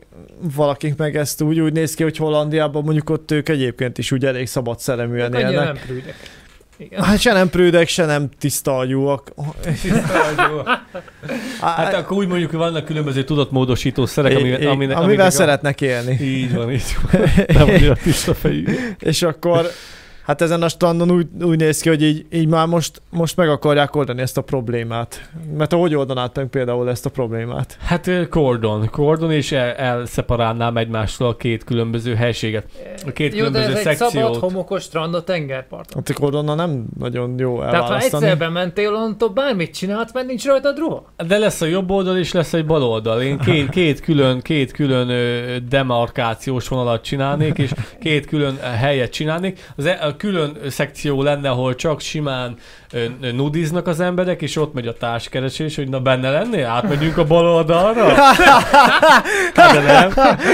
valakik 0.56 0.96
meg 0.96 1.16
ezt 1.16 1.42
úgy, 1.42 1.60
úgy 1.60 1.72
néz 1.72 1.94
ki, 1.94 2.02
hogy 2.02 2.16
Hollandiában 2.16 2.82
mondjuk 2.82 3.10
ott 3.10 3.30
ők 3.30 3.48
egyébként 3.48 3.98
is 3.98 4.12
úgy 4.12 4.24
elég 4.24 4.46
szabad 4.46 4.78
szereműen 4.78 5.32
Annyira 5.32 5.50
élnek. 5.50 5.64
nem 5.66 5.76
prűdek. 5.86 6.14
Igen. 6.78 7.02
Hát 7.02 7.20
se 7.20 7.32
nem 7.32 7.50
prűdek, 7.50 7.88
se 7.88 8.04
nem 8.04 8.28
tiszta 8.38 8.76
agyúak. 8.76 9.32
Hát 11.60 11.94
akkor 11.94 12.16
úgy 12.16 12.28
mondjuk, 12.28 12.50
hogy 12.50 12.58
vannak 12.58 12.84
különböző 12.84 13.24
tudatmódosító 13.24 14.06
szerek, 14.06 14.32
amivel, 14.32 14.54
amivel, 14.54 14.72
aminek, 14.72 14.96
amivel 14.96 15.30
szeretnek 15.30 15.80
élni. 15.80 16.16
A... 16.20 16.22
Így 16.22 16.54
van, 16.54 16.72
így 16.72 16.96
van. 17.10 17.20
Nem 17.46 17.68
annyira 17.68 17.94
tiszta 17.94 18.34
fejű. 18.34 18.64
És 18.98 19.22
akkor 19.22 19.70
hát 20.26 20.40
ezen 20.42 20.62
a 20.62 20.68
strandon 20.68 21.10
úgy, 21.10 21.26
úgy 21.42 21.58
néz 21.58 21.80
ki, 21.80 21.88
hogy 21.88 22.02
így, 22.02 22.26
így 22.32 22.48
már 22.48 22.66
most, 22.66 23.02
most 23.10 23.36
meg 23.36 23.48
akarják 23.48 23.96
oldani 23.96 24.20
ezt 24.20 24.36
a 24.36 24.40
problémát. 24.42 25.30
Mert 25.56 25.72
hogy 25.72 25.94
oldanád 25.94 26.30
meg 26.34 26.46
például 26.46 26.90
ezt 26.90 27.06
a 27.06 27.10
problémát? 27.10 27.76
Hát 27.80 28.06
ö, 28.06 28.28
Cordon. 28.28 28.88
Cordon 28.90 29.32
és 29.32 29.52
el, 29.52 29.72
elszeparálnám 29.72 30.76
egymástól 30.76 31.28
a 31.28 31.36
két 31.36 31.64
különböző 31.64 32.14
helységet. 32.14 32.64
A 33.06 33.10
két 33.10 33.34
Jó, 33.34 33.44
de 33.44 33.50
különböző 33.50 33.78
ez 33.78 33.86
egy 33.86 33.96
szabad, 33.96 34.12
szekciót. 34.12 34.36
homokos 34.36 34.82
strand 34.82 35.14
a 35.14 35.24
tengerparton. 35.24 36.02
Hát 36.06 36.16
akkor 36.16 36.34
onnan 36.34 36.56
nem 36.56 36.84
nagyon 36.98 37.38
jó 37.38 37.58
Tehát 37.58 37.74
ha 37.74 37.82
elválasztani. 37.82 38.24
egyszer 38.24 38.38
bementél, 38.38 38.94
onnantól 38.94 39.28
bármit 39.28 39.74
csinálsz, 39.74 40.12
mert 40.12 40.26
nincs 40.26 40.44
rajtad 40.44 40.78
ruha. 40.78 41.12
De 41.26 41.38
lesz 41.38 41.60
a 41.60 41.66
jobb 41.66 41.90
oldal 41.90 42.18
és 42.18 42.32
lesz 42.32 42.52
egy 42.52 42.66
bal 42.66 42.82
oldal. 42.82 43.22
Én 43.22 43.38
két, 43.38 43.68
két 43.78 44.00
külön, 44.00 44.40
két 44.40 44.72
külön 44.72 45.10
demarkációs 45.68 46.68
vonalat 46.68 47.02
csinálnék, 47.02 47.58
és 47.58 47.70
két 48.00 48.26
külön 48.26 48.58
helyet 48.60 49.10
csinálnék. 49.12 49.72
Az 49.76 49.86
e, 49.86 49.98
a 50.02 50.15
külön 50.16 50.56
szekció 50.68 51.22
lenne, 51.22 51.48
ahol 51.50 51.74
csak 51.74 52.00
simán 52.00 52.56
nudiznak 53.32 53.86
az 53.86 54.00
emberek, 54.00 54.42
és 54.42 54.56
ott 54.56 54.74
megy 54.74 54.86
a 54.86 54.92
társkeresés, 54.92 55.76
hogy 55.76 55.88
na 55.88 56.00
benne 56.00 56.30
lennél? 56.30 56.66
Átmegyünk 56.66 57.16
a 57.18 57.24
bal 57.24 57.46
oldalra? 57.46 58.04
Hát 59.54 59.72
de 59.72 59.80
nem. 59.82 60.10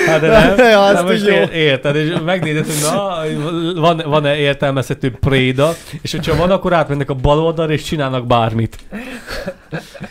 Hát 0.07 0.21
de 0.21 0.29
nem. 0.29 0.57
Ja, 0.59 0.85
azt 0.85 1.03
Na 1.03 1.11
most 1.11 1.27
ér- 1.27 1.53
érted, 1.53 1.97
és 1.97 2.13
megnézed, 2.25 2.65
hogy 2.65 2.91
na, 2.93 3.81
van, 3.81 4.03
van-e 4.07 4.37
értelmezhető 4.37 5.17
préda, 5.21 5.73
és 6.03 6.13
hogyha 6.13 6.37
van, 6.37 6.51
akkor 6.51 6.73
átmennek 6.73 7.11
a 7.11 7.15
bal 7.15 7.39
oldalra, 7.39 7.73
és 7.73 7.83
csinálnak 7.83 8.27
bármit. 8.27 8.77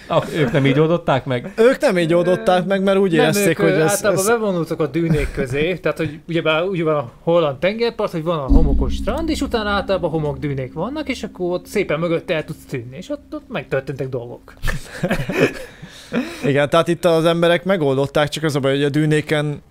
Ak- 0.07 0.35
ők 0.35 0.51
nem 0.51 0.65
így 0.65 0.79
oldották 0.79 1.25
meg? 1.25 1.53
Ők 1.57 1.79
nem 1.79 1.97
így 1.97 2.13
oldották 2.13 2.65
meg, 2.65 2.83
mert 2.83 2.97
úgy 2.97 3.11
Nem, 3.11 3.21
érezték, 3.21 3.59
ők 3.59 3.65
hogy 3.69 3.79
ez, 3.79 3.91
általában 3.91 4.19
ez... 4.21 4.27
bevonultak 4.27 4.79
a 4.79 4.87
dűnék 4.87 5.31
közé, 5.33 5.73
tehát 5.75 5.97
hogy 5.97 6.19
ugyebár 6.27 6.63
úgy 6.63 6.83
van 6.83 6.95
a 6.95 7.11
holland 7.23 7.57
tengerpart, 7.57 8.11
hogy 8.11 8.23
van 8.23 8.37
a 8.39 8.45
homokos 8.45 8.93
strand, 8.93 9.29
és 9.29 9.40
utána 9.41 9.69
általában 9.69 10.09
homokdűnék 10.09 10.73
vannak, 10.73 11.09
és 11.09 11.23
akkor 11.23 11.51
ott 11.51 11.65
szépen 11.65 11.99
mögött 11.99 12.31
el 12.31 12.43
tudsz 12.43 12.65
tűnni, 12.69 12.97
és 12.97 13.09
ott, 13.09 13.33
ott 13.33 13.49
megtörténtek 13.49 14.09
dolgok. 14.09 14.53
Igen, 16.43 16.69
tehát 16.69 16.87
itt 16.87 17.05
az 17.05 17.25
emberek 17.25 17.63
megoldották, 17.63 18.29
csak 18.29 18.43
az 18.43 18.55
a 18.55 18.59
baj, 18.59 18.71
hogy 18.71 18.83
a 18.83 18.89
dűnéken 18.89 19.61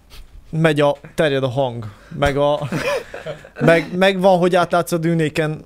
megy 0.50 0.80
a, 0.80 0.96
terjed 1.14 1.42
a 1.42 1.48
hang, 1.48 1.84
meg, 2.18 2.36
a, 2.36 2.68
meg, 3.60 3.96
meg 3.96 4.20
van, 4.20 4.38
hogy 4.38 4.54
átlátsz 4.54 4.92
a 4.92 4.98
dűnéken, 4.98 5.64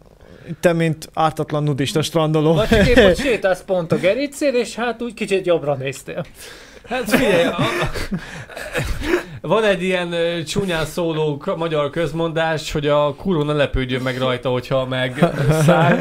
te, 0.60 0.72
mint 0.72 1.08
ártatlan 1.14 1.62
nudista 1.62 2.02
strandoló. 2.02 2.54
Vagy 2.54 2.68
csak 2.68 2.86
épp 2.86 2.96
ott 2.96 3.16
sétálsz 3.26 3.62
pont 3.66 3.92
a 3.92 3.96
gerincén, 3.96 4.54
és 4.54 4.74
hát 4.74 5.02
úgy 5.02 5.14
kicsit 5.14 5.46
jobbra 5.46 5.74
néztél. 5.74 6.24
Hát 6.88 7.10
figyelj, 7.10 7.44
a, 7.44 7.56
van 9.40 9.64
egy 9.64 9.82
ilyen 9.82 10.14
csúnyán 10.46 10.84
szóló 10.84 11.42
magyar 11.56 11.90
közmondás, 11.90 12.72
hogy 12.72 12.86
a 12.86 13.14
kuró 13.14 13.42
ne 13.42 13.52
lepődjön 13.52 14.02
meg 14.02 14.18
rajta, 14.18 14.48
hogyha 14.48 14.86
meg 14.86 15.30
száll, 15.66 15.98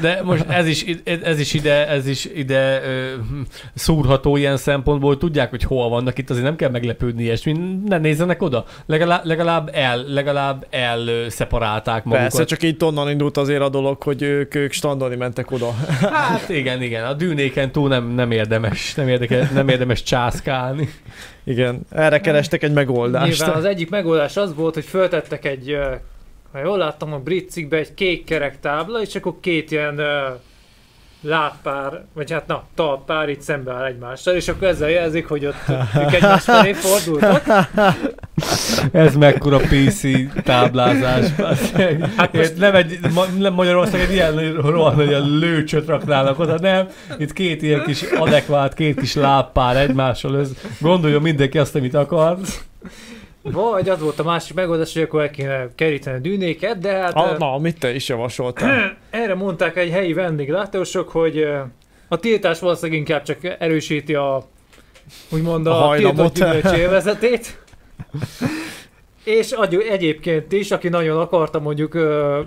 de 0.00 0.20
most 0.24 0.44
ez 0.48 0.66
is, 0.66 0.84
ez 1.22 1.38
is 1.38 1.54
ide, 1.54 1.88
ez 1.88 2.06
is 2.06 2.24
ide 2.24 2.82
szúrható 3.74 4.36
ilyen 4.36 4.56
szempontból, 4.56 5.08
hogy 5.08 5.18
tudják, 5.18 5.50
hogy 5.50 5.62
hol 5.62 5.88
vannak 5.88 6.18
itt, 6.18 6.30
azért 6.30 6.44
nem 6.44 6.56
kell 6.56 6.70
meglepődni 6.70 7.22
ilyesmi, 7.22 7.56
ne 7.86 7.98
nézzenek 7.98 8.42
oda, 8.42 8.64
legalább, 8.86 9.24
legalább 9.24 9.70
el, 9.72 10.04
legalább 10.08 10.66
el 10.70 11.00
szeparálták 11.28 12.04
magukat. 12.04 12.22
Persze, 12.22 12.44
csak 12.44 12.62
így 12.62 12.76
onnan 12.84 13.10
indult 13.10 13.36
azért 13.36 13.62
a 13.62 13.68
dolog, 13.68 14.02
hogy 14.02 14.22
ők, 14.22 14.54
ők 14.54 14.72
strandolni 14.72 15.16
mentek 15.16 15.50
oda. 15.50 15.74
Hát 16.12 16.48
igen, 16.48 16.82
igen, 16.82 17.04
a 17.04 17.12
dűnéken 17.12 17.72
túl 17.72 17.88
nem, 17.88 18.06
nem 18.06 18.30
érdemes, 18.30 18.94
nem, 18.94 19.08
érdeke, 19.08 19.50
nem 19.54 19.68
érdemes 19.68 20.02
császkálni. 20.30 20.88
Igen, 21.44 21.80
erre 21.90 22.20
kerestek 22.20 22.62
egy 22.62 22.72
megoldást. 22.72 23.38
Nyilván 23.38 23.56
az 23.56 23.64
egyik 23.64 23.90
megoldás 23.90 24.36
az 24.36 24.54
volt, 24.54 24.74
hogy 24.74 24.84
föltettek 24.84 25.44
egy, 25.44 25.78
ha 26.52 26.58
jól 26.58 26.78
láttam 26.78 27.12
a 27.12 27.18
brit 27.18 27.50
cikkbe, 27.50 27.76
egy 27.76 27.94
kék 27.94 28.24
kerek 28.24 28.60
tábla, 28.60 29.00
és 29.00 29.14
akkor 29.14 29.34
két 29.40 29.70
ilyen 29.70 30.00
lábpár, 31.20 32.04
vagy 32.12 32.32
hát 32.32 32.46
na, 32.46 32.62
talpár 32.74 33.28
itt 33.28 33.40
szembe 33.40 33.72
áll 33.72 33.84
egymással, 33.84 34.34
és 34.34 34.48
akkor 34.48 34.68
ezzel 34.68 34.90
jelzik, 34.90 35.28
hogy 35.28 35.46
ott 35.46 35.64
ők 36.00 36.12
egymás 36.12 36.44
felé 36.44 36.72
fordultak. 36.72 37.42
Ez 38.92 39.16
mekkora 39.16 39.58
PC 39.58 40.02
táblázás. 40.42 41.30
Hát 42.16 42.32
most- 42.32 42.56
nem, 42.58 42.74
egy, 42.74 42.98
nem 43.38 43.52
Magyarország 43.52 44.00
egy 44.00 44.12
ilyen 44.12 44.52
rohadt 44.52 44.96
nagy 44.96 45.08
ilyen 45.08 45.38
lőcsöt 45.38 45.86
raknának 45.86 46.38
oda, 46.38 46.58
nem. 46.58 46.88
Itt 47.18 47.32
két 47.32 47.62
ilyen 47.62 47.82
kis 47.82 48.02
adekvát, 48.02 48.74
két 48.74 49.00
kis 49.00 49.14
lábpár 49.14 49.76
egymással. 49.76 50.38
Ez, 50.38 50.50
gondoljon 50.80 51.22
mindenki 51.22 51.58
azt, 51.58 51.74
amit 51.74 51.94
akar. 51.94 52.38
Vagy 53.52 53.88
az 53.88 54.00
volt 54.00 54.18
a 54.18 54.22
másik 54.24 54.54
megoldás, 54.56 54.92
hogy 54.92 55.02
akkor 55.02 55.20
el 55.22 55.30
kéne 55.30 55.68
keríteni 55.74 56.16
a 56.16 56.20
dűnéket, 56.20 56.78
de 56.78 56.92
hát 56.92 57.14
A, 57.14 57.36
na, 57.38 57.58
mit 57.58 57.78
te 57.78 57.94
is 57.94 58.08
javasoltál? 58.08 58.96
erre 59.10 59.34
mondták 59.34 59.76
egy 59.76 59.90
helyi 59.90 60.12
vendéglátósok, 60.12 61.08
hogy 61.08 61.48
a 62.08 62.16
tiltás 62.16 62.58
valószínűleg 62.58 62.98
inkább 62.98 63.22
csak 63.22 63.38
erősíti 63.58 64.14
a 64.14 64.44
úgymond 65.32 65.66
A 65.66 65.88
a, 65.90 65.96
tiltott 65.96 66.14
hajlamot. 66.16 66.34
gyümölcs 66.34 66.78
élvezetét. 66.78 67.58
És 69.24 69.52
agy- 69.52 69.86
egyébként 69.90 70.52
is, 70.52 70.70
aki 70.70 70.88
nagyon 70.88 71.18
akarta 71.20 71.60
mondjuk 71.60 71.94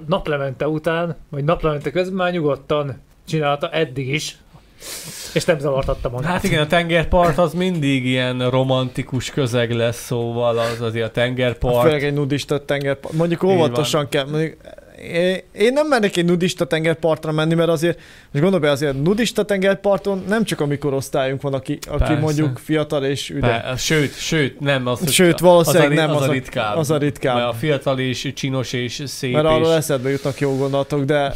naplemente 0.07 0.67
után, 0.67 1.17
vagy 1.29 1.43
naplemente 1.43 1.91
közben 1.91 2.15
már 2.17 2.31
nyugodtan 2.31 3.01
csinálta 3.27 3.69
eddig 3.69 4.07
is, 4.13 4.37
és 5.33 5.45
nem 5.45 5.59
zavartatta 5.59 6.09
magát. 6.09 6.31
Hát 6.31 6.43
igen, 6.43 6.61
a 6.61 6.67
tengerpart 6.67 7.37
az 7.37 7.53
mindig 7.53 8.05
ilyen 8.05 8.49
romantikus 8.49 9.29
közeg 9.29 9.71
lesz, 9.71 10.05
szóval 10.05 10.57
az 10.57 10.81
azért 10.81 11.05
a 11.07 11.11
tengerpart. 11.11 11.85
Főleg 11.85 12.03
egy 12.03 12.13
nudista 12.13 12.65
tengerpart. 12.65 13.13
Mondjuk 13.13 13.43
óvatosan 13.43 14.09
kell. 14.09 14.25
Mondjuk, 14.25 14.57
én- 15.51 15.73
nem 15.73 15.87
mennék 15.87 16.17
egy 16.17 16.25
nudista 16.25 16.65
tengerpartra 16.65 17.31
menni, 17.31 17.53
mert 17.53 17.69
azért, 17.69 17.99
most 18.31 18.43
gondolj 18.43 18.59
be, 18.59 18.69
azért 18.69 19.03
nudista 19.03 19.43
tengerparton 19.43 20.23
nem 20.27 20.43
csak 20.43 20.59
a 20.59 20.65
mi 20.65 20.77
korosztályunk 20.77 21.41
van, 21.41 21.53
aki, 21.53 21.79
aki 21.87 21.97
Persze. 21.97 22.19
mondjuk 22.19 22.57
fiatal 22.57 23.05
és 23.05 23.29
üde. 23.29 23.73
Sőt, 23.77 24.17
sőt, 24.17 24.59
nem 24.59 24.87
az, 24.87 25.11
Sőt, 25.11 25.39
valószínűleg 25.39 25.91
az 25.91 25.97
a, 25.97 26.01
nem, 26.01 26.15
az, 26.15 26.21
az 26.21 26.27
a 26.27 26.31
ritkább. 26.31 26.77
az 26.77 26.91
a 26.91 26.97
ritkább. 26.97 27.35
Mert 27.35 27.47
a 27.47 27.53
fiatal 27.53 27.99
és 27.99 28.31
csinos 28.35 28.73
és 28.73 29.03
szép 29.05 29.33
Mert 29.33 29.45
és... 29.45 29.51
arról 29.51 29.73
eszedbe 29.73 30.09
jutnak 30.09 30.39
jó 30.39 30.57
gondolatok, 30.57 31.03
de, 31.03 31.33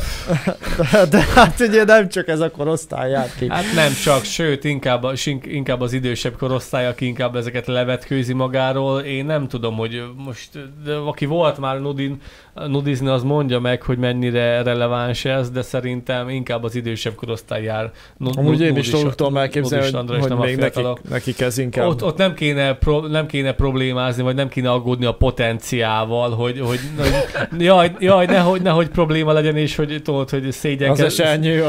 de, 0.90 1.06
de 1.11 1.26
hát 1.35 1.60
ugye 1.60 1.84
nem 1.84 2.10
csak 2.10 2.27
ez 2.27 2.40
a 2.40 2.52
korosztály 2.52 3.10
jár 3.10 3.30
ki. 3.38 3.49
Hát 3.49 3.64
nem 3.76 3.91
csak, 4.03 4.23
sőt, 4.23 4.64
inkább, 4.64 5.06
inkább 5.44 5.81
az 5.81 5.94
idősebb 5.94 6.38
korosztály, 6.38 6.88
aki 6.88 7.06
inkább 7.06 7.35
ezeket 7.35 7.68
levetkőzi 7.68 8.34
magáról. 8.34 8.99
Én 8.99 9.26
nem 9.26 9.48
tudom, 9.48 9.76
hogy 9.76 10.03
most, 10.26 10.49
de 10.85 10.94
aki 10.94 11.26
volt 11.26 11.57
már 11.57 11.80
nudin, 11.80 12.22
nudizni, 12.53 13.07
az 13.07 13.23
mondja 13.23 13.53
mondja 13.54 13.72
meg, 13.72 13.82
hogy 13.82 13.98
mennyire 13.98 14.62
releváns 14.64 15.26
ez, 15.26 15.50
de 15.52 15.62
szerintem 15.62 16.30
inkább 16.30 16.64
az 16.64 16.76
idősebb 16.76 17.16
korosztály 17.16 17.64
jár. 17.64 17.92
No, 18.18 18.30
Amúgy 18.36 18.62
én 18.62 18.76
is 18.76 18.90
tudom 18.90 19.38
elképzelni, 19.38 19.86
hogy, 19.86 19.96
András, 19.96 20.20
hogy 20.20 20.30
nem 20.30 20.40
a 20.40 20.44
még 20.44 20.56
nekik, 20.58 20.88
nekik 21.10 21.42
ez 21.42 21.58
inkább. 21.58 21.88
Ott, 21.88 22.04
ott 22.04 22.18
nem, 22.18 22.34
kéne 22.34 22.74
pro, 22.74 23.08
nem 23.08 23.26
kéne 23.26 23.52
problémázni, 23.52 24.24
vagy 24.24 24.36
nem 24.36 24.50
kéne 24.50 24.72
aggódni 24.72 25.06
a 25.06 25.12
potenciával, 25.12 26.30
hogy, 26.30 26.60
hogy, 26.60 26.80
hogy 26.98 27.62
jaj, 27.62 27.92
jaj 28.00 28.26
nehogy, 28.26 28.62
nehogy 28.62 28.88
probléma 28.90 29.32
legyen, 29.32 29.58
és 29.58 29.76
hogy 29.76 30.02
tudod, 30.04 30.30
hogy 30.30 30.46
az 30.48 30.56
szégyenkez, 30.56 31.20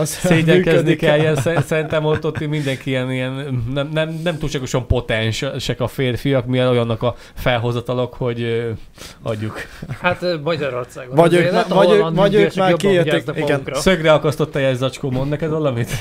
az 0.01 0.09
szégyenkezni 0.29 0.71
működik. 0.71 0.99
kelljen. 0.99 1.37
Sze- 1.37 1.63
Szerintem 1.63 2.05
ott, 2.05 2.25
ott 2.27 2.47
mindenki 2.49 2.91
ilyen, 2.91 3.13
ilyen 3.13 3.63
nem, 3.75 3.89
nem, 3.93 4.21
nem 4.25 4.39
túlságosan 4.39 4.87
potensek 4.87 5.81
a 5.81 5.87
férfiak, 5.87 6.47
milyen 6.47 6.69
olyannak 6.69 7.03
a 7.03 7.15
felhozatalok, 7.35 8.15
hogy 8.15 8.73
adjuk. 9.23 9.61
Hát 10.01 10.25
Magyarországon. 10.43 11.15
Vagy 11.17 11.35
ők- 11.35 11.71
a 11.71 11.74
vagy 11.75 11.91
ők- 11.93 12.15
vagy 12.15 12.35
ők 12.35 12.55
már 12.55 12.77
vigyáznak 12.77 13.37
igen. 13.37 13.49
magukra. 13.51 13.75
Szögre 13.75 14.13
akasztott 14.13 14.53
teljes 14.53 14.77
zacskó, 14.77 15.11
mond 15.11 15.31
neked 15.31 15.51
valamit? 15.51 15.91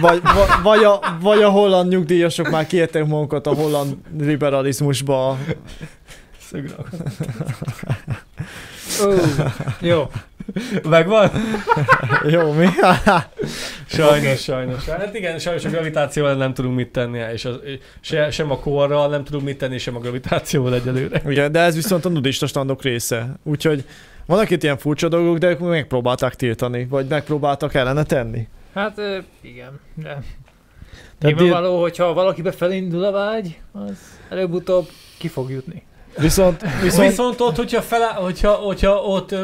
Vagy, 0.00 0.20
vagy, 0.22 0.48
vagy, 0.62 0.84
a, 0.84 1.00
vagy 1.20 1.42
a 1.42 1.48
holland 1.48 1.90
nyugdíjasok 1.90 2.50
már 2.50 2.66
kiérték 2.66 3.04
magukat 3.04 3.46
a 3.46 3.54
holland 3.54 3.96
liberalizmusba. 4.18 5.38
Szögre 6.48 6.74
akasztott. 6.76 7.18
Ó, 9.06 9.10
jó. 9.80 10.10
Megvan? 10.88 11.30
Jó, 12.26 12.52
mi? 12.52 12.66
Sajnos, 13.86 14.18
Oké. 14.26 14.36
sajnos. 14.36 14.84
Hát 14.84 15.14
igen, 15.14 15.38
sajnos 15.38 15.64
a 15.64 15.68
gravitációval 15.68 16.34
nem 16.34 16.54
tudunk 16.54 16.76
mit 16.76 16.88
tenni, 16.92 17.18
és 17.32 17.44
az, 17.44 17.58
se, 18.00 18.30
sem 18.30 18.50
a 18.50 18.58
korral 18.58 19.08
nem 19.08 19.24
tudunk 19.24 19.44
mit 19.44 19.58
tenni, 19.58 19.78
sem 19.78 19.96
a 19.96 19.98
gravitációval 19.98 20.74
egyelőre. 20.74 21.22
Igen, 21.28 21.52
de 21.52 21.60
ez 21.60 21.74
viszont 21.74 22.04
a 22.04 22.08
nudista 22.08 22.46
standok 22.46 22.82
része. 22.82 23.34
Úgyhogy 23.42 23.84
vannak 24.26 24.50
itt 24.50 24.62
ilyen 24.62 24.78
furcsa 24.78 25.08
dolgok, 25.08 25.38
de 25.38 25.48
ők 25.50 25.58
megpróbálták 25.58 26.34
tiltani, 26.34 26.86
vagy 26.90 27.06
megpróbáltak 27.08 27.74
ellene 27.74 28.02
tenni. 28.02 28.48
Hát 28.74 29.00
igen. 29.40 29.80
De 29.94 30.18
De 31.18 31.30
nyilvánvaló, 31.30 31.80
hogyha 31.80 32.12
valakibe 32.12 32.52
felindul 32.52 33.04
a 33.04 33.10
vágy, 33.10 33.58
az 33.72 33.98
előbb-utóbb 34.28 34.88
ki 35.18 35.28
fog 35.28 35.50
jutni. 35.50 35.82
Viszont, 36.18 36.62
Viszont, 36.82 37.08
viszont 37.08 37.40
ott, 37.40 37.56
hogyha, 37.56 37.80
fele, 37.82 38.06
hogyha, 38.06 38.52
hogyha 38.52 38.90
ott 39.02 39.32
ö, 39.32 39.42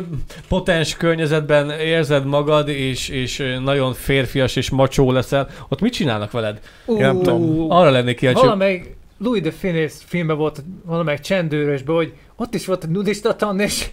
potens 0.48 0.96
környezetben 0.96 1.70
érzed 1.70 2.24
magad, 2.26 2.68
és, 2.68 3.08
és 3.08 3.58
nagyon 3.64 3.92
férfias 3.92 4.56
és 4.56 4.70
macsó 4.70 5.12
leszel, 5.12 5.48
ott 5.68 5.80
mit 5.80 5.92
csinálnak 5.92 6.30
veled? 6.30 6.60
Ú, 6.86 6.98
Nem 6.98 7.16
tudom. 7.16 7.70
Arra 7.70 7.90
lennék 7.90 8.16
kíváncsi. 8.16 8.40
valamelyik 8.40 8.96
Louis 9.18 9.40
de 9.42 9.50
Finés 9.50 9.92
filmben 10.06 10.36
volt 10.36 10.62
valamelyik 10.84 11.20
csendőrösbe, 11.20 11.92
hogy 11.92 12.12
ott 12.42 12.54
is 12.54 12.66
volt 12.66 12.84
egy 12.84 12.90
nudista 12.90 13.34
tan, 13.36 13.60
és, 13.60 13.86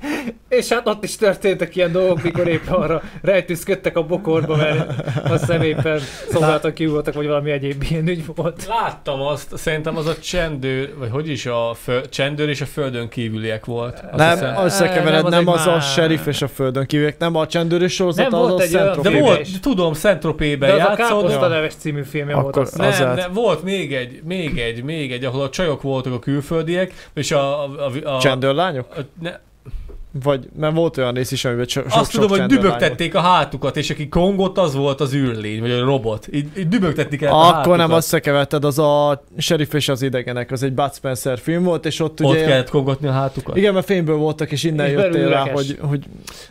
és 0.49 0.69
hát 0.69 0.87
ott 0.87 1.03
is 1.03 1.15
történtek 1.15 1.75
ilyen 1.75 1.91
dolgok, 1.91 2.23
mikor 2.23 2.47
éppen 2.47 2.73
arra 2.73 3.01
rejtőzködtek 3.21 3.97
a 3.97 4.03
bokorba, 4.03 4.55
mert 4.55 4.89
azt 5.29 5.39
hiszem 5.45 5.61
éppen 5.61 5.99
szolgáltak 6.29 6.73
kiugrottak, 6.73 7.13
vagy 7.13 7.27
valami 7.27 7.51
egyéb 7.51 7.85
ilyen 7.89 8.07
ügy 8.07 8.25
volt. 8.35 8.65
Láttam 8.67 9.21
azt, 9.21 9.57
szerintem 9.57 9.97
az 9.97 10.05
a 10.07 10.15
csendőr, 10.17 10.93
vagy 10.97 11.09
hogy 11.11 11.29
is 11.29 11.45
a 11.45 11.73
föl, 11.83 12.09
csendőr 12.09 12.49
és 12.49 12.61
a 12.61 12.65
földön 12.65 13.09
kívüliek 13.09 13.65
volt. 13.65 13.93
Azt 13.93 14.15
nem, 14.15 14.29
hiszem. 14.31 14.65
összekevered, 14.65 15.13
Nem, 15.13 15.25
az 15.25 15.31
nem 15.31 15.47
egy 15.47 15.53
az 15.55 15.67
a 15.67 15.79
sheriff 15.79 16.25
és 16.27 16.41
a 16.41 16.47
földön 16.47 16.85
kívüliek, 16.85 17.17
nem 17.17 17.35
a 17.35 17.47
csendőrös 17.47 17.93
sorozat, 17.93 18.29
Nem, 18.29 18.39
az 18.39 18.47
volt 18.49 18.61
a 18.61 18.63
egy 18.63 18.75
olyan- 18.75 19.01
De 19.01 19.19
volt, 19.19 19.59
tudom, 19.61 19.93
Szentropében 19.93 20.77
De 20.77 20.83
az 20.83 20.89
a. 20.89 20.95
Káposzta 20.95 21.47
neves 21.47 21.73
című 21.75 22.03
filmje 22.03 22.33
volt 22.35 22.47
Akkor- 22.47 22.61
azt. 22.63 22.73
az 22.79 22.79
Nem, 22.79 23.07
lehet. 23.07 23.17
nem, 23.17 23.33
volt 23.33 23.63
még 23.63 23.93
egy, 23.93 24.21
még 24.23 24.57
egy, 24.57 24.83
még 24.83 25.11
egy, 25.11 25.25
ahol 25.25 25.41
a 25.41 25.49
csajok 25.49 25.81
voltak 25.81 26.13
a 26.13 26.19
külföldiek, 26.19 26.93
és 27.13 27.31
a... 27.31 27.63
a, 27.63 27.69
a, 28.03 28.09
a 28.15 28.17
Csendőrlányok? 28.39 28.95
a 28.95 29.01
ne, 29.21 29.39
Vagy, 30.23 30.47
mert 30.55 30.75
volt 30.75 30.97
olyan 30.97 31.13
rész 31.13 31.31
is, 31.31 31.45
amiben 31.45 31.65
so, 31.67 31.81
sok, 31.81 31.99
azt 32.01 32.11
tudom, 32.11 32.27
sok 32.27 32.37
hogy 32.37 32.47
dübögtették 32.47 33.15
a 33.15 33.19
hátukat, 33.19 33.77
és 33.77 33.89
aki 33.89 34.09
kongott, 34.09 34.57
az 34.57 34.75
volt 34.75 35.01
az 35.01 35.13
űrlény, 35.13 35.59
vagy 35.61 35.71
a 35.71 35.83
robot. 35.83 36.27
Így, 36.31 36.47
így 36.57 36.67
dübögtetni 36.67 37.17
kellett 37.17 37.33
a 37.33 37.39
Akkor 37.39 37.53
hátukat. 37.53 37.77
nem 37.77 37.91
összekeverted, 37.91 38.65
az 38.65 38.79
a 38.79 39.23
Sheriff 39.37 39.73
és 39.73 39.89
az 39.89 40.01
idegenek, 40.01 40.51
az 40.51 40.63
egy 40.63 40.73
Bud 40.73 40.93
Spencer 40.93 41.39
film 41.39 41.63
volt, 41.63 41.85
és 41.85 41.99
ott, 41.99 42.23
Ott 42.23 42.31
ugye... 42.31 42.45
kellett 42.45 42.69
kongatni 42.69 43.07
a 43.07 43.11
hátukat? 43.11 43.57
Igen, 43.57 43.73
mert 43.73 43.85
fényből 43.85 44.15
voltak, 44.15 44.51
és 44.51 44.63
innen 44.63 44.87
És 44.87 44.93
jöttél 44.93 45.29
rá, 45.29 45.49
hogy, 45.51 45.77
hogy 45.81 46.03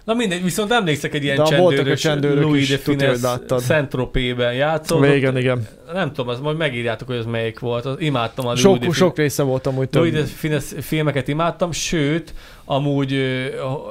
Na 0.05 0.15
mindegy, 0.15 0.43
viszont 0.43 0.73
emlékszek 0.73 1.15
egy 1.15 1.23
ilyen 1.23 1.37
De 1.37 1.43
a 1.43 1.47
csendőrös, 1.47 2.01
csendőrök 2.01 2.43
Louis 2.43 2.63
is, 2.63 2.69
de 2.69 2.77
Finesse. 2.77 3.41
Saint-Tropez-ben 3.61 4.55
játszott. 4.55 5.05
igen, 5.05 5.37
igen. 5.37 5.67
Nem 5.93 6.13
tudom, 6.13 6.29
az 6.29 6.41
majd 6.41 6.57
megírjátok, 6.57 7.09
hogy 7.09 7.17
ez 7.17 7.25
melyik 7.25 7.59
volt. 7.59 7.85
Az, 7.85 7.95
imádtam 7.99 8.47
a 8.47 8.53
Louis 8.63 8.83
Sok, 8.83 8.95
sok 8.95 9.17
része 9.17 9.43
volt 9.43 9.67
amúgy 9.67 9.89
több. 9.89 10.03
Louis 10.03 10.19
de 10.19 10.25
Finesse 10.25 10.81
filmeket 10.81 11.29
imádtam, 11.29 11.73
sőt, 11.73 12.35
amúgy 12.67 13.13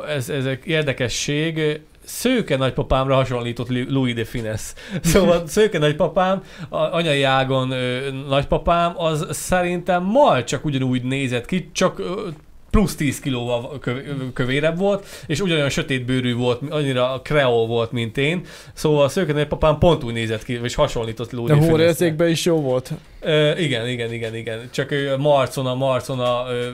ez, 0.07 0.30
ez 0.30 0.45
egy 0.45 0.60
érdekesség, 0.65 1.80
Szőke 2.03 2.57
nagypapámra 2.57 3.15
hasonlított 3.15 3.69
Louis 3.89 4.14
de 4.14 4.26
Finesse. 4.26 4.73
Szóval 5.02 5.47
Szőke 5.47 5.77
nagypapám, 5.77 6.41
a 6.69 6.77
anyai 6.77 7.23
ágon 7.23 7.72
ö, 7.72 8.11
nagypapám, 8.27 8.93
az 8.97 9.27
szerintem 9.30 10.03
mal 10.03 10.43
csak 10.43 10.65
ugyanúgy 10.65 11.03
nézett 11.03 11.45
ki, 11.45 11.69
csak 11.73 11.99
ö, 11.99 12.27
plusz 12.76 12.95
10 12.95 13.19
kilóval 13.19 13.80
köv- 13.80 14.34
kövérebb 14.34 14.77
volt, 14.77 15.06
és 15.27 15.41
ugyanolyan 15.41 15.69
sötétbőrű 15.69 16.35
volt, 16.35 16.61
annyira 16.69 17.22
kreol 17.23 17.68
volt, 17.68 17.91
mint 17.91 18.18
én. 18.18 18.41
Szóval 18.73 19.03
a 19.03 19.10
szőke 19.10 19.34
nagypapám 19.34 19.77
pont 19.77 20.03
úgy 20.03 20.14
nézett 20.14 20.43
ki, 20.43 20.60
és 20.64 20.76
hasonlított 20.76 21.31
Louis 21.31 21.60
De 21.60 21.65
hórérzékben 21.65 22.30
is 22.30 22.45
jó 22.45 22.61
volt. 22.61 22.91
Igen, 23.57 23.88
igen, 23.88 24.14
igen, 24.14 24.35
igen. 24.35 24.69
Csak 24.72 24.91
ő 24.91 25.18
marcona, 25.18 25.76
marcona 25.76 26.45
ö, 26.49 26.53
ö, 26.53 26.69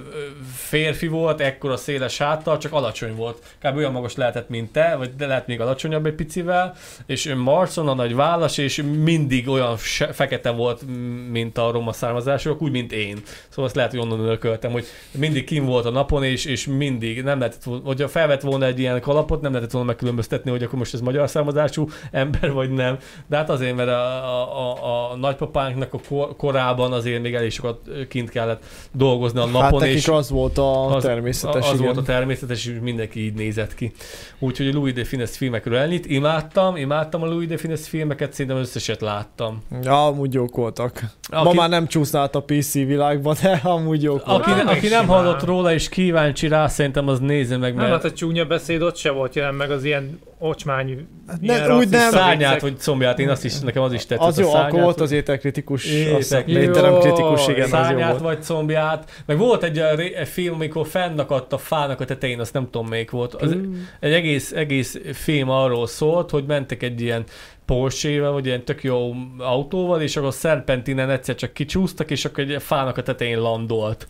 férfi 0.55 1.07
volt, 1.07 1.41
ekkora 1.41 1.77
széles 1.77 2.17
háttal, 2.17 2.57
csak 2.57 2.73
alacsony 2.73 3.15
volt. 3.15 3.55
Kb. 3.61 3.77
olyan 3.77 3.91
magas 3.91 4.15
lehetett, 4.15 4.49
mint 4.49 4.71
te, 4.71 4.95
vagy 4.95 5.15
de 5.15 5.27
lehet 5.27 5.47
még 5.47 5.61
alacsonyabb 5.61 6.05
egy 6.05 6.13
picivel, 6.13 6.75
és 7.05 7.33
marcona, 7.35 7.93
nagy 7.93 8.15
vállas, 8.15 8.57
és 8.57 8.83
mindig 9.03 9.47
olyan 9.47 9.77
fekete 10.11 10.49
volt, 10.49 10.83
mint 11.31 11.57
a 11.57 11.71
roma 11.71 11.93
származásúak, 11.93 12.61
úgy, 12.61 12.71
mint 12.71 12.91
én. 12.91 13.21
Szóval 13.49 13.65
azt 13.65 13.75
lehet, 13.75 13.91
hogy 13.91 13.99
onnan 13.99 14.19
örököltem, 14.19 14.71
hogy 14.71 14.85
mindig 15.11 15.43
kim 15.43 15.65
volt 15.65 15.85
a 15.85 15.89
napon, 15.89 16.23
és, 16.23 16.45
és 16.45 16.67
mindig 16.67 17.23
nem 17.23 17.39
lehetett, 17.39 17.63
hogyha 17.83 18.07
felvett 18.07 18.41
volna 18.41 18.65
egy 18.65 18.79
ilyen 18.79 19.01
kalapot, 19.01 19.41
nem 19.41 19.51
lehetett 19.51 19.71
volna 19.71 19.87
megkülönböztetni, 19.87 20.51
hogy 20.51 20.63
akkor 20.63 20.77
most 20.77 20.93
ez 20.93 21.01
magyar 21.01 21.29
származású 21.29 21.87
ember, 22.11 22.51
vagy 22.51 22.69
nem. 22.69 22.97
De 23.27 23.37
hát 23.37 23.49
azért, 23.49 23.75
mert 23.75 23.89
a, 23.89 24.23
a, 24.23 24.57
a, 24.57 25.11
a 25.11 25.15
nagypapánknak 25.15 25.93
a 25.93 25.99
kor, 26.07 26.35
korában 26.41 26.91
azért 26.93 27.21
még 27.21 27.33
elég 27.33 27.51
sokat 27.51 27.79
kint 28.09 28.29
kellett 28.29 28.63
dolgozni 28.91 29.39
a 29.39 29.43
Hát 29.43 29.51
napon, 29.51 29.79
nekik 29.79 29.95
és 29.95 30.07
az 30.07 30.29
volt 30.29 30.57
a 30.57 30.95
az- 30.95 31.03
természetes, 31.03 31.67
az 31.67 31.73
igen. 31.73 31.85
volt 31.85 31.97
a 31.97 32.01
természetes, 32.01 32.65
és 32.65 32.77
mindenki 32.81 33.23
így 33.25 33.33
nézett 33.33 33.75
ki. 33.75 33.91
Úgyhogy 34.39 34.67
a 34.67 34.71
Louis 34.73 34.93
de 34.93 35.03
Finesse 35.03 35.35
filmekről 35.37 35.77
ennyit. 35.77 36.05
Imádtam, 36.05 36.75
imádtam 36.75 37.21
a 37.21 37.25
Louis 37.25 37.47
de 37.47 37.57
Finesse 37.57 37.89
filmeket, 37.89 38.33
szerintem 38.33 38.57
összeset 38.61 39.01
láttam. 39.01 39.61
Ja, 39.83 40.05
amúgy 40.05 40.33
jók 40.33 40.55
voltak. 40.55 40.99
Aki, 41.29 41.43
Ma 41.43 41.53
már 41.53 41.69
nem 41.69 41.87
csúszna 41.87 42.19
át 42.19 42.35
a 42.35 42.41
PC 42.41 42.73
világba, 42.73 43.35
de 43.41 43.59
amúgy 43.63 44.03
jók 44.03 44.21
aki, 44.25 44.29
voltak. 44.29 44.55
meg 44.65 44.67
aki 44.77 44.87
nem 44.87 45.07
hallott 45.07 45.43
róla 45.43 45.73
és 45.73 45.89
kíváncsi 45.89 46.47
rá, 46.47 46.67
szerintem 46.67 47.07
az 47.07 47.19
nézze 47.19 47.57
meg, 47.57 47.73
Nem, 47.73 47.81
hát 47.81 47.91
mert 47.91 48.03
a 48.03 48.11
csúnya 48.11 48.45
beszéd 48.45 48.81
ott 48.81 48.95
se 48.95 49.11
volt 49.11 49.35
jelen, 49.35 49.53
meg 49.55 49.71
az 49.71 49.83
ilyen 49.83 50.19
ocsmány, 50.39 51.07
Ne- 51.41 51.53
ilyen 51.55 51.77
úgy 51.77 51.89
nem. 51.89 52.09
szárnyát 52.11 52.61
vagy 52.61 52.77
combját, 52.79 53.19
én 53.19 53.29
azt 53.29 53.45
is, 53.45 53.59
nekem 53.59 53.81
az 53.83 53.93
is 53.93 54.05
tetszett. 54.05 54.27
Az 54.27 54.37
a 54.37 54.41
jó, 54.41 54.47
akkor 54.47 54.59
szárnyát, 54.61 54.83
volt 54.83 54.99
az 55.01 55.11
ételkritikus, 55.11 55.85
Étek- 55.85 56.17
azt 56.17 56.30
hiszem, 56.31 56.43
Jó, 56.47 56.59
étteremkritikus, 56.59 57.47
igen, 57.47 57.61
az 57.61 57.69
jó 57.69 57.75
Szárnyát 57.75 58.09
volt. 58.09 58.21
vagy 58.21 58.43
combját. 58.43 59.23
Meg 59.25 59.37
volt 59.37 59.63
egy 59.63 59.81
ré- 59.95 60.27
film, 60.27 60.53
amikor 60.53 60.87
fennakadt 60.87 61.53
a 61.53 61.57
fának 61.57 61.99
a 61.99 62.05
tetején, 62.05 62.39
azt 62.39 62.53
nem 62.53 62.63
tudom 62.69 62.87
melyik 62.87 63.11
volt. 63.11 63.33
Az, 63.33 63.55
egy 63.99 64.13
egész, 64.13 64.51
egész 64.51 64.99
film 65.13 65.49
arról 65.49 65.87
szólt, 65.87 66.29
hogy 66.29 66.43
mentek 66.45 66.83
egy 66.83 67.01
ilyen 67.01 67.23
Porsche-vel, 67.65 68.31
vagy 68.31 68.45
ilyen 68.45 68.63
tök 68.63 68.83
jó 68.83 69.13
autóval, 69.37 70.01
és 70.01 70.17
akkor 70.17 70.33
szerpentinen 70.33 71.09
egyszer 71.09 71.35
csak 71.35 71.53
kicsúsztak, 71.53 72.11
és 72.11 72.25
akkor 72.25 72.43
egy 72.43 72.61
fának 72.61 72.97
a 72.97 73.03
tetején 73.03 73.39
landolt. 73.39 74.07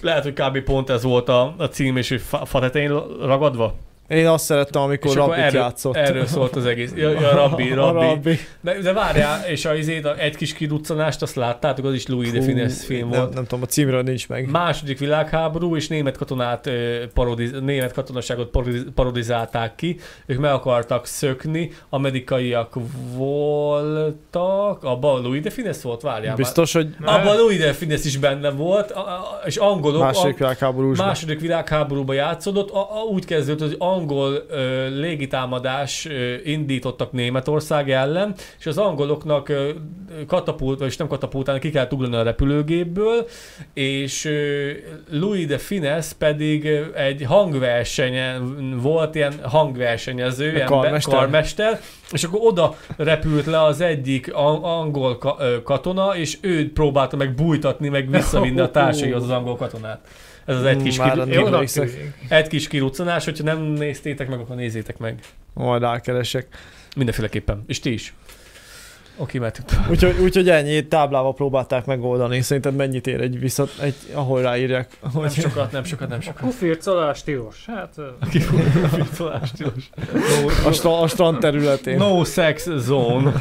Lehet, 0.00 0.22
hogy 0.22 0.32
kb. 0.32 0.60
pont 0.60 0.90
ez 0.90 1.02
volt 1.02 1.28
a, 1.28 1.54
a 1.58 1.64
cím, 1.64 1.96
és 1.96 2.08
hogy 2.08 2.20
fa, 2.20 2.44
fa 2.44 2.60
tetején 2.60 3.02
ragadva. 3.20 3.74
Én 4.08 4.26
azt 4.26 4.44
szerettem, 4.44 4.82
amikor 4.82 5.10
és 5.10 5.16
Rabbit 5.16 5.36
erről, 5.36 5.60
játszott. 5.60 5.96
erről 5.96 6.26
szólt 6.26 6.56
az 6.56 6.66
egész. 6.66 6.92
Ja, 6.96 7.10
ja 7.10 7.34
rabbi, 7.46 7.70
A 7.70 7.74
rabbi. 7.74 8.04
Rabbi. 8.06 8.38
De, 8.60 8.78
de 8.80 8.92
várjál, 8.92 9.44
és 9.48 9.64
a, 9.64 9.74
izét, 9.74 10.04
a, 10.04 10.18
egy 10.18 10.36
kis 10.36 10.52
kiduccanást, 10.52 11.22
azt 11.22 11.34
láttátok, 11.34 11.84
az 11.84 11.94
is 11.94 12.06
Louis 12.06 12.30
de 12.30 12.38
Fú, 12.40 12.44
Finesse 12.44 12.84
film 12.84 13.08
nem, 13.08 13.18
volt. 13.18 13.34
nem 13.34 13.42
tudom, 13.44 13.62
a 13.62 13.66
címről 13.66 14.02
nincs 14.02 14.28
meg. 14.28 14.50
Második 14.50 14.98
világháború, 14.98 15.76
és 15.76 15.88
német 15.88 16.16
katonát 16.16 16.70
parodiz, 17.14 17.50
német 17.60 17.92
katonaságot 17.92 18.50
parodiz, 18.50 18.84
parodizálták 18.94 19.74
ki. 19.74 19.96
Ők 20.26 20.38
meg 20.38 20.52
akartak 20.52 21.06
szökni, 21.06 21.70
amerikaiak 21.88 22.74
voltak, 23.16 24.84
abban 24.84 25.22
Louis 25.22 25.40
de 25.40 25.50
Finesse 25.50 25.80
volt, 25.82 26.02
várjál 26.02 26.36
Biztos, 26.36 26.72
hogy 26.72 26.94
már. 26.98 27.20
Abban 27.20 27.36
Louis 27.36 27.58
de 27.58 27.72
Finesse 27.72 28.06
is 28.06 28.16
benne 28.16 28.50
volt, 28.50 28.94
és 29.44 29.56
angolok, 29.56 30.00
második 30.00 30.34
a, 30.34 30.38
világháborús. 30.38 30.98
második 30.98 31.40
világháborúban 31.40 32.14
játszódott, 32.16 32.70
a, 32.70 32.78
a, 32.78 33.02
úgy 33.02 33.24
kezdődött, 33.24 33.68
hogy 33.68 33.76
angol 33.94 34.44
ö, 34.48 34.88
légitámadás 35.00 36.06
ö, 36.06 36.34
indítottak 36.44 37.12
Németország 37.12 37.90
ellen, 37.90 38.34
és 38.58 38.66
az 38.66 38.78
angoloknak 38.78 39.48
ö, 39.48 39.70
katapult, 40.26 40.78
vagy 40.78 40.94
nem 40.98 41.08
katapultálni, 41.08 41.60
ki 41.60 41.70
kellett 41.70 41.92
ugrani 41.92 42.16
a 42.16 42.22
repülőgépből, 42.22 43.26
és 43.74 44.24
ö, 44.24 44.70
Louis 45.10 45.46
de 45.46 45.58
Finesse 45.58 46.14
pedig 46.18 46.66
egy 46.94 47.22
hangversenyen 47.24 48.78
volt, 48.82 49.14
ilyen 49.14 49.32
hangversenyező, 49.42 50.52
ilyen 50.52 50.66
karmester. 50.66 51.14
karmester, 51.18 51.80
és 52.12 52.24
akkor 52.24 52.40
oda 52.42 52.76
repült 52.96 53.46
le 53.46 53.62
az 53.62 53.80
egyik 53.80 54.34
angol 54.34 55.18
ka- 55.18 55.40
ö, 55.40 55.62
katona, 55.62 56.16
és 56.16 56.38
ő 56.40 56.72
próbálta 56.72 57.16
meg 57.16 57.34
bújtatni, 57.34 57.88
meg 57.88 58.10
visszavinni 58.10 58.60
a 58.60 58.70
társaihoz 58.80 59.22
az 59.22 59.30
angol 59.30 59.56
katonát. 59.56 60.00
Ez 60.44 60.56
az 60.56 60.64
egy 60.64 60.82
kis, 60.82 60.96
Már 60.96 61.12
ki, 61.12 61.18
nem 61.18 61.64
egy 62.28 62.46
kis 62.48 62.68
kiruccanás, 62.68 63.24
hogyha 63.24 63.44
nem 63.44 63.58
néztétek 63.62 64.28
meg, 64.28 64.38
akkor 64.40 64.56
nézzétek 64.56 64.98
meg. 64.98 65.20
Majd 65.54 65.82
rákeresek. 65.82 66.46
Mindenféleképpen. 66.96 67.64
És 67.66 67.80
ti 67.80 67.92
is. 67.92 68.14
Oké, 69.16 69.38
mehetünk. 69.38 69.68
Úgyhogy, 69.90 70.18
úgyhogy 70.20 70.48
ennyi 70.48 70.86
táblával 70.88 71.34
próbálták 71.34 71.84
megoldani. 71.84 72.40
Szerinted 72.40 72.74
mennyit 72.74 73.06
ér 73.06 73.20
egy 73.20 73.38
visszat, 73.38 73.70
egy, 73.80 73.94
ahol 74.12 74.42
ráírják, 74.42 74.96
Nem 75.02 75.12
hogy 75.12 75.32
sokat, 75.32 75.72
nem 75.72 75.84
sokat, 75.84 76.08
nem 76.08 76.18
A 76.18 76.22
sokat. 76.22 76.40
kufircolás 76.42 77.22
tilos. 77.22 77.64
Hát, 77.66 77.92
ö, 77.96 78.06
Kifordulás 78.30 79.50
tilos. 79.52 79.90
a, 80.66 80.72
stra- 80.72 81.00
a 81.00 81.06
strand 81.08 81.38
területén. 81.38 81.96
No 81.96 82.24
sex 82.24 82.68
zone. 82.76 83.32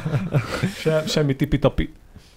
Se, 0.80 1.04
semmi 1.08 1.36
tipitapi. 1.36 1.94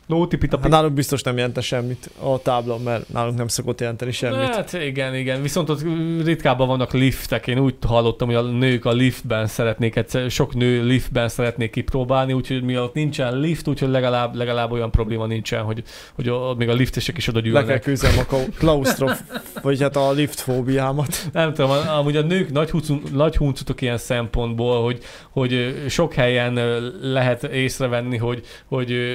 No 0.06 0.26
tipitapi. 0.26 0.62
Hát 0.62 0.70
nálunk 0.70 0.94
biztos 0.94 1.22
nem 1.22 1.36
jelente 1.36 1.60
semmit 1.60 2.10
a 2.20 2.38
tábla, 2.38 2.78
mert 2.78 3.08
nálunk 3.08 3.36
nem 3.36 3.48
szokott 3.48 3.80
jelenteni 3.80 4.12
semmit. 4.12 4.54
Hát 4.54 4.72
igen, 4.72 5.14
igen. 5.14 5.42
Viszont 5.42 5.68
ott 5.68 5.82
ritkábban 6.24 6.66
vannak 6.66 6.92
liftek. 6.92 7.46
Én 7.46 7.58
úgy 7.58 7.74
hallottam, 7.86 8.28
hogy 8.28 8.36
a 8.36 8.42
nők 8.42 8.84
a 8.84 8.92
liftben 8.92 9.46
szeretnék 9.46 9.96
egyszer, 9.96 10.30
sok 10.30 10.54
nő 10.54 10.84
liftben 10.84 11.28
szeretnék 11.28 11.70
kipróbálni, 11.70 12.32
úgyhogy 12.32 12.62
mi 12.62 12.78
ott 12.78 12.94
nincsen 12.94 13.38
lift, 13.38 13.68
úgyhogy 13.68 13.88
legalább, 13.88 14.34
legalább 14.34 14.72
olyan 14.72 14.90
probléma 14.90 15.26
nincsen, 15.26 15.62
hogy, 15.62 15.82
hogy 16.14 16.28
a, 16.28 16.54
még 16.54 16.68
a 16.68 16.72
liftesek 16.72 17.16
is 17.16 17.28
oda 17.28 17.38
Le 17.38 17.50
kell 17.50 17.62
gyűlnek. 17.62 17.82
küzdenem 17.82 18.24
a 18.30 18.34
klaustrof, 18.58 19.20
vagy 19.62 19.80
hát 19.80 19.96
a 19.96 20.12
liftfóbiámat. 20.12 21.16
Nem 21.32 21.52
tudom, 21.54 21.70
amúgy 21.70 22.16
a 22.16 22.22
nők 22.22 22.52
nagy, 22.52 22.70
huncun, 22.70 23.02
nagy 23.12 23.36
huncutok 23.36 23.80
ilyen 23.80 23.98
szempontból, 23.98 24.82
hogy, 24.82 24.98
hogy 25.30 25.84
sok 25.88 26.14
helyen 26.14 26.54
lehet 27.00 27.42
észrevenni, 27.42 28.16
hogy, 28.16 28.42
hogy 28.66 28.92
ö, 28.92 29.14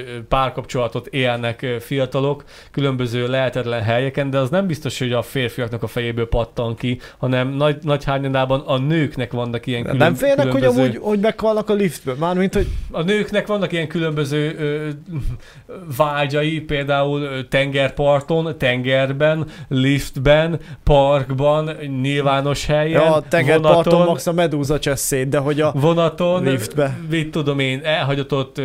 párkapcsolatot 0.81 1.07
élnek 1.07 1.65
fiatalok 1.79 2.43
különböző 2.71 3.27
lehetetlen 3.27 3.81
helyeken, 3.81 4.29
de 4.29 4.37
az 4.37 4.49
nem 4.49 4.67
biztos, 4.67 4.99
hogy 4.99 5.11
a 5.11 5.21
férfiaknak 5.21 5.83
a 5.83 5.87
fejéből 5.87 6.27
pattan 6.27 6.75
ki, 6.75 6.99
hanem 7.17 7.47
nagy, 7.49 7.77
nagy 7.81 8.03
hányadában 8.03 8.59
a 8.59 8.77
nőknek 8.77 9.31
vannak 9.31 9.65
ilyen 9.65 9.81
külön, 9.81 9.97
nem 9.97 10.15
félnek, 10.15 10.51
hogy 10.51 10.61
különböző... 10.61 10.81
amúgy, 10.81 10.97
hogy 11.01 11.19
meghalnak 11.19 11.69
a 11.69 11.73
liftből? 11.73 12.15
Mármint, 12.19 12.53
hogy 12.53 12.67
A 12.91 13.01
nőknek 13.01 13.47
vannak 13.47 13.71
ilyen 13.71 13.87
különböző 13.87 14.55
ö, 14.57 14.89
vágyai, 15.97 16.59
például 16.59 17.47
tengerparton, 17.47 18.57
tengerben, 18.57 19.45
liftben, 19.67 20.59
parkban, 20.83 21.69
nyilvános 22.01 22.65
helyen, 22.65 23.01
ja, 23.01 23.13
a 23.15 23.21
tengerparton 23.21 23.83
vonaton, 23.83 24.05
max 24.05 24.27
a 24.27 24.33
medúza 24.33 24.79
csesz 24.79 25.01
szét, 25.01 25.29
de 25.29 25.37
hogy 25.37 25.61
a 25.61 25.71
vonaton, 25.71 26.43
Liftbe. 26.43 26.97
mit 27.09 27.31
tudom 27.31 27.59
én, 27.59 27.81
elhagyatott 27.83 28.61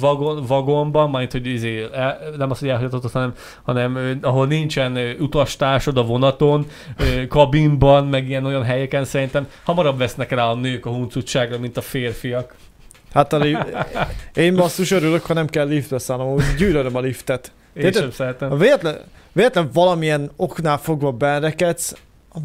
vagon, 0.00 0.44
vagonban, 0.46 1.10
majd 1.10 1.32
hogy 1.32 1.46
izé, 1.50 1.86
el, 1.92 2.18
nem 2.36 2.50
az, 2.50 2.58
hogy 2.58 2.68
elhagyatott, 2.68 3.12
hanem, 3.12 3.34
hanem 3.62 4.18
ahol 4.22 4.46
nincsen 4.46 4.98
utastársad 5.18 5.96
a 5.96 6.02
vonaton, 6.02 6.66
kabinban, 7.28 8.06
meg 8.06 8.28
ilyen 8.28 8.44
olyan 8.44 8.64
helyeken 8.64 9.04
szerintem 9.04 9.48
hamarabb 9.64 9.98
vesznek 9.98 10.30
rá 10.30 10.44
a 10.44 10.54
nők 10.54 10.86
a 10.86 10.90
huncutságra, 10.90 11.58
mint 11.58 11.76
a 11.76 11.80
férfiak. 11.80 12.54
Hát 13.12 13.32
a 13.32 13.38
li- 13.38 13.56
én 14.34 14.56
basszus 14.56 14.90
örülök, 14.90 15.24
ha 15.24 15.34
nem 15.34 15.46
kell 15.46 15.66
liftbe 15.66 15.98
szállnom, 15.98 16.32
úgy 16.32 16.42
gyűlölöm 16.58 16.96
a 16.96 17.00
liftet. 17.00 17.52
Én 17.74 17.84
Érted? 17.84 18.02
sem 18.02 18.10
szeretem. 18.10 18.58
Véletlen, 18.58 18.96
véletlen 19.32 19.70
valamilyen 19.72 20.30
oknál 20.36 20.78
fogva 20.78 21.12
berekedsz, 21.12 21.94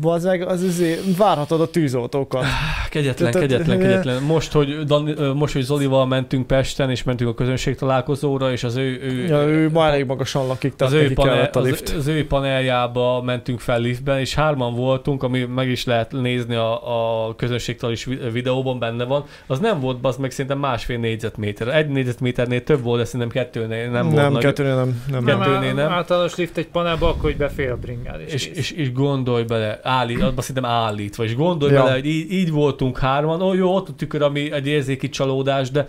az 0.03 0.23
meg 0.23 0.47
az 0.47 0.63
azért 0.63 1.17
várhatod 1.17 1.61
a 1.61 1.69
tűzoltókat. 1.69 2.43
Kegyetlen, 2.89 3.31
Tehát- 3.31 3.47
kegyetlen, 3.47 3.79
tehát- 3.79 4.01
kegyetlen. 4.01 4.23
Most 4.23 4.51
hogy, 4.51 4.83
Dan, 4.83 5.33
most, 5.35 5.53
hogy 5.53 5.61
Zolival 5.61 6.05
mentünk 6.05 6.47
Pesten, 6.47 6.89
és 6.89 7.03
mentünk 7.03 7.29
a 7.29 7.33
közönség 7.33 7.75
találkozóra, 7.75 8.51
és 8.51 8.63
az 8.63 8.75
ő, 8.75 8.99
ő, 9.03 9.25
Ja, 9.27 9.43
ő 9.43 9.69
már 9.69 9.91
elég 9.93 10.05
magasan 10.05 10.47
lakik, 10.47 10.73
az 10.77 10.93
ő, 10.93 11.13
panel, 11.13 11.49
a 11.53 11.57
az, 11.57 11.65
lift. 11.65 11.89
az 11.89 12.07
ő 12.07 12.27
paneljába 12.27 13.21
mentünk 13.21 13.59
fel 13.59 13.79
liftben, 13.79 14.19
és 14.19 14.33
hárman 14.35 14.73
voltunk, 14.75 15.23
ami 15.23 15.43
meg 15.43 15.69
is 15.69 15.85
lehet 15.85 16.11
nézni 16.11 16.55
a, 16.55 17.27
a 17.27 17.35
közönségtől 17.35 17.91
is 17.91 18.05
vi- 18.05 18.31
videóban 18.31 18.79
benne 18.79 19.03
van. 19.03 19.23
Az 19.47 19.59
nem 19.59 19.79
volt, 19.79 19.97
az 20.01 20.17
meg 20.17 20.31
szerintem 20.31 20.59
másfél 20.59 20.97
négyzetméter. 20.97 21.67
Egy 21.67 21.87
négyzetméternél 21.87 22.63
több 22.63 22.81
volt, 22.83 22.99
de 22.99 23.05
szerintem 23.05 23.29
kettőnél 23.29 23.89
nem, 23.89 24.03
volt 24.03 24.15
nem, 24.15 24.31
nagy. 24.31 24.41
kettőnél 24.43 24.75
nem. 24.75 25.01
nem, 25.11 25.23
Nem, 25.23 25.39
nem. 25.39 25.47
kettőnél 25.51 25.73
nem. 25.73 25.91
Általános 25.91 26.35
lift 26.35 26.57
egy 26.57 26.67
panelba, 26.67 27.07
akkor 27.07 27.21
hogy 27.21 27.37
befér 27.37 27.69
a 27.71 27.77
bringád. 27.77 28.19
És, 28.27 28.33
És, 28.33 28.45
és, 28.47 28.71
és 28.71 28.91
gondolj 28.91 29.43
bele, 29.43 29.74
állít, 29.83 30.21
azt 30.21 30.39
szerintem 30.47 30.65
állítva, 30.71 31.23
és 31.23 31.35
gondolj 31.35 31.73
Ja. 31.73 31.83
bele, 31.83 31.93
hogy 31.93 32.05
így, 32.05 32.31
így 32.31 32.51
voltunk 32.51 32.97
hárman, 32.97 33.41
ó 33.41 33.53
jó, 33.53 33.75
ott 33.75 33.89
a 33.89 33.93
tükör, 33.93 34.21
ami 34.21 34.51
egy 34.51 34.67
érzéki 34.67 35.09
csalódás, 35.09 35.71
de 35.71 35.87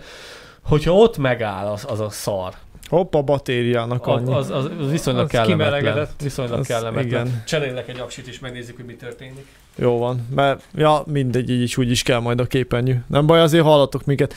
hogyha 0.63 0.93
ott 0.93 1.17
megáll, 1.17 1.65
az, 1.65 1.85
az 1.89 1.99
a 1.99 2.09
szar. 2.09 2.53
Hopp, 2.89 3.13
a 3.15 3.21
batériának 3.21 4.07
Az, 4.07 4.13
annyi. 4.15 4.33
az, 4.33 4.49
az, 4.49 4.69
az 4.79 4.91
viszonylag 4.91 5.23
Az 5.23 5.29
kellemetlen. 5.29 6.07
Viszonylag 6.23 6.59
Az 6.59 6.67
kellemetlen. 6.67 7.05
igen. 7.05 7.43
Cserélek 7.45 7.87
egy 7.87 7.99
aksit, 7.99 8.27
és 8.27 8.39
megnézzük, 8.39 8.75
hogy 8.75 8.85
mi 8.85 8.93
történik. 8.93 9.45
Jó 9.75 9.97
van, 9.97 10.27
mert 10.35 10.63
ja, 10.75 11.03
mindegy, 11.05 11.49
így 11.49 11.61
is 11.61 11.77
úgy 11.77 11.91
is 11.91 12.03
kell 12.03 12.19
majd 12.19 12.39
a 12.39 12.45
képernyő. 12.45 13.03
Nem 13.07 13.25
baj, 13.25 13.39
azért 13.39 13.63
hallatok 13.63 14.05
minket. 14.05 14.33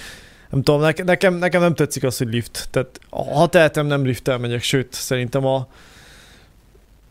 Nem 0.50 0.62
tudom, 0.62 0.80
nekem, 0.80 1.06
nekem, 1.06 1.34
nekem 1.34 1.60
nem 1.60 1.74
tetszik 1.74 2.04
az, 2.04 2.18
hogy 2.18 2.28
lift. 2.28 2.68
Tehát 2.70 3.00
ha 3.10 3.46
tehetem, 3.46 3.86
nem 3.86 4.04
lifttel 4.04 4.38
megyek, 4.38 4.62
sőt, 4.62 4.92
szerintem 4.92 5.46
a 5.46 5.66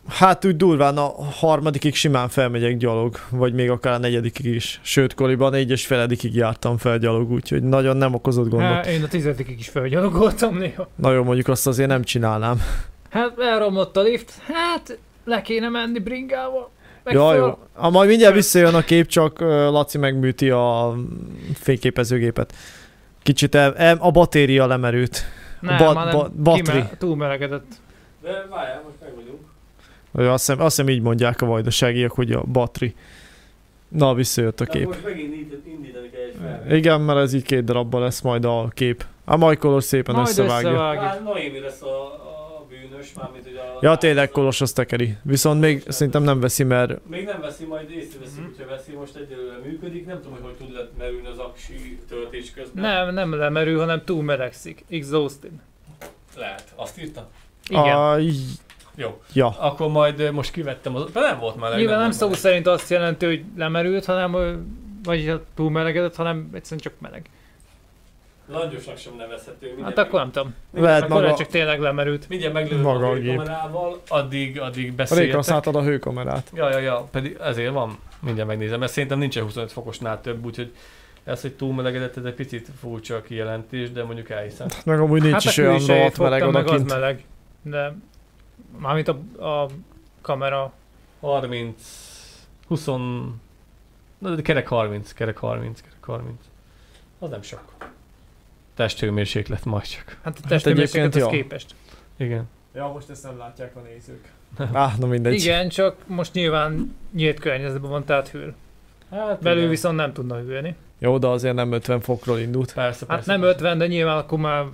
Hát 0.08 0.44
úgy 0.44 0.56
durván 0.56 0.96
a 0.96 1.12
harmadikig 1.24 1.94
simán 1.94 2.28
felmegyek 2.28 2.76
gyalog, 2.76 3.16
vagy 3.30 3.52
még 3.54 3.70
akár 3.70 3.92
a 3.92 3.98
negyedikig 3.98 4.46
is. 4.46 4.80
Sőt, 4.82 5.14
koliban 5.14 5.50
négyes 5.50 5.86
feledikig 5.86 6.34
jártam 6.34 6.76
fel 6.76 6.98
gyalog, 6.98 7.30
úgyhogy 7.30 7.62
nagyon 7.62 7.96
nem 7.96 8.14
okozott 8.14 8.48
gondot. 8.48 8.68
Hát, 8.68 8.86
én 8.86 9.02
a 9.02 9.08
tizedikig 9.08 9.58
is 9.58 9.68
felgyalogoltam 9.68 10.56
néha. 10.58 10.88
Nagyon 10.94 11.24
mondjuk 11.24 11.48
azt 11.48 11.66
azért 11.66 11.88
nem 11.88 12.02
csinálnám. 12.02 12.62
Hát 13.10 13.38
elromlott 13.40 13.96
a 13.96 14.00
lift, 14.02 14.32
hát 14.52 14.98
le 15.24 15.42
kéne 15.42 15.68
menni 15.68 15.98
bringával. 15.98 16.70
Meg 17.04 17.14
Ja, 17.14 17.34
jó. 17.34 17.58
Ha 17.72 17.90
majd 17.90 18.08
mindjárt 18.08 18.34
visszajön 18.34 18.74
a 18.74 18.80
kép, 18.80 19.06
csak 19.06 19.40
Laci 19.40 19.98
megműti 19.98 20.50
a 20.50 20.94
fényképezőgépet. 21.54 22.54
Kicsit 23.22 23.54
el, 23.54 23.76
el, 23.76 23.96
a 24.00 24.10
batéria 24.10 24.66
lemerült. 24.66 25.22
Nem, 25.60 25.76
ba- 25.76 25.94
ba- 25.94 26.12
nem, 26.12 26.42
battery. 26.42 26.78
kime- 26.78 26.96
túlmelegedett. 26.98 27.66
De 28.22 28.46
várjál, 28.50 28.82
most 28.84 28.96
Azt 30.12 30.46
hiszem, 30.46 30.60
azt 30.64 30.76
hiszem 30.76 30.92
így 30.94 31.00
mondják 31.02 31.40
a 31.42 31.46
vajdaságiak, 31.46 32.12
hogy 32.12 32.32
a 32.32 32.42
battery. 32.42 32.94
Na, 33.88 34.14
visszajött 34.14 34.60
a 34.60 34.64
kép. 34.64 34.86
most 34.86 35.04
megint 35.04 35.34
indítani 35.66 36.10
kell 36.10 36.76
Igen, 36.76 37.00
mert 37.00 37.18
ez 37.18 37.32
így 37.32 37.42
két 37.42 37.64
darabban 37.64 38.00
lesz 38.00 38.20
majd 38.20 38.44
a 38.44 38.68
kép. 38.74 39.04
A 39.24 39.36
Majkolos 39.36 39.84
szépen 39.84 40.14
Majd 40.14 40.26
összevágja. 40.28 40.68
összevágja. 40.70 41.00
Hát 41.02 41.22
Noémi 41.24 41.58
lesz 41.58 41.82
a, 41.82 42.04
a 42.06 42.66
bűnös, 42.68 43.12
mármint 43.16 43.44
hogy 43.44 43.56
a... 43.56 43.78
Ja, 43.80 43.96
tényleg 43.96 44.30
Kolos 44.30 44.60
azt 44.60 44.74
tekeri. 44.74 45.16
Viszont 45.22 45.60
még 45.60 45.82
szerintem 45.88 46.22
nem 46.22 46.40
veszi, 46.40 46.62
mert 46.64 47.08
Még 47.08 47.24
nem 47.24 47.40
veszi, 47.40 47.64
majd 47.64 47.90
észreveszi, 47.90 48.40
Mhm. 48.40 48.48
hogyha 48.48 48.66
veszi, 48.74 48.92
most 48.92 49.16
egyelőre 49.16 49.56
működik. 49.64 50.06
Nem 50.06 50.16
tudom, 50.16 50.32
hogy 50.32 50.42
hogy 50.42 50.66
tud 50.66 50.72
le- 50.76 50.88
merülni 50.98 51.26
az 51.26 51.38
aksi 51.38 51.98
töltés 52.08 52.50
közben. 52.54 52.82
Nem, 52.82 53.14
nem 53.14 53.34
lemerül, 53.38 53.78
hanem 53.78 54.02
túl 54.04 54.22
melegszik. 54.22 54.84
Exhausted. 54.90 55.50
Lehet. 56.36 56.72
Azt 56.76 57.00
írta? 57.00 57.28
Igen. 57.68 57.96
a... 57.96 58.16
Jó. 59.00 59.20
Ja. 59.32 59.48
Akkor 59.58 59.88
majd 59.88 60.32
most 60.32 60.50
kivettem 60.52 60.96
az... 60.96 61.10
De 61.12 61.20
nem 61.20 61.38
volt 61.38 61.56
meleg. 61.56 61.78
Nyilván 61.78 61.94
nem 61.96 62.04
volt 62.04 62.16
szó 62.16 62.26
meleg. 62.26 62.40
szerint 62.40 62.66
azt 62.66 62.90
jelenti, 62.90 63.26
hogy 63.26 63.44
lemerült, 63.56 64.04
hanem 64.04 64.36
vagy 65.02 65.26
ha 65.28 65.40
túl 65.54 65.70
melegedett, 65.70 66.16
hanem 66.16 66.50
egyszerűen 66.52 66.80
csak 66.80 66.92
meleg. 66.98 67.30
Langyosnak 68.52 68.96
sem 68.98 69.12
nevezhető. 69.16 69.66
Mindjárt 69.66 69.86
Hát 69.88 69.96
meg- 69.96 70.06
akkor 70.06 70.20
nem 70.20 70.30
tudom. 70.30 70.54
Lehet 70.84 71.02
Akkor 71.02 71.22
maga... 71.22 71.34
csak 71.34 71.46
tényleg 71.46 71.80
lemerült. 71.80 72.28
Mindjárt 72.28 72.54
meglőtt 72.54 72.82
Maga 72.82 73.08
a 73.08 73.14
hőkamerával, 73.14 74.00
addig, 74.08 74.60
addig 74.60 74.92
beszéltek. 74.92 75.34
használtad 75.34 75.76
a 75.76 75.82
hőkamerát. 75.82 76.50
Ja, 76.54 76.70
ja, 76.70 76.78
ja, 76.78 77.08
pedig 77.10 77.36
ezért 77.40 77.72
van. 77.72 77.98
Mindjárt 78.20 78.48
megnézem, 78.48 78.78
mert 78.78 78.92
szerintem 78.92 79.18
nincsen 79.18 79.42
25 79.42 79.72
fokosnál 79.72 80.20
több, 80.20 80.44
úgyhogy 80.44 80.72
ez, 81.24 81.40
hogy 81.40 81.52
túlmelegedett, 81.52 82.16
ez 82.16 82.24
egy 82.24 82.34
picit 82.34 82.68
furcsa 82.80 83.16
a 83.16 83.22
kijelentés, 83.22 83.92
de 83.92 84.04
mondjuk 84.04 84.30
elhiszem. 84.30 84.66
Meg 84.84 85.00
amúgy 85.00 85.20
nincs 85.20 85.32
hát 85.32 85.44
is 85.44 85.56
olyan 85.58 85.86
rohadt 85.86 86.18
meleg 86.18 86.42
fogtam 86.42 86.62
meg, 86.62 86.72
az 86.72 86.82
meleg. 86.82 87.24
De 87.62 87.94
mármint 88.78 89.08
a, 89.08 89.44
a 89.46 89.68
kamera 90.20 90.72
30, 91.20 91.74
20, 92.66 92.86
na, 94.18 94.34
de 94.34 94.42
kerek 94.42 94.68
30, 94.68 95.12
kerek 95.12 95.36
30, 95.36 95.80
kerek 95.80 96.04
30. 96.04 96.34
Az 97.18 97.30
nem 97.30 97.42
sok. 97.42 97.62
Testhőmérséklet 98.74 99.64
majd 99.64 99.84
csak. 99.86 100.18
Hát 100.22 100.34
a 100.36 100.38
Hát 100.40 100.48
testhőmérséklet 100.48 101.04
egyébként 101.14 101.32
az 101.32 101.32
képest. 101.32 101.74
Igen. 102.16 102.48
Ja, 102.74 102.86
most 102.88 103.10
ezt 103.10 103.22
nem 103.22 103.38
látják 103.38 103.76
a 103.76 103.80
nézők. 103.80 104.32
Á, 104.72 104.94
na 104.98 105.06
mindegy. 105.06 105.34
Igen, 105.34 105.68
csak 105.68 105.96
most 106.06 106.32
nyilván 106.32 106.96
nyílt 107.12 107.40
környezetben 107.40 107.90
van, 107.90 108.04
tehát 108.04 108.28
hűl. 108.28 108.54
Hát, 109.10 109.40
Belül 109.40 109.58
igen. 109.58 109.70
viszont 109.70 109.96
nem 109.96 110.12
tudna 110.12 110.36
hűlni. 110.36 110.76
Jó, 110.98 111.18
de 111.18 111.26
azért 111.26 111.54
nem 111.54 111.72
50 111.72 112.00
fokról 112.00 112.38
indult. 112.38 112.72
Persze, 112.72 113.04
Hát 113.08 113.16
persze. 113.16 113.32
nem 113.32 113.42
50, 113.42 113.78
de 113.78 113.86
nyilván 113.86 114.16
akkor 114.16 114.38
már 114.38 114.64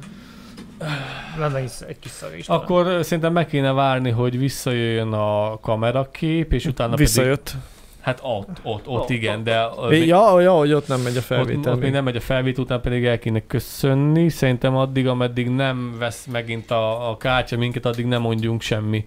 lenne 1.38 1.62
is 1.62 1.72
egy 1.88 1.98
kis 1.98 2.10
szag 2.10 2.38
is. 2.38 2.48
Akkor 2.48 2.98
szerintem 3.04 3.32
meg 3.32 3.46
kéne 3.46 3.72
várni, 3.72 4.10
hogy 4.10 4.38
visszajöjjön 4.38 5.12
a 5.12 5.60
kamerakép, 5.60 6.52
és 6.52 6.64
utána 6.66 6.96
Visszajött. 6.96 7.44
pedig... 7.50 7.60
Hát 8.00 8.20
ott, 8.22 8.48
ott, 8.62 8.86
ott 8.86 9.00
Ott, 9.00 9.10
igen, 9.10 9.38
ott. 9.38 9.44
de... 9.44 9.66
még- 9.88 10.06
Ja, 10.06 10.40
ja, 10.40 10.52
hogy 10.52 10.72
ott 10.72 10.88
nem 10.88 11.00
megy 11.00 11.14
a 11.14 11.18
ott, 11.18 11.24
felvétel. 11.24 11.72
ott 11.72 11.80
még 11.80 11.90
nem 11.92 12.04
megy 12.04 12.16
a 12.16 12.20
felvétel, 12.20 12.62
utána 12.64 12.80
pedig 12.80 13.04
el 13.04 13.18
kéne 13.18 13.46
köszönni. 13.46 14.28
Szerintem 14.28 14.76
addig, 14.76 15.06
ameddig 15.08 15.48
nem 15.48 15.96
vesz 15.98 16.26
megint 16.32 16.70
a, 16.70 17.10
a 17.10 17.16
kártya 17.16 17.56
minket, 17.56 17.86
addig 17.86 18.06
nem 18.06 18.20
mondjunk 18.20 18.60
semmi 18.60 19.04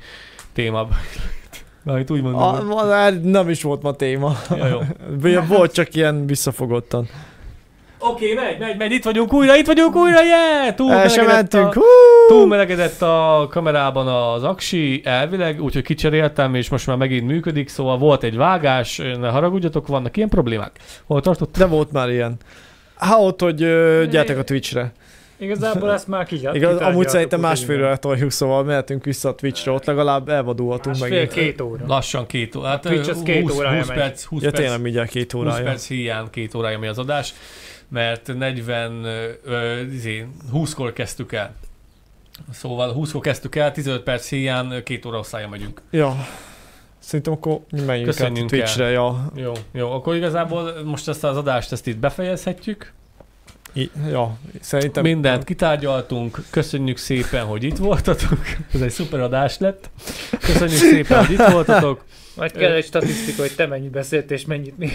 témába. 0.54 0.90
Majd 1.84 2.12
úgy 2.12 2.22
mondom. 2.22 2.42
A, 2.42 2.50
hogy- 2.52 2.66
ma, 2.66 3.10
nem 3.10 3.50
is 3.50 3.62
volt 3.64 3.82
ma 3.82 3.94
téma. 3.94 4.36
Ja, 4.50 4.68
jó. 4.68 4.80
Volt 5.58 5.74
csak 5.74 5.96
ilyen 5.96 6.26
visszafogottan. 6.26 7.08
Oké, 8.02 8.32
okay, 8.32 8.46
megy, 8.46 8.60
megy, 8.60 8.78
megy, 8.78 8.92
itt 8.92 9.04
vagyunk 9.04 9.34
újra, 9.34 9.56
itt 9.56 9.66
vagyunk 9.66 9.96
újra, 9.96 10.24
yeah! 10.24 10.76
Túl 10.76 10.92
El 10.92 11.08
sem 11.08 11.26
melegedett 11.26 11.54
mentünk. 11.54 11.76
a, 11.76 11.88
túl 12.28 12.48
melegedett 12.48 13.02
a 13.02 13.48
kamerában 13.52 14.08
az 14.08 14.44
aksi, 14.44 15.02
elvileg, 15.04 15.62
úgyhogy 15.64 15.84
kicseréltem, 15.84 16.56
és 16.56 16.70
most 16.70 16.88
már 16.88 16.98
megint 16.98 17.28
működik, 17.28 17.70
szóval 17.70 17.98
volt 17.98 18.24
egy 18.24 18.36
vágás, 18.36 19.02
ne 19.20 19.30
haragudjatok, 19.30 19.88
vannak 19.88 20.18
ilyen 20.18 20.30
problémák. 20.30 20.72
Hol 21.06 21.22
tartott? 21.22 21.58
De 21.58 21.66
volt 21.66 21.92
már 21.92 22.10
ilyen. 22.10 22.36
Há, 22.96 23.16
ott, 23.16 23.42
hogy 23.42 23.62
ö, 23.64 24.04
gyertek 24.10 24.38
a 24.38 24.44
Twitchre. 24.44 24.92
Igazából 25.38 25.92
ezt 25.92 26.08
már 26.08 26.26
kigyart. 26.26 26.56
Igaz, 26.56 26.78
amúgy 26.78 27.10
szerintem 27.10 27.40
másfélre 27.40 27.98
toljuk, 27.98 28.32
szóval 28.32 28.64
mehetünk 28.64 29.04
vissza 29.06 29.30
a 29.30 29.36
Twitchre, 29.36 29.72
ott 29.72 29.86
legalább 29.86 30.30
elvadulhatunk 30.30 30.98
Másfél, 31.00 31.20
megint. 31.20 31.34
két 31.34 31.62
óra. 31.62 31.84
Lassan 31.88 32.26
két 32.26 32.56
óra. 32.56 32.68
Hát, 32.68 32.82
Twitch 32.82 33.10
az 33.10 33.22
két 33.24 33.42
20, 33.42 33.58
órája 33.58 33.78
20 33.78 33.88
megy. 33.88 33.98
perc, 33.98 34.24
20 34.24 34.42
Ja, 34.42 34.50
perc, 34.50 34.62
tényleg 34.62 34.82
mindjárt 34.82 35.10
két 35.10 35.32
20 35.32 35.42
órája. 35.42 35.64
perc 35.64 35.88
hiány 35.88 36.30
két 36.30 36.54
órája 36.56 36.80
mi 36.80 36.88
az 36.88 36.98
adás, 36.98 37.34
mert 37.90 38.38
40, 38.38 39.04
ö, 39.04 39.30
ö, 39.44 39.82
izé, 39.82 40.28
20-kor 40.54 40.94
kezdtük 40.94 41.32
el. 41.32 41.56
Szóval 42.52 42.96
20-kor 42.98 43.22
kezdtük 43.22 43.56
el, 43.56 43.72
15 43.72 44.04
perc 44.04 44.30
hiány, 44.30 44.84
két 44.84 45.06
óra 45.06 45.18
osztálya 45.18 45.48
megyünk. 45.48 45.82
Ja. 45.92 46.28
Szerintem 47.00 47.34
akkor 47.34 47.60
menjünk 47.86 48.10
Köszönjünk 48.10 48.50
Twitchre, 48.50 48.90
ja. 48.90 49.32
Jó, 49.36 49.52
jó, 49.72 49.92
akkor 49.92 50.16
igazából 50.16 50.74
most 50.84 51.08
ezt 51.08 51.24
az 51.24 51.38
adást 51.38 51.72
ezt 51.72 51.88
itt 51.88 51.98
befejezhetjük. 51.98 52.94
I, 53.74 53.92
ja. 54.10 54.38
Szerintem 54.62 55.04
Mindent 55.04 55.44
kitárgyaltunk, 55.44 56.40
köszönjük 56.50 56.98
szépen, 56.98 57.46
hogy 57.46 57.64
itt 57.64 57.78
voltatok. 57.78 58.40
Ez 58.74 58.82
egy 58.82 58.92
szuper 58.92 59.20
adás 59.20 59.58
lett. 59.58 59.90
Köszönjük 60.40 60.80
szépen, 60.80 61.26
hogy 61.26 61.34
itt 61.34 61.48
voltatok. 61.52 62.04
Majd 62.40 62.52
kell 62.52 62.72
egy 62.72 62.86
statisztika, 62.86 63.42
hogy 63.42 63.56
te 63.56 63.66
mennyit 63.66 63.92
beszélt 63.92 64.32
és 64.32 64.46
mennyit 64.46 64.78
mi. 64.78 64.90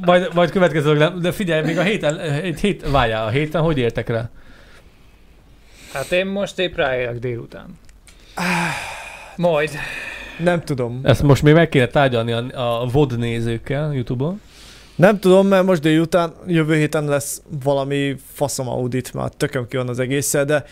Majd, 0.00 0.34
majd 0.34 0.50
következő, 0.50 1.10
de 1.20 1.32
figyelj, 1.32 1.64
még 1.64 1.78
a 1.78 1.82
héten, 1.82 2.18
egy 2.18 2.60
hét, 2.60 2.90
várjál, 2.90 3.26
a 3.26 3.30
héten 3.30 3.62
hogy 3.62 3.78
értek 3.78 4.08
rá? 4.08 4.30
Hát 5.92 6.12
én 6.12 6.26
most 6.26 6.58
épp 6.58 6.76
ráérek 6.76 7.18
délután. 7.18 7.78
Majd. 9.36 9.70
nem 10.38 10.60
tudom. 10.60 11.00
Ezt 11.02 11.22
most 11.22 11.42
még 11.42 11.54
meg 11.54 11.68
kéne 11.68 11.86
tárgyalni 11.86 12.32
a, 12.32 12.82
a 12.82 12.86
VOD 12.86 13.18
nézőkkel 13.18 13.94
Youtube-on. 13.94 14.40
Nem 14.94 15.18
tudom, 15.18 15.46
mert 15.46 15.64
most 15.64 15.80
délután, 15.80 16.32
jövő 16.46 16.74
héten 16.74 17.04
lesz 17.04 17.42
valami 17.64 18.16
faszom 18.32 18.68
audit, 18.68 19.12
már 19.12 19.28
tököm 19.28 19.68
ki 19.68 19.76
van 19.76 19.88
az 19.88 19.98
egésszel, 19.98 20.44
de 20.44 20.64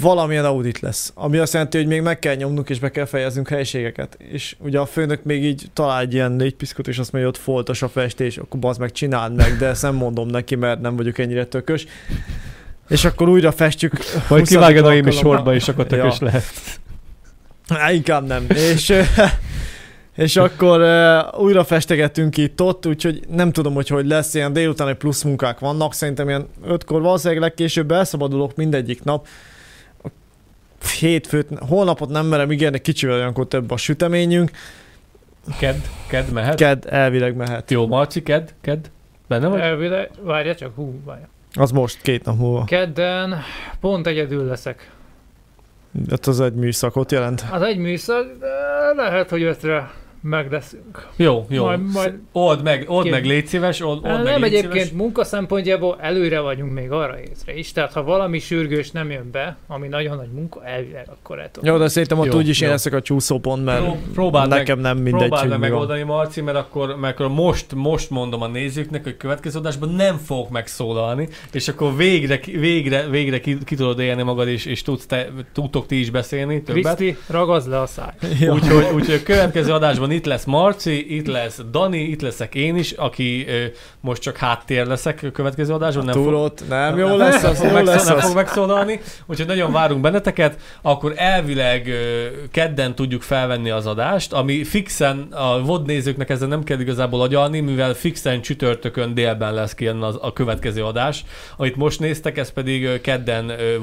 valamilyen 0.00 0.44
audit 0.44 0.80
lesz, 0.80 1.12
ami 1.14 1.38
azt 1.38 1.52
jelenti, 1.52 1.76
hogy 1.76 1.86
még 1.86 2.00
meg 2.00 2.18
kell 2.18 2.34
nyomnunk 2.34 2.70
és 2.70 2.78
be 2.78 2.90
kell 2.90 3.04
fejeznünk 3.04 3.48
helységeket. 3.48 4.16
És 4.18 4.56
ugye 4.58 4.78
a 4.78 4.86
főnök 4.86 5.24
még 5.24 5.44
így 5.44 5.66
talál 5.72 6.00
egy 6.00 6.12
ilyen 6.14 6.32
négy 6.32 6.54
piszkot, 6.54 6.88
és 6.88 6.98
azt 6.98 7.12
mondja, 7.12 7.30
hogy 7.30 7.38
ott 7.38 7.44
foltos 7.44 7.82
a 7.82 7.88
festés, 7.88 8.38
akkor 8.38 8.60
bazd 8.60 8.80
meg, 8.80 8.92
csináld 8.92 9.34
meg, 9.34 9.56
de 9.56 9.66
ezt 9.66 9.82
nem 9.82 9.94
mondom 9.94 10.28
neki, 10.28 10.54
mert 10.54 10.80
nem 10.80 10.96
vagyok 10.96 11.18
ennyire 11.18 11.44
tökös. 11.44 11.86
És 12.88 13.04
akkor 13.04 13.28
újra 13.28 13.52
festjük. 13.52 13.92
Majd 14.28 14.40
20. 14.40 14.48
kivágod 14.48 14.84
a 14.84 14.88
alkalommal. 14.88 15.12
sorba, 15.12 15.54
és 15.54 15.68
akkor 15.68 15.86
tökös 15.86 16.20
Ja. 16.20 16.26
lehet. 16.26 16.44
Há, 17.68 17.92
inkább 17.92 18.26
nem. 18.26 18.46
És, 18.48 18.92
és 20.16 20.36
akkor 20.36 20.80
uh, 20.80 21.40
újra 21.40 21.64
festegetünk 21.64 22.36
itt 22.36 22.60
ott, 22.62 22.86
úgyhogy 22.86 23.20
nem 23.28 23.52
tudom, 23.52 23.74
hogy 23.74 23.88
hogy 23.88 24.06
lesz, 24.06 24.34
ilyen 24.34 24.52
délutáni 24.52 24.94
plusz 24.94 25.22
munkák 25.22 25.58
vannak, 25.58 25.94
szerintem 25.94 26.28
ilyen 26.28 26.46
ötkor 26.66 27.02
valószínűleg 27.02 27.42
legkésőbb 27.42 27.90
elszabadulok 27.90 28.56
mindegyik 28.56 29.04
nap. 29.04 29.26
Hétfőt, 30.98 31.48
holnapot 31.58 32.08
nem 32.08 32.26
merem 32.26 32.52
ígérni, 32.52 32.80
kicsivel 32.80 33.16
olyankor 33.16 33.48
több 33.48 33.70
a 33.70 33.76
süteményünk. 33.76 34.50
Ked, 35.58 35.88
ked 36.08 36.32
mehet. 36.32 36.54
Ked 36.54 36.84
elvileg 36.88 37.36
mehet. 37.36 37.70
Jó, 37.70 37.86
Marci, 37.86 38.22
ked, 38.22 38.54
ked. 38.60 38.90
Benne 39.28 39.48
vagy? 39.48 39.60
Elvileg, 39.60 40.10
várja 40.20 40.54
csak, 40.54 40.74
hú, 40.74 41.00
várja. 41.04 41.28
Az 41.54 41.70
most 41.70 42.02
két 42.02 42.24
nap 42.24 42.38
múlva. 42.38 42.64
Kedden 42.64 43.42
pont 43.80 44.06
egyedül 44.06 44.44
leszek. 44.44 44.90
Hát 46.10 46.26
az 46.26 46.40
egy 46.40 46.54
műszakot 46.54 47.12
jelent. 47.12 47.44
Az 47.50 47.62
egy 47.62 47.78
műszak, 47.78 48.38
de 48.38 48.46
lehet, 48.96 49.30
hogy 49.30 49.42
ötre 49.42 49.90
meg 50.20 50.50
leszünk. 50.52 51.06
Jó, 51.16 51.46
jó. 51.48 51.64
Majd- 51.64 51.92
majd- 51.92 52.14
Old 52.32 52.62
meg, 52.62 52.84
old 52.88 53.04
Ki- 53.04 53.10
meg, 53.10 53.24
légy 53.24 53.46
szíves, 53.46 53.80
old, 53.80 53.98
old 54.04 54.14
meg, 54.14 54.22
nem 54.22 54.42
légy 54.42 54.54
egyébként 54.54 54.84
szíves. 54.84 54.98
munka 54.98 55.24
szempontjából 55.24 55.96
előre 56.00 56.40
vagyunk 56.40 56.72
még 56.72 56.90
arra 56.90 57.20
észre 57.20 57.54
is, 57.54 57.72
tehát 57.72 57.92
ha 57.92 58.02
valami 58.02 58.38
sürgős 58.38 58.90
nem 58.90 59.10
jön 59.10 59.30
be, 59.32 59.56
ami 59.66 59.88
nagyon 59.88 60.16
nagy 60.16 60.30
munka, 60.34 60.64
elvileg 60.64 61.08
akkor 61.10 61.38
el. 61.38 61.50
Jó, 61.62 61.76
de 61.78 61.88
szerintem 61.88 62.18
ott 62.18 62.26
Jó, 62.26 62.36
úgyis 62.38 62.60
én 62.60 62.66
jó. 62.66 62.72
leszek 62.72 62.92
a 62.92 63.02
csúszópont, 63.02 63.64
mert 63.64 63.82
Pró- 63.82 63.98
próbáld 64.14 64.48
meg- 64.48 64.58
nekem 64.58 64.78
nem 64.78 64.96
mindegy, 64.96 65.20
Próbáld 65.20 65.40
hogy 65.50 65.50
meg 65.50 65.70
megoldani, 65.70 66.02
Marci, 66.02 66.40
mert 66.40 66.56
akkor, 66.56 66.96
mert 66.96 67.14
akkor 67.20 67.34
most, 67.34 67.74
most 67.74 68.10
mondom 68.10 68.42
a 68.42 68.46
nézőknek, 68.46 69.02
hogy 69.02 69.16
következő 69.16 69.58
adásban 69.58 69.88
nem 69.88 70.16
fogok 70.16 70.50
megszólalni, 70.50 71.28
és 71.52 71.68
akkor 71.68 71.96
végre, 71.96 72.40
ki- 72.40 72.56
végre, 72.56 73.08
végre 73.08 73.40
ki, 73.40 73.58
ki 73.64 73.74
tudod 73.74 73.98
élni 74.00 74.22
magad, 74.22 74.48
és, 74.48 74.64
és 74.66 74.82
tudsz 74.82 75.06
te, 75.06 75.28
tudtok 75.52 75.86
ti 75.86 76.00
is 76.00 76.10
beszélni 76.10 76.62
többet. 76.62 76.96
Kriszti, 76.96 77.16
ragazd 77.28 77.68
le 77.68 77.80
a 77.80 77.86
száj. 77.86 78.10
Úgyhogy, 78.48 78.84
úgyhogy 78.94 79.14
a 79.14 79.22
következő 79.22 79.72
adásban 79.72 80.05
itt 80.10 80.24
lesz 80.26 80.44
Marci, 80.44 81.16
itt 81.16 81.26
lesz 81.26 81.60
Dani, 81.70 81.98
itt 82.00 82.20
leszek 82.20 82.54
én 82.54 82.76
is, 82.76 82.92
aki 82.92 83.46
ö, 83.48 83.64
most 84.00 84.22
csak 84.22 84.36
háttér 84.36 84.86
leszek 84.86 85.22
a 85.22 85.30
következő 85.30 85.72
adásban. 85.72 86.04
Nem 86.04 86.14
fog, 86.14 86.24
Túlott, 86.24 86.68
nem, 86.68 86.98
jó 86.98 87.06
nem, 87.06 87.18
lesz 87.18 87.42
nem 87.42 87.50
az, 87.50 87.56
fog 87.58 87.66
jó 87.66 87.72
megszól- 87.72 87.94
lesz 87.94 88.06
nem 88.06 88.16
az. 88.16 88.22
fog 88.24 88.34
megszólalni, 88.34 89.00
úgyhogy 89.26 89.46
nagyon 89.46 89.72
várunk 89.72 90.00
benneteket. 90.00 90.60
Akkor 90.82 91.12
elvileg 91.16 91.88
ö, 91.88 92.26
kedden 92.50 92.94
tudjuk 92.94 93.22
felvenni 93.22 93.70
az 93.70 93.86
adást, 93.86 94.32
ami 94.32 94.64
fixen, 94.64 95.28
a 95.30 95.62
VOD 95.62 95.86
nézőknek 95.86 96.30
ezzel 96.30 96.48
nem 96.48 96.62
kell 96.64 96.80
igazából 96.80 97.22
agyalni, 97.22 97.60
mivel 97.60 97.94
fixen 97.94 98.40
csütörtökön 98.40 99.14
délben 99.14 99.54
lesz 99.54 99.74
kijön 99.74 100.02
az, 100.02 100.18
a 100.20 100.32
következő 100.32 100.84
adás. 100.84 101.24
Amit 101.56 101.76
most 101.76 102.00
néztek, 102.00 102.38
ez 102.38 102.50
pedig 102.50 103.00
kedden 103.00 103.48
ö, 103.48 103.76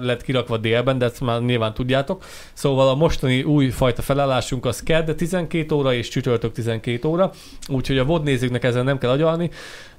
lett 0.00 0.22
kirakva 0.22 0.56
délben, 0.56 0.98
de 0.98 1.04
ezt 1.04 1.20
már 1.20 1.40
nyilván 1.40 1.74
tudjátok. 1.74 2.24
Szóval 2.52 2.88
a 2.88 2.94
mostani 2.94 3.42
új 3.42 3.68
fajta 3.70 4.02
felállásunk 4.02 4.66
az 4.66 4.82
kedd 4.82 5.14
12 5.26 5.74
óra 5.74 5.94
és 5.94 6.08
csütörtök 6.08 6.52
12 6.52 7.08
óra, 7.08 7.32
úgyhogy 7.68 7.98
a 7.98 8.04
VOD 8.04 8.22
nézőknek 8.22 8.64
ezzel 8.64 8.82
nem 8.82 8.98
kell 8.98 9.10
agyalni, 9.10 9.50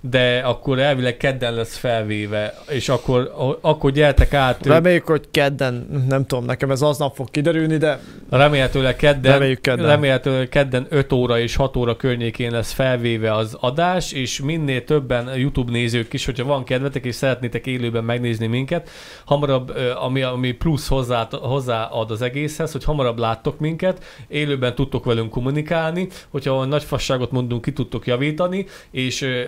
de 0.09 0.39
akkor 0.39 0.79
elvileg 0.79 1.17
kedden 1.17 1.53
lesz 1.53 1.77
felvéve, 1.77 2.53
és 2.69 2.89
akkor, 2.89 3.33
akkor 3.61 3.91
gyertek 3.91 4.33
át, 4.33 4.65
Reméljük, 4.65 5.05
hogy 5.05 5.27
kedden, 5.31 6.05
nem 6.07 6.25
tudom, 6.25 6.45
nekem 6.45 6.71
ez 6.71 6.81
aznap 6.81 7.15
fog 7.15 7.29
kiderülni, 7.29 7.77
de 7.77 7.99
remélhetőleg 8.29 8.95
kedden, 8.95 9.31
Reméljük 9.31 9.61
kedden. 9.61 9.85
remélhetőleg 9.85 10.49
kedden 10.49 10.85
5 10.89 11.13
óra 11.13 11.39
és 11.39 11.55
6 11.55 11.75
óra 11.75 11.95
környékén 11.95 12.51
lesz 12.51 12.71
felvéve 12.71 13.33
az 13.33 13.57
adás, 13.59 14.11
és 14.11 14.41
minél 14.41 14.83
többen 14.83 15.37
YouTube 15.37 15.71
nézők 15.71 16.13
is, 16.13 16.25
hogyha 16.25 16.45
van 16.45 16.63
kedvetek 16.63 17.05
és 17.05 17.15
szeretnétek 17.15 17.65
élőben 17.65 18.03
megnézni 18.03 18.47
minket, 18.47 18.89
hamarabb, 19.25 19.73
ami, 20.01 20.21
ami 20.21 20.51
plusz 20.51 20.87
hozzá, 20.87 21.27
hozzáad 21.31 22.11
az 22.11 22.21
egészhez, 22.21 22.71
hogy 22.71 22.83
hamarabb 22.83 23.17
láttok 23.19 23.59
minket, 23.59 24.03
élőben 24.27 24.75
tudtok 24.75 25.05
velünk 25.05 25.29
kommunikálni, 25.29 26.07
hogyha 26.29 26.65
nagy 26.65 26.83
fasságot 26.83 27.31
mondunk, 27.31 27.61
ki 27.61 27.73
tudtok 27.73 28.07
javítani, 28.07 28.65
és 28.91 29.21
ö, 29.21 29.41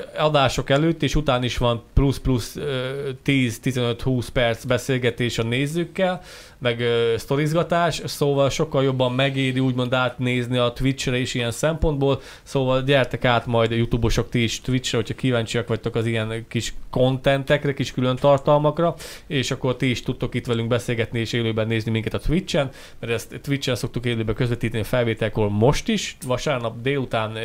adások 0.49 0.69
előtt 0.69 1.03
és 1.03 1.15
után 1.15 1.43
is 1.43 1.57
van 1.57 1.83
plusz-plusz 1.93 2.55
ö, 2.55 3.09
10-15-20 3.25 4.27
perc 4.33 4.63
beszélgetés 4.63 5.37
a 5.37 5.43
nézőkkel, 5.43 6.21
meg 6.57 6.83
sztorizgatás, 7.17 8.01
szóval 8.05 8.49
sokkal 8.49 8.83
jobban 8.83 9.11
megéri 9.11 9.59
úgymond 9.59 9.93
átnézni 9.93 10.57
a 10.57 10.73
Twitch-re 10.73 11.17
is 11.17 11.33
ilyen 11.33 11.51
szempontból, 11.51 12.21
szóval 12.43 12.81
gyertek 12.83 13.25
át 13.25 13.45
majd 13.45 13.71
a 13.71 13.75
YouTube-osok 13.75 14.29
ti 14.29 14.43
is 14.43 14.61
Twitch-re, 14.61 14.97
hogyha 14.97 15.15
kíváncsiak 15.15 15.67
vagytok 15.67 15.95
az 15.95 16.05
ilyen 16.05 16.45
kis 16.47 16.73
kontentekre, 16.89 17.73
kis 17.73 17.91
külön 17.91 18.15
tartalmakra, 18.15 18.95
és 19.27 19.51
akkor 19.51 19.75
ti 19.75 19.89
is 19.89 20.01
tudtok 20.01 20.35
itt 20.35 20.45
velünk 20.45 20.67
beszélgetni 20.67 21.19
és 21.19 21.33
élőben 21.33 21.67
nézni 21.67 21.91
minket 21.91 22.13
a 22.13 22.19
Twitch-en, 22.19 22.69
mert 22.99 23.13
ezt 23.13 23.39
Twitch-en 23.41 23.75
szoktuk 23.75 24.05
élőben 24.05 24.35
közvetíteni 24.35 24.81
a 24.83 24.85
felvételkor 24.85 25.49
most 25.49 25.87
is, 25.87 26.17
vasárnap 26.25 26.81
délután, 26.81 27.37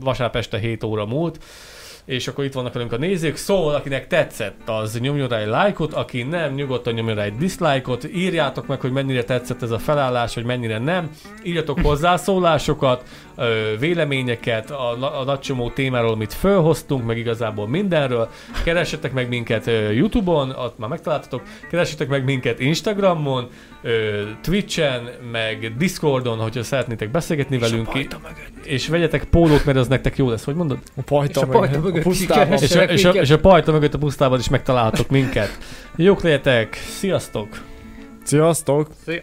vasárnap 0.00 0.36
este 0.36 0.58
7 0.58 0.84
óra 0.84 1.06
múlt, 1.06 1.38
és 2.04 2.28
akkor 2.28 2.44
itt 2.44 2.52
vannak 2.52 2.72
velünk 2.72 2.92
a 2.92 2.96
nézők, 2.96 3.36
szóval 3.36 3.74
akinek 3.74 4.06
tetszett, 4.06 4.68
az 4.68 4.98
nyomjon 5.00 5.28
rá 5.28 5.38
egy 5.38 5.46
lájkot, 5.46 5.92
aki 5.92 6.22
nem, 6.22 6.54
nyugodtan 6.54 6.94
nyomjon 6.94 7.16
rá 7.16 7.22
egy 7.22 7.36
dislike-ot, 7.36 8.04
írjátok 8.14 8.66
meg, 8.66 8.80
hogy 8.80 8.92
mennyire 8.92 9.24
tetszett 9.24 9.62
ez 9.62 9.70
a 9.70 9.78
felállás, 9.78 10.34
vagy 10.34 10.44
mennyire 10.44 10.78
nem, 10.78 11.10
írjatok 11.42 11.80
hozzászólásokat, 11.80 13.02
ö, 13.36 13.78
véleményeket 13.78 14.70
a, 14.70 15.20
a 15.20 15.24
nagy 15.24 15.38
csomó 15.38 15.70
témáról, 15.70 16.12
amit 16.12 16.32
fölhoztunk, 16.32 17.04
meg 17.06 17.18
igazából 17.18 17.68
mindenről. 17.68 18.28
Keressetek 18.64 19.12
meg 19.12 19.28
minket 19.28 19.66
ö, 19.66 19.90
Youtube-on, 19.90 20.50
ott 20.50 20.78
már 20.78 20.88
megtaláltatok, 20.88 21.42
keressetek 21.70 22.08
meg 22.08 22.24
minket 22.24 22.60
Instagramon, 22.60 23.48
ö, 23.82 24.22
Twitchen, 24.42 25.10
meg 25.32 25.76
Discordon, 25.76 26.38
hogyha 26.38 26.62
szeretnétek 26.62 27.10
beszélgetni 27.10 27.58
velünk, 27.58 27.88
és 28.64 28.88
vegyetek 28.88 29.24
pólót, 29.24 29.64
mert 29.64 29.78
az 29.78 29.88
nektek 29.88 30.16
jó 30.16 30.30
lesz, 30.30 30.44
hogy 30.44 30.54
mondod? 30.54 30.78
A 30.96 31.02
pajta, 31.02 31.40
És 31.40 31.46
a 31.46 31.50
pajta 31.50 31.78
mögött 31.78 32.04
a 32.04 32.08
pusztában. 32.08 32.58
És 32.58 32.74
a, 32.74 32.82
és, 32.82 33.04
a, 33.04 33.10
és 33.10 33.30
a 33.30 33.38
pajta 33.38 33.72
mögött 33.72 33.94
a 33.94 33.98
pusztában 33.98 34.38
is 34.38 34.48
megtaláltok 34.48 35.08
minket. 35.08 35.58
Jók 35.96 36.22
legyetek, 36.22 36.74
sziasztok! 36.74 37.48
Sziasztok! 38.24 38.88
Szia. 39.04 39.22